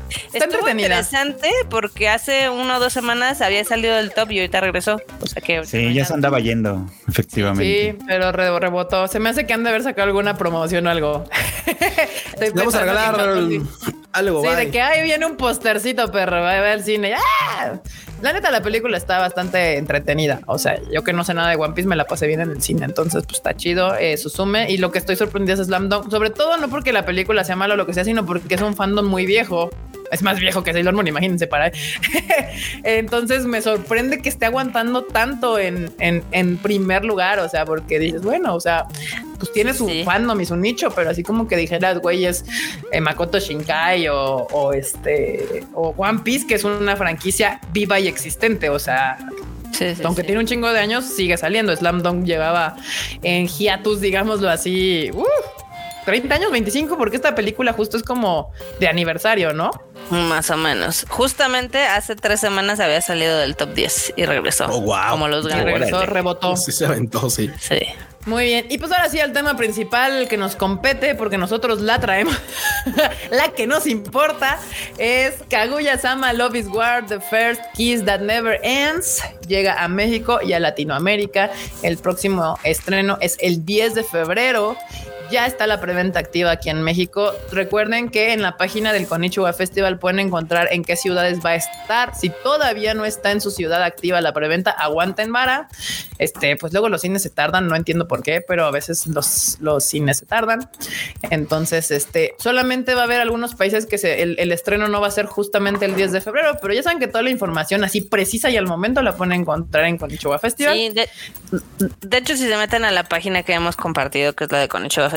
Está 0.10 0.40
Estuvo 0.40 0.68
entretenida. 0.68 0.86
interesante 0.88 1.50
porque 1.70 2.10
hace 2.10 2.50
una 2.50 2.78
o 2.78 2.80
dos 2.80 2.92
semanas 2.94 3.42
había 3.42 3.64
salido 3.64 3.94
del 3.96 4.12
top 4.12 4.32
y 4.32 4.40
ahorita 4.40 4.60
regresó. 4.60 5.00
O 5.22 5.28
sea 5.28 5.40
que 5.40 5.64
Sí, 5.68 5.94
ya 5.94 6.04
se 6.04 6.14
andaba 6.16 6.40
yendo, 6.40 6.88
efectivamente. 7.08 7.92
Sí, 8.00 8.04
pero 8.08 8.32
re- 8.32 8.60
rebotó. 8.60 9.08
Se 9.08 9.20
me 9.20 9.30
hace 9.30 9.46
que 9.46 9.54
han 9.54 9.64
de 9.64 9.70
haber 9.70 9.84
sacado 9.84 10.08
alguna 10.08 10.36
promoción 10.36 10.88
o 10.88 10.90
algo. 10.90 11.26
Vamos 12.56 12.74
a 12.74 12.80
regalar 12.82 13.20
el- 13.38 13.62
algo. 14.20 14.42
Sí, 14.42 14.48
bye. 14.48 14.56
de 14.56 14.72
que 14.72 14.82
ahí 14.82 15.04
viene 15.04 15.26
un 15.26 15.36
postercito, 15.36 16.12
perro, 16.12 16.42
va 16.42 16.58
a 16.58 16.62
ver 16.62 16.78
el 16.78 16.84
cine. 16.84 17.16
¡Ah! 17.16 17.80
La 18.22 18.34
neta, 18.34 18.52
la 18.52 18.62
película 18.62 18.98
está 18.98 19.18
bastante 19.18 19.78
entretenida. 19.78 20.42
O 20.46 20.58
sea, 20.58 20.80
yo 20.92 21.04
que 21.04 21.14
no 21.14 21.24
sé 21.24 21.34
nada 21.34 21.50
de 21.50 21.56
One 21.56 21.74
Piece, 21.74 21.88
me 21.88 21.96
la 21.96 22.06
pasé 22.06 22.28
bien 22.28 22.42
en 22.42 22.52
el 22.52 22.62
cine. 22.62 22.86
Entonces, 22.86 23.24
pues 23.26 23.38
está 23.38 23.56
chido. 23.56 23.96
Eh, 23.96 24.18
Susume. 24.18 24.70
Y 24.70 24.78
lo 24.78 24.92
que 24.92 25.00
estoy 25.00 25.16
sorprendida 25.16 25.54
es 25.54 25.66
Slam 25.66 25.88
Dunk. 25.88 26.10
Sobre 26.12 26.30
todo, 26.30 26.58
no 26.58 26.70
porque 26.70 26.92
la 26.92 27.06
película 27.06 27.44
sea 27.46 27.56
mala 27.56 27.76
o 27.76 27.78
lo 27.78 27.86
que 27.86 27.94
sea, 27.94 28.04
sino 28.04 28.26
porque 28.26 28.56
es 28.56 28.62
un 28.62 28.76
fandom 28.76 29.06
muy 29.06 29.26
viejo. 29.26 29.70
Es 30.12 30.22
más 30.24 30.40
viejo 30.40 30.64
que 30.64 30.74
Sailor 30.74 30.94
Moon, 30.94 31.08
imagínense 31.08 31.48
para. 31.48 31.72
Entonces 32.84 33.46
me 33.46 33.62
sorprende 33.62 34.22
que 34.22 34.30
esté 34.30 34.46
aguantando 34.46 35.04
tanto 35.04 35.60
en, 35.60 35.92
en, 36.00 36.24
en 36.32 36.58
primer 36.58 37.06
lugar. 37.06 37.40
O 37.40 37.50
sea, 37.50 37.66
porque 37.66 38.00
dices, 38.00 38.22
bueno, 38.22 38.56
o 38.56 38.60
sea, 38.60 38.86
pues 39.38 39.52
tiene 39.54 39.74
su 39.74 39.88
Sí. 39.88 40.04
fandom 40.04 40.40
y 40.42 40.46
su 40.46 40.56
nicho, 40.56 40.92
pero 40.96 41.10
así 41.10 41.24
como 41.24 41.48
que 41.48 41.56
dijeras, 41.58 42.00
güey, 42.00 42.26
es 42.26 42.46
eh, 42.92 43.02
Makoto 43.02 43.40
Shinkai 43.40 44.08
o, 44.10 44.48
o 44.52 44.74
este 44.74 45.64
o 45.74 45.94
One 45.98 46.20
Piece, 46.24 46.46
que 46.48 46.56
es 46.56 46.64
una 46.64 46.96
franquicia 46.96 47.60
viva 47.72 48.00
y 48.00 48.08
existente. 48.08 48.70
O 48.70 48.80
sea, 48.80 49.18
Sí, 49.72 49.94
sí, 49.96 50.02
aunque 50.04 50.22
sí. 50.24 50.26
tiene 50.28 50.42
un 50.42 50.48
chingo 50.48 50.72
de 50.74 50.80
años, 50.80 51.06
sigue 51.06 51.38
saliendo. 51.38 51.74
Slam 51.76 52.02
Dunk 52.02 52.26
llevaba 52.26 52.76
en 53.22 53.48
hiatus, 53.48 54.02
digámoslo 54.02 54.50
así, 54.50 55.12
uf, 55.14 55.26
30 56.06 56.36
años, 56.36 56.52
25, 56.52 56.98
porque 56.98 57.16
esta 57.18 57.36
película 57.36 57.72
justo 57.72 57.96
es 57.96 58.02
como 58.04 58.52
de 58.80 58.88
aniversario, 58.88 59.54
¿no? 59.54 59.70
Más 60.10 60.50
o 60.50 60.58
menos. 60.58 61.06
Justamente 61.10 61.84
hace 61.84 62.16
tres 62.16 62.40
semanas 62.40 62.80
había 62.80 63.02
salido 63.02 63.38
del 63.38 63.56
top 63.56 63.74
10 63.74 64.14
y 64.16 64.26
regresó. 64.26 64.66
Oh, 64.70 64.82
wow. 64.82 65.12
Como 65.12 65.28
los 65.28 65.46
Y 65.46 65.50
ganos. 65.50 65.66
regresó, 65.66 66.06
rebotó. 66.06 66.56
Sí, 66.58 66.72
se 66.72 66.86
aventó, 66.86 67.30
sí. 67.30 67.50
Sí. 67.60 67.80
Muy 68.26 68.44
bien. 68.46 68.66
Y 68.70 68.78
pues 68.78 68.92
ahora 68.92 69.08
sí 69.10 69.20
al 69.20 69.32
tema 69.32 69.56
principal 69.56 70.28
que 70.28 70.36
nos 70.38 70.56
compete, 70.56 71.16
porque 71.16 71.38
nosotros 71.38 71.80
la 71.82 72.00
traemos, 72.00 72.36
la 73.32 73.48
que 73.50 73.66
nos 73.66 73.88
importa, 73.88 74.60
es 74.98 75.36
Kaguya 75.50 75.98
Sama 75.98 76.34
Love 76.34 76.56
is 76.56 76.68
War, 76.68 77.06
The 77.06 77.22
First 77.22 77.62
Kiss 77.76 78.04
That 78.06 78.20
Never 78.20 78.60
Ends. 78.62 79.22
Llega 79.48 79.82
a 79.82 79.88
México 79.88 80.40
y 80.44 80.54
a 80.54 80.60
Latinoamérica. 80.60 81.50
El 81.82 81.98
próximo 81.98 82.60
estreno 82.64 83.18
es 83.22 83.38
el 83.40 83.66
10 83.66 83.96
de 83.96 84.04
febrero. 84.04 84.76
Ya 85.32 85.46
está 85.46 85.68
la 85.68 85.80
preventa 85.80 86.20
activa 86.20 86.52
aquí 86.52 86.70
en 86.70 86.82
México. 86.82 87.34
Recuerden 87.52 88.10
que 88.10 88.34
en 88.34 88.42
la 88.42 88.58
página 88.58 88.94
del 88.94 89.08
Konichiwa 89.08 89.54
Festival 89.54 90.00
pueden 90.00 90.20
encontrar 90.20 90.70
en 90.72 90.84
qué 90.84 90.96
ciudades 90.96 91.40
va 91.46 91.52
a 91.52 91.56
estar. 91.56 92.16
Si 92.16 92.30
todavía 92.30 92.94
no 92.94 93.06
está 93.06 93.32
en 93.32 93.42
su 93.42 93.52
ciudad 93.52 93.84
activa 93.84 94.22
la 94.22 94.34
preventa, 94.34 94.72
aguanten 94.72 95.32
vara. 95.32 95.68
Este, 96.18 96.58
pues 96.58 96.74
luego 96.74 96.90
los 96.90 97.02
cines 97.02 97.22
se 97.22 97.30
tardan, 97.30 97.68
no 97.68 97.76
entiendo 97.76 98.08
por 98.08 98.24
qué, 98.24 98.42
pero 98.46 98.66
a 98.66 98.72
veces 98.72 99.08
los, 99.08 99.58
los 99.60 99.84
cines 99.84 100.18
se 100.18 100.26
tardan. 100.26 100.70
Entonces, 101.30 101.92
este, 101.92 102.36
solamente 102.40 102.96
va 102.96 103.02
a 103.02 103.04
haber 103.06 103.22
algunos 103.22 103.56
países 103.56 103.86
que 103.86 103.96
el, 104.22 104.52
estreno 104.52 104.88
no 104.88 105.00
va 105.00 105.08
a 105.08 105.12
ser 105.12 105.28
justamente 105.28 105.86
el 105.86 105.96
10 105.96 106.12
de 106.12 106.22
febrero, 106.22 106.58
pero 106.62 106.74
ya 106.74 106.84
saben 106.84 107.00
que 107.00 107.08
toda 107.08 107.22
la 107.22 107.30
información 107.30 107.84
así 107.84 108.02
precisa 108.02 108.50
y 108.50 108.58
al 108.58 108.66
momento 108.66 109.02
la 109.02 109.16
pueden 109.16 109.34
encontrar 109.34 109.86
en 109.86 109.98
Konichiwa 109.98 110.40
Festival. 110.40 110.76
Sí, 110.76 110.90
de, 110.90 111.08
de 112.02 112.18
hecho, 112.18 112.36
si 112.36 112.48
se 112.48 112.58
meten 112.58 112.84
a 112.84 112.92
la 112.92 113.04
página 113.04 113.44
que 113.44 113.54
hemos 113.54 113.76
compartido, 113.76 114.34
que 114.34 114.46
es 114.46 114.52
la 114.52 114.60
de 114.60 114.68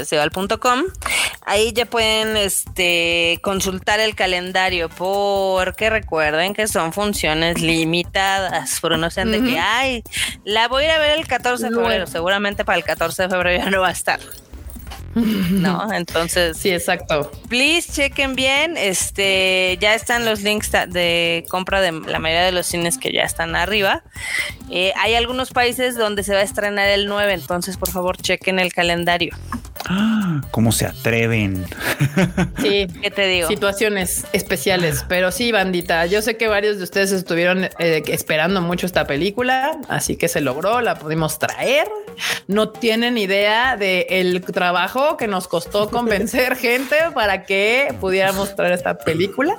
conichivafestival.com, 0.04 0.82
ahí 1.42 1.72
ya 1.72 1.86
pueden 1.86 2.36
este, 2.36 3.38
consultar 3.42 4.00
el 4.00 4.14
calendario, 4.14 4.88
porque 4.88 5.90
recuerden 5.90 6.54
que 6.54 6.66
son 6.66 6.92
funciones 6.92 7.60
limitadas, 7.60 8.78
pero 8.80 8.96
no 8.96 9.10
sean 9.10 9.32
de 9.32 9.42
que, 9.42 9.58
ay, 9.58 10.02
la 10.44 10.68
voy 10.68 10.84
a 10.84 10.86
ir 10.86 10.90
a 10.92 10.98
ver 10.98 11.18
el 11.18 11.26
14 11.26 11.70
de 11.70 11.74
febrero, 11.74 12.06
seguramente 12.06 12.64
para 12.64 12.78
el 12.78 12.84
14 12.84 13.22
de 13.22 13.28
febrero 13.28 13.64
ya 13.64 13.70
no 13.70 13.80
va 13.80 13.88
a 13.88 13.92
estar. 13.92 14.20
No, 15.50 15.92
entonces 15.92 16.56
Sí, 16.56 16.70
exacto. 16.70 17.30
please 17.48 17.92
chequen 17.92 18.34
bien. 18.34 18.76
Este 18.76 19.78
ya 19.80 19.94
están 19.94 20.24
los 20.24 20.42
links 20.42 20.70
de 20.88 21.44
compra 21.48 21.80
de 21.80 21.92
la 21.92 22.18
mayoría 22.18 22.44
de 22.44 22.52
los 22.52 22.66
cines 22.66 22.98
que 22.98 23.12
ya 23.12 23.22
están 23.22 23.54
arriba. 23.56 24.02
Eh, 24.70 24.92
hay 24.96 25.14
algunos 25.14 25.50
países 25.50 25.96
donde 25.96 26.22
se 26.22 26.32
va 26.34 26.40
a 26.40 26.44
estrenar 26.44 26.88
el 26.88 27.06
9, 27.06 27.34
entonces 27.34 27.76
por 27.76 27.90
favor 27.90 28.16
chequen 28.16 28.58
el 28.58 28.72
calendario. 28.72 29.36
¿Cómo 30.50 30.72
se 30.72 30.86
atreven? 30.86 31.64
Sí. 32.60 32.86
¿Qué 33.02 33.10
te 33.10 33.26
digo? 33.26 33.48
Situaciones 33.48 34.26
especiales, 34.32 35.04
pero 35.08 35.32
sí, 35.32 35.50
bandita. 35.52 36.06
Yo 36.06 36.22
sé 36.22 36.36
que 36.36 36.46
varios 36.48 36.78
de 36.78 36.84
ustedes 36.84 37.10
estuvieron 37.12 37.64
eh, 37.78 38.02
esperando 38.06 38.60
mucho 38.60 38.86
esta 38.86 39.06
película, 39.06 39.78
así 39.88 40.16
que 40.16 40.28
se 40.28 40.40
logró, 40.40 40.80
la 40.80 40.96
pudimos 40.96 41.38
traer. 41.38 41.88
No 42.46 42.68
tienen 42.70 43.18
idea 43.18 43.76
del 43.76 44.06
el 44.08 44.40
trabajo 44.42 45.01
que 45.16 45.26
nos 45.26 45.48
costó 45.48 45.88
convencer 45.90 46.56
gente 46.56 46.96
para 47.14 47.44
que 47.44 47.94
pudiéramos 48.00 48.54
traer 48.56 48.72
esta 48.72 48.98
película. 48.98 49.58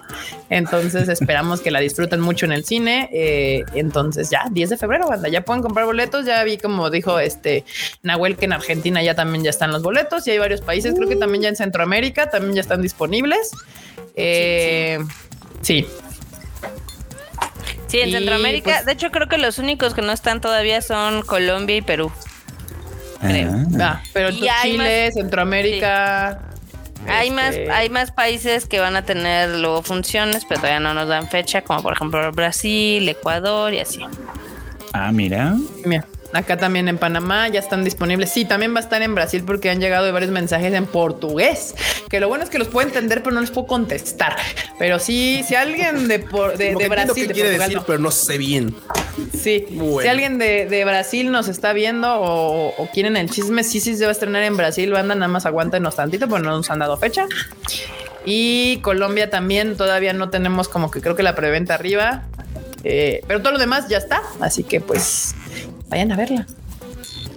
Entonces 0.49 1.09
esperamos 1.09 1.61
que 1.61 1.71
la 1.71 1.79
disfruten 1.79 2.19
mucho 2.21 2.45
en 2.45 2.51
el 2.51 2.65
cine. 2.65 3.09
Eh, 3.13 3.63
entonces 3.73 4.29
ya, 4.29 4.45
10 4.51 4.71
de 4.71 4.77
febrero, 4.77 5.07
banda, 5.07 5.29
ya 5.29 5.41
pueden 5.41 5.61
comprar 5.61 5.85
boletos. 5.85 6.25
Ya 6.25 6.43
vi 6.43 6.57
como 6.57 6.89
dijo 6.89 7.19
este 7.19 7.63
Nahuel 8.01 8.37
que 8.37 8.45
en 8.45 8.53
Argentina 8.53 9.01
ya 9.03 9.15
también 9.15 9.43
ya 9.43 9.49
están 9.49 9.71
los 9.71 9.83
boletos 9.83 10.25
y 10.27 10.31
hay 10.31 10.37
varios 10.39 10.61
países, 10.61 10.93
creo 10.95 11.07
que 11.07 11.15
también 11.15 11.43
ya 11.43 11.49
en 11.49 11.55
Centroamérica 11.55 12.29
también 12.29 12.55
ya 12.55 12.61
están 12.61 12.81
disponibles. 12.81 13.51
Eh, 14.15 14.99
sí. 15.61 15.85
Sí, 17.87 17.99
en 17.99 18.09
y, 18.09 18.11
Centroamérica. 18.13 18.71
pues- 18.73 18.85
de 18.85 18.91
hecho, 18.93 19.11
creo 19.11 19.27
que 19.27 19.37
los 19.37 19.59
únicos 19.59 19.93
que 19.93 20.01
no 20.01 20.11
están 20.11 20.41
todavía 20.41 20.81
son 20.81 21.21
Colombia 21.21 21.75
y 21.77 21.81
Perú. 21.81 22.11
Creo. 23.28 23.51
Ah, 23.80 24.01
pero 24.13 24.30
Y 24.30 24.41
Chile, 24.61 25.05
más- 25.07 25.13
Centroamérica. 25.13 26.39
Hay 27.07 27.28
este, 27.30 27.36
más, 27.67 27.78
hay 27.78 27.89
más 27.89 28.11
países 28.11 28.65
que 28.65 28.80
van 28.80 28.95
a 28.95 29.01
tener 29.03 29.49
luego 29.59 29.82
funciones, 29.84 30.45
pero 30.47 30.61
todavía 30.61 30.80
no 30.80 30.93
nos 30.93 31.07
dan 31.09 31.28
fecha, 31.28 31.61
como 31.61 31.82
por 31.84 31.93
ejemplo 31.93 32.32
Brasil, 32.32 33.07
Ecuador 33.09 33.74
y 33.74 33.80
así. 33.80 33.99
ah, 34.93 35.11
mira. 35.11 35.53
Mira, 35.86 36.05
acá 36.34 36.57
también 36.57 36.88
en 36.88 36.97
Panamá 36.97 37.47
ya 37.47 37.59
están 37.59 37.84
disponibles. 37.84 38.31
Sí, 38.31 38.45
también 38.45 38.73
va 38.73 38.79
a 38.79 38.84
estar 38.84 39.01
en 39.01 39.13
Brasil 39.15 39.43
porque 39.45 39.69
han 39.69 39.79
llegado 39.79 40.11
varios 40.11 40.31
mensajes 40.31 40.73
en 40.73 40.86
portugués. 40.86 41.75
Que 42.09 42.19
lo 42.19 42.27
bueno 42.27 42.43
es 42.43 42.49
que 42.49 42.59
los 42.59 42.67
puedo 42.67 42.88
entender, 42.88 43.21
pero 43.23 43.34
no 43.36 43.41
les 43.41 43.51
puedo 43.51 43.67
contestar. 43.67 44.36
Pero 44.79 44.99
sí, 44.99 45.43
si 45.47 45.55
alguien 45.55 46.07
de, 46.07 46.19
por- 46.19 46.57
de, 46.57 46.75
de 46.75 46.89
Brasil, 46.89 47.27
de 47.27 47.34
quiere 47.34 47.49
Portugal, 47.49 47.69
decir, 47.69 47.77
no. 47.77 47.86
pero 47.86 47.99
no 47.99 48.11
sé 48.11 48.38
bien. 48.38 48.75
Sí, 49.39 49.65
Bueno. 49.71 50.01
si 50.01 50.07
alguien 50.07 50.38
de, 50.39 50.65
de 50.65 50.86
Brasil 50.86 51.31
nos 51.31 51.47
está 51.47 51.71
viendo 51.73 52.11
o, 52.19 52.73
o 52.75 52.88
quieren 52.91 53.15
el 53.15 53.29
chisme, 53.29 53.63
sí, 53.63 53.79
sí 53.79 53.95
se 53.95 54.03
va 54.05 54.09
a 54.09 54.13
estrenar 54.13 54.41
en 54.43 54.57
Brasil, 54.57 54.91
banda, 54.91 55.13
nada 55.15 55.27
más 55.27 55.45
aguántenos 55.45 55.95
tantito, 55.95 56.27
pero 56.27 56.39
no 56.39 56.51
nos 56.57 56.69
han 56.71 56.79
dado 56.79 56.97
fecha. 56.97 57.27
Y 58.25 58.77
Colombia 58.77 59.29
también, 59.29 59.75
todavía 59.75 60.13
no 60.13 60.29
tenemos 60.29 60.69
como 60.69 60.89
que 60.89 61.01
creo 61.01 61.15
que 61.15 61.23
la 61.23 61.36
preventa 61.36 61.73
arriba, 61.75 62.23
eh, 62.84 63.21
pero 63.27 63.41
todo 63.41 63.51
lo 63.53 63.59
demás 63.59 63.88
ya 63.89 63.97
está, 63.97 64.21
así 64.39 64.63
que 64.63 64.79
pues 64.81 65.36
vayan 65.93 66.11
a 66.11 66.15
verla. 66.15 66.45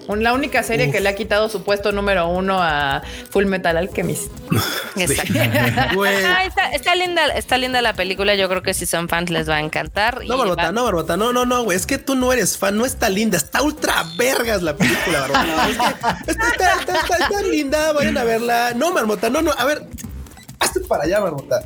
La 0.08 0.32
única 0.34 0.62
serie 0.62 0.92
que 0.92 1.00
le 1.00 1.08
ha 1.08 1.14
quitado 1.16 1.48
su 1.48 1.64
puesto 1.64 1.90
número 1.90 2.28
uno 2.28 2.58
a 2.62 3.02
Full 3.30 3.44
Metal 3.46 3.76
Alchemist. 3.76 4.30
Exacto. 4.96 5.34
Ah, 6.28 6.44
está, 6.44 6.70
está 6.72 6.94
linda, 6.94 7.26
está 7.34 7.58
linda 7.58 7.82
la 7.82 7.92
película. 7.94 8.34
Yo 8.36 8.48
creo 8.48 8.62
que 8.62 8.72
si 8.72 8.86
son 8.86 9.08
fans 9.08 9.30
les 9.30 9.48
va 9.48 9.56
a 9.56 9.60
encantar. 9.60 10.20
y 10.22 10.28
No, 10.28 10.38
Barbota, 10.38 10.66
va- 10.66 10.72
no, 10.72 10.84
Barbota, 10.84 11.16
no, 11.16 11.32
no, 11.32 11.44
no, 11.44 11.64
güey. 11.64 11.76
Es 11.76 11.86
que 11.86 11.98
tú 11.98 12.14
no 12.14 12.32
eres 12.32 12.56
fan, 12.56 12.76
no 12.78 12.86
está 12.86 13.08
linda, 13.08 13.36
está 13.36 13.62
ultra 13.62 14.04
vergas 14.16 14.62
la 14.62 14.76
película, 14.76 15.20
Barbota. 15.28 16.18
Es 16.28 16.36
que 16.36 16.46
está, 16.46 16.72
está, 16.80 17.00
está- 17.00 17.16
está 17.16 17.42
linda, 17.42 17.92
vayan 17.92 18.16
a 18.16 18.24
verla. 18.24 18.72
No, 18.76 18.92
Barbota, 18.92 19.28
no, 19.28 19.42
no, 19.42 19.50
a 19.52 19.64
ver. 19.64 19.82
Hazte 20.58 20.80
para 20.80 21.04
allá, 21.04 21.20
Marmota. 21.20 21.64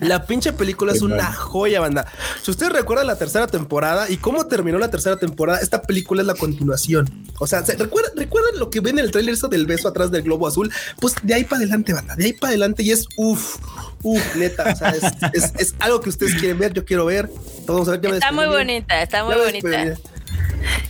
La 0.00 0.26
pinche 0.26 0.52
película 0.52 0.92
es 0.92 1.02
una 1.02 1.32
joya, 1.32 1.80
banda. 1.80 2.06
Si 2.42 2.50
ustedes 2.50 2.72
recuerdan 2.72 3.06
la 3.06 3.16
tercera 3.16 3.46
temporada 3.46 4.08
y 4.10 4.16
cómo 4.16 4.46
terminó 4.46 4.78
la 4.78 4.90
tercera 4.90 5.16
temporada, 5.16 5.58
esta 5.60 5.82
película 5.82 6.20
es 6.22 6.26
la 6.26 6.34
continuación. 6.34 7.08
O 7.38 7.46
sea, 7.46 7.64
¿se 7.64 7.76
recuerdan, 7.76 8.12
recuerdan 8.16 8.58
lo 8.58 8.70
que 8.70 8.80
ven 8.80 8.98
en 8.98 9.04
el 9.04 9.10
tráiler 9.10 9.34
eso 9.34 9.48
del 9.48 9.66
beso 9.66 9.88
atrás 9.88 10.10
del 10.10 10.22
globo 10.22 10.46
azul? 10.46 10.72
Pues 11.00 11.14
de 11.22 11.34
ahí 11.34 11.44
para 11.44 11.58
adelante, 11.58 11.92
banda, 11.92 12.16
de 12.16 12.24
ahí 12.26 12.32
para 12.32 12.50
adelante 12.50 12.82
y 12.82 12.90
es 12.90 13.06
uff, 13.16 13.56
uff, 14.02 14.36
neta. 14.36 14.72
O 14.72 14.76
sea, 14.76 14.90
es, 14.90 15.02
es- 15.32 15.52
es 15.58 15.74
algo 15.78 16.00
que 16.00 16.08
ustedes 16.10 16.34
quieren 16.34 16.58
ver, 16.58 16.72
yo 16.72 16.84
quiero 16.84 17.04
ver. 17.06 17.28
Todos 17.66 17.86
vamos 17.86 17.88
a 17.88 17.90
ver, 17.92 18.00
ya 18.00 18.08
me 18.10 18.14
Está 18.16 18.32
muy 18.32 18.46
bonita, 18.46 19.02
está 19.02 19.24
muy 19.24 19.34
bonita. 19.36 19.96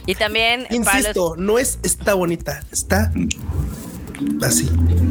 Y 0.06 0.14
también 0.14 0.62
los, 0.70 0.72
Insisto, 0.72 1.34
no 1.36 1.58
es 1.58 1.78
está 1.82 2.14
bonita, 2.14 2.62
está 2.72 3.12
así. 4.42 4.68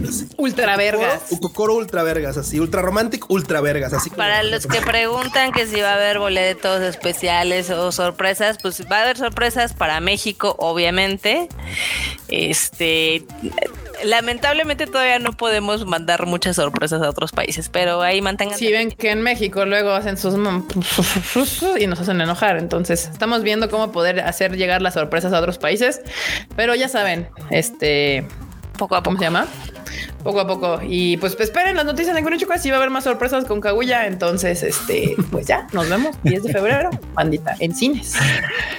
así. 0.08 0.28
Ultra 0.38 0.78
vergas. 0.78 1.24
Coro, 1.30 1.53
coro 1.53 1.76
ultra 1.76 2.03
vergas, 2.03 2.38
así, 2.38 2.60
ultra 2.60 2.82
romántico, 2.82 3.28
ultra 3.30 3.62
vergas, 3.62 3.93
así. 3.93 4.10
como- 4.10 4.18
para 4.18 4.43
los 4.43 4.66
que 4.68 4.82
preguntan 4.82 5.51
que 5.51 5.66
si 5.68 5.82
va 5.82 5.91
a 5.91 5.95
haber 5.95 6.20
boletos 6.20 6.82
especiales 6.82 7.70
o 7.70 7.91
sorpresas, 7.91 8.58
pues 8.62 8.84
va 8.91 8.99
a 8.99 9.01
haber 9.03 9.18
sorpresas 9.18 9.74
para 9.74 9.99
México, 9.99 10.55
obviamente. 10.60 11.47
Este, 12.28 13.26
lamentablemente 14.03 14.86
todavía 14.88 15.20
no 15.20 15.32
podemos 15.34 15.86
mandar 15.86 16.26
muchas 16.26 16.55
sorpresas 16.58 17.01
a 17.01 17.10
otros 17.10 17.32
países, 17.32 17.70
pero 17.70 18.01
ahí 18.01 18.22
mantengan. 18.22 18.58
Si 18.58 18.72
ven 18.72 18.91
que 18.91 19.12
en 19.12 19.22
México 19.22 19.66
luego 19.66 19.91
hacen 19.91 20.18
sus 20.18 20.36
y 21.80 21.88
nos 21.88 21.99
hacen 21.99 22.22
enojar. 22.22 22.58
Entonces 22.58 23.10
estamos 23.12 23.43
viendo 23.43 23.70
cómo 23.70 23.91
poder 23.91 24.20
hacer 24.22 24.55
llegar 24.58 24.82
las 24.82 24.93
sorpresas 24.95 25.34
a 25.34 25.39
otros 25.39 25.58
países. 25.58 26.01
Pero 26.55 26.76
ya 26.76 26.89
saben, 26.89 27.30
este, 27.49 28.28
poco 28.78 28.95
a 28.95 29.03
¿cómo 29.03 29.15
poco. 29.15 29.19
se 29.19 29.25
llama? 29.25 29.47
Poco 30.23 30.41
a 30.41 30.47
poco. 30.47 30.80
Y 30.86 31.17
pues 31.17 31.38
esperen 31.39 31.75
las 31.75 31.86
noticias 31.86 32.15
en 32.17 32.23
Konichiwa. 32.23 32.57
Si 32.57 32.69
va 32.69 32.75
a 32.75 32.80
haber 32.80 32.89
más 32.89 33.05
sorpresas 33.05 33.45
con 33.45 33.61
Kaguya. 33.61 34.07
Entonces, 34.07 34.61
este, 34.63 35.15
pues 35.32 35.47
ya, 35.47 35.67
nos 35.71 35.88
vemos 35.89 36.17
10 36.23 36.43
de 36.43 36.51
febrero, 36.51 36.89
bandita, 37.13 37.55
en 37.59 37.73
cines. 37.73 38.13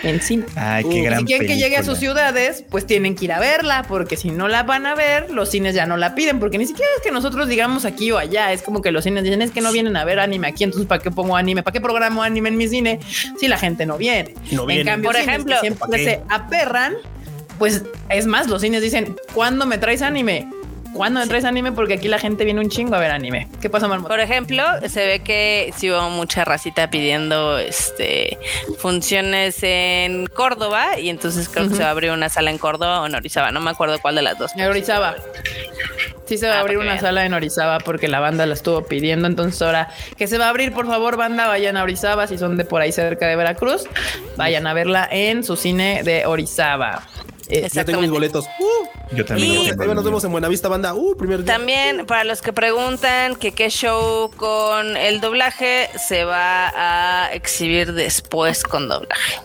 En 0.03 0.20
cine. 0.20 0.44
Ay, 0.57 0.84
qué 0.84 1.01
Uh, 1.01 1.05
gran 1.05 1.20
si 1.20 1.24
quieren 1.24 1.46
que 1.46 1.57
llegue 1.57 1.76
a 1.76 1.82
sus 1.82 1.99
ciudades, 1.99 2.64
pues 2.70 2.86
tienen 2.86 3.14
que 3.14 3.24
ir 3.26 3.32
a 3.32 3.40
verla, 3.40 3.84
porque 3.88 4.16
si 4.16 4.30
no 4.30 4.49
la 4.49 4.62
van 4.62 4.84
a 4.86 4.94
ver, 4.94 5.30
los 5.30 5.51
cines 5.51 5.74
ya 5.74 5.86
no 5.86 5.96
la 5.96 6.14
piden, 6.14 6.38
porque 6.38 6.59
ni 6.59 6.66
siquiera 6.66 6.90
es 6.96 7.03
que 7.03 7.11
nosotros 7.11 7.49
digamos 7.49 7.84
aquí 7.84 8.11
o 8.12 8.18
allá, 8.18 8.53
es 8.53 8.62
como 8.62 8.82
que 8.82 8.92
los 8.92 9.05
cines 9.05 9.24
dicen 9.24 9.40
es 9.42 9.51
que 9.51 9.61
no 9.61 9.72
vienen 9.72 9.96
a 9.96 10.05
ver 10.05 10.20
anime 10.20 10.49
aquí, 10.49 10.64
entonces 10.64 10.86
¿para 10.86 11.03
qué 11.03 11.11
pongo 11.11 11.36
anime? 11.36 11.62
¿Para 11.62 11.72
qué 11.72 11.80
programo 11.80 12.22
anime 12.22 12.51
en 12.51 12.57
mi 12.57 12.68
cine? 12.68 13.01
Si 13.40 13.49
la 13.49 13.57
gente 13.59 13.86
no 13.86 13.96
viene. 13.96 14.34
No 14.53 14.66
viene. 14.66 14.82
En 14.82 14.86
cambio, 14.86 15.11
Por 15.11 15.16
ejemplo, 15.18 15.57
siempre 15.61 16.05
se 16.05 16.20
aperran, 16.28 16.94
pues 17.59 17.83
es 18.09 18.27
más, 18.27 18.49
los 18.49 18.63
cines 18.63 18.83
dicen, 18.83 19.17
¿cuándo 19.35 19.67
me 19.67 19.79
traes 19.79 20.03
anime? 20.03 20.49
¿Cuándo 20.95 21.21
me 21.21 21.27
traes 21.27 21.45
anime? 21.45 21.71
Porque 21.73 21.95
aquí 21.95 22.09
la 22.09 22.19
gente 22.19 22.45
viene 22.45 22.61
un 22.61 22.71
chingo 22.71 22.95
a 22.97 22.99
ver 22.99 23.11
anime. 23.11 23.47
¿Qué 23.61 23.69
pasa, 23.71 23.87
Marmota? 23.87 24.09
Por 24.09 24.21
ejemplo, 24.21 24.65
se 24.89 25.07
ve 25.07 25.21
que 25.21 25.73
sí 25.77 25.91
hubo 25.91 26.09
mucha 26.11 26.45
racita 26.45 26.89
pidiendo 26.91 27.59
este 27.59 28.39
funciones 28.79 29.59
en 29.63 30.27
Córdoba 30.27 30.99
y 30.99 31.11
entonces 31.11 31.49
creo 31.49 31.69
que 31.69 31.75
se 31.77 31.83
va 31.83 31.89
a 31.89 31.93
abrir 31.93 32.11
una 32.11 32.29
sala 32.31 32.51
en 32.51 32.59
Córdoba 32.59 33.03
o 33.03 33.07
en 33.07 33.15
Orizaba, 33.15 33.53
no 33.53 33.61
me 33.61 33.71
acuerdo 33.71 33.99
cuál 34.01 34.15
de 34.17 34.23
las 34.23 34.39
dos. 34.39 34.51
En 34.57 34.63
Orizaba. 34.67 35.15
Sí 36.27 36.37
se 36.37 36.47
va 36.47 36.55
a 36.55 36.57
Ah, 36.59 36.61
abrir 36.61 36.79
una 36.79 36.99
sala 36.99 37.25
en 37.25 37.33
Orizaba 37.33 37.79
porque 37.79 38.09
la 38.09 38.21
banda 38.21 38.45
la 38.47 38.55
estuvo 38.55 38.85
pidiendo. 38.85 39.29
Entonces 39.29 39.61
ahora 39.63 39.89
que 40.17 40.27
se 40.27 40.37
va 40.37 40.47
a 40.47 40.49
abrir, 40.51 40.73
por 40.73 40.87
favor, 40.87 41.17
banda, 41.17 41.47
vayan 41.47 41.77
a 41.77 41.83
Orizaba. 41.83 42.27
Si 42.27 42.37
son 42.39 42.57
de 42.57 42.65
por 42.65 42.81
ahí 42.83 42.93
cerca 42.93 43.27
de 43.27 43.37
Veracruz, 43.37 43.85
vayan 44.37 44.67
a 44.67 44.75
verla 44.75 45.09
en 45.11 45.45
su 45.45 45.57
cine 45.57 46.03
de 46.03 46.27
Orizaba. 46.27 47.03
Eh, 47.51 47.68
Ya 47.72 47.84
tengo 47.84 48.01
mis 48.01 48.11
Exactamente. 48.11 48.11
boletos. 48.12 48.44
Uh, 48.59 49.16
Yo 49.16 49.24
también. 49.24 49.51
Y- 49.53 49.55
nos, 49.57 49.64
tengo. 49.68 49.78
vemos, 49.80 49.94
nos 49.96 50.05
vemos 50.05 50.24
en 50.24 50.32
Buenavista, 50.32 50.68
banda. 50.68 50.94
Uh, 50.94 51.16
primer 51.16 51.44
día. 51.44 51.55
También 51.55 52.05
para 52.07 52.24
los 52.24 52.42
que 52.42 52.53
preguntan 52.53 53.36
que 53.36 53.53
qué 53.53 53.70
show 53.70 54.30
con 54.36 54.96
el 54.96 55.20
doblaje 55.20 55.88
se 55.99 56.24
va 56.24 56.72
a 56.74 57.32
exhibir 57.32 57.92
después 57.94 58.62
con 58.62 58.88
doblaje. 58.88 59.40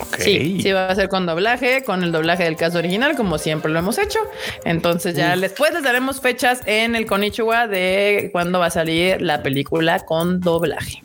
Ok. 0.00 0.16
Sí, 0.18 0.60
sí 0.60 0.72
va 0.72 0.88
a 0.88 0.94
ser 0.94 1.08
con 1.08 1.24
doblaje, 1.26 1.84
con 1.84 2.02
el 2.02 2.10
doblaje 2.12 2.44
del 2.44 2.56
caso 2.56 2.78
original, 2.78 3.14
como 3.16 3.38
siempre 3.38 3.70
lo 3.70 3.78
hemos 3.78 3.96
hecho. 3.98 4.18
Entonces 4.64 5.14
ya 5.14 5.36
después 5.36 5.72
les 5.72 5.82
daremos 5.84 6.20
fechas 6.20 6.60
en 6.66 6.96
el 6.96 7.06
Konichiwa 7.06 7.68
de 7.68 8.30
cuándo 8.32 8.58
va 8.58 8.66
a 8.66 8.70
salir 8.70 9.22
la 9.22 9.42
película 9.42 10.00
con 10.00 10.40
doblaje. 10.40 11.02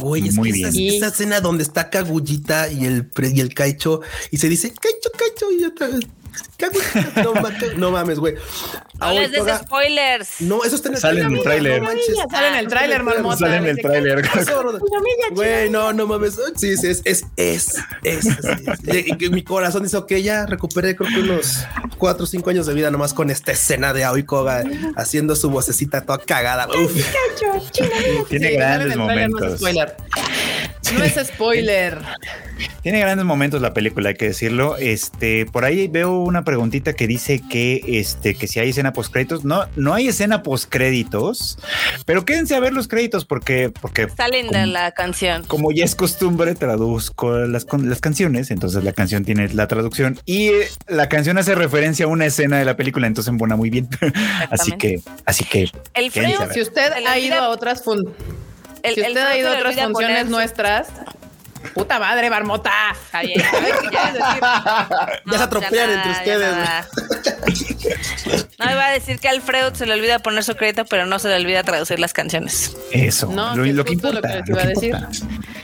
Güey, 0.00 0.28
es 0.28 0.34
Muy 0.34 0.52
que 0.52 0.60
esa, 0.60 0.70
bien. 0.70 0.94
esa 0.94 1.08
escena 1.08 1.40
donde 1.40 1.62
está 1.62 1.90
Kagullita 1.90 2.70
y 2.70 2.84
el, 2.84 3.06
pre- 3.06 3.32
y 3.34 3.40
el 3.40 3.54
Kaicho 3.54 4.00
y 4.30 4.36
se 4.38 4.48
dice 4.48 4.70
Kaicho, 4.70 5.10
Kaicho 5.16 5.50
y 5.52 5.64
otra 5.64 5.88
vez. 5.88 6.00
No, 7.22 7.34
ma- 7.34 7.50
no 7.76 7.90
mames, 7.90 8.18
güey. 8.18 8.34
No 8.98 9.12
les 9.12 9.30
des 9.30 9.42
spoilers. 9.58 10.28
No, 10.40 10.64
eso 10.64 10.76
está 10.76 10.88
en 10.88 10.94
el 10.94 11.00
Sale 11.00 11.20
en 11.20 11.32
el 11.34 11.42
tráiler. 11.42 11.82
Sale 12.30 12.48
en 12.48 12.54
el 12.56 12.68
tráiler, 12.68 13.02
marmota. 13.02 13.36
Sale 13.36 13.56
en 13.56 13.66
el 13.66 13.76
tráiler. 13.78 14.28
Güey, 15.32 15.70
no, 15.70 15.92
no 15.92 16.06
mames. 16.06 16.36
Sí, 16.56 16.76
sí, 16.76 16.86
es, 16.88 17.02
es, 17.04 17.24
es, 17.34 17.76
mi 19.30 19.42
corazón 19.42 19.82
dice, 19.82 19.96
ok, 19.96 20.12
ya 20.14 20.46
recuperé 20.46 20.96
creo 20.96 21.10
que 21.10 21.20
unos 21.20 21.58
cuatro 21.98 22.24
o 22.24 22.26
cinco 22.26 22.50
años 22.50 22.66
de 22.66 22.74
vida 22.74 22.90
nomás 22.90 23.12
con 23.12 23.30
esta 23.30 23.52
escena 23.52 23.92
de 23.92 24.04
Aoi 24.04 24.24
Koga 24.24 24.64
haciendo 24.96 25.36
su 25.36 25.50
vocecita 25.50 26.02
toda 26.02 26.18
cagada. 26.18 26.66
Uf. 26.68 26.92
Tiene 28.28 28.52
grandes 28.52 28.96
momentos. 28.96 29.60
No 30.94 31.04
es 31.04 31.14
spoiler. 31.26 31.98
Tiene 32.82 33.00
grandes 33.00 33.26
momentos 33.26 33.60
la 33.60 33.74
película, 33.74 34.10
hay 34.10 34.14
que 34.14 34.28
decirlo. 34.28 34.76
Este, 34.76 35.46
por 35.46 35.64
ahí 35.64 35.88
veo 35.88 36.20
una 36.20 36.44
preguntita 36.44 36.92
que 36.92 37.06
dice 37.06 37.42
que, 37.50 37.82
este, 37.84 38.34
que 38.34 38.46
si 38.46 38.60
hay 38.60 38.70
escena 38.70 38.92
post 38.92 39.12
créditos. 39.12 39.44
No, 39.44 39.64
no 39.76 39.94
hay 39.94 40.08
escena 40.08 40.42
post 40.42 40.70
créditos, 40.70 41.58
pero 42.04 42.24
quédense 42.24 42.54
a 42.54 42.60
ver 42.60 42.72
los 42.72 42.88
créditos 42.88 43.24
porque, 43.24 43.70
porque 43.70 44.08
Salen 44.16 44.48
de 44.48 44.66
la 44.66 44.92
canción. 44.92 45.44
como 45.44 45.72
ya 45.72 45.84
es 45.84 45.94
costumbre, 45.94 46.54
traduzco 46.54 47.36
las, 47.38 47.66
las 47.82 48.00
canciones. 48.00 48.50
Entonces 48.50 48.84
la 48.84 48.92
canción 48.92 49.24
tiene 49.24 49.48
la 49.48 49.66
traducción 49.66 50.20
y 50.24 50.48
eh, 50.48 50.68
la 50.86 51.08
canción 51.08 51.38
hace 51.38 51.54
referencia 51.54 52.06
a 52.06 52.08
una 52.08 52.26
escena 52.26 52.58
de 52.58 52.64
la 52.64 52.76
película, 52.76 53.06
entonces 53.06 53.28
embona 53.30 53.56
muy 53.56 53.70
bien. 53.70 53.88
así 54.50 54.72
que, 54.72 55.00
así 55.24 55.44
que 55.44 55.70
El 55.94 56.10
frío. 56.10 56.38
Si 56.52 56.60
usted 56.60 56.92
ha 56.92 57.18
ido 57.18 57.36
a 57.36 57.48
otras 57.48 57.82
fun 57.82 58.04
el, 58.88 58.94
si 58.94 59.00
el 59.00 59.08
usted 59.08 59.22
ha 59.22 59.36
ido 59.36 59.48
a 59.50 59.56
otras 59.56 59.80
funciones 59.80 60.26
nuestras, 60.26 60.88
puta 61.74 61.98
madre, 61.98 62.30
marmota. 62.30 62.72
Está 62.92 63.20
bien. 63.22 63.40
A 63.42 63.60
ver, 63.60 63.74
¿qué 63.82 63.88
quieres 63.88 64.12
decir? 64.14 64.40
Ya 65.26 65.38
se 65.38 65.44
atropellan 65.44 65.90
entre 65.90 66.10
ustedes. 66.12 66.56
No 68.58 68.70
iba 68.70 68.86
a 68.86 68.90
decir 68.92 69.18
que 69.18 69.28
a 69.28 69.32
Alfredo 69.32 69.74
se 69.74 69.86
le 69.86 69.92
olvida 69.94 70.18
poner 70.18 70.42
su 70.44 70.56
crédito, 70.56 70.84
pero 70.86 71.06
no 71.06 71.18
se 71.18 71.28
le 71.28 71.36
olvida 71.36 71.62
traducir 71.62 71.98
las 72.00 72.12
canciones. 72.12 72.76
eso, 72.90 73.28
No, 73.30 73.54
lo, 73.56 73.62
que 73.64 73.72
lo 73.72 73.84
que 73.84 73.92
importa. 73.94 74.20
lo 74.20 74.22
que 74.22 74.28
les 74.28 74.48
iba 74.48 74.58
a 74.58 74.62
que 74.62 74.68
decir. 74.68 74.94
importa. 74.94 75.18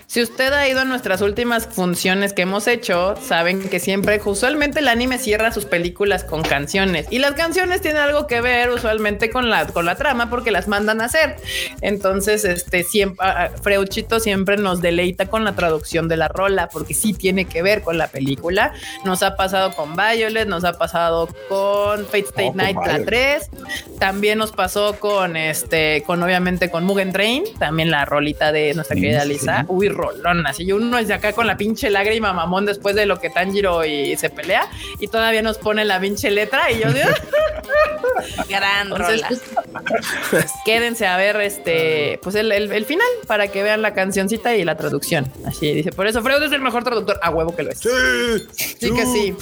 Si 0.07 0.23
usted 0.23 0.53
ha 0.53 0.69
ido 0.69 0.81
a 0.81 0.85
nuestras 0.85 1.23
últimas 1.23 1.67
funciones 1.67 2.33
que 2.35 2.43
hemos 2.43 2.67
hecho, 2.67 3.15
saben 3.27 3.69
que 3.71 3.81
siempre, 3.81 4.21
usualmente 4.25 4.81
el 4.81 4.89
anime 4.89 5.19
cierra 5.19 5.53
sus 5.53 5.65
películas 5.65 6.23
con 6.25 6.43
canciones 6.43 7.07
y 7.11 7.19
las 7.19 7.33
canciones 7.33 7.81
tienen 7.81 8.03
algo 8.03 8.27
que 8.27 8.41
ver 8.43 8.71
usualmente 8.71 9.31
con 9.31 9.49
la, 9.49 9.67
con 9.67 9.87
la 9.87 9.95
trama 9.97 10.29
porque 10.29 10.51
las 10.51 10.69
mandan 10.69 11.01
a 11.01 11.07
hacer. 11.07 11.37
Entonces, 11.81 12.45
este 12.45 12.85
siempre, 12.85 13.27
Freuchito 13.63 14.21
siempre 14.21 14.59
nos 14.59 14.83
deleita 14.83 15.27
con 15.27 15.45
la 15.45 15.55
traducción 15.55 15.92
de 15.93 16.17
la 16.17 16.29
rola 16.29 16.69
porque 16.69 16.95
sí 16.95 17.13
tiene 17.13 17.45
que 17.45 17.63
ver 17.63 17.83
con 17.83 17.99
la 17.99 18.09
película. 18.09 18.73
Nos 19.05 19.23
ha 19.23 19.37
pasado 19.37 19.73
con 19.77 19.95
Violet, 19.95 20.49
nos 20.49 20.65
ha 20.65 20.73
pasado 20.79 21.29
con 21.49 22.05
Fate 22.07 22.19
State 22.21 22.49
Oh, 22.51 22.55
Night, 22.55 22.77
la 22.77 22.99
Violet. 22.99 23.07
3. 23.07 23.51
También 23.99 24.39
nos 24.39 24.53
pasó 24.53 24.99
con 24.99 25.37
este, 25.37 26.03
con 26.07 26.23
obviamente 26.23 26.71
con 26.71 26.85
Mugen 26.85 27.13
Train, 27.13 27.45
también 27.59 27.91
la 27.91 28.05
rolita 28.05 28.51
de 28.53 28.75
nuestra 28.75 28.95
Sí, 28.97 29.03
querida 29.03 29.25
Lisa. 29.25 29.61
sí. 29.61 29.67
Uy, 29.69 29.89
rolón, 29.89 30.47
así 30.47 30.63
y 30.65 30.73
uno 30.73 30.97
es 30.99 31.09
de 31.09 31.15
acá 31.15 31.33
con 31.33 31.47
la 31.47 31.57
pinche 31.57 31.91
lágrima 31.91 32.33
mamón 32.33 32.67
después 32.67 32.95
de 32.97 33.05
lo 33.07 33.19
que 33.21 33.31
Tanjiro 33.31 33.85
y 33.85 34.17
se 34.17 34.31
pelea 34.31 34.67
y 35.01 35.09
todavía 35.09 35.43
nos 35.43 35.59
pone 35.59 35.85
la 35.85 35.99
pinche 36.01 36.31
letra 36.31 36.71
y 36.71 36.81
yo 36.81 36.93
digo, 36.93 37.09
Gran 38.49 38.89
entonces, 38.89 39.23
rola. 39.23 39.83
pues, 40.31 40.47
quédense 40.65 41.07
a 41.07 41.17
ver 41.17 41.41
este, 41.41 42.19
pues 42.23 42.35
el, 42.35 42.51
el- 42.53 42.71
el 42.73 42.85
final 42.85 43.07
para 43.27 43.49
que 43.49 43.63
vean 43.63 43.83
la 43.83 43.95
cancioncita 43.95 44.55
y 44.55 44.65
la 44.65 44.77
traducción. 44.77 45.31
Así 45.47 45.82
dice, 45.83 45.93
por 45.93 46.07
eso 46.07 46.23
Freud 46.23 46.43
es 46.43 46.53
el 46.53 46.61
mejor 46.61 46.85
traductor, 46.85 47.19
a 47.23 47.31
huevo 47.31 47.55
que 47.55 47.63
lo 47.63 47.71
es. 47.71 47.79
Sí 47.79 48.91
que 48.91 49.07
sí. 49.07 49.35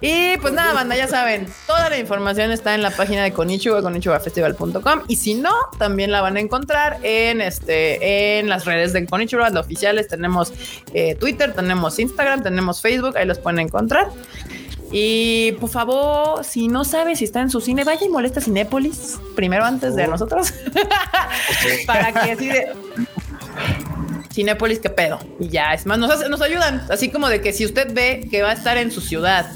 y 0.00 0.36
pues 0.38 0.52
nada, 0.52 0.72
banda, 0.72 0.96
ya 0.96 1.08
saben, 1.08 1.46
toda 1.66 1.90
la 1.90 1.98
información 1.98 2.50
está 2.52 2.74
en 2.74 2.82
la 2.82 2.90
página 2.90 3.22
de 3.22 3.32
Konichiwa, 3.32 3.82
konichiwafestival.com 3.82 5.02
y 5.08 5.16
si 5.16 5.34
no, 5.34 5.54
también 5.78 6.10
la 6.10 6.20
van 6.20 6.36
a 6.36 6.40
encontrar 6.40 6.98
en 7.02 7.40
este 7.40 8.38
en 8.38 8.48
las 8.48 8.64
redes 8.64 8.92
de 8.92 9.06
Konichiwa, 9.06 9.50
las 9.50 9.64
oficiales, 9.64 10.08
tenemos 10.08 10.52
eh, 10.94 11.14
Twitter, 11.14 11.52
tenemos 11.52 11.98
Instagram, 11.98 12.42
tenemos 12.42 12.80
Facebook, 12.80 13.16
ahí 13.16 13.26
los 13.26 13.38
pueden 13.38 13.60
encontrar. 13.60 14.10
Y 14.92 15.52
por 15.60 15.68
favor, 15.68 16.44
si 16.44 16.68
no 16.68 16.84
sabe 16.84 17.16
si 17.16 17.24
está 17.24 17.40
en 17.40 17.50
su 17.50 17.60
cine, 17.60 17.84
vaya 17.84 18.06
y 18.06 18.08
molesta 18.08 18.40
a 18.40 18.42
Cinépolis 18.42 19.18
primero 19.34 19.64
antes 19.64 19.96
de 19.96 20.06
nosotros. 20.06 20.54
Para 21.86 22.12
que 22.12 22.32
así 22.32 22.46
de. 22.46 22.72
Cinépolis, 24.32 24.80
qué 24.80 24.90
pedo. 24.90 25.18
Y 25.40 25.48
ya, 25.48 25.72
es 25.72 25.86
más, 25.86 25.98
nos, 25.98 26.10
hace- 26.10 26.28
nos 26.28 26.42
ayudan. 26.42 26.84
Así 26.90 27.10
como 27.10 27.28
de 27.28 27.40
que 27.40 27.52
si 27.52 27.64
usted 27.64 27.92
ve 27.94 28.26
que 28.30 28.42
va 28.42 28.50
a 28.50 28.52
estar 28.52 28.76
en 28.76 28.90
su 28.90 29.00
ciudad 29.00 29.46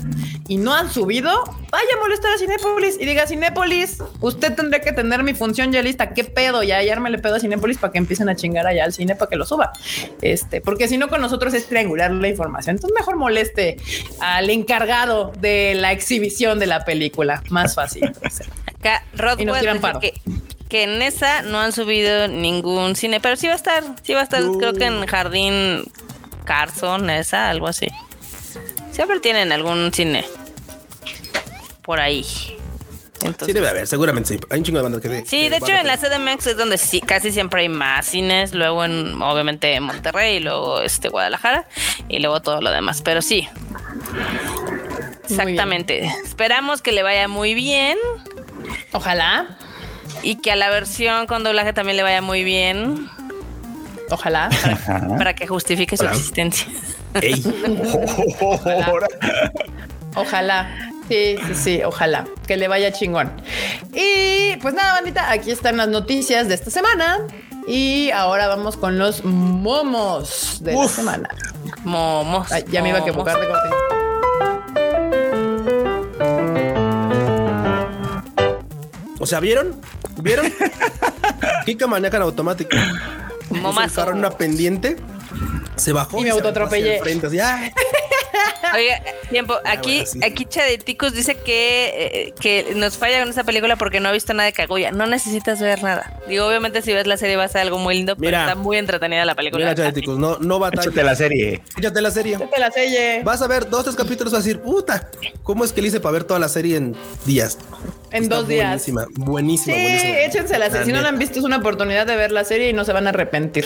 y 0.49 0.57
no 0.57 0.75
han 0.75 0.91
subido, 0.91 1.31
vaya 1.71 1.89
a 1.97 2.01
molestar 2.01 2.33
a 2.33 2.39
Cinépolis 2.39 2.97
y 2.99 3.05
diga 3.05 3.27
Cinépolis, 3.27 3.99
usted 4.21 4.55
tendría 4.55 4.81
que 4.81 4.93
tener 4.93 5.23
mi 5.23 5.35
función 5.35 5.71
ya 5.71 5.83
lista. 5.83 6.15
¿Qué 6.15 6.25
pedo? 6.25 6.63
Ya 6.63 6.81
le 6.83 7.19
pedo 7.19 7.35
a 7.35 7.41
Cinépolis 7.41 7.79
para 7.79 7.93
que 7.93 7.99
empiecen 7.99 8.29
a 8.31 8.37
chingar 8.37 8.67
allá 8.67 8.85
al 8.85 8.93
cine 8.93 9.15
para 9.17 9.29
que 9.29 9.37
lo 9.37 9.45
suba. 9.45 9.71
Este, 10.23 10.61
porque 10.61 10.89
si 10.89 10.97
no 10.97 11.09
con 11.09 11.21
nosotros 11.21 11.53
es 11.55 11.67
triangular 11.67 12.11
la 12.11 12.29
información. 12.29 12.77
Entonces 12.77 12.95
mejor 12.99 13.17
moleste 13.17 13.77
al 14.21 14.49
encargado 14.51 15.31
de 15.41 15.75
la 15.75 15.93
exhibición 15.93 16.59
de 16.59 16.67
la 16.67 16.85
película. 16.85 17.43
Más 17.51 17.75
fácil. 17.75 18.11
Acá 18.81 19.05
Rod 19.15 19.39
Y 19.39 19.45
nos 19.45 19.61
tiran 19.61 19.79
paro. 19.79 20.01
que, 20.01 20.15
que 20.71 20.85
en 20.85 21.03
esa 21.03 21.43
no 21.43 21.61
han 21.61 21.73
subido 21.73 22.29
ningún 22.29 22.97
cine, 22.97 23.21
pero 23.21 23.37
sí 23.37 23.47
va 23.47 23.53
a 23.53 23.57
estar, 23.57 23.85
sí 24.03 24.15
va 24.15 24.21
a 24.21 24.25
estar, 24.25 24.43
creo 24.59 24.73
que 24.73 24.85
en 24.85 25.07
Jardín 25.07 25.85
Carson, 26.45 27.11
esa, 27.11 27.51
algo 27.51 27.67
así. 27.67 27.89
Siempre 28.93 29.21
tienen 29.21 29.53
algún 29.53 29.93
cine 29.93 30.25
por 31.83 32.01
ahí. 32.01 32.25
Sí, 32.25 33.53
debe 33.53 33.69
haber, 33.69 33.87
seguramente 33.87 34.31
sí. 34.31 34.41
Hay 34.49 34.61
un 34.61 34.65
chingo 34.65 34.79
de 34.79 34.83
bandas 34.85 35.03
que 35.03 35.09
sí. 35.09 35.25
Sí, 35.27 35.49
de 35.51 35.59
hecho 35.59 35.73
en 35.73 35.87
la 35.87 35.99
CDMX 35.99 36.47
es 36.47 36.57
donde 36.57 36.79
sí, 36.79 37.03
casi 37.03 37.33
siempre 37.33 37.61
hay 37.63 37.69
más 37.69 38.07
cines, 38.07 38.55
luego 38.55 38.83
en 38.83 39.21
obviamente 39.21 39.75
en 39.75 39.83
Monterrey, 39.83 40.37
y 40.37 40.41
luego 40.41 40.81
este 40.81 41.11
Guadalajara 41.11 41.69
y 42.09 42.21
luego 42.21 42.41
todo 42.41 42.63
lo 42.63 42.71
demás, 42.71 43.03
pero 43.03 43.21
sí. 43.21 43.47
Exactamente. 45.29 46.07
Esperamos 46.25 46.81
que 46.81 46.93
le 46.93 47.03
vaya 47.03 47.29
muy 47.29 47.55
bien 47.55 47.99
Ojalá, 48.93 49.57
y 50.23 50.37
que 50.37 50.53
a 50.53 50.57
la 50.57 50.71
versión 50.71 51.27
con 51.27 51.43
doblaje 51.45 51.73
también 51.73 51.97
le 51.97 52.03
vaya 52.03 52.23
muy 52.23 52.45
bien 52.45 53.11
ojalá. 54.11 54.51
Para 55.19 55.35
que 55.35 55.47
justifique 55.47 55.97
su 55.97 56.03
Hola. 56.05 56.13
existencia. 56.13 56.67
Ey, 57.15 57.43
Ojalá. 60.15 60.69
Sí, 61.09 61.37
sí, 61.45 61.55
sí, 61.55 61.81
ojalá 61.85 62.25
que 62.47 62.57
le 62.57 62.69
vaya 62.69 62.93
chingón. 62.93 63.33
Y 63.93 64.57
pues 64.63 64.75
nada, 64.75 64.93
bandita, 64.95 65.29
aquí 65.33 65.51
están 65.51 65.77
las 65.77 65.89
noticias 65.89 66.47
de 66.47 66.55
esta 66.55 66.71
semana. 66.71 67.19
Y 67.67 68.11
ahora 68.13 68.47
vamos 68.47 68.77
con 68.77 68.97
los 68.99 69.25
momos 69.25 70.59
de 70.63 70.73
la 70.75 70.89
semana. 70.89 71.29
Momos. 71.83 72.53
Ay, 72.53 72.65
ya 72.71 72.81
me 72.83 72.91
iba 72.91 72.99
a 72.99 73.01
equivocar 73.03 73.41
de 73.41 73.49
corte. 73.49 73.69
o 79.19 79.27
sea, 79.27 79.39
¿vieron? 79.39 79.81
¿Vieron? 80.23 80.53
Kika 81.67 81.87
maneja 81.87 82.17
en 82.17 82.23
automático. 82.23 82.77
Momazo. 83.51 84.11
en 84.11 84.19
una 84.19 84.31
pendiente. 84.31 84.97
Se 85.77 85.93
bajó 85.93 86.19
Y 86.19 86.23
me 86.25 86.31
se 86.31 86.37
autoatropellé. 86.37 87.01
Oiga, 88.75 89.03
tiempo. 89.31 89.55
Aquí, 89.65 89.97
bueno, 89.97 90.07
sí. 90.07 90.21
aquí 90.23 90.45
Chadeticus 90.45 91.13
dice 91.13 91.37
que, 91.37 91.93
eh, 91.97 92.35
que 92.39 92.75
nos 92.75 92.97
falla 92.97 93.21
con 93.21 93.29
esta 93.29 93.45
película 93.45 93.77
porque 93.77 94.01
no 94.01 94.09
ha 94.09 94.13
visto 94.13 94.33
nada 94.35 94.47
de 94.47 94.53
Kaguya. 94.53 94.93
No 94.93 95.07
necesitas 95.07 95.61
ver 95.61 95.83
nada. 95.83 96.21
Digo, 96.29 96.47
obviamente 96.47 96.83
si 96.83 96.93
ves 96.93 97.07
la 97.07 97.17
serie 97.17 97.37
va 97.37 97.45
a 97.45 97.49
ser 97.49 97.63
algo 97.63 97.79
muy 97.79 97.97
lindo, 97.97 98.15
Mira. 98.17 98.39
pero 98.39 98.51
está 98.51 98.55
muy 98.63 98.77
entretenida 98.77 99.25
la 99.25 99.35
película. 99.35 99.65
Mira, 99.65 99.75
chaveticos, 99.75 100.19
no, 100.19 100.39
no 100.39 100.59
batalla. 100.59 100.83
Échate 100.83 101.03
la 101.03 101.17
serie. 101.17 101.63
Échate 101.79 102.01
la 102.01 102.11
serie. 102.11 102.39
Yo 102.39 102.49
te 102.49 102.61
la 102.61 102.71
selle 102.71 103.23
Vas 103.25 103.43
a 103.43 103.49
ver 103.49 103.69
dos, 103.69 103.85
tres 103.85 103.97
capítulos, 103.97 104.33
vas 104.33 104.43
a 104.43 104.45
decir, 104.45 104.61
puta, 104.61 105.11
¿cómo 105.43 105.65
es 105.65 105.73
que 105.73 105.83
le 105.83 105.89
hice 105.89 106.01
para 106.01 106.13
ver 106.13 106.25
toda 106.25 106.39
la 106.39 106.49
serie 106.49 106.77
en 106.77 106.95
días? 107.25 107.59
En 108.13 108.25
Está 108.25 108.37
dos 108.37 108.49
días. 108.49 108.67
Buenísima, 108.69 109.07
buenísima, 109.17 109.77
Sí, 109.77 109.83
buenísima. 109.83 110.19
échensela. 110.21 110.85
Si 110.85 110.93
no 110.93 111.01
la 111.01 111.09
han 111.09 111.19
visto, 111.19 111.39
es 111.39 111.45
una 111.45 111.59
oportunidad 111.59 112.07
de 112.07 112.17
ver 112.17 112.33
la 112.33 112.45
serie 112.45 112.69
y 112.71 112.73
no 112.73 112.85
se 112.85 112.93
van 112.93 113.07
a 113.07 113.11
arrepentir. 113.11 113.65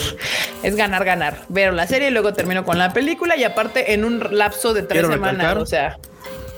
Es 0.63 0.75
ganar, 0.75 1.03
ganar. 1.05 1.41
Ver 1.49 1.73
la 1.73 1.87
serie 1.87 2.09
y 2.09 2.11
luego 2.11 2.33
termino 2.33 2.63
con 2.63 2.77
la 2.77 2.93
película 2.93 3.35
y 3.37 3.43
aparte 3.43 3.93
en 3.93 4.05
un 4.05 4.25
lapso 4.31 4.73
de 4.73 4.81
tres 4.83 5.01
Quiero 5.01 5.13
semanas. 5.13 5.37
recalcar- 5.37 5.57
O 5.61 5.65
sea, 5.65 5.97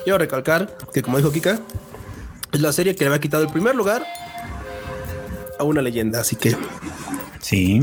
Quiero 0.03 0.17
recalcar 0.19 0.77
que, 0.93 1.01
como 1.01 1.17
dijo 1.17 1.31
Kika, 1.31 1.59
es 2.53 2.61
la 2.61 2.71
serie 2.71 2.95
que 2.95 3.03
le 3.03 3.07
había 3.09 3.19
quitado 3.19 3.43
el 3.43 3.49
primer 3.49 3.75
lugar 3.75 4.05
a 5.59 5.63
una 5.63 5.81
leyenda. 5.81 6.21
Así 6.21 6.35
que 6.35 6.55
Sí. 7.41 7.81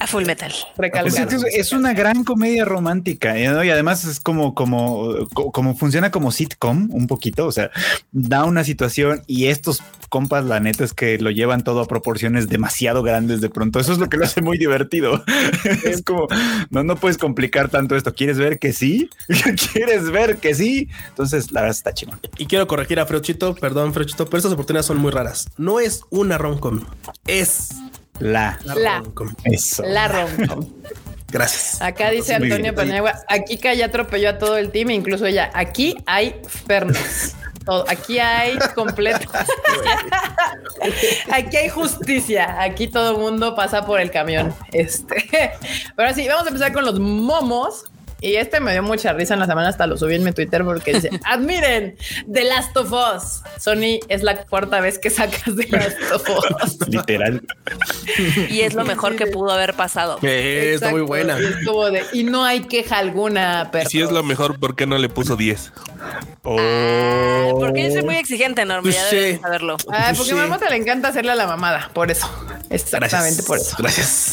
A 0.00 0.06
Full 0.06 0.24
Metal. 0.24 0.50
Pues 0.76 0.90
recalcar. 0.92 1.28
es, 1.32 1.44
es 1.54 1.72
una 1.72 1.92
gran 1.92 2.24
comedia 2.24 2.64
romántica 2.64 3.36
¿eh? 3.36 3.48
¿no? 3.48 3.62
y 3.62 3.70
además 3.70 4.04
es 4.06 4.18
como, 4.18 4.54
como, 4.54 5.14
co- 5.34 5.52
como 5.52 5.76
funciona 5.76 6.10
como 6.10 6.32
sitcom 6.32 6.88
un 6.90 7.06
poquito. 7.06 7.46
O 7.46 7.52
sea, 7.52 7.70
da 8.10 8.44
una 8.44 8.64
situación 8.64 9.22
y 9.26 9.46
estos 9.46 9.82
compas, 10.08 10.44
la 10.44 10.58
neta 10.58 10.82
es 10.84 10.92
que 10.94 11.18
lo 11.18 11.30
llevan 11.30 11.62
todo 11.62 11.80
a 11.80 11.86
proporciones 11.86 12.48
demasiado 12.48 13.02
grandes 13.02 13.40
de 13.40 13.50
pronto. 13.50 13.78
Eso 13.78 13.92
es 13.92 13.98
lo 13.98 14.08
que 14.08 14.16
lo 14.16 14.24
hace 14.24 14.40
muy 14.42 14.58
divertido. 14.58 15.22
es 15.84 16.02
como 16.02 16.26
no, 16.70 16.82
no 16.82 16.96
puedes 16.96 17.18
complicar 17.18 17.68
tanto 17.68 17.94
esto. 17.94 18.14
¿Quieres 18.14 18.38
ver 18.38 18.58
que 18.58 18.72
sí? 18.72 19.10
¿Quieres 19.72 20.10
ver 20.10 20.38
que 20.38 20.54
sí? 20.54 20.88
Entonces, 21.10 21.52
la 21.52 21.60
verdad 21.60 21.76
está 21.76 21.92
chingón. 21.94 22.18
Y 22.38 22.46
quiero 22.46 22.66
corregir 22.66 23.00
a 23.00 23.06
Freuchito, 23.06 23.54
perdón, 23.54 23.92
Freuchito, 23.92 24.24
pero 24.26 24.38
estas 24.38 24.52
oportunidades 24.52 24.86
son 24.86 24.96
muy 24.98 25.10
raras. 25.12 25.48
No 25.58 25.78
es 25.78 26.00
una 26.10 26.38
romcom, 26.38 26.80
es 27.26 27.68
La. 28.20 28.58
la, 28.64 28.74
La. 28.74 30.08
romcom. 30.08 30.66
Gracias. 31.30 31.80
Acá 31.80 32.10
dice 32.10 32.38
Muy 32.38 32.50
Antonio. 32.50 32.74
Paniagua, 32.74 33.14
aquí 33.28 33.56
que 33.56 33.76
ya 33.76 33.86
atropelló 33.86 34.30
a 34.30 34.38
todo 34.38 34.56
el 34.56 34.70
team, 34.70 34.90
incluso 34.90 35.26
ella. 35.26 35.50
Aquí 35.54 35.96
hay 36.06 36.40
Fernes. 36.46 37.36
Todo. 37.64 37.84
Aquí 37.88 38.18
hay 38.18 38.58
completo. 38.74 39.30
aquí 41.32 41.56
hay 41.56 41.68
justicia. 41.68 42.60
Aquí 42.60 42.88
todo 42.88 43.12
el 43.12 43.18
mundo 43.18 43.54
pasa 43.54 43.84
por 43.84 44.00
el 44.00 44.10
camión. 44.10 44.54
Este, 44.72 45.28
pero 45.30 46.08
ahora 46.08 46.14
sí, 46.14 46.26
vamos 46.26 46.44
a 46.44 46.48
empezar 46.48 46.72
con 46.72 46.84
los 46.84 46.98
momos. 46.98 47.84
Y 48.20 48.34
este 48.36 48.60
me 48.60 48.72
dio 48.72 48.82
mucha 48.82 49.12
risa 49.12 49.34
en 49.34 49.40
la 49.40 49.46
semana, 49.46 49.68
hasta 49.68 49.86
lo 49.86 49.96
subí 49.96 50.14
en 50.14 50.24
mi 50.24 50.32
Twitter 50.32 50.64
porque 50.64 50.94
dice: 50.94 51.10
Admiren 51.24 51.96
The 52.32 52.44
Last 52.44 52.76
of 52.76 52.92
Us. 52.92 53.42
Sony 53.58 53.98
es 54.08 54.22
la 54.22 54.44
cuarta 54.44 54.80
vez 54.80 54.98
que 54.98 55.10
sacas 55.10 55.42
The 55.56 55.66
Last 55.68 55.96
of 56.12 56.28
Us. 56.28 56.78
Literal. 56.88 57.42
Y 58.48 58.60
es 58.60 58.74
lo 58.74 58.84
mejor 58.84 59.16
que 59.16 59.26
pudo 59.26 59.50
haber 59.52 59.74
pasado. 59.74 60.18
Eh, 60.22 60.72
está 60.74 60.90
muy 60.90 61.02
buena. 61.02 61.38
Y 61.40 61.44
es 61.44 61.66
como 61.66 61.90
de, 61.90 62.04
y 62.12 62.24
no 62.24 62.44
hay 62.44 62.60
queja 62.62 62.98
alguna, 62.98 63.68
pero 63.72 63.88
si 63.88 64.00
es 64.00 64.10
lo 64.10 64.22
mejor, 64.22 64.58
¿por 64.60 64.76
qué 64.76 64.86
no 64.86 64.98
le 64.98 65.08
puso 65.08 65.36
10? 65.36 65.72
Ah, 66.44 67.50
porque 67.58 67.84
yo 67.84 67.92
soy 67.92 68.02
muy 68.02 68.16
exigente, 68.16 68.64
Norma, 68.64 68.90
ya 68.90 69.04
Sí. 69.08 69.16
debes 69.16 69.40
saberlo. 69.40 69.76
Ah, 69.92 70.12
porque 70.16 70.30
Sí. 70.30 70.32
a 70.32 70.36
Marmota 70.36 70.68
le 70.70 70.76
encanta 70.76 71.08
hacerle 71.08 71.32
a 71.32 71.34
la 71.34 71.46
mamada, 71.46 71.90
por 71.92 72.10
eso. 72.10 72.26
Exactamente 72.70 73.42
Gracias. 73.42 73.46
por 73.46 73.56
eso. 73.58 73.76
Gracias. 73.78 74.29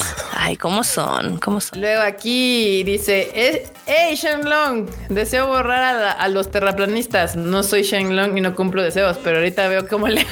Ay, 0.48 0.56
¿cómo 0.56 0.86
son? 0.86 1.40
¿Cómo 1.40 1.60
son? 1.60 1.82
Luego 1.82 2.02
aquí 2.04 2.82
dice, 2.84 3.30
eh, 3.36 3.68
hey 3.86 4.16
Shenlong, 4.16 4.86
deseo 5.10 5.46
borrar 5.48 5.84
a, 5.84 5.92
la- 5.94 6.12
a 6.14 6.30
los 6.30 6.50
terraplanistas. 6.52 7.36
No 7.36 7.64
soy 7.64 7.82
Shenlong 7.84 8.38
y 8.38 8.42
no 8.42 8.56
cumplo 8.56 8.82
deseos, 8.82 9.18
pero 9.22 9.40
ahorita 9.40 9.68
veo 9.68 9.86
cómo 9.90 10.08
le... 10.08 10.22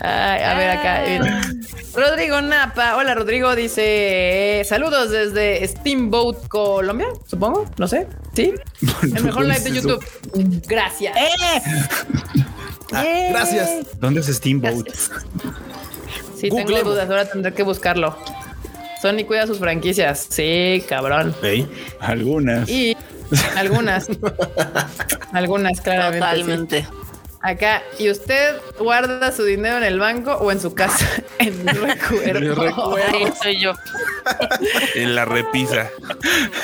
Ay, 0.00 0.42
a 0.42 0.54
ver 0.56 0.70
acá. 0.70 1.02
mira. 1.06 1.40
Rodrigo 1.94 2.40
Napa. 2.42 2.96
Hola 2.96 3.14
Rodrigo, 3.14 3.54
dice, 3.54 4.60
eh, 4.60 4.64
saludos 4.64 5.10
desde 5.10 5.64
Steamboat, 5.66 6.48
Colombia, 6.48 7.06
supongo, 7.24 7.66
no 7.76 7.86
sé. 7.86 8.08
Sí, 8.34 8.52
el 9.14 9.22
mejor 9.22 9.44
live 9.44 9.60
de 9.60 9.70
YouTube. 9.72 10.04
Gracias. 10.66 11.14
Ah, 12.92 13.04
Yay. 13.04 13.30
gracias. 13.30 13.70
¿Dónde 14.00 14.20
es 14.22 14.26
Steamboat? 14.26 14.86
Gracias. 14.86 15.10
Sí, 16.38 16.50
tengo 16.50 16.82
dudas, 16.82 17.08
ahora 17.08 17.28
tendré 17.28 17.52
que 17.52 17.62
buscarlo. 17.62 18.16
Sony 19.00 19.24
cuida 19.26 19.46
sus 19.46 19.58
franquicias. 19.58 20.26
Sí, 20.28 20.82
cabrón. 20.88 21.34
Ey. 21.42 21.68
Algunas. 22.00 22.68
Y 22.68 22.96
algunas. 23.56 24.08
algunas, 25.32 25.80
claramente. 25.80 26.82
sí. 26.82 26.88
Acá, 27.48 27.82
¿y 27.98 28.10
usted 28.10 28.56
guarda 28.78 29.32
su 29.32 29.42
dinero 29.42 29.78
en 29.78 29.84
el 29.84 29.98
banco 29.98 30.32
o 30.34 30.52
en 30.52 30.60
su 30.60 30.74
casa? 30.74 31.06
en 31.38 31.66
el 31.66 31.76
recuerdo. 32.54 32.96
Sí, 33.10 33.24
soy 33.42 33.58
yo. 33.60 33.72
En 34.94 35.14
la 35.14 35.24
repisa. 35.24 35.88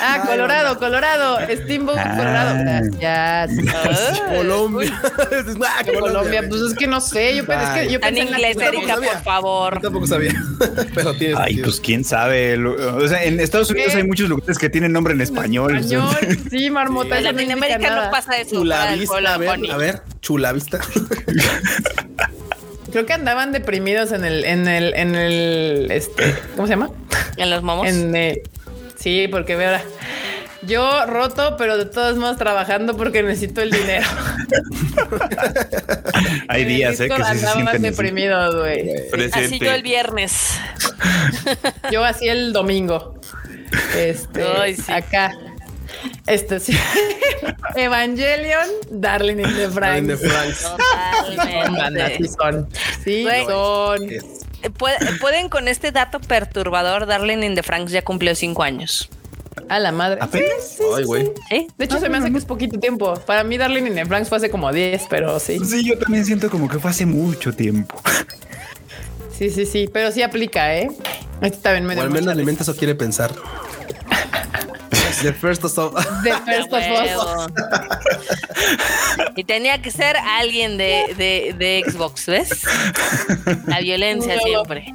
ah, 0.02 0.24
Colorado, 0.26 0.78
Colorado. 0.78 1.38
Steamboat, 1.46 1.96
Ah. 1.98 2.14
Colorado. 2.18 2.90
Gracias. 3.00 3.74
Ay, 4.12 4.36
Colombia. 4.36 5.02
Ah, 5.66 5.82
Colombia, 5.98 6.44
pues 6.48 6.60
es 6.60 6.74
que 6.74 6.86
no 6.86 7.00
sé. 7.00 7.36
Yo, 7.36 7.44
pensé- 7.46 7.62
es 7.64 7.86
que 7.86 7.92
yo 7.92 7.94
Está 7.96 8.08
en 8.08 8.14
pensé 8.16 8.20
en 8.20 8.28
inglés, 8.28 8.56
Erika, 8.58 8.96
por 8.96 9.22
favor. 9.22 9.74
Yo 9.76 9.80
tampoco 9.80 10.06
sabía. 10.06 10.34
Pero 10.94 11.14
tiene 11.14 11.34
Ay, 11.38 11.44
sentido. 11.54 11.64
pues 11.64 11.80
quién 11.80 12.04
sabe. 12.04 12.58
O 12.66 13.08
sea, 13.08 13.24
en 13.24 13.40
Estados 13.40 13.70
Unidos 13.70 13.92
¿Qué? 13.92 13.98
hay 13.98 14.04
muchos 14.04 14.28
lugares 14.28 14.58
que 14.58 14.68
tienen 14.68 14.92
nombre 14.92 15.14
en 15.14 15.22
español. 15.22 15.76
Español, 15.76 16.14
sí, 16.50 16.68
marmota. 16.70 17.16
En 17.18 17.24
Latinoamérica 17.24 18.04
no 18.04 18.10
pasa 18.10 18.36
eso. 18.38 18.56
Chulavista, 18.56 19.16
a 19.34 19.38
ver, 19.38 19.70
a 19.70 19.76
ver, 19.78 20.02
chulavista. 20.20 20.73
Creo 22.92 23.06
que 23.06 23.12
andaban 23.12 23.52
deprimidos 23.52 24.12
en 24.12 24.24
el, 24.24 24.44
en 24.44 24.68
el, 24.68 24.94
en 24.94 25.16
el, 25.16 25.90
este, 25.90 26.36
¿cómo 26.54 26.68
se 26.68 26.74
llama? 26.74 26.90
En 27.36 27.50
los 27.50 27.62
momos. 27.62 27.88
En, 27.88 28.14
eh, 28.14 28.42
sí, 28.96 29.26
porque 29.28 29.56
vea, 29.56 29.82
yo 30.66 31.06
roto, 31.06 31.56
pero 31.56 31.76
de 31.76 31.86
todos 31.86 32.16
modos 32.16 32.36
trabajando 32.36 32.96
porque 32.96 33.22
necesito 33.22 33.62
el 33.62 33.70
dinero. 33.70 34.06
hay 36.48 36.64
días 36.64 37.00
eh, 37.00 37.08
que 37.08 37.24
sí 37.24 37.38
se 37.38 37.46
sienten 37.48 37.82
deprimidos, 37.82 38.56
güey. 38.56 38.90
Así 39.32 39.58
yo 39.58 39.72
el 39.72 39.82
viernes. 39.82 40.58
Yo 41.90 42.04
así 42.04 42.28
el 42.28 42.52
domingo. 42.52 43.14
Este, 43.96 44.44
Ay, 44.44 44.76
sí. 44.76 44.92
acá. 44.92 45.32
Este 46.26 46.60
sí. 46.60 46.76
Evangelion, 47.76 48.68
Darling 48.90 49.38
in 49.38 49.54
the. 49.54 49.68
Franks. 49.68 50.20
Son 50.60 51.74
bandas, 51.76 52.12
sí 52.12 52.28
Totalmente. 52.28 52.28
son. 52.28 52.68
Sí, 53.02 53.26
son. 53.46 55.18
Pueden 55.20 55.48
con 55.48 55.68
este 55.68 55.92
dato 55.92 56.20
perturbador, 56.20 57.06
Darling 57.06 57.42
in 57.42 57.54
the 57.54 57.62
Franks 57.62 57.92
ya 57.92 58.02
cumplió 58.02 58.34
cinco 58.34 58.62
años. 58.62 59.10
A 59.68 59.78
la 59.78 59.92
madre. 59.92 60.18
¿Apenas? 60.20 60.48
Sí, 60.60 60.76
sí, 60.78 60.84
Ay, 60.96 61.04
güey. 61.04 61.32
De 61.78 61.84
hecho, 61.84 61.98
se 61.98 62.08
me 62.08 62.18
hace 62.18 62.30
que 62.30 62.38
es 62.38 62.44
poquito 62.44 62.78
tiempo. 62.78 63.14
Para 63.26 63.44
mí, 63.44 63.56
Darling 63.56 63.86
in 63.86 63.94
the 63.94 64.04
Franxx 64.04 64.28
fue 64.28 64.38
hace 64.38 64.50
como 64.50 64.72
10, 64.72 65.06
pero 65.08 65.38
sí. 65.38 65.58
Sí, 65.64 65.84
yo 65.84 65.98
también 65.98 66.24
siento 66.24 66.50
como 66.50 66.68
que 66.68 66.78
fue 66.78 66.90
hace 66.90 67.06
mucho 67.06 67.52
tiempo. 67.52 68.00
Sí, 69.36 69.50
sí, 69.50 69.66
sí. 69.66 69.90
Pero 69.92 70.12
sí 70.12 70.22
aplica, 70.22 70.76
¿eh? 70.76 70.88
Este 71.40 71.58
también 71.58 71.86
me 71.86 71.96
O 71.96 72.02
al 72.02 72.10
menos 72.10 72.36
mente 72.36 72.62
eso 72.62 72.76
quiere 72.76 72.94
pensar. 72.94 73.34
The 75.22 75.32
first 75.32 75.64
of 75.64 75.78
all. 75.78 75.90
risa. 75.92 76.22
The 76.22 76.32
First 76.52 76.72
of 76.72 76.82
Us. 76.82 77.52
Y 79.36 79.44
tenía 79.44 79.82
que 79.82 79.90
ser 79.90 80.16
alguien 80.16 80.76
de, 80.78 81.14
de, 81.16 81.54
de 81.58 81.82
Xbox, 81.90 82.26
¿ves? 82.26 82.62
La 83.66 83.80
violencia 83.80 84.36
No. 84.36 84.42
siempre. 84.42 84.94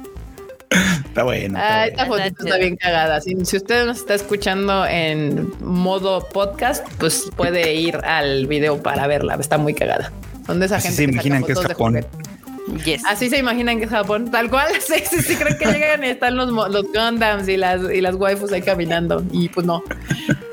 Está 1.04 1.24
bueno. 1.24 1.58
Ah, 1.60 1.86
está 1.86 2.02
esta 2.02 2.04
bueno. 2.06 2.24
fotito 2.24 2.44
está 2.44 2.56
bien 2.58 2.76
cagada. 2.76 3.20
Si, 3.20 3.34
si 3.44 3.56
usted 3.56 3.84
nos 3.86 3.98
está 3.98 4.14
escuchando 4.14 4.86
en 4.86 5.52
modo 5.60 6.26
podcast, 6.28 6.86
pues 6.98 7.28
puede 7.36 7.74
ir 7.74 7.96
al 8.04 8.46
video 8.46 8.80
para 8.82 9.06
verla. 9.06 9.34
Está 9.34 9.58
muy 9.58 9.74
cagada. 9.74 10.12
Son 10.46 10.60
de 10.60 10.66
esa 10.66 10.76
Así 10.76 10.88
gente 10.88 10.96
se 10.96 11.10
imaginan 11.10 11.44
que 11.44 11.52
es 11.52 11.60
Japón. 11.60 12.06
Yes. 12.84 13.02
Así 13.06 13.28
se 13.30 13.38
imaginan 13.38 13.78
que 13.78 13.84
es 13.84 13.90
Japón, 13.90 14.30
tal 14.30 14.48
cual. 14.50 14.68
Sí, 14.80 14.94
sí, 15.08 15.22
sí, 15.22 15.36
creen 15.36 15.58
que 15.58 15.66
llegan 15.66 16.02
y 16.04 16.08
están 16.08 16.36
los, 16.36 16.50
mo- 16.50 16.68
los 16.68 16.84
Gundams 16.92 17.48
y 17.48 17.56
las, 17.56 17.80
y 17.92 18.00
las 18.00 18.14
waifus 18.16 18.52
ahí 18.52 18.62
caminando. 18.62 19.22
Y 19.32 19.48
pues 19.48 19.66
no, 19.66 19.82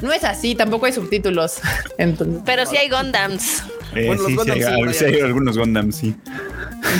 no 0.02 0.12
es 0.12 0.24
así, 0.24 0.56
tampoco 0.56 0.86
hay 0.86 0.94
subtítulos. 0.94 1.60
Entonces, 1.98 2.42
Pero 2.46 2.66
sí 2.66 2.78
hay 2.78 2.90
Gundams. 2.90 3.64
Eh, 3.96 4.06
Bueno, 4.08 4.14
los 4.24 4.26
sí, 4.26 4.28
sí, 4.32 4.36
Gundam 4.36 4.58
hay, 4.88 4.94
sí, 4.94 5.00
sí 5.00 5.06
hay 5.06 5.20
algunos 5.22 5.58
Gundam, 5.58 5.92
sí. 5.92 6.16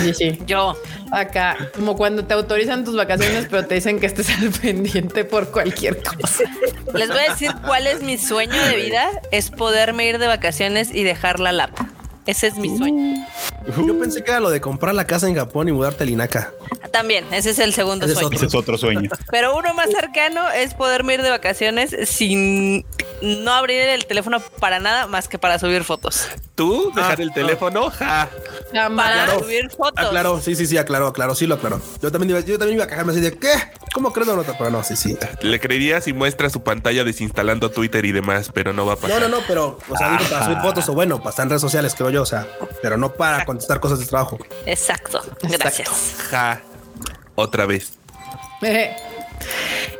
sí, 0.02 0.14
sí. 0.14 0.38
Yo. 0.46 0.76
Acá, 1.10 1.56
como 1.74 1.96
cuando 1.96 2.26
te 2.26 2.34
autorizan 2.34 2.84
tus 2.84 2.94
vacaciones, 2.94 3.46
pero 3.48 3.64
te 3.66 3.76
dicen 3.76 3.98
que 3.98 4.04
estés 4.04 4.28
al 4.28 4.50
pendiente 4.50 5.24
por 5.24 5.50
cualquier 5.50 6.02
cosa. 6.02 6.44
Les 6.94 7.08
voy 7.08 7.20
a 7.26 7.30
decir 7.30 7.50
cuál 7.64 7.86
es 7.86 8.02
mi 8.02 8.18
sueño 8.18 8.52
de 8.66 8.76
vida. 8.76 9.08
Es 9.32 9.50
poderme 9.50 10.06
ir 10.06 10.18
de 10.18 10.26
vacaciones 10.26 10.94
y 10.94 11.04
dejar 11.04 11.40
la 11.40 11.52
lap. 11.52 11.70
Ese 12.28 12.48
es 12.48 12.56
mi 12.56 12.76
sueño. 12.76 13.26
Yo 13.86 13.98
pensé 13.98 14.22
que 14.22 14.30
era 14.30 14.38
lo 14.38 14.50
de 14.50 14.60
comprar 14.60 14.94
la 14.94 15.06
casa 15.06 15.26
en 15.28 15.34
Japón 15.34 15.66
y 15.66 15.72
mudarte 15.72 16.02
a 16.04 16.06
Linaca. 16.06 16.52
También, 16.92 17.24
ese 17.32 17.50
es 17.50 17.58
el 17.58 17.72
segundo 17.72 18.04
Ese 18.04 18.12
es 18.12 18.18
sueño. 18.18 18.26
otro. 18.26 18.36
Ese 18.36 18.46
es 18.46 18.54
otro 18.54 18.76
sueño. 18.76 19.08
Pero 19.30 19.56
uno 19.56 19.72
más 19.72 19.88
cercano 19.90 20.50
es 20.50 20.74
poderme 20.74 21.14
ir 21.14 21.22
de 21.22 21.30
vacaciones 21.30 21.96
sin 22.06 22.84
no 23.22 23.52
abrir 23.52 23.80
el 23.80 24.06
teléfono 24.06 24.40
para 24.60 24.78
nada 24.78 25.06
más 25.06 25.28
que 25.28 25.38
para 25.38 25.58
subir 25.58 25.84
fotos. 25.84 26.28
¿Tú? 26.54 26.92
¿Dejar 26.94 27.18
Ah, 27.18 27.22
el 27.22 27.32
teléfono? 27.32 27.90
Ja. 27.90 28.28
Para 28.72 29.22
Aclaró. 29.22 29.38
subir 29.40 29.70
fotos. 29.70 30.06
Aclaró, 30.06 30.40
sí, 30.40 30.54
sí, 30.56 30.66
sí, 30.66 30.76
aclaró, 30.78 31.06
aclaró, 31.08 31.34
sí 31.34 31.46
lo 31.46 31.54
aclaró. 31.56 31.80
Yo 32.02 32.10
también 32.12 32.30
iba, 32.30 32.40
yo 32.40 32.58
también 32.58 32.76
iba 32.76 32.84
a 32.84 32.88
quejarme 32.88 33.12
así 33.12 33.20
de 33.20 33.38
¿qué? 33.38 33.52
¿Cómo 33.94 34.12
crees 34.12 34.28
nota? 34.28 34.54
Pero 34.58 34.70
no, 34.70 34.82
sí, 34.84 34.96
sí. 34.96 35.16
Le 35.40 35.60
creería 35.60 36.00
si 36.00 36.12
muestra 36.12 36.50
su 36.50 36.62
pantalla 36.62 37.04
desinstalando 37.04 37.70
Twitter 37.70 38.04
y 38.04 38.12
demás, 38.12 38.50
pero 38.52 38.72
no 38.72 38.84
va 38.86 38.92
a 38.92 38.96
No, 38.96 39.00
pasar. 39.02 39.20
no, 39.22 39.28
no, 39.28 39.38
pero, 39.46 39.78
o 39.88 39.96
sea, 39.96 40.10
digo 40.10 40.30
para 40.30 40.44
subir 40.44 40.58
fotos 40.58 40.88
o 40.88 40.92
bueno, 40.94 41.18
para 41.18 41.30
estar 41.30 41.44
en 41.44 41.50
redes 41.50 41.62
sociales, 41.62 41.94
creo 41.96 42.10
yo, 42.10 42.22
o 42.22 42.26
sea, 42.26 42.46
pero 42.82 42.96
no 42.96 43.12
para 43.14 43.44
contestar 43.44 43.80
cosas 43.80 43.98
de 44.00 44.06
trabajo. 44.06 44.38
Exacto. 44.66 45.20
Gracias. 45.42 45.88
Ja. 46.30 46.60
Otra 47.34 47.66
vez. 47.66 47.92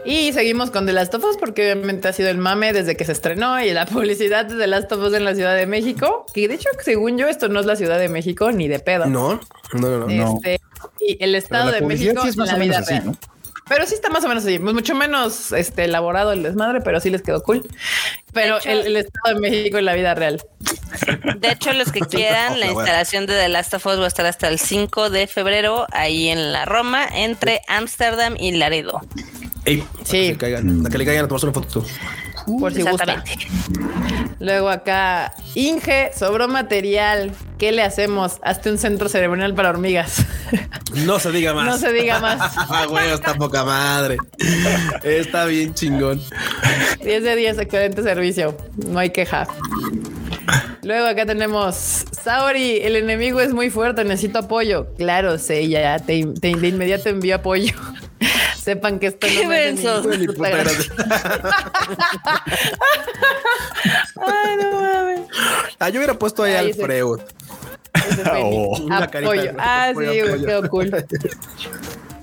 Y 0.05 0.33
seguimos 0.33 0.71
con 0.71 0.87
The 0.87 0.93
Last 0.93 1.15
of 1.15 1.25
Us 1.25 1.37
porque 1.37 1.73
obviamente 1.73 2.09
ha 2.09 2.13
sido 2.13 2.29
el 2.31 2.39
mame 2.39 2.73
desde 2.73 2.97
que 2.97 3.05
se 3.05 3.13
estrenó 3.13 3.63
y 3.63 3.73
la 3.73 3.87
publicidad 3.87 4.47
de 4.47 4.57
The 4.57 4.67
Last 4.67 4.91
of 4.93 5.03
Us 5.03 5.15
en 5.15 5.25
la 5.25 5.35
Ciudad 5.35 5.57
de 5.57 5.67
México, 5.67 6.27
que 6.33 6.49
de 6.49 6.55
hecho, 6.55 6.69
según 6.83 7.19
yo, 7.19 7.29
esto 7.29 7.49
no 7.49 7.61
es 7.61 7.67
la 7.67 7.77
Ciudad 7.77 7.99
de 7.99 8.09
México 8.09 8.51
ni 8.53 8.69
de 8.69 8.79
pedo. 8.79 9.07
No, 9.07 9.41
no, 9.75 9.81
no, 9.81 9.99
no. 9.99 10.07
no. 10.07 10.35
Este, 10.37 10.61
y 11.01 11.23
el 11.23 11.35
Estado 11.35 11.73
de 11.73 11.83
México 11.83 12.23
sí 12.23 12.29
es 12.29 12.37
más 12.37 12.49
la 12.49 12.55
o 12.55 12.59
menos 12.59 12.77
vida 12.77 12.79
así, 12.81 12.95
real. 12.95 13.07
¿no? 13.07 13.38
Pero 13.69 13.87
sí 13.87 13.95
está 13.95 14.09
más 14.11 14.25
o 14.25 14.29
menos 14.29 14.45
así, 14.45 14.59
pues 14.59 14.75
mucho 14.75 14.95
menos 14.95 15.53
este, 15.53 15.85
elaborado 15.85 16.33
el 16.33 16.43
desmadre, 16.43 16.81
pero 16.81 17.01
sí 17.01 17.11
les 17.11 17.23
quedó 17.23 17.43
cool. 17.43 17.67
Pero 18.33 18.59
hecho- 18.59 18.71
el, 18.71 18.87
el 18.87 18.97
Estado 18.97 19.35
de 19.35 19.41
México 19.41 19.79
en 19.79 19.85
la 19.85 19.95
vida 19.95 20.15
real. 20.15 20.43
De 21.39 21.51
hecho, 21.53 21.73
los 21.73 21.93
que 21.93 22.01
quieran, 22.11 22.59
la 22.61 22.67
instalación 22.67 23.27
de 23.27 23.35
The 23.35 23.49
Last 23.49 23.75
of 23.75 23.87
Us 23.87 23.99
va 24.01 24.05
a 24.05 24.09
estar 24.09 24.27
hasta 24.27 24.49
el 24.49 24.59
5 24.59 25.11
de 25.11 25.27
febrero 25.27 25.87
ahí 25.93 26.29
en 26.29 26.53
la 26.53 26.65
Roma, 26.65 27.07
entre 27.13 27.61
Ámsterdam 27.69 28.37
y 28.39 28.53
Laredo. 28.53 29.01
Ey, 29.65 29.85
Sí. 30.05 30.31
Que, 30.33 30.37
caigan, 30.39 30.83
le 30.83 31.05
caigan 31.05 31.25
a 31.25 31.29
tomarse 31.29 31.47
una 31.47 31.53
foto. 31.55 31.85
Por 32.59 32.73
si 32.73 32.83
gusta. 32.83 33.23
Luego 34.41 34.69
acá, 34.71 35.33
Inge, 35.55 36.11
sobró 36.17 36.47
material. 36.49 37.33
¿Qué 37.59 37.73
le 37.73 37.83
hacemos? 37.83 38.39
Hazte 38.43 38.71
un 38.71 38.79
centro 38.79 39.09
ceremonial 39.09 39.55
para 39.55 39.71
hormigas. 39.71 40.25
No 41.05 41.19
se 41.19 41.31
diga 41.33 41.53
más. 41.53 41.67
No 41.67 41.77
se 41.77 41.93
diga 41.93 42.19
más. 42.19 42.57
Ah, 42.57 42.87
güey, 42.89 43.11
está 43.11 43.35
poca 43.35 43.63
madre. 43.63 44.17
Está 45.03 45.45
bien 45.45 45.75
chingón. 45.75 46.19
10 47.05 47.23
de 47.23 47.37
10, 47.37 47.59
excelente 47.59 48.03
servicio. 48.03 48.57
No 48.89 48.99
hay 48.99 49.11
queja. 49.11 49.47
Luego 50.83 51.07
acá 51.07 51.27
tenemos 51.27 52.05
Saori, 52.23 52.79
el 52.83 52.97
enemigo 52.97 53.39
es 53.41 53.53
muy 53.53 53.69
fuerte, 53.69 54.03
necesito 54.05 54.39
apoyo. 54.39 54.87
Claro, 54.97 55.37
sé, 55.37 55.69
ya 55.69 55.99
te, 55.99 56.25
te- 56.41 56.55
de 56.57 56.69
inmediato 56.69 57.11
envío 57.11 57.37
apoyo. 57.37 57.75
Sepan 58.69 58.99
que 58.99 59.07
esto 59.07 59.27
Qué 59.27 59.45
no 59.45 59.49
me 59.49 59.73
Ni 60.19 60.27
puta. 60.27 60.49
Ay, 64.17 64.57
no 64.63 64.81
mames. 64.81 65.21
Ah, 65.79 65.89
yo 65.89 66.01
hubiera 66.01 66.19
puesto 66.19 66.43
ahí 66.43 66.53
Ahí 66.53 66.67
al 66.67 66.75
se- 66.75 66.83
Freud. 66.83 67.21
Oh. 68.31 68.79
Una 68.83 69.07
carita 69.11 69.33
apoyo. 69.33 69.53
Ah, 69.59 69.93
sí, 69.97 70.05
apoyo. 70.21 70.47
quedó 70.47 70.69
cool. 70.69 70.91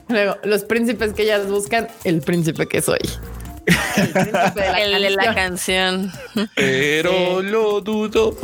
Luego, 0.07 0.37
los 0.43 0.63
príncipes 0.65 1.13
que 1.13 1.23
ellas 1.23 1.47
buscan, 1.47 1.87
el 2.03 2.21
príncipe 2.21 2.67
que 2.67 2.79
soy. 2.83 2.99
El 3.65 4.09
príncipe 4.09 4.61
de 4.61 4.71
la 4.71 4.97
El 4.97 5.01
de 5.01 5.09
la 5.11 5.33
canción. 5.33 6.11
Pero 6.55 7.41
lo 7.41 7.81
dudo. 7.81 8.35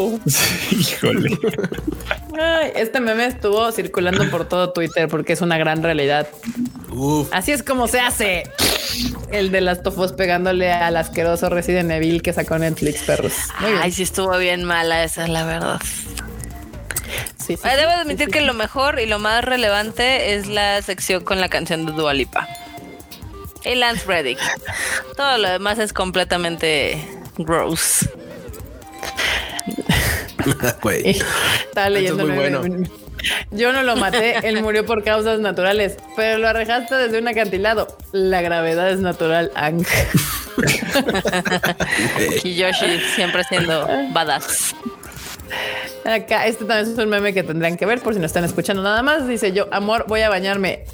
Híjole. 0.72 1.38
Ay, 2.39 2.72
este 2.76 2.99
meme 2.99 3.26
estuvo 3.26 3.72
circulando 3.72 4.30
por 4.30 4.48
todo 4.48 4.72
Twitter 4.72 5.07
porque 5.07 5.34
es 5.34 5.41
una 5.41 5.57
gran 5.57 5.84
realidad. 5.84 6.27
Uf. 6.89 7.30
Así 7.31 7.52
es 7.52 7.64
como 7.64 7.88
se 7.88 7.99
hace. 7.99 8.43
El 9.31 9.52
de 9.52 9.61
las 9.61 9.84
tofos 9.84 10.14
pegándole 10.14 10.72
al 10.72 10.98
asqueroso 10.98 11.49
Resident 11.49 11.91
Evil 11.91 12.22
que 12.22 12.34
sacó 12.34 12.57
Netflix, 12.57 13.03
perros. 13.03 13.34
Muy 13.60 13.72
bien. 13.72 13.84
Ay, 13.84 13.91
sí 13.91 14.03
estuvo 14.03 14.38
bien 14.38 14.64
mala 14.64 15.03
esa, 15.03 15.23
es 15.23 15.30
la 15.30 15.45
verdad. 15.45 15.80
Sí, 17.38 17.57
sí, 17.57 17.69
Debo 17.76 17.91
admitir 17.91 18.27
sí, 18.27 18.31
que 18.31 18.41
lo 18.41 18.53
mejor 18.53 18.99
y 18.99 19.06
lo 19.06 19.19
más 19.19 19.43
relevante 19.43 20.35
es 20.35 20.48
la 20.48 20.81
sección 20.81 21.23
con 21.23 21.41
la 21.41 21.49
canción 21.49 21.85
de 21.85 21.91
Dua 21.93 22.14
Lipa. 22.14 22.48
Y 23.63 23.75
Lance 23.75 24.05
Reddick. 24.05 24.39
Todo 25.15 25.38
lo 25.38 25.49
demás 25.49 25.79
es 25.79 25.93
completamente 25.93 27.07
gross. 27.38 28.09
Güey. 30.81 31.21
Estaba 31.67 31.89
leyendo 31.89 32.25
muy 32.25 32.35
bueno. 32.35 32.63
Yo 33.51 33.71
no 33.71 33.83
lo 33.83 33.95
maté, 33.95 34.47
él 34.47 34.61
murió 34.63 34.85
por 34.85 35.03
causas 35.03 35.39
naturales, 35.39 35.97
pero 36.15 36.39
lo 36.39 36.47
arrejaste 36.47 36.95
desde 36.95 37.19
un 37.19 37.27
acantilado. 37.27 37.95
La 38.11 38.41
gravedad 38.41 38.89
es 38.89 38.99
natural, 38.99 39.51
Ang. 39.55 39.85
Y 42.43 42.55
Yoshi 42.55 42.99
siempre 43.15 43.43
siendo 43.43 43.88
badass. 44.11 44.75
Acá, 46.05 46.47
este 46.47 46.65
también 46.65 46.91
es 46.91 46.97
un 46.97 47.09
meme 47.09 47.33
que 47.33 47.43
tendrán 47.43 47.77
que 47.77 47.85
ver 47.85 48.01
por 48.01 48.13
si 48.13 48.19
no 48.19 48.25
están 48.25 48.43
escuchando 48.43 48.81
nada 48.81 49.03
más. 49.03 49.27
Dice 49.27 49.51
yo, 49.51 49.67
amor, 49.71 50.05
voy 50.07 50.21
a 50.21 50.29
bañarme. 50.29 50.85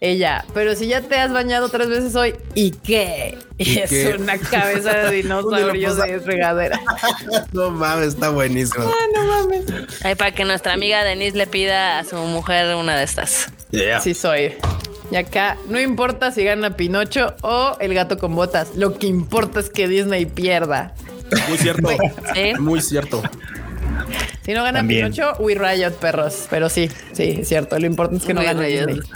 Ella, 0.00 0.44
pero 0.54 0.74
si 0.76 0.86
ya 0.86 1.00
te 1.00 1.16
has 1.16 1.32
bañado 1.32 1.68
tres 1.68 1.88
veces 1.88 2.14
hoy, 2.14 2.34
¿y 2.54 2.70
qué? 2.70 3.38
Y, 3.58 3.70
¿Y 3.72 3.78
es 3.78 3.90
qué? 3.90 4.16
una 4.18 4.38
cabeza 4.38 4.92
de 4.94 5.10
dinosaurio 5.22 5.94
de 5.94 6.18
regadera. 6.18 6.80
No 7.52 7.70
mames, 7.70 8.08
está 8.08 8.30
buenísimo. 8.30 8.84
no 9.14 9.24
mames. 9.24 9.64
Ay, 10.02 10.14
para 10.14 10.32
que 10.32 10.44
nuestra 10.44 10.72
amiga 10.72 11.04
Denise 11.04 11.36
le 11.36 11.46
pida 11.46 11.98
a 11.98 12.04
su 12.04 12.16
mujer 12.16 12.74
una 12.76 12.96
de 12.96 13.04
estas. 13.04 13.48
Yeah. 13.70 14.00
Sí 14.00 14.14
soy. 14.14 14.54
Y 15.10 15.16
acá, 15.16 15.56
no 15.68 15.78
importa 15.80 16.30
si 16.32 16.42
gana 16.44 16.76
Pinocho 16.76 17.34
o 17.42 17.76
el 17.80 17.92
gato 17.94 18.16
con 18.18 18.34
botas. 18.34 18.76
Lo 18.76 18.98
que 18.98 19.06
importa 19.06 19.60
es 19.60 19.68
que 19.70 19.86
Disney 19.88 20.24
pierda. 20.26 20.94
Muy 21.48 21.58
cierto. 21.58 21.88
Sí. 22.34 22.54
Muy 22.58 22.80
cierto. 22.80 23.22
Si 24.42 24.52
no 24.52 24.64
gana 24.64 24.80
También. 24.80 25.12
Pinocho, 25.12 25.36
We 25.38 25.54
Riot, 25.54 25.92
perros. 25.92 26.46
Pero 26.50 26.68
sí, 26.68 26.90
sí, 27.12 27.38
es 27.40 27.48
cierto. 27.48 27.78
Lo 27.78 27.86
importante 27.86 28.22
es 28.22 28.26
que 28.26 28.34
no 28.34 28.40
We 28.40 28.46
gane 28.46 28.66
Riot. 28.66 28.86
Disney. 28.86 29.10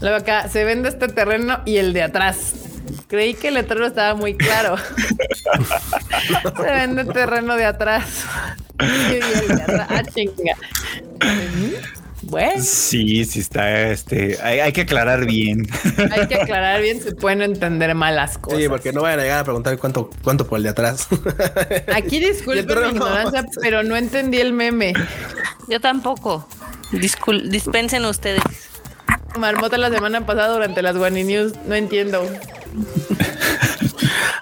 Luego 0.00 0.16
acá, 0.16 0.48
se 0.48 0.64
vende 0.64 0.88
este 0.88 1.08
terreno 1.08 1.60
y 1.64 1.76
el 1.76 1.92
de 1.92 2.02
atrás. 2.02 2.54
Creí 3.06 3.34
que 3.34 3.48
el 3.48 3.54
letrero 3.54 3.86
estaba 3.86 4.14
muy 4.14 4.34
claro. 4.34 4.76
se 6.56 6.62
vende 6.62 7.04
terreno 7.04 7.56
de 7.56 7.64
atrás. 7.64 8.24
y 8.80 9.14
el 9.14 9.48
de 9.48 9.62
atrás. 9.62 9.86
Ah, 9.90 10.02
chinga. 10.02 10.56
Bueno, 12.32 12.62
Sí, 12.64 13.24
sí 13.26 13.40
está, 13.40 13.90
este, 13.90 14.38
hay, 14.42 14.60
hay 14.60 14.72
que 14.72 14.80
aclarar 14.80 15.26
bien. 15.26 15.66
hay 16.10 16.26
que 16.26 16.34
aclarar 16.40 16.80
bien, 16.80 17.00
se 17.02 17.14
pueden 17.14 17.42
entender 17.42 17.94
mal 17.94 18.16
las 18.16 18.38
cosas. 18.38 18.58
Sí, 18.58 18.68
porque 18.70 18.90
no 18.92 19.02
vayan 19.02 19.20
a 19.20 19.22
llegar 19.22 19.38
a 19.40 19.44
preguntar 19.44 19.76
cuánto, 19.76 20.08
cuánto 20.24 20.46
por 20.46 20.56
el 20.56 20.62
de 20.62 20.70
atrás. 20.70 21.08
Aquí 21.94 22.18
disculpen 22.20 22.66
mi 22.66 22.74
no. 22.74 22.88
ignorancia, 22.88 23.44
pero 23.60 23.82
no 23.82 23.96
entendí 23.96 24.38
el 24.40 24.54
meme. 24.54 24.94
Yo 25.68 25.78
tampoco. 25.80 26.48
Discul- 26.90 27.48
dispensen 27.48 28.04
ustedes. 28.06 28.42
Marmota 29.38 29.76
la 29.76 29.90
semana 29.90 30.24
pasada 30.24 30.54
durante 30.54 30.80
las 30.80 30.96
Guani 30.96 31.24
News, 31.24 31.52
no 31.66 31.74
entiendo. 31.74 32.26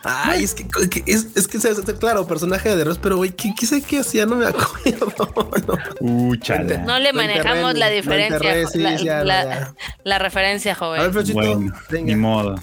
Ay, 0.03 0.45
es 0.45 0.55
que, 0.55 0.67
que- 0.89 1.05
es, 1.07 1.27
es 1.37 1.47
que 1.47 1.59
se 1.61 1.69
hace 1.71 1.83
claro, 1.99 2.27
personaje 2.27 2.75
de 2.75 2.85
Ross, 2.85 2.99
pero 3.03 3.17
güey, 3.19 3.31
¿qué, 3.31 3.53
qué 3.59 3.67
sé 3.67 3.83
qué 3.83 3.99
hacía? 4.01 4.25
No 4.27 4.37
me 4.37 4.47
acuerdo. 4.47 5.13
No. 5.67 5.75
Uh, 6.01 6.37
chala. 6.37 6.79
No 6.79 6.99
le 6.99 7.13
manejamos 7.13 7.75
la 7.77 7.89
lo 7.91 7.95
diferencia. 7.95 8.37
enterré, 8.37 8.67
sí, 8.67 8.79
la, 8.79 8.97
ya, 8.97 9.25
la- 9.25 9.45
ya. 9.45 9.75
la 10.05 10.19
referencia, 10.19 10.73
A 10.81 10.89
ver, 10.89 11.13
joven. 11.13 11.33
Bueno, 11.35 11.73
ni 12.03 12.15
modo. 12.17 12.55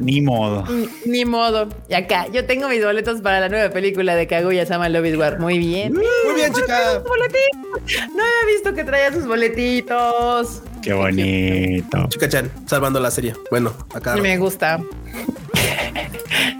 ni 0.00 0.20
modo. 0.22 0.64
Ni, 0.70 0.88
ni 1.06 1.24
modo. 1.24 1.68
Y 1.88 1.94
acá, 1.94 2.26
yo 2.32 2.46
tengo 2.46 2.68
mis 2.68 2.82
boletos 2.84 3.20
para 3.20 3.40
la 3.40 3.48
nueva 3.48 3.68
película 3.70 4.14
de 4.14 4.26
Kaguya 4.26 4.64
Sama 4.64 4.88
Love 4.88 5.06
is 5.06 5.16
War. 5.18 5.38
Muy 5.38 5.58
bien. 5.58 5.92
Muy 5.92 6.34
bien, 6.34 6.52
chica. 6.54 7.02
No 7.04 8.22
había 8.22 8.54
visto 8.54 8.72
que 8.74 8.84
traía 8.84 9.12
sus 9.12 9.26
boletitos. 9.26 10.62
Qué 10.82 10.92
bonito. 10.94 12.06
Chica 12.08 12.28
Chan, 12.28 12.50
salvando 12.66 13.00
la 13.00 13.10
serie. 13.10 13.34
Bueno, 13.50 13.74
acá. 13.92 14.16
Me 14.16 14.38
gusta. 14.38 14.80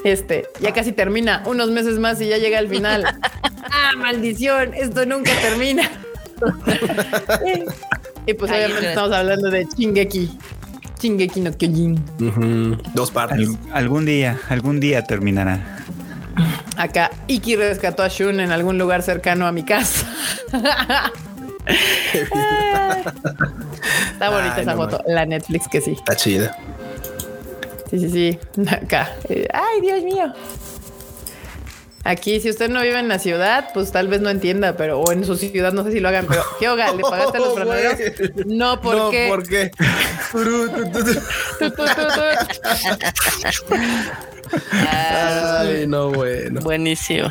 Este, 0.05 0.47
ya 0.61 0.73
casi 0.73 0.93
termina. 0.93 1.43
Unos 1.47 1.71
meses 1.71 1.99
más 1.99 2.21
y 2.21 2.29
ya 2.29 2.39
llega 2.39 2.59
al 2.59 2.69
final. 2.69 3.05
ah, 3.65 3.93
maldición. 3.97 4.75
Esto 4.75 5.05
nunca 5.07 5.33
termina. 5.41 5.91
y 8.27 8.35
pues 8.35 8.51
obviamente 8.51 8.83
no. 8.83 8.89
estamos 8.89 9.13
hablando 9.13 9.51
de 9.51 9.67
Chingeki. 9.69 10.39
Chingeki 10.99 11.41
no 11.41 11.57
Kyojin. 11.57 12.03
Dos 12.95 13.11
partes. 13.11 13.49
Al- 13.49 13.59
algún 13.73 14.05
día, 14.07 14.39
algún 14.49 14.81
día 14.81 15.05
terminará. 15.05 15.79
Acá 16.77 17.11
Iki 17.27 17.57
rescató 17.57 18.03
a 18.03 18.09
Shun 18.09 18.41
en 18.41 18.53
algún 18.53 18.79
lugar 18.79 19.03
cercano 19.03 19.47
a 19.47 19.53
mi 19.53 19.65
casa. 19.65 20.07
Está 24.13 24.31
bonita 24.31 24.55
Ay, 24.57 24.63
esa 24.63 24.75
no 24.75 24.77
foto. 24.79 25.03
La 25.07 25.27
Netflix 25.27 25.69
que 25.69 25.81
sí. 25.81 25.93
Está 25.93 26.17
chida. 26.17 26.57
Sí, 27.91 27.99
sí, 27.99 28.11
sí. 28.11 28.39
Acá. 28.71 29.17
Eh, 29.29 29.47
Ay, 29.53 29.81
Dios 29.81 30.03
mío. 30.03 30.33
Aquí, 32.03 32.41
si 32.41 32.49
usted 32.49 32.71
no 32.71 32.81
vive 32.81 32.99
en 32.99 33.09
la 33.09 33.19
ciudad, 33.19 33.69
pues 33.75 33.93
tal 33.93 34.09
vez 34.09 34.23
no 34.23 34.31
entienda, 34.31 34.75
pero 34.75 35.01
o 35.01 35.13
en 35.13 35.25
su 35.27 35.37
ciudad, 35.37 35.75
no 35.75 35.85
sé 35.85 35.93
si 35.93 36.01
lo 36.01 36.09
hagan, 36.09 36.25
pero 36.27 36.43
Kyoga, 36.59 36.93
¿le 36.95 37.03
pagaste 37.03 37.37
a 37.37 37.41
los 37.41 37.55
güey. 37.65 38.47
No, 38.47 38.81
¿por 38.81 38.97
no, 38.97 39.11
qué? 39.11 39.27
¿por 39.29 39.47
qué? 39.47 39.71
Ay, 44.91 45.87
no, 45.87 46.11
bueno. 46.11 46.61
Buenísimo. 46.63 47.31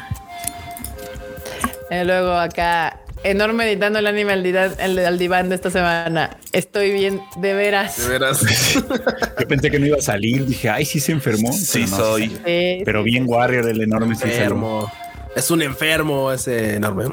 Y 1.89 2.03
luego 2.03 2.33
acá, 2.33 2.99
enorme 3.23 3.65
editando 3.69 3.99
el 3.99 4.07
anime 4.07 4.33
al, 4.33 4.43
dida- 4.43 4.75
al- 4.79 4.99
al 4.99 5.17
diván 5.17 5.49
de 5.49 5.55
esta 5.55 5.69
semana. 5.69 6.37
Estoy 6.51 6.91
bien, 6.91 7.21
de 7.37 7.53
veras. 7.53 7.97
De 7.97 8.07
veras. 8.09 8.41
Yo 9.39 9.47
pensé 9.47 9.69
que 9.71 9.79
no 9.79 9.85
iba 9.85 9.97
a 9.97 10.01
salir. 10.01 10.45
Dije, 10.45 10.69
ay, 10.69 10.85
sí 10.85 10.99
se 10.99 11.11
enfermó. 11.11 11.51
Sí 11.53 11.79
Pero 11.85 11.87
no, 11.89 11.97
soy. 11.97 12.29
sí. 12.45 12.81
Pero 12.85 13.03
bien 13.03 13.25
Warrior, 13.27 13.67
el 13.69 13.81
enorme 13.81 14.15
sí 14.15 14.21
se 14.23 14.31
enfermo. 14.33 14.91
Es 15.35 15.51
un 15.51 15.61
enfermo 15.61 16.31
ese 16.31 16.75
enorme. 16.75 17.05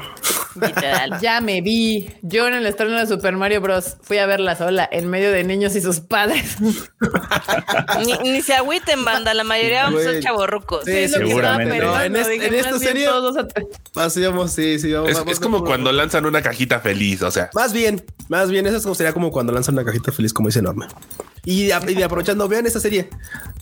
Literal. 0.59 1.17
Ya 1.21 1.39
me 1.39 1.61
vi. 1.61 2.11
Yo 2.23 2.47
en 2.47 2.55
el 2.55 2.65
estreno 2.65 2.97
de 2.97 3.05
Super 3.07 3.35
Mario 3.37 3.61
Bros. 3.61 3.97
fui 4.01 4.17
a 4.17 4.25
verla 4.25 4.55
sola 4.55 4.87
en 4.91 5.07
medio 5.09 5.31
de 5.31 5.43
niños 5.43 5.75
y 5.75 5.81
sus 5.81 5.99
padres. 5.99 6.57
Ni, 8.05 8.31
ni 8.31 8.41
se 8.41 8.53
agüiten, 8.55 9.05
banda. 9.05 9.33
La 9.33 9.43
mayoría 9.43 9.83
vamos 9.83 10.01
a 10.01 10.11
ser 10.11 10.23
chavorrucos. 10.23 10.83
Sí, 10.85 10.91
Es 10.91 11.11
lo 11.11 11.19
que 11.19 11.27
seguramente. 11.27 11.79
No, 11.79 12.01
en, 12.01 12.15
es- 12.15 12.27
en 12.27 12.53
esta 12.53 12.71
más 12.71 12.79
bien 12.81 12.91
serie 12.93 13.05
todos 13.05 13.37
Así 13.95 14.21
vamos, 14.25 14.51
sí, 14.51 14.79
sí, 14.79 14.91
vamos. 14.93 15.09
Es, 15.11 15.17
vamos 15.17 15.33
es 15.33 15.39
como 15.39 15.63
cuando 15.63 15.91
lanzan 15.91 16.25
una 16.25 16.41
cajita 16.41 16.79
feliz, 16.79 17.21
o 17.21 17.31
sea. 17.31 17.49
Más 17.53 17.71
bien, 17.73 18.03
más 18.29 18.49
bien, 18.49 18.65
eso 18.67 18.77
es 18.77 18.83
como 18.83 18.95
sería 18.95 19.13
como 19.13 19.31
cuando 19.31 19.53
lanzan 19.53 19.75
una 19.75 19.85
cajita 19.85 20.11
feliz, 20.11 20.33
como 20.33 20.49
dice 20.49 20.59
enorme. 20.59 20.87
Y, 21.49 21.71
aprovechando, 21.71 22.45
vean 22.49 22.65
esa 22.65 22.81
serie, 22.81 23.07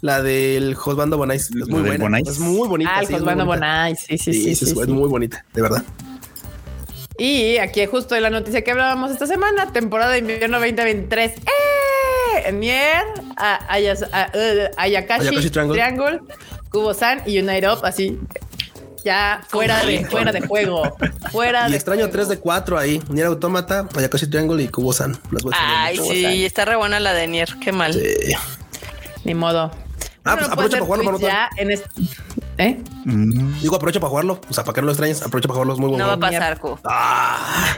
la 0.02 0.24
del 0.24 0.74
Josbando 0.74 1.18
Bonais. 1.18 1.44
Es 1.52 1.68
muy 1.68 1.82
buena. 1.84 2.04
Bonais. 2.04 2.28
Es 2.28 2.40
muy 2.40 2.68
bonita. 2.68 2.92
Ah, 2.96 3.02
el 3.02 3.06
sí, 3.08 3.14
es 3.14 3.20
muy 3.22 3.30
Josbando 3.30 3.46
bonita. 3.46 3.66
Bonai. 3.68 3.96
Sí, 3.96 4.18
sí, 4.18 4.18
Sí, 4.18 4.34
sí. 4.34 4.40
sí, 4.56 4.66
sí, 4.66 4.72
es 4.80 4.86
sí. 4.88 4.92
muy 4.92 5.08
bonita, 5.08 5.46
de 5.54 5.62
verdad. 5.62 5.84
Y 7.20 7.58
aquí 7.58 7.86
justo 7.86 8.16
de 8.16 8.22
la 8.22 8.32
noticia 8.32 8.64
que 8.64 8.72
hablábamos 8.72 9.12
esta 9.12 9.28
semana, 9.28 9.72
temporada 9.72 10.14
de 10.14 10.18
invierno 10.18 10.58
2023. 10.60 11.32
¡Eh! 11.32 12.52
Nier, 12.54 13.04
a- 13.38 13.72
Ayas- 13.74 14.04
a- 14.12 14.32
uh, 14.34 14.74
Ayakashi, 14.78 15.28
Ayakashi 15.28 15.50
Triangle. 15.52 15.76
Triangle, 15.78 16.20
Kubo-san 16.72 17.22
y 17.28 17.38
Unite 17.40 17.70
Up, 17.70 17.80
así. 17.84 18.20
Ya 19.06 19.42
fuera 19.48 19.86
de, 19.86 20.04
fuera 20.06 20.32
de 20.32 20.42
juego. 20.42 20.98
Fuera 21.32 21.68
Y 21.68 21.72
de 21.72 21.78
extraño 21.78 22.02
juego. 22.02 22.14
3 22.14 22.28
de 22.30 22.40
4 22.40 22.78
ahí. 22.80 23.02
Nier 23.10 23.28
Automata, 23.28 23.88
Ayakashi 23.96 24.28
Triangle 24.28 24.62
y 24.64 24.68
Kubo-san. 24.68 25.18
Las 25.32 25.44
voy 25.44 25.54
a 25.56 25.84
Ay, 25.86 25.98
sí, 26.00 26.44
está 26.44 26.66
re 26.66 26.76
buena 26.76 27.00
la 27.00 27.14
de 27.14 27.28
Nier. 27.28 27.50
Qué 27.64 27.72
mal. 27.72 27.94
Sí. 27.94 28.34
Ni 29.24 29.36
modo. 29.36 29.72
Ah, 30.24 30.34
Uno 30.34 30.38
pues 30.38 30.50
no 30.50 30.56
puede 30.56 30.68
aprovecha 30.68 30.72
para 30.78 30.86
jugarlo, 30.86 31.04
Marmota. 31.06 31.28
ya 31.28 31.50
en 31.58 31.72
este. 31.72 31.88
¿Eh? 32.58 32.78
Mm, 33.04 33.60
Digo, 33.62 33.76
aprovecha 33.76 34.00
para 34.00 34.10
jugarlo. 34.10 34.40
O 34.50 34.54
sea, 34.54 34.64
para 34.64 34.76
que 34.76 34.82
no 34.82 34.86
lo 34.86 34.92
extrañes, 34.94 35.22
aprovecha 35.22 35.48
para 35.48 35.56
jugarlo. 35.56 35.74
Es 35.74 35.80
muy 35.80 35.90
bueno. 35.90 36.06
No 36.06 36.08
va 36.10 36.16
a 36.16 36.20
pasar, 36.32 36.60
Q. 36.60 36.80
Ah. 36.86 37.76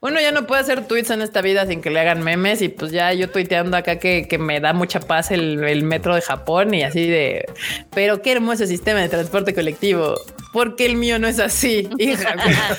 Uno 0.00 0.20
ya 0.20 0.32
no 0.32 0.46
puede 0.46 0.60
hacer 0.60 0.86
tweets 0.86 1.10
en 1.10 1.22
esta 1.22 1.40
vida 1.40 1.66
sin 1.66 1.80
que 1.80 1.90
le 1.90 2.00
hagan 2.00 2.22
memes 2.22 2.62
y 2.62 2.68
pues 2.68 2.92
ya 2.92 3.12
yo 3.12 3.30
tuiteando 3.30 3.76
acá 3.76 3.98
que, 3.98 4.26
que 4.28 4.38
me 4.38 4.60
da 4.60 4.72
mucha 4.72 5.00
paz 5.00 5.30
el, 5.30 5.62
el 5.64 5.84
metro 5.84 6.14
de 6.14 6.20
Japón 6.20 6.74
y 6.74 6.82
así 6.82 7.06
de, 7.06 7.46
pero 7.94 8.22
qué 8.22 8.32
hermoso 8.32 8.66
sistema 8.66 9.00
de 9.00 9.08
transporte 9.08 9.54
colectivo. 9.54 10.14
Porque 10.52 10.86
el 10.86 10.96
mío 10.96 11.18
no 11.18 11.28
es 11.28 11.38
así, 11.38 11.88
hija. 11.98 12.34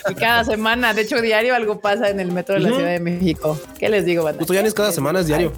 Y 0.10 0.16
cada 0.16 0.44
semana, 0.44 0.94
de 0.94 1.02
hecho 1.04 1.22
diario 1.22 1.56
algo 1.56 1.80
pasa 1.80 2.10
en 2.10 2.20
el 2.20 2.32
metro 2.32 2.56
de 2.56 2.62
la 2.62 2.70
Ciudad 2.70 2.90
de 2.90 3.00
México. 3.00 3.60
¿Qué 3.80 3.88
les 3.90 4.04
digo, 4.06 4.24
banda? 4.24 4.40
Justo 4.40 4.54
ya 4.54 4.62
ni 4.62 4.68
es 4.68 4.74
cada 4.74 4.92
semana, 4.92 5.20
es 5.20 5.28
diario. 5.28 5.54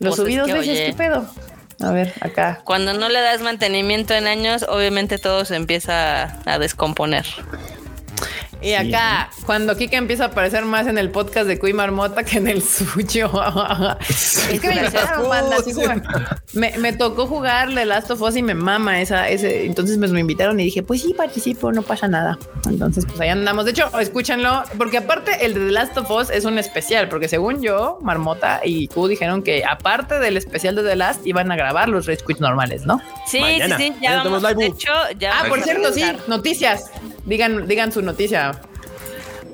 Los 0.00 0.16
Pues 0.16 0.18
es 0.18 0.24
subidos 0.24 0.46
que, 0.48 0.52
veces, 0.54 0.68
oye. 0.70 0.86
¿qué 0.86 0.92
pedo? 0.92 1.26
A 1.84 1.92
ver, 1.92 2.14
acá. 2.22 2.62
Cuando 2.64 2.94
no 2.94 3.10
le 3.10 3.20
das 3.20 3.42
mantenimiento 3.42 4.14
en 4.14 4.26
años, 4.26 4.64
obviamente 4.66 5.18
todo 5.18 5.44
se 5.44 5.56
empieza 5.56 6.40
a 6.46 6.58
descomponer. 6.58 7.26
Y 8.64 8.72
acá, 8.74 9.30
cuando 9.44 9.76
Kika 9.76 9.96
empieza 9.98 10.24
a 10.24 10.26
aparecer 10.28 10.64
más 10.64 10.86
en 10.86 10.96
el 10.98 11.10
podcast 11.10 11.46
de 11.46 11.58
Cuy 11.58 11.72
Marmota 11.74 12.24
que 12.24 12.38
en 12.38 12.48
el 12.48 12.62
suyo. 12.64 13.30
es 14.50 14.60
que 14.60 14.68
me 14.68 14.76
invitaron, 14.76 15.28
banda, 15.28 15.56
sí 15.64 15.72
juegan. 15.74 16.02
me, 16.54 16.76
me 16.78 16.92
tocó 16.94 17.26
jugar 17.26 17.74
The 17.74 17.84
Last 17.84 18.10
of 18.10 18.22
Us 18.22 18.36
y 18.36 18.42
me 18.42 18.54
mama 18.54 19.00
esa, 19.00 19.28
ese. 19.28 19.66
Entonces 19.66 19.98
pues, 19.98 20.12
me 20.12 20.20
invitaron 20.20 20.58
y 20.60 20.64
dije, 20.64 20.82
pues 20.82 21.02
sí, 21.02 21.12
participo, 21.14 21.72
no 21.72 21.82
pasa 21.82 22.08
nada. 22.08 22.38
Entonces, 22.66 23.04
pues 23.06 23.20
ahí 23.20 23.28
andamos. 23.28 23.66
De 23.66 23.72
hecho, 23.72 23.90
escúchanlo, 24.00 24.62
porque 24.78 24.98
aparte 24.98 25.44
el 25.44 25.54
de 25.54 25.60
The 25.66 25.72
Last 25.72 25.98
of 25.98 26.10
Us 26.10 26.30
es 26.30 26.44
un 26.46 26.58
especial, 26.58 27.08
porque 27.08 27.28
según 27.28 27.60
yo, 27.62 27.98
Marmota 28.00 28.60
y 28.64 28.88
Q 28.88 29.08
dijeron 29.08 29.42
que 29.42 29.64
aparte 29.64 30.18
del 30.18 30.36
especial 30.38 30.74
de 30.74 30.82
The 30.82 30.96
Last, 30.96 31.26
iban 31.26 31.52
a 31.52 31.56
grabar 31.56 31.88
los 31.88 32.06
Rage 32.06 32.22
Quits 32.26 32.40
normales, 32.40 32.86
¿no? 32.86 33.00
Sí, 33.26 33.40
Mañana. 33.40 33.76
sí, 33.76 33.88
sí, 33.88 33.94
ya 34.00 34.22
vamos. 34.24 34.42
De 34.42 34.48
live. 34.54 34.66
hecho, 34.66 34.90
ya 35.18 35.32
Ah, 35.32 35.42
vamos 35.42 35.48
por 35.58 35.62
cierto, 35.64 35.92
sí, 35.92 36.04
noticias. 36.28 36.90
Digan, 37.26 37.66
digan 37.66 37.92
su 37.92 38.02
noticia. 38.02 38.60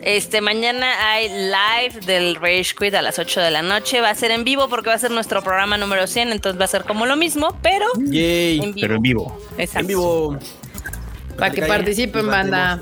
Este, 0.02 0.40
mañana 0.40 1.12
hay 1.12 1.28
live 1.28 2.00
del 2.06 2.36
Rage 2.36 2.74
Quit 2.78 2.94
a 2.94 3.02
las 3.02 3.18
8 3.18 3.40
de 3.40 3.50
la 3.50 3.62
noche. 3.62 4.00
Va 4.00 4.10
a 4.10 4.14
ser 4.14 4.30
en 4.30 4.44
vivo 4.44 4.68
porque 4.68 4.88
va 4.88 4.94
a 4.94 4.98
ser 4.98 5.10
nuestro 5.10 5.42
programa 5.42 5.76
número 5.76 6.06
100, 6.06 6.32
entonces 6.32 6.58
va 6.60 6.64
a 6.64 6.68
ser 6.68 6.84
como 6.84 7.04
lo 7.06 7.16
mismo, 7.16 7.58
pero 7.62 7.86
Yay. 7.98 8.60
en 8.60 8.72
vivo. 8.72 8.80
Pero 8.80 8.94
en 8.96 9.02
vivo. 9.02 9.40
Exacto. 9.58 9.80
En 9.80 9.86
vivo. 9.86 10.38
Para 11.36 11.52
que 11.52 11.62
participen, 11.62 12.26
banda. 12.26 12.80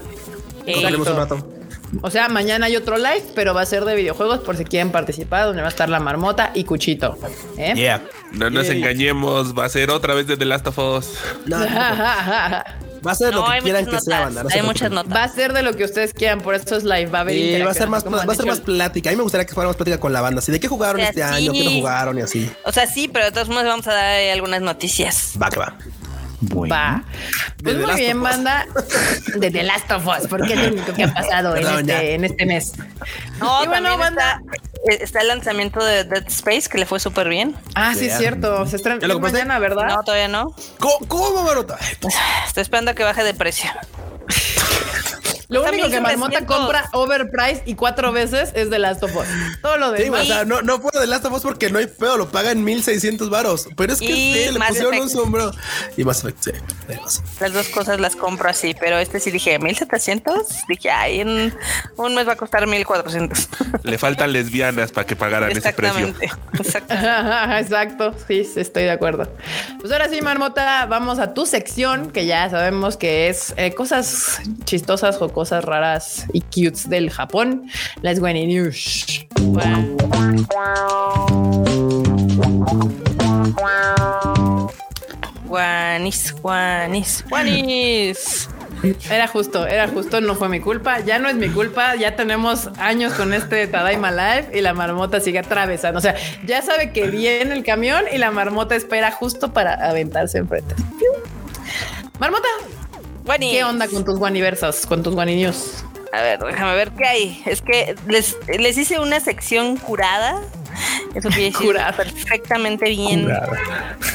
Un 0.67 1.05
rato. 1.05 1.55
O 2.03 2.11
sea, 2.11 2.29
mañana 2.29 2.67
hay 2.67 2.77
otro 2.77 2.99
live, 2.99 3.25
pero 3.35 3.55
va 3.55 3.63
a 3.63 3.67
ser 3.67 3.85
de 3.85 3.95
videojuegos 3.97 4.41
por 4.41 4.57
si 4.57 4.65
quieren 4.65 4.91
participar, 4.93 5.47
donde 5.47 5.63
va 5.63 5.69
a 5.69 5.71
estar 5.71 5.89
la 5.89 6.01
marmota 6.01 6.51
y 6.55 6.65
Cuchito. 6.65 7.17
¿Eh? 7.57 7.73
Yeah. 7.75 8.03
No 8.33 8.51
nos 8.51 8.67
Yay. 8.67 8.79
engañemos, 8.79 9.59
va 9.59 9.65
a 9.65 9.69
ser 9.71 9.91
otra 9.91 10.15
vez 10.15 10.27
de 10.27 10.37
The 10.37 10.45
Last 10.45 10.67
of 10.67 10.79
Us. 10.79 11.15
No, 11.47 11.59
no, 11.59 11.67
va 13.07 13.13
a 13.13 13.15
ser 13.15 13.35
no, 13.35 13.47
lo 13.47 13.53
que 13.53 13.61
quieran 13.61 13.87
que 13.87 14.01
sea, 14.01 14.21
banda. 14.21 14.43
no 14.43 14.49
hay 14.53 14.63
muchas 14.63 14.91
notas. 14.91 15.15
va 15.17 15.25
a 15.25 15.29
ser 15.29 15.53
de 15.53 15.63
lo 15.63 15.75
que 15.75 15.85
ustedes 15.85 16.13
quieran, 16.13 16.41
por 16.41 16.55
eso 16.55 16.77
es 16.77 16.85
live, 16.85 17.07
va 17.07 17.19
a 17.19 17.21
haber 17.23 17.35
Sí, 17.35 17.63
va 17.63 17.71
a 17.71 17.75
ser 17.75 17.89
más, 17.89 18.05
va 18.05 18.33
a 18.33 18.35
ser 18.37 18.47
más 18.47 18.61
plática. 18.61 19.11
A 19.11 19.13
mí 19.13 19.17
me 19.17 19.23
gustaría 19.23 19.47
que 19.47 19.55
fuera 19.55 19.69
más 19.69 19.77
plática 19.77 19.99
con 19.99 20.13
la 20.13 20.21
banda. 20.21 20.39
Así 20.41 20.53
de 20.53 20.61
qué 20.61 20.69
jugaron 20.69 20.97
O 20.97 20.99
sea, 21.01 21.09
este 21.11 21.23
sí. 21.23 21.29
año, 21.29 21.53
qué 21.53 21.65
no 21.65 21.71
jugaron 21.71 22.19
y 22.19 22.23
así. 22.23 22.51
O 22.65 22.73
sea, 22.73 22.87
sí, 22.87 23.09
pero 23.09 23.27
de 23.27 23.33
todos 23.33 23.49
modos 23.49 23.65
vamos 23.65 23.87
a 23.87 23.95
dar 23.95 24.05
ahí 24.05 24.31
algunas 24.31 24.61
noticias. 24.63 25.33
Va 25.41 25.49
que 25.51 25.59
va. 25.59 25.75
Bueno. 26.41 26.73
Va. 26.73 27.03
Pues 27.65 27.77
muy 27.77 27.87
Last 27.87 27.99
bien, 27.99 28.23
banda. 28.23 28.67
De 29.37 29.51
The 29.51 29.63
Last 29.65 29.91
of 29.91 30.07
Us, 30.07 30.29
porque 30.29 30.53
es 30.53 30.61
lo 30.61 30.69
único 30.69 30.93
que 30.93 31.03
ha 31.05 31.13
pasado 31.13 31.57
en 31.57 31.67
este, 31.67 32.15
en 32.15 32.25
este 32.25 32.47
mes. 32.47 32.73
No, 33.41 33.65
Y 33.65 33.67
bueno, 33.67 33.89
también 33.89 33.99
banda. 33.99 34.41
está, 34.53 34.68
está 34.87 35.21
el 35.21 35.29
lanzamiento 35.29 35.85
de 35.85 36.05
Dead 36.05 36.27
Space 36.29 36.69
que 36.69 36.79
le 36.79 36.87
fue 36.87 37.01
súper 37.01 37.29
bien. 37.29 37.57
Ah, 37.75 37.95
sí, 37.95 38.07
es 38.07 38.19
cierto. 38.19 38.67
Se 38.67 38.77
estrena 38.77 39.01
¿Ya 39.01 39.09
lo 39.09 39.21
mañana, 39.21 39.59
¿verdad? 39.59 39.89
No, 39.89 40.03
todavía 40.03 40.29
no. 40.29 40.55
¿Cómo, 40.79 40.99
cómo 41.09 41.43
Marota? 41.43 41.79
Pues, 42.01 42.15
Estoy 42.47 42.63
esperando 42.63 42.91
a 42.93 42.95
que 42.95 43.05
baje 43.05 43.25
de 43.25 43.35
precio. 43.35 43.71
Lo 45.49 45.61
Está 45.61 45.71
único 45.73 45.89
que 45.89 46.01
Marmota 46.01 46.41
1700. 46.41 46.57
compra 46.57 46.91
overprice 46.93 47.63
y 47.65 47.75
cuatro 47.75 48.13
veces 48.13 48.53
es 48.55 48.69
de 48.69 48.79
Last 48.79 49.03
of 49.03 49.17
Us. 49.17 49.25
Todo 49.63 49.79
lo 49.79 49.97
Sí, 49.97 50.03
demás. 50.05 50.23
o 50.23 50.27
sea, 50.27 50.45
no, 50.45 50.61
no 50.61 50.79
fue 50.79 50.91
de 51.01 51.07
Last 51.07 51.25
of 51.25 51.33
Us 51.33 51.43
porque 51.43 51.71
no 51.71 51.79
hay 51.79 51.87
pedo, 51.87 52.19
lo 52.19 52.29
pagan 52.29 52.63
1600 52.63 53.31
varos. 53.31 53.67
Pero 53.77 53.95
es 53.95 53.99
que 53.99 54.05
Y 54.11 54.35
sí, 54.35 54.53
le 54.53 54.61
pusieron 54.61 54.99
un 54.99 55.09
sombrero. 55.09 55.51
Y 55.97 56.05
más 56.05 56.19
Effect, 56.19 56.43
sí. 56.45 56.51
Las 57.41 57.53
dos 57.55 57.69
cosas 57.69 57.99
las 57.99 58.15
compro 58.15 58.51
así, 58.51 58.75
pero 58.79 58.99
este 58.99 59.21
sí 59.21 59.31
dije 59.31 59.59
1700. 59.59 60.35
Dije, 60.69 60.91
ay, 60.91 61.21
en 61.21 61.55
un 61.97 62.15
mes 62.15 62.29
va 62.29 62.33
a 62.33 62.37
costar 62.37 62.67
1400. 62.67 63.49
Le 63.85 63.97
faltan 63.97 64.33
lesbianas 64.33 64.93
para 64.93 65.07
que 65.07 65.17
pagaran 65.17 65.51
ese 65.51 65.73
precio. 65.73 66.15
Exactamente. 66.59 67.59
Exacto, 67.59 68.15
sí, 68.27 68.45
sí, 68.45 68.61
estoy 68.61 68.83
de 68.85 68.91
acuerdo. 68.91 69.33
Pues 69.81 69.91
ahora 69.93 70.09
sí, 70.09 70.21
Marmota, 70.21 70.85
vamos 70.87 71.19
a 71.19 71.33
tu 71.35 71.47
sección, 71.47 72.11
que 72.11 72.27
ya 72.27 72.51
sabemos 72.51 72.97
que 72.99 73.29
es 73.29 73.55
eh, 73.57 73.75
cosas 73.75 74.41
chistosas 74.65 75.17
o 75.21 75.33
cosas 75.39 75.65
raras 75.65 76.27
y 76.33 76.41
cutes 76.41 76.91
del 76.91 77.11
Japón. 77.11 77.71
Las 78.03 78.19
Guani 78.19 78.45
News. 78.45 79.25
Guanis, 85.47 86.35
guanis, 86.43 87.25
guanis. 87.31 88.49
Era 89.09 89.29
justo, 89.29 89.65
era 89.65 89.87
justo, 89.87 90.21
no 90.21 90.35
fue 90.35 90.49
mi 90.49 90.59
culpa, 90.59 90.99
ya 90.99 91.21
no 91.21 91.29
es 91.29 91.37
mi 91.37 91.49
culpa, 91.51 91.95
ya 91.95 92.17
tenemos 92.17 92.71
años 92.79 93.13
con 93.13 93.33
este 93.33 93.69
Tadaima 93.69 94.11
Live 94.11 94.59
y 94.59 94.61
la 94.61 94.75
marmota 94.75 95.21
sigue 95.21 95.39
atravesando, 95.39 95.99
o 95.99 96.03
sea, 96.03 96.17
ya 96.47 96.63
sabe 96.63 96.93
que 96.93 97.09
viene 97.09 97.55
el 97.55 97.65
camión 97.65 98.05
y 98.13 98.19
la 98.19 98.33
marmota 98.33 98.75
espera 98.75 99.13
justo 99.13 99.53
para 99.53 99.75
aventarse 99.75 100.39
enfrente. 100.39 100.75
Marmota, 102.19 102.49
Guanis. 103.29 103.51
¿qué 103.51 103.63
onda 103.63 103.87
con 103.89 104.07
tus 104.07 104.19
guaniversas, 104.19 104.87
con 104.87 105.03
tus 105.03 105.15
guaninios? 105.15 105.85
A 106.15 106.23
ver, 106.23 106.39
déjame 106.39 106.75
ver 106.75 106.93
qué 106.93 107.05
hay. 107.05 107.43
Es 107.45 107.61
que 107.61 107.95
les, 108.07 108.39
les 108.59 108.79
hice 108.79 108.99
una 109.01 109.21
sección 109.21 109.77
curada. 109.77 110.41
Eso 111.15 111.29
quiere 111.29 111.51
decir 111.51 111.67
Curada. 111.67 111.93
perfectamente 111.93 112.89
bien. 112.89 113.29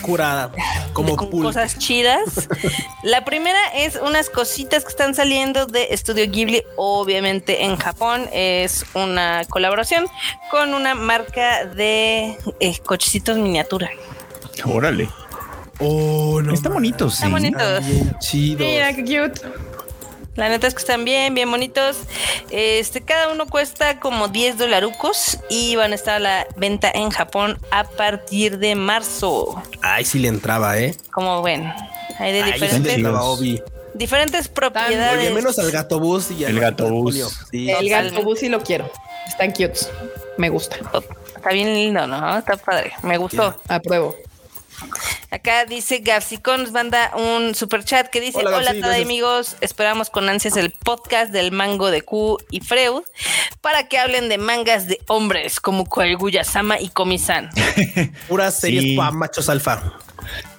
Curada. 0.02 0.52
Como 0.94 1.15
con 1.15 1.30
cosas 1.30 1.77
chidas. 1.77 2.49
La 3.03 3.23
primera 3.23 3.60
es 3.76 3.98
unas 3.98 4.31
cositas 4.31 4.84
que 4.84 4.90
están 4.90 5.14
saliendo 5.14 5.68
de 5.68 5.95
Studio 5.95 6.26
Ghibli, 6.31 6.64
obviamente 6.76 7.65
en 7.65 7.77
Japón. 7.77 8.27
Es 8.34 8.84
una 8.95 9.44
colaboración 9.48 10.07
con 10.49 10.73
una 10.73 10.95
marca 10.95 11.65
de 11.65 12.35
eh, 12.60 12.80
cochecitos 12.84 13.38
miniatura. 13.38 13.91
Órale. 14.65 15.07
Oh, 15.79 16.41
no. 16.41 16.53
Está 16.53 16.69
bonito, 16.69 17.09
sí. 17.09 17.15
Está 17.15 17.29
bonito. 17.29 17.59
Mira, 18.33 18.93
qué 18.93 19.01
cute. 19.01 19.41
La 20.35 20.49
neta 20.49 20.65
es 20.65 20.73
que 20.73 20.79
están 20.79 21.05
bien, 21.05 21.35
bien 21.35 21.49
bonitos. 21.49 21.97
Este, 22.49 23.01
cada 23.01 23.31
uno 23.31 23.45
cuesta 23.45 23.99
como 23.99 24.29
10 24.29 24.57
dolarucos 24.57 25.37
y 25.49 25.75
van 25.75 25.91
a 25.91 25.95
estar 25.95 26.15
a 26.15 26.19
la 26.19 26.47
venta 26.55 26.89
en 26.91 27.11
Japón 27.11 27.59
a 27.69 27.83
partir 27.83 28.57
de 28.57 28.73
marzo. 28.73 29.61
Ay, 29.81 30.05
sí 30.05 30.17
le 30.17 30.29
entraba, 30.29 30.79
¿eh? 30.79 30.95
Como 31.11 31.43
ven, 31.43 31.71
hay 32.17 32.33
de 32.33 32.43
Ay, 32.43 32.53
sí 32.53 32.65
diferentes, 32.65 33.63
diferentes 33.93 34.47
propiedades. 34.47 35.19
Oye, 35.19 35.31
menos 35.31 35.59
al 35.59 35.69
gato 35.69 35.99
bus 35.99 36.31
y 36.31 36.45
al 36.45 36.51
El 36.51 36.59
gato 36.61 36.89
bus. 36.89 37.45
Sí. 37.51 37.69
El 37.69 37.89
gato 37.89 38.23
bus 38.23 38.39
sí 38.39 38.49
lo 38.49 38.61
quiero. 38.61 38.89
Están 39.27 39.51
cutes. 39.51 39.91
Me 40.39 40.49
gusta. 40.49 40.77
Está 41.35 41.51
bien 41.51 41.73
lindo, 41.75 42.07
¿no? 42.07 42.39
Está 42.39 42.57
padre. 42.57 42.93
Me 43.03 43.17
gustó. 43.17 43.55
Apruebo. 43.67 44.15
Acá 45.31 45.65
dice 45.65 45.99
Gapsicón, 45.99 46.61
nos 46.64 46.72
manda 46.72 47.11
un 47.15 47.55
super 47.55 47.84
chat 47.84 48.07
que 48.10 48.22
dice: 48.22 48.39
Hola, 48.39 48.57
Hola, 48.57 48.73
Tada 48.80 48.95
amigos. 48.97 49.55
Esperamos 49.61 50.10
con 50.10 50.30
ansias 50.30 50.57
el 50.57 50.72
podcast 50.72 51.31
del 51.31 51.51
mango 51.51 51.89
de 51.91 52.01
Q 52.03 52.38
y 52.51 52.60
Freud 52.61 53.01
para 53.61 53.88
que 53.88 53.97
hablen 53.97 54.30
de 54.30 54.38
mangas 54.38 54.88
de 54.88 54.99
hombres 55.07 55.60
como 55.60 55.85
Koiguya-sama 55.85 56.80
y 56.80 56.89
Komi-san. 56.89 57.49
Puras 58.27 58.60
series 58.60 58.84
Sí. 58.84 58.95
para 58.97 59.11
machos 59.11 59.49
alfa. 59.49 59.81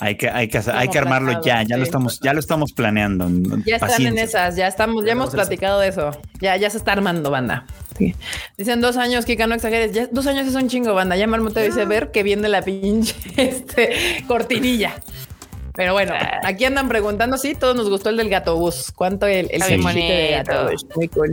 Hay 0.00 0.16
que, 0.16 0.28
hay 0.28 0.48
que, 0.48 0.58
hay 0.72 0.88
que 0.88 0.98
armarlo 0.98 1.32
planeado, 1.32 1.62
ya, 1.62 1.62
ya 1.62 1.76
lo 1.76 1.84
sí. 1.84 1.88
estamos, 1.88 2.20
ya 2.20 2.32
lo 2.32 2.40
estamos 2.40 2.72
planeando. 2.72 3.28
Ya 3.64 3.76
están 3.76 4.06
en 4.06 4.18
esas, 4.18 4.56
ya 4.56 4.66
estamos, 4.66 5.04
ya 5.04 5.12
hemos 5.12 5.30
platicado 5.30 5.80
de 5.80 5.88
eso. 5.88 6.10
Ya, 6.40 6.56
ya 6.56 6.70
se 6.70 6.78
está 6.78 6.92
armando, 6.92 7.30
banda. 7.30 7.64
Sí. 7.98 8.14
Dicen 8.58 8.80
dos 8.80 8.96
años, 8.96 9.24
Kika, 9.24 9.46
no 9.46 9.54
exageres. 9.54 9.92
Ya, 9.92 10.08
dos 10.10 10.26
años 10.26 10.46
es 10.46 10.54
un 10.54 10.68
chingo, 10.68 10.94
banda. 10.94 11.16
Ya 11.16 11.26
Marmota 11.26 11.60
dice 11.60 11.84
ver 11.84 12.10
que 12.10 12.22
viene 12.22 12.48
la 12.48 12.62
pinche 12.62 13.14
este, 13.36 14.24
cortinilla. 14.26 14.94
Pero 15.74 15.92
bueno, 15.92 16.14
aquí 16.44 16.64
andan 16.64 16.88
preguntando. 16.88 17.36
Sí, 17.36 17.54
todos 17.54 17.74
nos 17.74 17.88
gustó 17.88 18.10
el 18.10 18.16
del 18.16 18.30
gato 18.30 18.56
bus. 18.56 18.92
¿Cuánto 18.94 19.26
el, 19.26 19.48
el 19.50 19.60
peluchito 19.60 19.88
de 19.88 20.36
bonito. 20.36 20.52
gato 20.52 20.70
bus? 20.70 20.86
Muy 20.94 21.08
cool. 21.08 21.32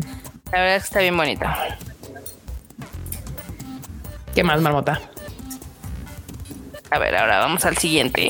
La 0.52 0.60
verdad 0.60 0.76
es 0.78 0.84
que 0.84 0.88
está 0.88 1.00
bien 1.00 1.16
bonito. 1.16 1.46
¿Qué 4.34 4.44
más, 4.44 4.62
Marmota? 4.62 5.00
A 6.94 7.00
ver, 7.00 7.16
ahora 7.16 7.40
vamos 7.40 7.64
al 7.66 7.78
siguiente. 7.78 8.28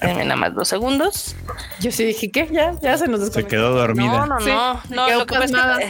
Denme 0.00 0.24
nada 0.24 0.36
más 0.36 0.54
dos 0.54 0.66
segundos. 0.68 1.36
Yo 1.80 1.92
sí 1.92 2.04
dije, 2.04 2.30
¿qué? 2.30 2.48
Ya, 2.50 2.72
ya 2.80 2.96
se 2.96 3.06
nos 3.06 3.20
Se 3.20 3.26
desconectó. 3.26 3.50
quedó 3.50 3.70
dormida. 3.74 4.10
No, 4.10 4.26
no, 4.26 4.40
Sí, 4.40 4.50
no. 4.50 4.80
no 4.88 5.06
quedo 5.06 5.18
lo 5.18 5.26
que 5.26 5.34
pasa 5.34 5.44
es 5.44 5.52
pasmada. 5.52 5.78
que, 5.78 5.84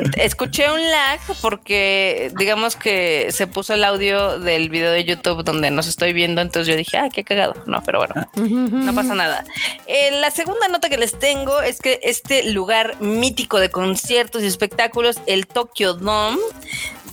eh, 0.00 0.10
escuché 0.24 0.68
un 0.72 0.82
lag 0.82 1.20
porque 1.40 2.32
digamos 2.36 2.74
que 2.74 3.28
se 3.30 3.46
puso 3.46 3.74
el 3.74 3.84
audio 3.84 4.40
del 4.40 4.68
video 4.68 4.90
de 4.90 5.04
YouTube 5.04 5.44
donde 5.44 5.70
nos 5.70 5.86
estoy 5.86 6.12
viendo, 6.12 6.40
entonces 6.40 6.66
yo 6.66 6.76
dije, 6.76 6.98
ah, 6.98 7.08
qué 7.12 7.22
cagado. 7.22 7.54
No, 7.66 7.82
pero 7.84 7.98
bueno, 8.00 8.14
no 8.34 8.92
pasa 8.94 9.14
nada. 9.14 9.44
Eh, 9.86 10.10
la 10.20 10.32
segunda 10.32 10.66
nota 10.68 10.88
que 10.88 10.98
les 10.98 11.18
tengo 11.20 11.60
es 11.60 11.78
que 11.80 12.00
este 12.02 12.50
lugar 12.50 13.00
mítico 13.00 13.60
de 13.60 13.70
conciertos 13.70 14.42
y 14.42 14.46
espectáculos, 14.46 15.20
el 15.26 15.46
Tokyo 15.46 15.94
Dome, 15.94 16.38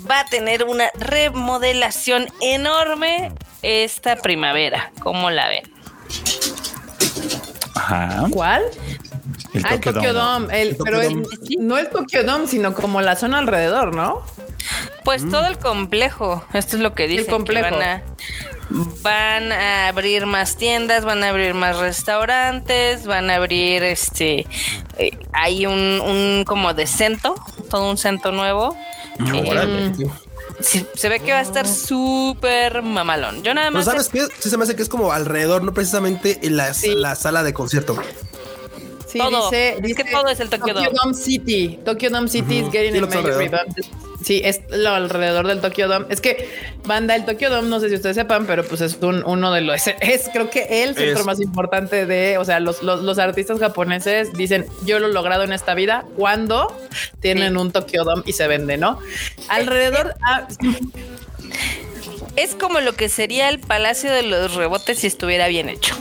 va 0.09 0.21
a 0.21 0.25
tener 0.25 0.63
una 0.63 0.89
remodelación 0.95 2.27
enorme 2.41 3.31
esta 3.61 4.15
primavera. 4.17 4.91
¿Cómo 4.99 5.29
la 5.31 5.49
ven? 5.49 5.63
Ajá. 7.75 8.25
¿Cuál? 8.31 8.63
El 9.53 9.65
ah, 9.65 9.69
el 9.73 9.79
Tokyo 9.81 9.93
Tokyo 9.93 10.13
Dome. 10.13 10.45
Dome. 10.47 10.61
El- 10.61 10.67
El 10.69 10.77
Tokyo 10.77 10.83
pero 10.85 11.01
el- 11.01 11.27
no 11.59 11.77
el 11.77 11.89
Tokyo 11.89 12.23
Dome, 12.23 12.47
sino 12.47 12.73
como 12.73 13.01
la 13.01 13.15
zona 13.15 13.39
alrededor, 13.39 13.95
¿no? 13.95 14.23
Pues 15.03 15.29
todo 15.29 15.45
el 15.45 15.59
complejo, 15.59 16.43
esto 16.53 16.77
es 16.77 16.81
lo 16.81 16.93
que 16.95 17.07
dicen. 17.07 17.25
que 17.25 17.31
complejo. 17.31 17.75
van, 17.77 17.83
a, 17.83 18.03
van 19.03 19.51
a 19.51 19.87
abrir 19.89 20.25
más 20.25 20.57
tiendas, 20.57 21.05
van 21.05 21.23
a 21.23 21.29
abrir 21.29 21.53
más 21.53 21.77
restaurantes, 21.77 23.05
van 23.05 23.29
a 23.29 23.35
abrir 23.35 23.83
este. 23.83 24.47
eh, 24.97 25.11
hay 25.33 25.67
un, 25.67 26.01
un 26.01 26.43
como 26.45 26.73
de 26.73 26.87
centro, 26.87 27.35
todo 27.69 27.89
un 27.89 27.97
centro 27.97 28.31
nuevo. 28.31 28.75
Eh, 29.19 29.49
Órale. 29.49 29.93
sí, 30.59 30.85
se 30.95 31.09
ve 31.09 31.19
que 31.19 31.31
va 31.31 31.39
a 31.39 31.41
estar 31.41 31.67
súper 31.67 32.81
mamalón. 32.81 33.43
Yo 33.43 33.53
nada 33.53 33.67
Pero 33.67 33.77
más. 33.77 33.85
sabes 33.85 34.09
qué? 34.09 34.25
Sí 34.39 34.49
se 34.49 34.57
me 34.57 34.63
hace 34.63 34.75
que 34.75 34.81
es 34.81 34.89
como 34.89 35.11
alrededor, 35.11 35.63
no 35.63 35.73
precisamente 35.73 36.39
en 36.43 36.57
la, 36.57 36.73
Sí. 36.73 36.93
la 36.95 37.15
sala 37.15 37.43
de 37.43 37.53
concierto. 37.53 37.95
Sí, 39.07 39.19
Todo. 39.19 39.45
dice, 39.49 39.75
Es 39.75 39.81
dice 39.81 40.03
que 40.03 40.11
todo 40.11 40.27
es 40.27 40.39
el 40.41 40.49
Tokyo 40.49 40.73
Dome. 40.73 41.13
City. 41.13 41.79
Tokyo 41.85 42.09
Dome 42.09 42.27
City 42.27 42.57
is 42.59 42.69
getting 42.71 42.91
Sí, 42.91 42.97
a 42.97 43.01
major 43.01 43.23
revamp. 43.37 43.77
Sí, 44.25 44.41
es 44.43 44.61
lo 44.71 44.89
alrededor 44.89 45.45
del 45.45 45.61
Tokyo 45.61 45.87
Dome. 45.87 46.07
Es 46.09 46.19
que 46.19 46.49
banda 46.83 47.15
el 47.15 47.25
Tokyo 47.25 47.51
Dome, 47.51 47.69
no 47.69 47.79
sé 47.79 47.89
si 47.89 47.95
ustedes 47.95 48.15
sepan, 48.15 48.47
pero 48.47 48.63
pues 48.65 48.81
es 48.81 48.97
un, 49.01 49.23
uno 49.23 49.51
de 49.53 49.61
los 49.61 49.75
es, 49.87 49.95
es 50.01 50.29
creo 50.33 50.49
que 50.49 50.83
el 50.83 50.95
centro 50.95 51.21
Es. 51.21 51.25
más 51.27 51.39
importante 51.39 52.07
de, 52.07 52.39
o 52.39 52.43
sea, 52.43 52.59
los, 52.59 52.81
los, 52.81 53.03
los 53.03 53.19
artistas 53.19 53.59
japoneses 53.59 54.33
dicen 54.33 54.65
yo 54.83 54.97
lo 54.97 55.07
he 55.09 55.13
logrado 55.13 55.43
en 55.43 55.53
esta 55.53 55.75
vida 55.75 56.05
cuando 56.17 56.75
tienen 57.19 57.53
Sí. 57.53 57.59
un 57.59 57.71
Tokyo 57.71 58.03
Dome 58.03 58.23
y 58.25 58.33
se 58.33 58.47
vende, 58.47 58.77
¿no? 58.77 58.97
Alrededor, 59.47 60.15
ah, 60.27 60.47
Es 62.35 62.55
como 62.55 62.79
lo 62.81 62.93
que 62.93 63.09
sería 63.09 63.47
el 63.49 63.59
Palacio 63.59 64.11
de 64.11 64.23
los 64.23 64.55
Rebotes 64.55 64.99
si 64.99 65.07
estuviera 65.07 65.47
bien 65.47 65.69
hecho. 65.69 65.95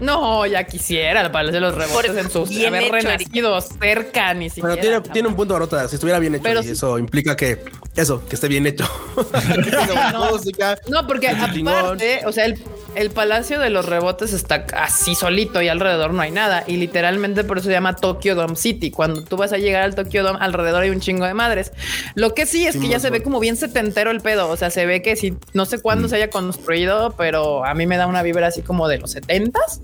No, 0.00 0.46
ya 0.46 0.64
quisiera 0.64 1.20
el 1.22 1.30
Palacio 1.30 1.60
de 1.60 1.60
los 1.60 1.74
Rebotes 1.74 2.10
Por- 2.12 2.18
en 2.20 2.30
sus 2.30 2.50
haber 2.66 2.82
hecho, 2.84 2.92
renacido 2.92 3.60
cerca 3.60 4.34
ni 4.34 4.48
siquiera. 4.50 4.68
Pero 4.76 4.80
tiene, 4.80 5.00
tiene 5.12 5.28
un 5.28 5.36
punto 5.36 5.54
barota. 5.54 5.88
Si 5.88 5.94
estuviera 5.96 6.18
bien 6.18 6.34
hecho, 6.34 6.42
Pero 6.44 6.62
y 6.62 6.68
eso 6.68 6.98
implica 6.98 7.36
que 7.36 7.64
eso, 7.96 8.22
que 8.28 8.34
esté 8.34 8.48
bien 8.48 8.66
hecho. 8.66 8.84
No. 10.12 10.32
música. 10.32 10.78
No, 10.88 11.06
porque 11.06 11.28
aparte, 11.28 12.20
o 12.26 12.32
sea, 12.32 12.44
el, 12.44 12.58
el 12.94 13.10
Palacio 13.10 13.58
de 13.58 13.70
los 13.70 13.86
Rebotes 13.86 14.32
está 14.32 14.66
así 14.74 15.14
solito 15.14 15.62
y 15.62 15.68
alrededor 15.68 16.12
no 16.12 16.20
hay 16.22 16.30
nada. 16.30 16.64
Y 16.66 16.76
literalmente 16.76 17.44
por 17.44 17.58
eso 17.58 17.66
se 17.66 17.72
llama 17.72 17.96
Tokyo 17.96 18.34
Dome 18.34 18.56
City. 18.56 18.90
Cuando 18.90 19.22
tú 19.22 19.36
vas 19.36 19.52
a 19.52 19.58
llegar 19.58 19.82
al 19.82 19.94
Tokyo 19.94 20.22
Dome, 20.22 20.38
alrededor 20.40 20.82
hay 20.82 20.90
un 20.90 21.00
chingo 21.00 21.24
de 21.24 21.34
madres. 21.34 21.72
Lo 22.14 22.34
que 22.34 22.46
sí 22.46 22.66
es 22.66 22.74
Sí, 22.74 22.80
que 22.80 22.88
ya 22.88 23.00
se 23.00 23.10
ve 23.10 23.22
como 23.22 23.40
bien 23.40 23.56
setentero 23.56 24.10
el 24.10 24.20
pedo. 24.20 24.48
O 24.50 24.56
sea, 24.56 24.70
se 24.70 24.84
ve 24.84 25.00
que 25.02 25.16
sí, 25.16 25.34
no 25.54 25.64
sé 25.64 25.78
cuándo 25.80 26.08
se 26.08 26.16
haya 26.16 26.28
construido, 26.28 27.14
pero 27.16 27.64
a 27.64 27.74
mí 27.74 27.86
me 27.86 27.96
da 27.96 28.06
una 28.06 28.22
vibra 28.22 28.48
así 28.48 28.60
como 28.62 28.88
de 28.88 28.98
los 28.98 29.12
setentas. 29.12 29.80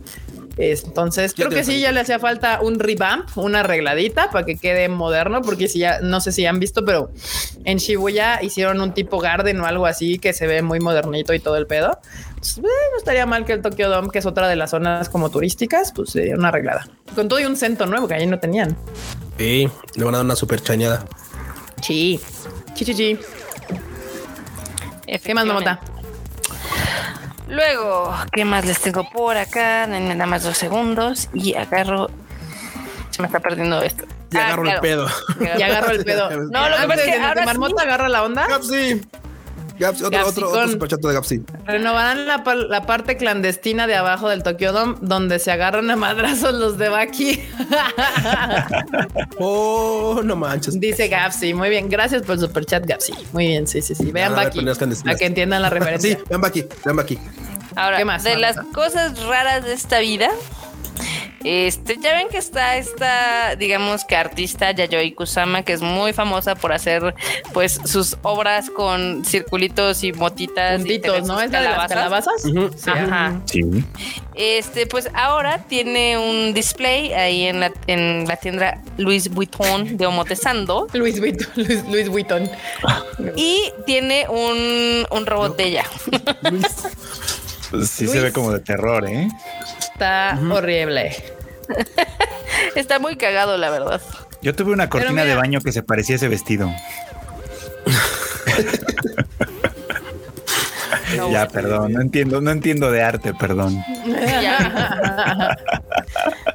Es- 0.57 0.85
Entonces, 0.85 1.33
creo 1.35 1.49
que 1.49 1.65
sí, 1.65 1.81
ya 1.81 1.93
le 1.93 2.01
hacía 2.01 2.19
falta 2.19 2.61
un 2.61 2.79
revamp, 2.79 3.27
una 3.39 3.61
arregladita 3.61 4.31
para 4.31 4.45
que 4.45 4.57
quede 4.57 4.89
moderno, 4.91 5.41
porque 5.41 5.66
si 5.66 5.79
ya, 5.79 6.01
no 6.01 6.20
sé 6.20 6.31
si 6.31 6.45
han 6.45 6.61
visto, 6.61 6.85
pero 6.85 7.11
en 7.65 7.79
Shibuya 7.79 8.43
hicieron 8.43 8.81
un 8.83 8.93
tipo 8.93 9.19
garden 9.19 9.59
o 9.61 9.66
algo 9.66 9.87
así 9.87 10.19
que 10.19 10.33
se 10.35 10.47
ve 10.47 10.61
muy 10.61 10.79
modernito 10.79 11.33
y 11.33 11.39
todo 11.41 11.57
el 11.57 11.66
pedo. 11.66 11.99
Pues, 12.37 12.59
eh, 12.59 12.62
no 12.62 12.99
estaría 12.99 13.24
mal 13.24 13.45
que 13.47 13.55
el 13.55 13.62
Tokyo 13.62 13.89
Dome, 13.89 14.11
que 14.12 14.19
es 14.19 14.27
otra 14.27 14.47
de 14.49 14.57
las 14.57 14.70
zonas 14.70 15.09
como 15.09 15.31
turísticas, 15.31 15.93
pues 15.95 16.11
sería 16.11 16.35
una 16.35 16.49
arreglada. 16.49 16.87
Con 17.15 17.29
todo 17.29 17.41
y 17.41 17.45
un 17.47 17.57
centro 17.57 17.87
nuevo 17.87 18.07
que 18.07 18.15
ahí 18.15 18.27
no 18.27 18.39
tenían. 18.39 18.77
Sí, 19.39 19.69
le 19.95 20.05
van 20.05 20.15
a 20.15 20.19
dar 20.19 20.24
una 20.27 20.37
super 20.37 20.61
chañada. 20.62 21.05
Sí. 21.81 22.20
Sí, 22.74 22.85
sí, 22.85 22.95
sí. 22.95 23.19
¿Qué 25.24 25.35
más, 25.35 25.45
mamota? 25.47 25.81
Luego, 27.53 28.15
¿qué 28.33 28.45
más 28.47 28.65
les 28.65 28.81
tengo 28.81 29.09
por 29.11 29.37
acá? 29.37 29.87
Nada 29.87 30.27
más 30.27 30.43
dos 30.43 30.57
segundos 30.57 31.29
y 31.35 31.55
agarro. 31.55 32.11
Se 33.11 33.20
me 33.20 33.27
está 33.27 33.41
perdiendo 33.41 33.83
esto. 33.83 34.05
Y 34.31 34.37
Ah, 34.39 34.47
agarro 34.47 34.62
claro. 34.62 34.77
el 34.77 34.81
pedo. 34.81 35.07
Y 35.59 35.62
agarro 35.62 35.91
el 35.91 36.05
pedo. 36.05 36.31
No, 36.31 36.69
lo 36.70 36.77
que 36.79 36.87
pasa 36.89 37.05
es 37.05 37.15
que 37.15 37.20
ahora 37.23 37.45
Marmota 37.45 37.83
sí. 37.83 37.87
agarra 37.87 38.09
la 38.09 38.23
onda. 38.24 38.47
Gapsi. 38.49 39.03
Gapsi, 39.83 40.05
otro, 40.05 40.19
otro, 40.21 40.29
otro 40.31 40.47
Gapsicón. 40.51 40.71
superchato 40.73 41.09
de 41.09 41.15
Gapsi. 41.15 41.43
Renovarán 41.67 42.27
la, 42.27 42.43
la 42.69 42.87
parte 42.87 43.17
clandestina 43.17 43.87
de 43.87 43.95
abajo 43.97 44.29
del 44.29 44.43
Tokyo 44.43 44.73
Dome 44.73 44.97
donde 45.01 45.39
se 45.39 45.51
agarran 45.53 45.91
a 45.91 45.97
madrazos 45.97 46.55
los 46.55 46.79
de 46.79 46.89
Baki. 46.89 47.43
Oh, 49.39 50.21
no 50.25 50.37
manches. 50.37 50.79
Dice 50.79 51.09
Gapsi. 51.09 51.55
Muy 51.55 51.71
bien. 51.71 51.89
Gracias 51.89 52.23
por 52.23 52.35
el 52.35 52.41
superchat, 52.41 52.87
Gapsi. 52.87 53.13
Muy 53.33 53.49
bien. 53.49 53.67
Sí, 53.67 53.83
sí, 53.83 53.95
sí. 53.95 54.11
Vean 54.13 54.35
Baki. 54.35 54.61
Para 55.05 55.17
que 55.17 55.27
entiendan 55.27 55.63
la 55.63 55.69
Sí, 55.73 55.75
referencia. 55.75 56.19
ven 56.29 56.45
aquí, 56.45 56.65
ven 56.85 57.01
aquí. 57.01 57.19
Ahora, 57.75 57.97
¿Qué 57.99 58.05
más, 58.05 58.23
de 58.25 58.37
las 58.37 58.57
cosas 58.75 59.19
raras 59.25 59.65
de 59.65 59.73
esta 59.73 59.99
vida, 60.01 60.29
este, 61.44 61.97
ya 62.01 62.14
ven 62.14 62.28
que 62.28 62.39
está 62.39 62.77
esta, 62.77 63.56
digamos 63.56 64.05
que 64.05 64.16
artista 64.16 64.70
Yayoi 64.70 65.12
Kusama, 65.12 65.62
que 65.62 65.73
es 65.73 65.82
muy 65.82 66.12
famosa 66.12 66.55
por 66.55 66.73
hacer, 66.73 67.14
pues, 67.52 67.81
sus 67.85 68.16
obras 68.23 68.70
con 68.70 69.24
circulitos 69.24 70.05
y 70.05 70.12
motitas. 70.12 70.81
y 70.81 70.85
Puntitos, 70.85 71.27
¿no? 71.27 71.40
¿Es 71.40 71.51
la 71.51 71.62
de 71.62 71.69
las 71.69 71.89
calabazas? 71.89 72.43
Sí. 72.43 72.90
Ajá. 72.90 73.40
Sí. 73.47 73.62
Este, 74.35 74.86
pues 74.86 75.10
ahora 75.14 75.59
tiene 75.69 76.16
un 76.16 76.55
display 76.55 77.12
ahí 77.12 77.47
en 77.47 77.60
la, 77.60 77.73
en 77.86 78.27
la 78.27 78.36
tienda 78.36 78.81
Louis 78.97 79.28
Vuitton 79.28 79.97
de 79.97 80.06
Omotesando 80.06 80.86
Luis 80.94 81.20
Vuitton. 81.20 81.48
Luis, 81.56 81.85
Luis 81.89 82.09
Vuitton. 82.09 82.51
y 83.36 83.70
tiene 83.85 84.27
un, 84.28 85.06
un 85.10 85.27
robot 85.27 85.56
de 85.56 85.64
ella. 85.64 85.85
Pues 87.73 87.89
sí 87.89 88.07
se 88.07 88.20
ve 88.20 88.32
como 88.32 88.53
de 88.53 88.61
terror, 88.61 89.09
¿eh? 89.09 89.28
Está 89.78 90.39
horrible. 90.51 91.16
Está 92.77 92.99
muy 92.99 93.16
cagado, 93.16 93.57
la 93.57 93.70
verdad. 93.70 94.03
Yo 94.43 94.55
tuve 94.55 94.73
una 94.73 94.90
cortina 94.90 95.24
de 95.24 95.35
baño 95.35 95.62
que 95.62 95.73
se 95.73 95.82
parecía 95.82 96.15
a 96.15 96.16
ese 96.16 96.28
vestido. 96.28 96.70
ya, 101.31 101.49
perdón, 101.49 101.94
no 101.94 102.03
entiendo, 102.03 102.43
no 102.43 102.51
entiendo 102.51 102.90
de 102.90 103.03
arte, 103.03 103.32
perdón. 103.32 103.82
Ya, 104.07 105.57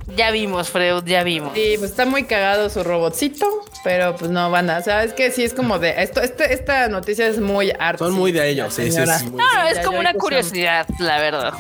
ya 0.16 0.30
vimos, 0.30 0.70
Freud, 0.70 1.04
ya 1.04 1.24
vimos. 1.24 1.54
Sí, 1.56 1.78
pues 1.80 1.90
está 1.90 2.06
muy 2.06 2.26
cagado 2.26 2.70
su 2.70 2.84
robotcito, 2.84 3.66
pero 3.88 4.18
pues 4.18 4.30
no. 4.30 4.52
O 4.52 4.84
sea, 4.84 5.06
es 5.06 5.14
que 5.14 5.32
sí 5.32 5.46
es 5.46 5.54
como 5.54 5.80
de 5.80 6.04
esto, 6.04 6.20
este, 6.22 6.54
esta 6.54 6.90
noticia 6.90 7.26
es 7.26 7.40
muy 7.40 7.72
arte. 7.80 8.00
Son 8.00 8.12
muy 8.12 8.34
de 8.34 8.50
ellos, 8.50 8.74
sí, 8.74 8.92
sí, 8.92 8.98
sí. 9.20 9.26
muy- 9.30 9.42
No, 9.42 9.68
es 9.70 9.80
como 9.86 9.98
una 9.98 10.14
curiosidad, 10.14 10.86
la 11.00 11.18
verdad. 11.22 11.54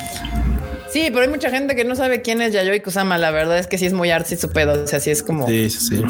Sí, 0.91 1.05
pero 1.09 1.21
hay 1.21 1.29
mucha 1.29 1.49
gente 1.49 1.73
que 1.73 1.85
no 1.85 1.95
sabe 1.95 2.21
quién 2.21 2.41
es 2.41 2.51
Yayoi 2.51 2.81
Kusama. 2.81 3.17
La 3.17 3.31
verdad 3.31 3.57
es 3.59 3.67
que 3.67 3.77
sí 3.77 3.85
es 3.85 3.93
muy 3.93 4.11
artsy 4.11 4.35
su 4.35 4.49
pedo. 4.51 4.83
O 4.83 4.87
sea, 4.87 4.99
sí 4.99 5.09
es 5.09 5.23
como. 5.23 5.47
Sí, 5.47 5.69
sí, 5.69 5.79
sí. 5.79 6.03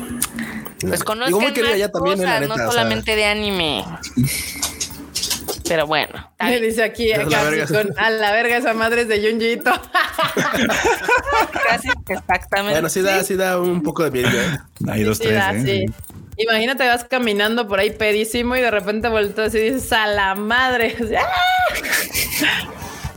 Pues 0.81 1.03
más 1.05 1.77
ya 1.77 1.89
también, 1.91 2.19
eh, 2.19 2.25
neta, 2.25 2.39
no 2.47 2.53
o 2.55 2.57
sea. 2.57 2.65
solamente 2.67 3.15
de 3.15 3.25
anime. 3.25 3.85
Pero 5.67 5.85
bueno, 5.85 6.31
Me 6.39 6.59
dice 6.61 6.81
aquí 6.81 7.11
A 7.11 7.17
la 7.17 7.23
acá, 7.25 7.43
verga. 7.43 7.67
sí, 7.67 7.73
con 7.73 7.93
a 7.99 8.09
la 8.09 8.31
verga 8.31 8.57
esa 8.57 8.73
madre 8.73 9.01
es 9.01 9.07
de 9.09 9.19
Junjiito. 9.29 9.69
casi 11.67 11.89
exactamente. 12.07 12.73
Bueno, 12.73 12.89
sí 12.89 13.01
da, 13.01 13.23
sí 13.23 13.35
da 13.35 13.59
un 13.59 13.83
poco 13.83 14.03
de 14.03 14.11
miedo. 14.11 14.29
¿eh? 14.29 14.57
Hay 14.89 15.03
dos, 15.03 15.17
Sí, 15.17 15.23
tres, 15.25 15.35
da, 15.35 15.53
¿eh? 15.53 15.63
sí. 15.65 15.85
Imagínate, 16.37 16.87
vas 16.87 17.03
caminando 17.03 17.67
por 17.67 17.79
ahí 17.79 17.91
pedísimo 17.91 18.55
y 18.55 18.61
de 18.61 18.71
repente 18.71 19.07
volteas 19.09 19.53
y 19.55 19.59
dices 19.59 19.91
a 19.91 20.07
la 20.07 20.35
madre. 20.35 20.95
¡ah! 21.17 21.27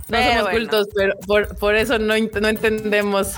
No 0.08 0.18
Pero 0.18 0.28
somos 0.28 0.42
bueno. 0.42 0.58
cultos, 0.58 0.88
pero 0.94 1.14
por, 1.26 1.56
por 1.56 1.76
eso 1.76 1.98
no, 1.98 2.14
no 2.18 2.48
entendemos. 2.48 3.34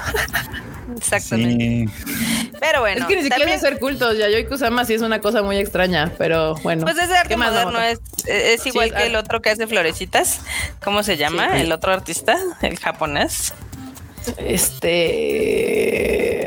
Exactamente. 0.96 1.86
Sí. 2.04 2.52
Pero 2.60 2.80
bueno, 2.80 3.00
es 3.00 3.06
que 3.06 3.16
ni 3.16 3.22
siquiera 3.22 3.44
también, 3.44 3.60
ser 3.60 3.78
cultos. 3.78 4.16
Yayoi 4.18 4.46
Kusama 4.46 4.84
sí 4.84 4.94
es 4.94 5.02
una 5.02 5.20
cosa 5.20 5.42
muy 5.42 5.58
extraña, 5.58 6.12
pero 6.16 6.54
bueno. 6.56 6.84
pues 6.84 6.96
ese 6.96 7.14
arte 7.16 7.30
¿Qué 7.30 7.36
más, 7.36 7.52
moderno 7.52 7.80
es, 7.80 7.98
es 8.26 8.64
igual 8.66 8.88
es 8.88 8.94
que 8.94 9.06
el 9.06 9.16
otro 9.16 9.42
que 9.42 9.50
hace 9.50 9.66
florecitas. 9.66 10.40
¿Cómo 10.82 11.02
se 11.02 11.16
llama? 11.16 11.50
Sí. 11.54 11.62
El 11.62 11.72
otro 11.72 11.92
artista, 11.92 12.38
el 12.62 12.78
japonés. 12.78 13.52
Este. 14.38 14.92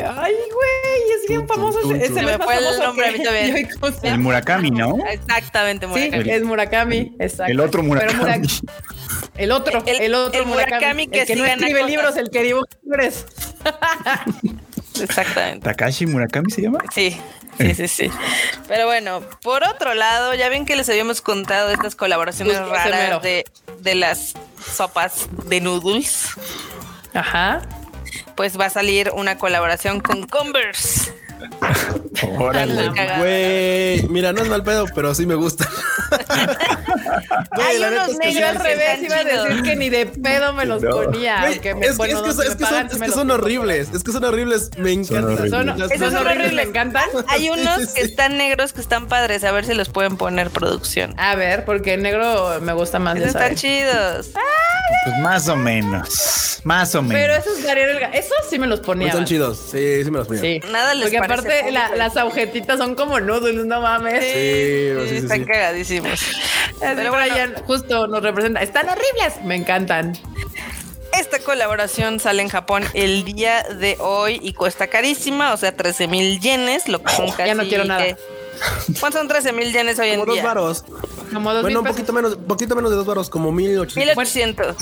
Ay, 0.07 0.33
güey, 0.33 0.84
es 1.25 1.29
bien 1.29 1.47
famoso. 1.47 1.79
Se 1.81 2.09
me 2.09 2.37
fue 2.37 2.57
el 2.57 2.63
famoso 2.63 2.83
nombre 2.83 3.05
que 3.05 3.09
a 3.09 3.11
mí 3.17 3.23
también. 3.23 3.69
El 4.03 4.19
Murakami, 4.19 4.71
¿no? 4.71 4.97
Exactamente, 5.09 5.85
Sí, 5.85 5.91
Murakami. 5.91 6.29
es 6.31 6.43
Murakami, 6.43 7.15
exacto. 7.19 7.51
El 7.51 7.59
otro 7.59 7.81
Pero 7.81 8.13
Murakami. 8.13 8.47
Murak- 8.47 8.71
el 9.37 9.51
otro, 9.51 9.83
El- 9.85 10.01
el, 10.01 10.15
otro 10.15 10.39
el 10.41 10.45
Murakami 10.47 11.07
que 11.07 11.21
el 11.21 11.27
que 11.27 11.33
sí 11.35 11.39
no 11.39 11.45
escribe 11.45 11.73
cosas. 11.81 11.89
libros, 11.89 12.17
el 12.17 12.29
que 12.29 12.43
dibuja 12.43 12.67
libros. 12.83 13.25
Exactamente. 15.01 15.59
Takashi 15.65 16.05
Murakami 16.05 16.51
se 16.51 16.61
llama. 16.61 16.79
Sí, 16.93 17.17
sí, 17.59 17.73
sí, 17.75 17.87
sí. 17.87 18.09
Pero 18.67 18.85
bueno, 18.85 19.21
por 19.41 19.63
otro 19.63 19.93
lado, 19.93 20.33
ya 20.35 20.47
ven 20.49 20.65
que 20.65 20.75
les 20.75 20.87
habíamos 20.89 21.21
contado 21.21 21.67
de 21.67 21.73
estas 21.73 21.95
colaboraciones 21.95 22.57
Justo 22.57 22.73
raras 22.73 23.21
de, 23.21 23.45
de 23.79 23.95
las 23.95 24.33
sopas 24.73 25.27
de 25.47 25.59
noodles. 25.61 26.29
Ajá. 27.13 27.61
Pues 28.35 28.59
va 28.59 28.65
a 28.65 28.69
salir 28.69 29.11
una 29.15 29.37
colaboración 29.37 30.01
con 30.01 30.27
Converse. 30.27 31.24
Órale. 32.39 32.91
Cagada. 32.93 33.19
Güey, 33.19 34.03
mira, 34.09 34.33
no 34.33 34.41
es 34.41 34.49
mal 34.49 34.63
pedo, 34.63 34.85
pero 34.93 35.13
sí 35.13 35.25
me 35.25 35.35
gusta. 35.35 35.67
Güey, 37.55 37.67
Hay 37.67 37.77
unos 37.77 38.09
es 38.09 38.19
que 38.19 38.33
Yo 38.33 38.47
al 38.47 38.55
revés 38.55 39.01
iba 39.01 39.15
a 39.17 39.23
decir 39.23 39.63
que 39.63 39.75
ni 39.75 39.89
de 39.89 40.05
pedo 40.05 40.53
me 40.53 40.65
los 40.65 40.83
ponía. 40.83 41.49
Es, 41.49 41.59
que, 41.59 41.71
son- 41.93 42.89
son, 42.89 43.11
son 43.11 43.31
horribles. 43.31 43.89
Es 43.93 44.03
que 44.03 44.11
son 44.11 44.23
horribles. 44.23 44.71
Me 44.77 44.91
encantan. 44.91 45.49
Son, 45.49 45.69
esos 45.69 45.99
son 45.99 46.11
son 46.11 46.27
horribles, 46.27 46.53
me 46.53 46.63
encantan. 46.63 47.09
Hay 47.27 47.41
Sí, 47.45 47.49
unos 47.49 47.81
sí, 47.81 47.87
que 47.95 48.01
están 48.01 48.37
negros 48.37 48.73
que 48.73 48.81
están 48.81 49.07
padres, 49.07 49.43
a 49.43 49.51
ver 49.51 49.65
si 49.65 49.73
los 49.73 49.89
pueden 49.89 50.17
poner 50.17 50.49
producción. 50.49 51.13
A 51.17 51.35
ver, 51.35 51.65
porque 51.65 51.93
el 51.93 52.01
negro 52.03 52.59
me 52.61 52.73
gusta 52.73 52.99
más 52.99 53.17
están 53.17 53.55
chidos. 53.55 54.29
Pues 55.05 55.17
más 55.19 55.47
o 55.47 55.55
menos. 55.55 56.61
Más 56.63 56.95
o 56.95 57.01
menos. 57.01 57.21
Pero 57.21 57.35
esos 57.35 57.59
esos 58.13 58.37
sí 58.49 58.57
me 58.59 58.67
los 58.67 58.79
ponía. 58.79 59.07
Están 59.09 59.25
chidos. 59.25 59.59
Sí, 59.71 60.03
sí 60.03 60.11
me 60.11 60.19
los 60.19 60.27
ponía. 60.27 60.41
Sí. 60.41 60.59
Nada 60.71 60.93
les 60.95 61.11
aparte 61.25 61.71
la- 61.71 61.95
las 61.95 62.17
agujetitas 62.17 62.77
son 62.77 62.95
como 62.95 63.19
noodles, 63.19 63.65
no 63.65 63.81
mames. 63.81 64.23
Sí, 64.23 64.29
sí, 65.03 65.09
sí, 65.09 65.15
están 65.23 65.39
sí. 65.39 65.45
cagadísimos. 65.45 66.11
Así 66.81 66.95
Pero 66.95 67.11
bueno, 67.11 67.31
Brian 67.33 67.53
justo 67.65 68.07
nos 68.07 68.21
representa. 68.23 68.61
Están 68.61 68.87
horribles. 68.89 69.43
Me 69.43 69.55
encantan. 69.55 70.13
esta 71.17 71.39
colaboración 71.39 72.19
sale 72.19 72.41
en 72.41 72.49
Japón 72.49 72.83
el 72.93 73.23
día 73.23 73.63
de 73.63 73.95
hoy 73.99 74.39
y 74.43 74.53
cuesta 74.53 74.87
carísima, 74.87 75.53
o 75.53 75.57
sea, 75.57 75.75
13 75.75 76.07
mil 76.07 76.39
yenes, 76.41 76.87
lo 76.89 77.01
que 77.01 77.13
son 77.13 77.31
casi... 77.31 77.45
Ya 77.47 77.55
no 77.55 77.63
quiero 77.63 77.85
nada. 77.85 78.03
¿Cuántos 78.99 79.19
son 79.19 79.27
13 79.27 79.53
mil 79.53 79.71
yenes 79.71 79.99
hoy 79.99 80.09
en 80.09 80.19
Como 80.19 80.25
dos 80.27 80.35
día? 80.35 80.43
varos. 80.43 80.83
Como 81.33 81.53
dos 81.53 81.63
Bueno, 81.63 81.79
un 81.81 81.85
poquito 81.85 82.13
menos, 82.13 82.35
poquito 82.35 82.75
menos 82.75 82.91
de 82.91 82.97
dos 82.97 83.05
varos, 83.05 83.29
como 83.29 83.51
mil 83.51 83.77
ochocientos. 83.79 84.15
1800. 84.17 84.75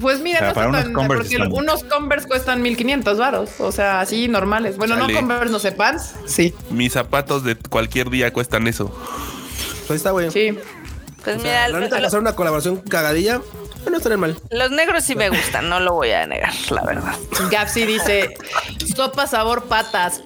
Pues 0.00 0.20
mira, 0.20 0.52
para 0.52 0.68
unos 0.68 0.82
tan, 0.84 0.92
Converse 0.92 1.36
porque 1.38 1.54
unos 1.54 1.84
Converse 1.84 2.28
cuestan 2.28 2.62
1500 2.62 3.18
varos, 3.18 3.50
o 3.60 3.72
sea, 3.72 4.00
así 4.00 4.28
normales. 4.28 4.76
Bueno, 4.76 4.96
no 4.96 5.12
Converse, 5.12 5.52
no 5.52 5.58
sé, 5.58 5.72
Pants. 5.72 6.14
Sí, 6.26 6.54
Mis 6.70 6.92
zapatos 6.92 7.44
de 7.44 7.56
cualquier 7.56 8.10
día 8.10 8.32
cuestan 8.32 8.66
eso. 8.68 8.90
Pues 9.86 9.90
ahí 9.90 9.96
está, 9.96 10.10
güey. 10.10 10.30
sí. 10.30 10.58
Pues 11.26 11.36
O 11.36 11.40
sea, 11.40 11.66
mira, 11.66 11.68
la 11.68 11.80
neta, 11.80 12.00
lo- 12.00 12.06
hacer 12.06 12.20
una 12.20 12.34
colaboración 12.36 12.76
cagadilla, 12.78 13.40
no 13.90 13.96
estaría 13.98 14.16
mal. 14.18 14.36
los 14.50 14.70
negros 14.72 15.04
sí 15.04 15.14
me 15.14 15.28
gustan, 15.28 15.68
no 15.68 15.78
lo 15.80 15.92
voy 15.94 16.10
a 16.12 16.26
negar, 16.26 16.52
la 16.70 16.82
verdad. 16.82 17.14
Gapsi 17.50 17.84
dice, 17.84 18.34
sopa 18.96 19.26
sabor 19.28 19.64
patas. 19.66 20.22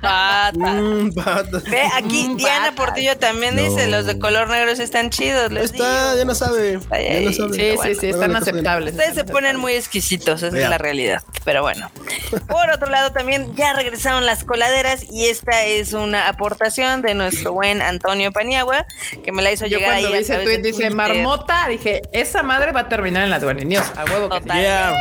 Pata. 0.00 0.52
Mm, 0.54 1.12
pata. 1.14 1.60
Ve, 1.68 1.82
aquí 1.94 2.28
Mm, 2.28 2.36
Diana 2.36 2.70
patas. 2.70 2.74
Portillo 2.86 3.16
también 3.18 3.54
No. 3.56 3.62
dice, 3.62 3.86
los 3.86 4.06
de 4.06 4.18
color 4.18 4.48
negro 4.48 4.74
sí 4.74 4.82
están 4.82 5.10
chidos. 5.10 5.52
Les 5.52 5.66
está, 5.72 6.14
ya 6.16 6.24
no 6.24 6.34
sabe. 6.34 6.78
Ya 6.90 7.20
no 7.20 7.32
sabe. 7.32 7.54
Sí, 7.54 7.76
bueno, 7.76 7.94
sí, 7.94 8.00
sí, 8.00 8.06
están 8.08 8.34
aceptables. 8.36 8.94
Ustedes 8.94 9.14
se 9.14 9.24
ponen 9.24 9.56
muy 9.56 9.72
exquisitos, 9.74 10.42
esa 10.42 10.52
Vea. 10.54 10.64
es 10.64 10.70
la 10.70 10.78
realidad. 10.78 11.22
Pero 11.44 11.62
bueno. 11.62 11.90
Por 12.48 12.70
otro 12.70 12.88
lado, 12.90 13.12
también 13.12 13.54
ya 13.56 13.72
regresaron 13.72 14.26
las 14.26 14.44
coladeras 14.44 15.04
y 15.10 15.26
esta 15.26 15.64
es 15.64 15.92
una 15.92 16.28
aportación 16.28 17.02
de 17.02 17.14
nuestro 17.14 17.52
buen 17.52 17.82
Antonio 17.82 18.32
Paniagua, 18.32 18.75
que 19.24 19.32
me 19.32 19.42
la 19.42 19.52
hizo 19.52 19.66
Yo 19.66 19.78
llegar 19.78 19.94
ahí 19.94 20.02
cuando 20.02 20.18
vi 20.18 20.24
ese 20.24 20.38
tweet 20.38 20.58
dice 20.58 20.90
marmota, 20.90 21.68
dije, 21.68 22.02
esa 22.12 22.42
madre 22.42 22.72
va 22.72 22.80
a 22.80 22.88
terminar 22.88 23.22
en 23.24 23.30
las 23.30 23.42
Guardian 23.42 23.68
News. 23.68 23.84
A 23.96 24.04
huevo 24.04 24.28
que. 24.28 24.44
Yeah. 24.44 24.94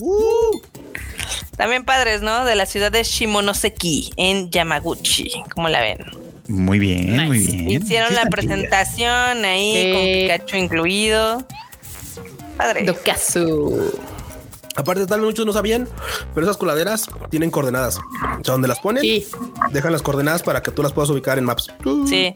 Uh, 0.00 0.60
También 1.56 1.84
padres, 1.84 2.22
¿no? 2.22 2.44
De 2.44 2.54
la 2.54 2.66
ciudad 2.66 2.90
de 2.90 3.02
Shimonoseki, 3.04 4.12
en 4.16 4.50
Yamaguchi. 4.50 5.42
¿Cómo 5.54 5.68
la 5.68 5.80
ven? 5.80 5.98
Muy 6.48 6.78
bien, 6.78 7.26
muy 7.26 7.38
bien. 7.38 7.82
Hicieron 7.82 8.08
Sí 8.08 8.14
la 8.14 8.26
presentación 8.26 9.44
ahí 9.44 9.72
Sí. 9.74 9.92
con 9.92 10.02
Pikachu 10.38 10.56
incluido. 10.56 11.46
Padre. 12.56 12.82
Dokazu. 12.84 13.92
Aparte, 14.74 15.06
tal 15.06 15.20
vez 15.20 15.26
muchos 15.26 15.44
no 15.46 15.52
sabían, 15.52 15.88
pero 16.34 16.46
esas 16.46 16.56
coladeras 16.56 17.08
tienen 17.30 17.50
coordenadas. 17.50 17.98
O 17.98 18.44
sea, 18.44 18.52
donde 18.52 18.68
las 18.68 18.80
ponen, 18.80 19.02
Sí. 19.02 19.26
dejan 19.70 19.92
las 19.92 20.02
coordenadas 20.02 20.42
para 20.42 20.62
que 20.62 20.70
tú 20.70 20.82
las 20.82 20.92
puedas 20.92 21.10
ubicar 21.10 21.38
en 21.38 21.44
Maps. 21.44 21.68
Sí, 22.08 22.32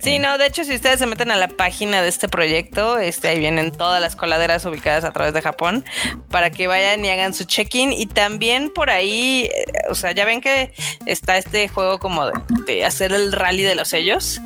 sí, 0.00 0.18
no, 0.18 0.38
de 0.38 0.46
hecho, 0.46 0.64
si 0.64 0.74
ustedes 0.74 0.98
se 0.98 1.06
meten 1.06 1.30
a 1.30 1.36
la 1.36 1.48
página 1.48 2.00
de 2.02 2.08
este 2.08 2.28
proyecto, 2.28 2.98
este, 2.98 3.28
ahí 3.28 3.38
vienen 3.38 3.70
todas 3.72 4.00
las 4.00 4.16
coladeras 4.16 4.64
ubicadas 4.64 5.04
a 5.04 5.12
través 5.12 5.34
de 5.34 5.42
Japón 5.42 5.84
para 6.30 6.50
que 6.50 6.66
vayan 6.66 7.04
y 7.04 7.10
hagan 7.10 7.34
su 7.34 7.44
check-in. 7.44 7.92
Y 7.92 8.06
también 8.06 8.70
por 8.74 8.90
ahí, 8.90 9.50
eh, 9.54 9.64
o 9.90 9.94
sea, 9.94 10.12
ya 10.12 10.24
ven 10.24 10.40
que 10.40 10.72
está 11.06 11.36
este 11.36 11.68
juego 11.68 11.98
como 11.98 12.26
de, 12.26 12.32
de 12.66 12.84
hacer 12.84 13.12
el 13.12 13.32
rally 13.32 13.62
de 13.62 13.74
los 13.74 13.88
sellos. 13.88 14.40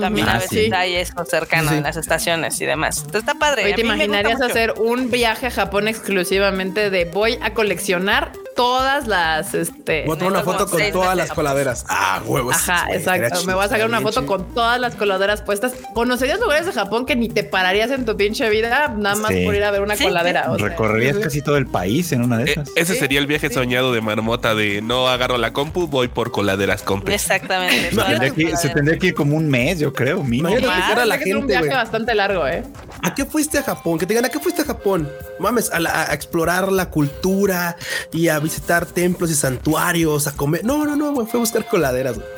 También 0.00 0.28
Ah, 0.28 0.32
a 0.36 0.38
veces 0.38 0.66
sí. 0.66 0.70
hay 0.74 0.96
eso 0.96 1.24
cercano 1.24 1.70
Sí. 1.70 1.76
en 1.76 1.82
las 1.82 1.96
estaciones 1.96 2.60
y 2.60 2.66
demás. 2.66 2.98
Entonces 2.98 3.20
está 3.20 3.34
padre. 3.34 3.64
Oye, 3.64 3.72
a 3.72 3.76
¿te 3.76 3.80
imaginarías 3.82 4.40
hacer 4.40 4.74
un 4.78 5.10
viaje 5.10 5.46
a 5.46 5.50
Japón 5.50 5.88
exclusivamente 5.88 6.90
de 6.90 7.04
voy 7.06 7.38
a 7.42 7.52
coleccionar 7.54 8.32
todas 8.56 9.06
las 9.06 9.54
este 9.54 10.04
Voy 10.06 10.16
a 10.16 10.18
tomar 10.18 10.32
una 10.32 10.42
foto 10.42 10.66
con 10.66 10.78
seis 10.80 10.92
todas 10.92 11.16
las 11.16 11.28
de 11.28 11.34
coladeras. 11.34 11.84
Ah, 11.88 12.20
huevos. 12.24 12.54
Ajá, 12.56 12.86
exacto. 12.92 13.44
Me 13.44 13.54
voy 13.54 13.64
a 13.64 13.68
sacar 13.68 13.86
una 13.86 14.00
foto 14.00 14.20
chido. 14.20 14.26
con 14.26 14.54
todas 14.54 14.80
las 14.80 14.94
coladeras 14.96 15.42
puestas. 15.42 15.72
¿Conocerías 15.94 16.40
lugares 16.40 16.66
de 16.66 16.72
Japón 16.72 17.06
que 17.06 17.14
ni 17.16 17.28
te 17.28 17.44
pararías 17.44 17.90
en 17.90 18.04
tu 18.04 18.16
pinche 18.16 18.48
vida 18.50 18.88
nada 18.96 19.14
más 19.16 19.30
Sí. 19.32 19.44
por 19.44 19.54
ir 19.54 19.62
a 19.64 19.70
ver 19.70 19.82
una 19.82 19.94
Sí, 19.96 20.04
coladera? 20.04 20.50
o 20.50 20.58
sea. 20.58 20.68
Recorrerías 20.68 21.18
casi 21.18 21.42
todo 21.42 21.56
el 21.56 21.66
país 21.66 22.10
en 22.12 22.22
una 22.22 22.38
de 22.38 22.44
Eh, 22.44 22.52
esas. 22.52 22.68
ese 22.76 22.94
Sí, 22.94 22.98
sería 23.00 23.18
el 23.20 23.26
viaje 23.26 23.48
sí. 23.48 23.54
soñado 23.54 23.92
de 23.92 24.00
Marmota 24.00 24.54
de 24.54 24.80
no 24.82 25.08
agarro 25.08 25.36
la 25.38 25.52
compu, 25.52 25.86
voy 25.86 26.08
por 26.08 26.30
coladeras 26.32 26.82
compres. 26.82 27.22
Exactamente. 27.22 27.90
Se 27.90 27.96
tendría, 28.02 28.18
que, 28.30 28.34
se 28.36 28.44
coladeras. 28.46 28.74
tendría 28.74 28.98
que 28.98 29.06
ir 29.08 29.14
como 29.14 29.36
un 29.36 29.48
mes, 29.48 29.78
yo 29.78 29.92
creo, 29.92 30.22
mínimo. 30.24 30.48
Imagínate 30.48 30.66
Más, 30.80 30.98
a 30.98 31.04
la 31.06 31.18
ser 31.18 31.36
un 31.36 31.42
gente, 31.42 31.46
viaje 31.58 31.68
bastante 31.76 32.14
largo, 32.14 32.46
¿eh? 32.46 32.62
¿A 33.02 33.14
qué 33.14 33.24
fuiste 33.24 33.58
a 33.58 33.62
Japón? 33.62 33.98
Que 33.98 34.06
te 34.06 34.14
digan, 34.14 34.24
¿a 34.24 34.28
qué 34.30 34.38
fuiste 34.40 34.62
a 34.62 34.64
Japón? 34.64 35.08
Mames, 35.38 35.70
a, 35.70 35.78
la- 35.80 36.10
a 36.10 36.14
explorar 36.14 36.72
la 36.72 36.90
cultura 36.90 37.76
y 38.12 38.28
a 38.28 38.38
visitar 38.46 38.86
templos 38.86 39.30
y 39.30 39.34
santuarios, 39.34 40.26
a 40.26 40.32
comer. 40.32 40.64
No, 40.64 40.84
no, 40.84 40.94
no, 40.94 41.12
güey, 41.12 41.26
fue 41.26 41.38
a 41.38 41.40
buscar 41.40 41.66
coladeras. 41.68 42.16
güey. 42.16 42.28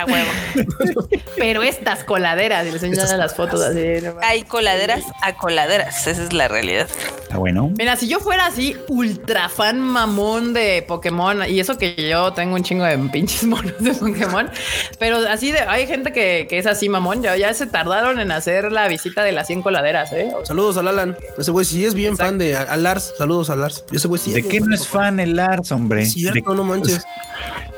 A 0.00 0.04
huevo. 0.04 0.30
Pero 1.36 1.62
estas 1.62 2.04
coladeras, 2.04 2.66
y 2.66 2.70
les 2.70 2.82
enseñan 2.82 3.18
las 3.18 3.34
fotos 3.34 3.60
así. 3.62 3.80
no. 4.02 4.14
Hay 4.22 4.42
coladeras 4.42 5.04
a 5.22 5.34
coladeras. 5.36 6.06
Esa 6.06 6.22
es 6.24 6.32
la 6.32 6.48
realidad. 6.48 6.86
Está 7.22 7.38
bueno. 7.38 7.72
Mira, 7.78 7.96
si 7.96 8.08
yo 8.08 8.18
fuera 8.20 8.46
así 8.46 8.76
ultra 8.88 9.48
fan 9.48 9.80
mamón 9.80 10.52
de 10.52 10.84
Pokémon, 10.86 11.48
y 11.48 11.60
eso 11.60 11.78
que 11.78 11.94
yo 12.08 12.32
tengo 12.32 12.54
un 12.56 12.62
chingo 12.62 12.84
de 12.84 12.96
pinches 12.98 13.44
monos 13.44 13.72
de 13.78 13.92
Pokémon, 13.94 14.50
pero 14.98 15.18
así 15.28 15.52
de, 15.52 15.60
hay 15.60 15.86
gente 15.86 16.12
que, 16.12 16.46
que 16.48 16.58
es 16.58 16.66
así 16.66 16.88
mamón, 16.88 17.22
ya, 17.22 17.36
ya 17.36 17.52
se 17.54 17.66
tardaron 17.66 18.20
en 18.20 18.32
hacer 18.32 18.72
la 18.72 18.88
visita 18.88 19.22
de 19.24 19.32
las 19.32 19.46
100 19.46 19.62
coladeras, 19.62 20.12
¿eh? 20.12 20.30
O 20.34 20.38
sea, 20.38 20.46
Saludos 20.46 20.76
al 20.78 20.88
Alan. 20.88 21.16
Ese 21.38 21.50
güey 21.50 21.64
sí 21.66 21.84
es 21.84 21.94
bien 21.94 22.16
fan 22.16 22.38
de 22.38 22.56
a, 22.56 22.62
a 22.62 22.76
Lars. 22.76 23.12
Saludos 23.18 23.50
a 23.50 23.56
Lars. 23.56 23.84
Ese 23.92 24.08
güey 24.08 24.20
sí 24.20 24.32
¿De 24.32 24.40
es 24.40 24.46
qué 24.46 24.60
no 24.60 24.74
es 24.74 24.86
fan 24.86 25.20
el 25.20 25.36
Lars, 25.36 25.70
hombre? 25.72 26.06
Cierto, 26.06 26.50
De- 26.50 26.56
no 26.56 26.64
manches. 26.64 27.04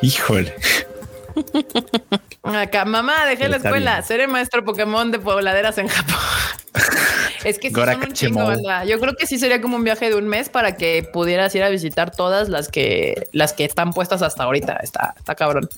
Híjole. 0.03 0.55
Acá, 2.43 2.85
mamá, 2.85 3.27
dejé 3.27 3.49
la 3.49 3.57
escuela, 3.57 3.93
bien. 3.95 4.05
seré 4.05 4.27
maestro 4.27 4.65
Pokémon 4.65 5.11
de 5.11 5.19
pobladeras 5.19 5.79
en 5.79 5.89
Japón. 5.89 6.17
Es 7.45 7.59
que 7.61 7.69
sí 7.69 7.75
son 7.75 7.89
un 8.01 8.13
chingo. 8.13 8.53
Yo 8.87 8.99
creo 8.99 9.15
que 9.15 9.25
sí 9.27 9.39
sería 9.39 9.61
como 9.61 9.77
un 9.77 9.85
viaje 9.85 10.09
de 10.11 10.17
un 10.17 10.27
mes 10.27 10.49
para 10.49 10.77
que 10.77 11.09
pudieras 11.13 11.55
ir 11.55 11.63
a 11.63 11.69
visitar 11.69 12.11
todas 12.11 12.49
las 12.49 12.69
que 12.69 13.29
las 13.33 13.53
que 13.53 13.65
están 13.65 13.93
puestas 13.93 14.23
hasta 14.23 14.43
ahorita. 14.43 14.75
Está, 14.83 15.15
está 15.17 15.37
cabrón. 15.37 15.69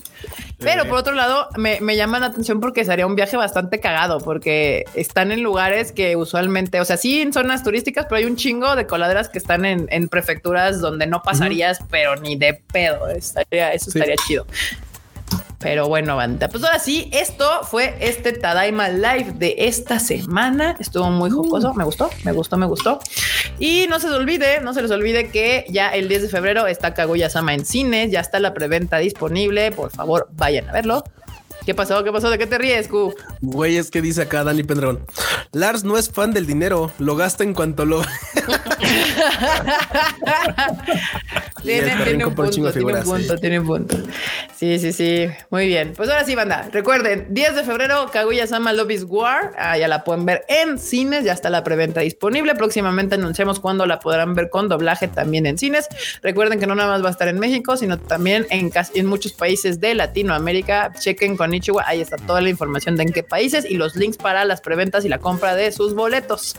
Pero 0.57 0.85
por 0.87 0.97
otro 0.97 1.13
lado, 1.13 1.47
me, 1.57 1.79
me 1.79 1.95
llama 1.95 2.19
la 2.19 2.25
atención 2.27 2.59
porque 2.61 2.83
sería 2.83 3.05
un 3.05 3.15
viaje 3.15 3.37
bastante 3.37 3.79
cagado, 3.79 4.19
porque 4.19 4.85
están 4.95 5.31
en 5.31 5.43
lugares 5.43 5.91
que 5.91 6.15
usualmente, 6.15 6.81
o 6.81 6.85
sea, 6.85 6.97
sí 6.97 7.21
en 7.21 7.31
zonas 7.31 7.63
turísticas, 7.63 8.05
pero 8.09 8.17
hay 8.17 8.25
un 8.25 8.37
chingo 8.37 8.75
de 8.75 8.87
coladeras 8.87 9.29
que 9.29 9.37
están 9.37 9.63
en, 9.63 9.87
en 9.91 10.09
prefecturas 10.09 10.81
donde 10.81 11.05
no 11.05 11.21
pasarías, 11.21 11.79
pero 11.91 12.15
ni 12.15 12.35
de 12.35 12.55
pedo. 12.73 13.07
Estaría, 13.07 13.71
eso 13.71 13.91
Sí. 13.91 13.99
estaría 13.99 14.15
chido. 14.27 14.47
Pero 15.61 15.87
bueno, 15.87 16.15
banda. 16.15 16.49
Pues 16.49 16.63
ahora 16.63 16.79
sí, 16.79 17.09
esto 17.13 17.45
fue 17.63 17.95
este 17.99 18.33
Tadaima 18.33 18.89
Live 18.89 19.33
de 19.35 19.55
esta 19.57 19.99
semana. 19.99 20.75
Estuvo 20.79 21.09
muy 21.09 21.29
jocoso. 21.29 21.73
Me 21.75 21.83
gustó, 21.83 22.09
me 22.23 22.31
gustó, 22.31 22.57
me 22.57 22.65
gustó. 22.65 22.99
Y 23.59 23.85
no 23.87 23.99
se 23.99 24.07
les 24.07 24.17
olvide, 24.17 24.61
no 24.61 24.73
se 24.73 24.81
les 24.81 24.91
olvide 24.91 25.29
que 25.29 25.65
ya 25.69 25.89
el 25.89 26.07
10 26.07 26.23
de 26.23 26.29
febrero 26.29 26.67
está 26.67 26.93
Kaguya-sama 26.93 27.53
en 27.53 27.65
cines. 27.65 28.11
Ya 28.11 28.19
está 28.19 28.39
la 28.39 28.53
preventa 28.53 28.97
disponible. 28.97 29.71
Por 29.71 29.91
favor, 29.91 30.27
vayan 30.31 30.67
a 30.69 30.71
verlo. 30.71 31.03
¿Qué 31.65 31.75
pasó? 31.75 32.03
¿Qué 32.03 32.11
pasó? 32.11 32.29
¿De 32.29 32.37
qué 32.37 32.47
te 32.47 32.57
ríes, 32.57 32.87
Q? 32.87 33.13
Güey, 33.41 33.77
es 33.77 33.91
que 33.91 34.01
dice 34.01 34.23
acá 34.23 34.43
Dani 34.43 34.63
Pendragón. 34.63 35.05
Lars 35.51 35.83
no 35.83 35.97
es 35.97 36.09
fan 36.09 36.31
del 36.33 36.45
dinero, 36.47 36.91
lo 36.97 37.15
gasta 37.15 37.43
en 37.43 37.53
cuanto 37.53 37.85
lo. 37.85 38.01
Tiene, 41.63 41.95
tiene 42.03 42.25
un 42.25 42.33
punto, 42.33 42.51
tiene 42.51 42.67
un 42.67 42.73
figuras, 42.73 43.03
sí. 43.05 43.11
punto, 43.11 43.37
tiene 43.37 43.59
un 43.59 43.67
punto. 43.67 43.95
Sí, 44.57 44.79
sí, 44.79 44.91
sí. 44.91 45.27
Muy 45.51 45.67
bien. 45.67 45.93
Pues 45.95 46.09
ahora 46.09 46.25
sí, 46.25 46.33
banda. 46.33 46.67
Recuerden, 46.71 47.27
10 47.29 47.55
de 47.55 47.63
febrero, 47.63 48.09
Kaguya-sama 48.11 48.73
Love 48.73 48.89
is 48.91 49.05
War. 49.07 49.51
Ah, 49.57 49.77
ya 49.77 49.87
la 49.87 50.03
pueden 50.03 50.25
ver 50.25 50.43
en 50.47 50.79
cines. 50.79 51.23
Ya 51.23 51.33
está 51.33 51.51
la 51.51 51.63
preventa 51.63 52.01
disponible. 52.01 52.55
Próximamente 52.55 53.13
anunciamos 53.15 53.59
cuándo 53.59 53.85
la 53.85 53.99
podrán 53.99 54.33
ver 54.33 54.49
con 54.49 54.69
doblaje 54.69 55.07
también 55.07 55.45
en 55.45 55.59
cines. 55.59 55.87
Recuerden 56.23 56.59
que 56.59 56.65
no 56.65 56.73
nada 56.73 56.89
más 56.89 57.03
va 57.03 57.09
a 57.09 57.11
estar 57.11 57.27
en 57.27 57.37
México, 57.37 57.77
sino 57.77 57.99
también 57.99 58.47
en, 58.49 58.71
casi- 58.71 58.97
en 58.99 59.05
muchos 59.05 59.33
países 59.33 59.79
de 59.79 59.93
Latinoamérica. 59.93 60.91
Chequen 60.97 61.37
con 61.37 61.50
Ichiwa. 61.53 61.83
Ahí 61.87 62.01
está 62.01 62.17
toda 62.17 62.41
la 62.41 62.49
información 62.49 62.95
de 62.95 63.03
en 63.03 63.11
qué 63.13 63.23
países 63.23 63.65
y 63.69 63.75
los 63.75 63.95
links 63.95 64.17
para 64.17 64.45
las 64.45 64.61
preventas 64.61 65.05
y 65.05 65.09
la 65.09 65.17
compra 65.19 65.55
de 65.55 65.71
sus 65.71 65.93
boletos. 65.95 66.55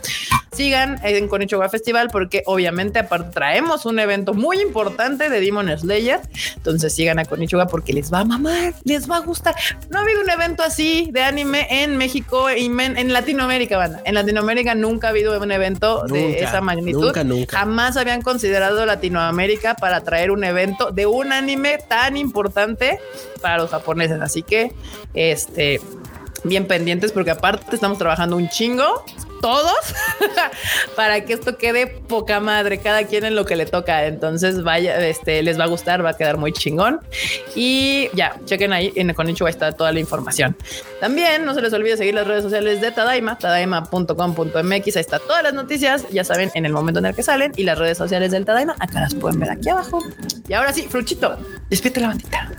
Sigan 0.51 0.99
en 1.03 1.27
Konichiwa 1.27 1.67
Festival 1.69 2.09
porque 2.11 2.43
obviamente 2.45 2.99
aparte 2.99 3.31
traemos 3.33 3.85
un 3.87 3.97
evento 3.97 4.33
muy 4.35 4.59
importante 4.61 5.29
de 5.29 5.39
Demon 5.39 5.67
Slayer. 5.77 6.19
Entonces 6.55 6.93
sigan 6.93 7.17
a 7.17 7.25
Konichiwa 7.25 7.65
porque 7.67 7.91
les 7.93 8.13
va 8.13 8.19
a 8.19 8.25
mamar, 8.25 8.73
les 8.83 9.09
va 9.09 9.17
a 9.17 9.19
gustar. 9.21 9.55
No 9.89 9.97
ha 9.97 10.01
habido 10.03 10.21
un 10.21 10.29
evento 10.29 10.61
así 10.61 11.09
de 11.11 11.23
anime 11.23 11.65
en 11.69 11.97
México 11.97 12.51
y 12.51 12.69
men- 12.69 12.97
en 12.97 13.13
Latinoamérica, 13.13 13.77
banda. 13.77 14.01
En 14.05 14.13
Latinoamérica 14.13 14.75
nunca 14.75 15.07
ha 15.07 15.09
habido 15.09 15.39
un 15.41 15.51
evento 15.51 16.03
de 16.03 16.39
esa 16.39 16.61
magnitud. 16.61 17.05
nunca, 17.05 17.23
nunca. 17.23 17.57
Jamás 17.57 17.97
habían 17.97 18.21
considerado 18.21 18.85
Latinoamérica 18.85 19.73
para 19.75 20.01
traer 20.01 20.29
un 20.29 20.43
evento 20.43 20.91
de 20.91 21.07
un 21.07 21.31
anime 21.33 21.79
tan 21.87 22.15
importante 22.15 22.99
para 23.43 23.57
los 23.57 23.69
japoneses. 23.69 24.19
Así 24.21 24.41
que, 24.41 24.71
este, 25.13 25.79
bien 26.43 26.65
pendientes 26.65 27.11
porque 27.11 27.31
aparte 27.31 27.75
estamos 27.75 27.97
trabajando 27.97 28.35
un 28.37 28.49
chingo 28.49 29.05
todos 29.43 29.75
para 30.95 31.25
que 31.25 31.33
esto 31.33 31.57
quede 31.57 31.85
poca 31.85 32.39
madre, 32.39 32.77
cada 32.77 33.03
quien 33.03 33.25
en 33.25 33.35
lo 33.35 33.43
que 33.43 33.57
le 33.57 33.65
toca. 33.65 34.05
Entonces, 34.05 34.63
vaya, 34.63 35.05
este 35.05 35.43
les 35.43 35.59
va 35.59 35.65
a 35.65 35.67
gustar, 35.67 36.03
va 36.03 36.11
a 36.11 36.17
quedar 36.17 36.37
muy 36.37 36.53
chingón. 36.53 37.01
Y 37.53 38.07
ya, 38.13 38.39
chequen 38.45 38.71
ahí 38.71 38.93
en 38.95 39.13
Konichiwa 39.13 39.49
está 39.49 39.73
toda 39.73 39.91
la 39.91 39.99
información. 39.99 40.55
También 41.01 41.43
no 41.43 41.53
se 41.53 41.61
les 41.61 41.73
olvide 41.73 41.97
seguir 41.97 42.13
las 42.13 42.25
redes 42.25 42.43
sociales 42.43 42.79
de 42.79 42.91
Tadaima, 42.91 43.37
tadaima.com.mx. 43.37 44.95
Ahí 44.95 45.01
está 45.01 45.19
todas 45.19 45.43
las 45.43 45.53
noticias, 45.53 46.07
ya 46.09 46.23
saben, 46.23 46.49
en 46.53 46.65
el 46.65 46.71
momento 46.71 47.01
en 47.01 47.07
el 47.07 47.13
que 47.13 47.23
salen 47.23 47.51
y 47.57 47.63
las 47.63 47.77
redes 47.77 47.97
sociales 47.97 48.31
del 48.31 48.45
Tadaima. 48.45 48.77
Acá 48.79 49.01
las 49.01 49.13
pueden 49.13 49.41
ver 49.41 49.51
aquí 49.51 49.67
abajo. 49.67 49.99
Y 50.47 50.53
ahora 50.53 50.71
sí, 50.71 50.87
Fruchito, 50.89 51.37
despídete 51.69 51.99
la 51.99 52.07
bandita. 52.07 52.49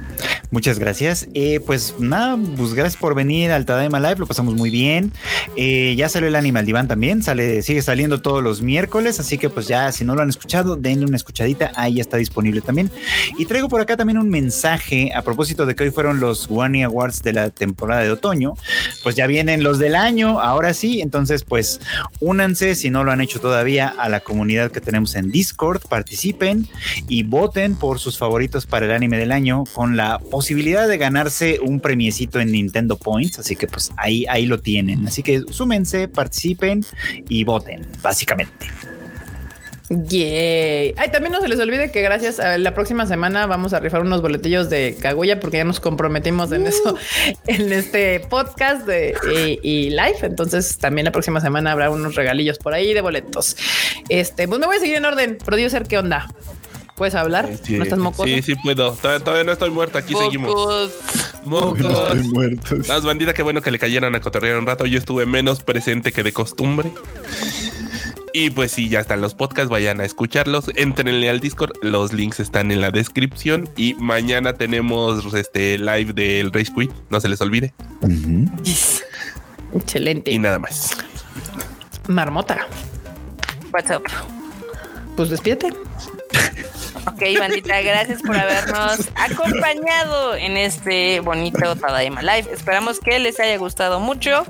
Muchas 0.55 0.79
gracias. 0.79 1.27
Eh, 1.35 1.59
pues 1.59 1.97
nada, 1.99 2.39
pues 2.57 2.75
gracias 2.75 2.97
por 2.97 3.17
venir 3.17 3.51
al 3.51 3.67
Tadaima 3.67 3.99
Live, 3.99 4.19
lo 4.19 4.27
pasamos 4.29 4.55
muy 4.55 4.71
bien. 4.71 5.11
Eh, 5.57 5.97
ya 5.97 6.09
salió 6.09 6.29
el 6.29 6.37
Animal 6.37 6.65
Diván 6.65 6.87
también, 6.87 7.25
sale, 7.25 7.61
sigue 7.63 7.83
saliendo 7.83 8.23
todos 8.23 8.41
los 8.41 8.63
miércoles, 8.63 9.19
así 9.19 9.37
que 9.37 9.51
pues 9.51 9.67
ya 9.67 9.91
si 9.91 10.05
no 10.05 10.15
lo 10.15 10.23
han 10.23 10.29
escuchado, 10.29 10.77
denle 10.77 11.07
una 11.07 11.17
escuchadita, 11.17 11.73
ahí 11.75 11.99
está 11.99 12.19
disponible 12.19 12.61
también. 12.61 12.89
Y 13.37 13.47
traigo 13.47 13.69
por 13.69 13.81
acá 13.81 13.97
también 13.97 14.17
un 14.17 14.31
mensaje 14.31 15.11
a 15.13 15.23
propósito 15.23 15.67
de 15.67 15.75
que 15.75 15.83
hoy 15.83 15.91
fueron 15.91 16.21
los 16.21 16.49
One 16.49 16.85
Awards 16.85 17.25
de 17.25 17.33
la 17.33 17.51
temporada 17.51 18.03
de 18.03 18.13
otoño, 18.13 18.55
pues 19.03 19.17
ya 19.17 19.27
vienen 19.27 19.65
los 19.65 19.81
del 19.81 19.97
año, 19.97 20.39
ahora 20.41 20.73
sí, 20.73 21.01
entonces 21.01 21.43
pues 21.43 21.81
únanse 22.21 22.77
si 22.77 22.91
no 22.91 23.03
lo 23.03 23.11
han 23.11 23.21
hecho 23.21 23.41
todavía 23.41 23.89
a 23.89 24.09
la 24.09 24.21
comunidad 24.21 24.71
que 24.71 24.81
tenemos 24.81 25.17
en 25.17 25.33
Discord, 25.33 25.83
participen 25.89 26.69
y 27.09 27.25
voten 27.25 27.75
por 27.75 27.99
sus 27.99 28.19
favoritos 28.19 28.67
para 28.67 28.87
el 28.87 28.93
anime 28.93 29.19
del 29.19 29.33
año 29.33 29.65
con 29.75 29.97
la 29.97 30.21
posibilidad 30.45 30.87
de 30.87 30.99
ganarse 30.99 31.59
un 31.59 31.81
premiecito 31.81 32.39
en 32.39 32.53
Nintendo 32.53 32.99
Points, 32.99 33.39
así 33.39 33.57
que 33.57 33.67
pues 33.67 33.91
ahí, 33.97 34.27
ahí 34.29 34.45
lo 34.45 34.61
tienen. 34.61 35.07
Así 35.07 35.23
que 35.23 35.41
súmense, 35.51 36.07
participen 36.07 36.85
y 37.31 37.45
voten, 37.45 37.87
básicamente. 38.03 38.67
Yay. 39.89 40.93
Ay, 40.99 41.09
también 41.11 41.33
no 41.33 41.41
se 41.41 41.49
les 41.49 41.59
olvide 41.59 41.91
que 41.91 42.03
gracias 42.03 42.41
a 42.41 42.59
la 42.59 42.75
próxima 42.75 43.07
semana 43.07 43.47
vamos 43.47 43.73
a 43.73 43.81
rifar 43.81 44.03
unos 44.03 44.21
boletillos 44.21 44.69
de 44.69 44.99
Kaguya 45.01 45.41
porque 45.41 45.57
ya 45.57 45.65
nos 45.65 45.81
comprometimos 45.81 46.53
en 46.53 46.67
eso 46.67 46.95
en 47.47 47.73
este 47.73 48.21
podcast 48.21 48.87
de, 48.87 49.17
y, 49.63 49.67
y 49.67 49.91
live. 49.91 50.19
Entonces 50.25 50.77
también 50.77 51.07
la 51.07 51.13
próxima 51.13 51.41
semana 51.41 51.73
habrá 51.73 51.89
unos 51.89 52.17
regalillos 52.17 52.59
por 52.59 52.75
ahí 52.75 52.93
de 52.93 53.01
boletos. 53.01 53.57
Este, 54.11 54.47
pues 54.47 54.61
me 54.61 54.67
voy 54.67 54.77
a 54.77 54.81
seguir 54.81 54.97
en 54.97 55.07
orden. 55.07 55.39
Producer, 55.39 55.85
¿qué 55.85 55.97
onda? 55.97 56.29
¿Puedes 56.97 57.15
hablar? 57.15 57.51
Sí, 57.63 57.77
¿No 57.77 57.83
estás 57.83 57.99
mocoso? 57.99 58.25
Sí, 58.25 58.41
sí 58.43 58.55
puedo. 58.57 58.93
Todavía, 58.93 59.25
todavía 59.25 59.45
no 59.45 59.53
estoy 59.53 59.71
muerto. 59.71 59.99
Aquí 59.99 60.15
seguimos. 60.15 60.93
Mocos. 61.45 62.25
muertos. 62.27 62.89
Las 62.89 63.05
banditas, 63.05 63.35
qué 63.35 63.43
bueno 63.43 63.61
que 63.63 63.71
le 63.71 63.79
cayeran 63.79 64.15
a 64.15 64.21
cotorrear 64.21 64.59
un 64.59 64.67
rato. 64.67 64.87
Yo 64.87 64.99
estuve 64.99 65.27
menos 65.27 65.63
presente 65.63 66.13
que 66.13 66.23
de 66.23 66.33
costumbre. 66.33 66.93
Y 68.37 68.51
pues 68.51 68.73
sí, 68.73 68.89
ya 68.89 68.99
están 68.99 69.21
los 69.21 69.35
podcasts, 69.35 69.71
vayan 69.71 70.01
a 70.01 70.05
escucharlos, 70.05 70.65
entrenle 70.75 71.31
al 71.31 71.39
Discord, 71.39 71.71
los 71.83 72.13
links 72.13 72.41
están 72.41 72.73
en 72.73 72.81
la 72.81 72.91
descripción 72.91 73.69
y 73.77 73.95
mañana 73.95 74.55
tenemos 74.55 75.33
este 75.35 75.79
live 75.79 76.13
del 76.15 76.53
Race 76.53 76.73
Quit, 76.75 76.91
no 77.11 77.21
se 77.21 77.29
les 77.29 77.41
olvide. 77.41 77.73
Excelente. 79.73 80.33
Y 80.33 80.41
nada 80.41 80.59
más. 80.59 80.97
Marmota. 82.09 82.67
What's 83.73 83.91
up? 83.93 84.03
Pues 85.15 85.31
despídete. 85.31 85.73
Ok, 87.07 87.23
bandita, 87.39 87.83
gracias 87.83 88.23
por 88.23 88.37
habernos 88.37 89.11
acompañado 89.15 90.35
en 90.35 90.57
este 90.57 91.21
bonito 91.21 91.77
Tadaima 91.77 92.23
Live. 92.23 92.51
Esperamos 92.53 92.99
que 92.99 93.19
les 93.19 93.39
haya 93.41 93.57
gustado 93.59 94.01
mucho. 94.01 94.45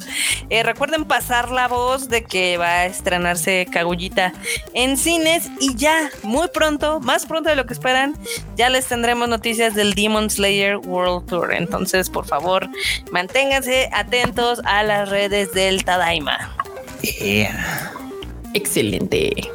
Eh, 0.50 0.62
recuerden 0.62 1.04
pasar 1.04 1.50
la 1.50 1.66
voz 1.68 2.08
de 2.08 2.22
que 2.22 2.56
va 2.56 2.80
a 2.80 2.86
estrenarse 2.86 3.66
Kagullita 3.70 4.32
en 4.72 4.96
cines 4.96 5.50
y 5.58 5.74
ya, 5.74 6.10
muy 6.22 6.48
pronto, 6.48 7.00
más 7.00 7.26
pronto 7.26 7.50
de 7.50 7.56
lo 7.56 7.66
que 7.66 7.72
esperan, 7.72 8.14
ya 8.56 8.68
les 8.70 8.86
tendremos 8.86 9.28
noticias 9.28 9.74
del 9.74 9.94
Demon 9.94 10.30
Slayer 10.30 10.76
World 10.76 11.26
Tour. 11.26 11.52
Entonces, 11.52 12.08
por 12.08 12.26
favor, 12.26 12.68
manténganse 13.10 13.90
atentos 13.92 14.60
a 14.64 14.82
las 14.84 15.08
redes 15.08 15.52
del 15.52 15.84
Tadaima. 15.84 16.56
Yeah. 17.02 17.92
Excelente. 18.54 19.50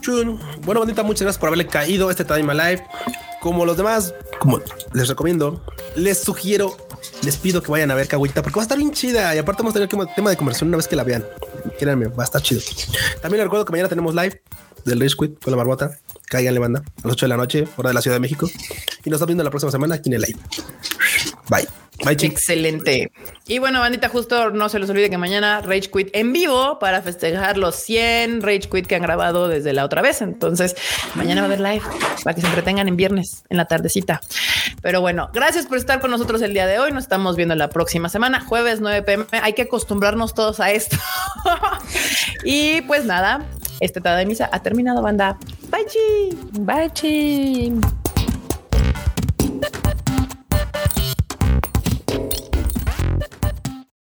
Chun. 0.00 0.38
Bueno, 0.64 0.80
bandita, 0.80 1.02
muchas 1.02 1.22
gracias 1.22 1.38
por 1.38 1.48
haberle 1.48 1.66
caído 1.66 2.10
este 2.10 2.24
Time 2.24 2.54
Live. 2.54 2.84
Como 3.40 3.64
los 3.66 3.76
demás, 3.76 4.14
como 4.38 4.60
les 4.92 5.08
recomiendo, 5.08 5.64
les 5.96 6.18
sugiero, 6.18 6.76
les 7.24 7.36
pido 7.36 7.60
que 7.62 7.72
vayan 7.72 7.90
a 7.90 7.94
ver 7.94 8.06
Kaguita 8.06 8.40
porque 8.42 8.56
va 8.56 8.62
a 8.62 8.64
estar 8.64 8.78
bien 8.78 8.92
chida. 8.92 9.34
Y 9.34 9.38
aparte 9.38 9.62
vamos 9.62 9.72
a 9.76 9.80
tener 9.86 9.88
tema- 10.14 10.30
de 10.30 10.36
conversación 10.36 10.68
una 10.68 10.76
vez 10.76 10.86
que 10.86 10.94
la 10.94 11.02
vean. 11.04 11.26
Créanme, 11.78 12.06
va 12.08 12.22
a 12.22 12.26
estar 12.26 12.40
chido. 12.40 12.60
También 13.20 13.38
les 13.38 13.44
recuerdo 13.46 13.64
que 13.64 13.72
mañana 13.72 13.88
tenemos 13.88 14.14
live 14.14 14.40
del 14.84 15.00
Rage 15.00 15.16
Quit 15.18 15.42
con 15.42 15.50
la 15.50 15.56
marmota. 15.56 15.98
Cáiganle, 16.32 16.60
banda, 16.60 16.78
a 16.80 17.06
las 17.06 17.12
8 17.12 17.26
de 17.26 17.28
la 17.28 17.36
noche, 17.36 17.68
hora 17.76 17.90
de 17.90 17.94
la 17.94 18.00
Ciudad 18.00 18.16
de 18.16 18.20
México. 18.20 18.48
Y 19.04 19.10
nos 19.10 19.18
estamos 19.18 19.26
viendo 19.26 19.44
la 19.44 19.50
próxima 19.50 19.70
semana 19.70 19.96
aquí 19.96 20.08
en 20.08 20.14
el 20.14 20.22
live. 20.22 20.38
Bye. 21.50 21.68
Bye, 22.06 22.16
chicos. 22.16 22.38
Excelente. 22.38 23.12
Y 23.46 23.58
bueno, 23.58 23.80
bandita, 23.80 24.08
justo 24.08 24.48
no 24.48 24.70
se 24.70 24.78
les 24.78 24.88
olvide 24.88 25.10
que 25.10 25.18
mañana 25.18 25.60
Rage 25.60 25.90
Quit 25.90 26.08
en 26.14 26.32
vivo 26.32 26.78
para 26.78 27.02
festejar 27.02 27.58
los 27.58 27.74
100 27.76 28.40
Rage 28.40 28.60
Quit 28.60 28.86
que 28.86 28.94
han 28.94 29.02
grabado 29.02 29.46
desde 29.46 29.74
la 29.74 29.84
otra 29.84 30.00
vez. 30.00 30.22
Entonces, 30.22 30.74
mañana 31.16 31.42
va 31.42 31.48
a 31.48 31.52
haber 31.52 31.60
live 31.60 31.84
para 32.24 32.34
que 32.34 32.40
se 32.40 32.46
entretengan 32.46 32.88
en 32.88 32.96
viernes, 32.96 33.44
en 33.50 33.58
la 33.58 33.66
tardecita. 33.66 34.22
Pero 34.80 35.02
bueno, 35.02 35.28
gracias 35.34 35.66
por 35.66 35.76
estar 35.76 36.00
con 36.00 36.10
nosotros 36.10 36.40
el 36.40 36.54
día 36.54 36.66
de 36.66 36.78
hoy. 36.78 36.92
Nos 36.92 37.04
estamos 37.04 37.36
viendo 37.36 37.54
la 37.56 37.68
próxima 37.68 38.08
semana, 38.08 38.40
jueves 38.40 38.80
9 38.80 39.02
pm. 39.02 39.26
Hay 39.32 39.52
que 39.52 39.62
acostumbrarnos 39.62 40.32
todos 40.32 40.60
a 40.60 40.70
esto. 40.70 40.96
y 42.44 42.80
pues 42.82 43.04
nada, 43.04 43.46
este 43.80 44.00
tada 44.00 44.18
de 44.18 44.26
misa 44.26 44.48
ha 44.52 44.62
terminado, 44.62 45.02
banda. 45.02 45.38
Bye, 45.70 45.86
chi. 45.86 46.36
Bye. 47.80 48.01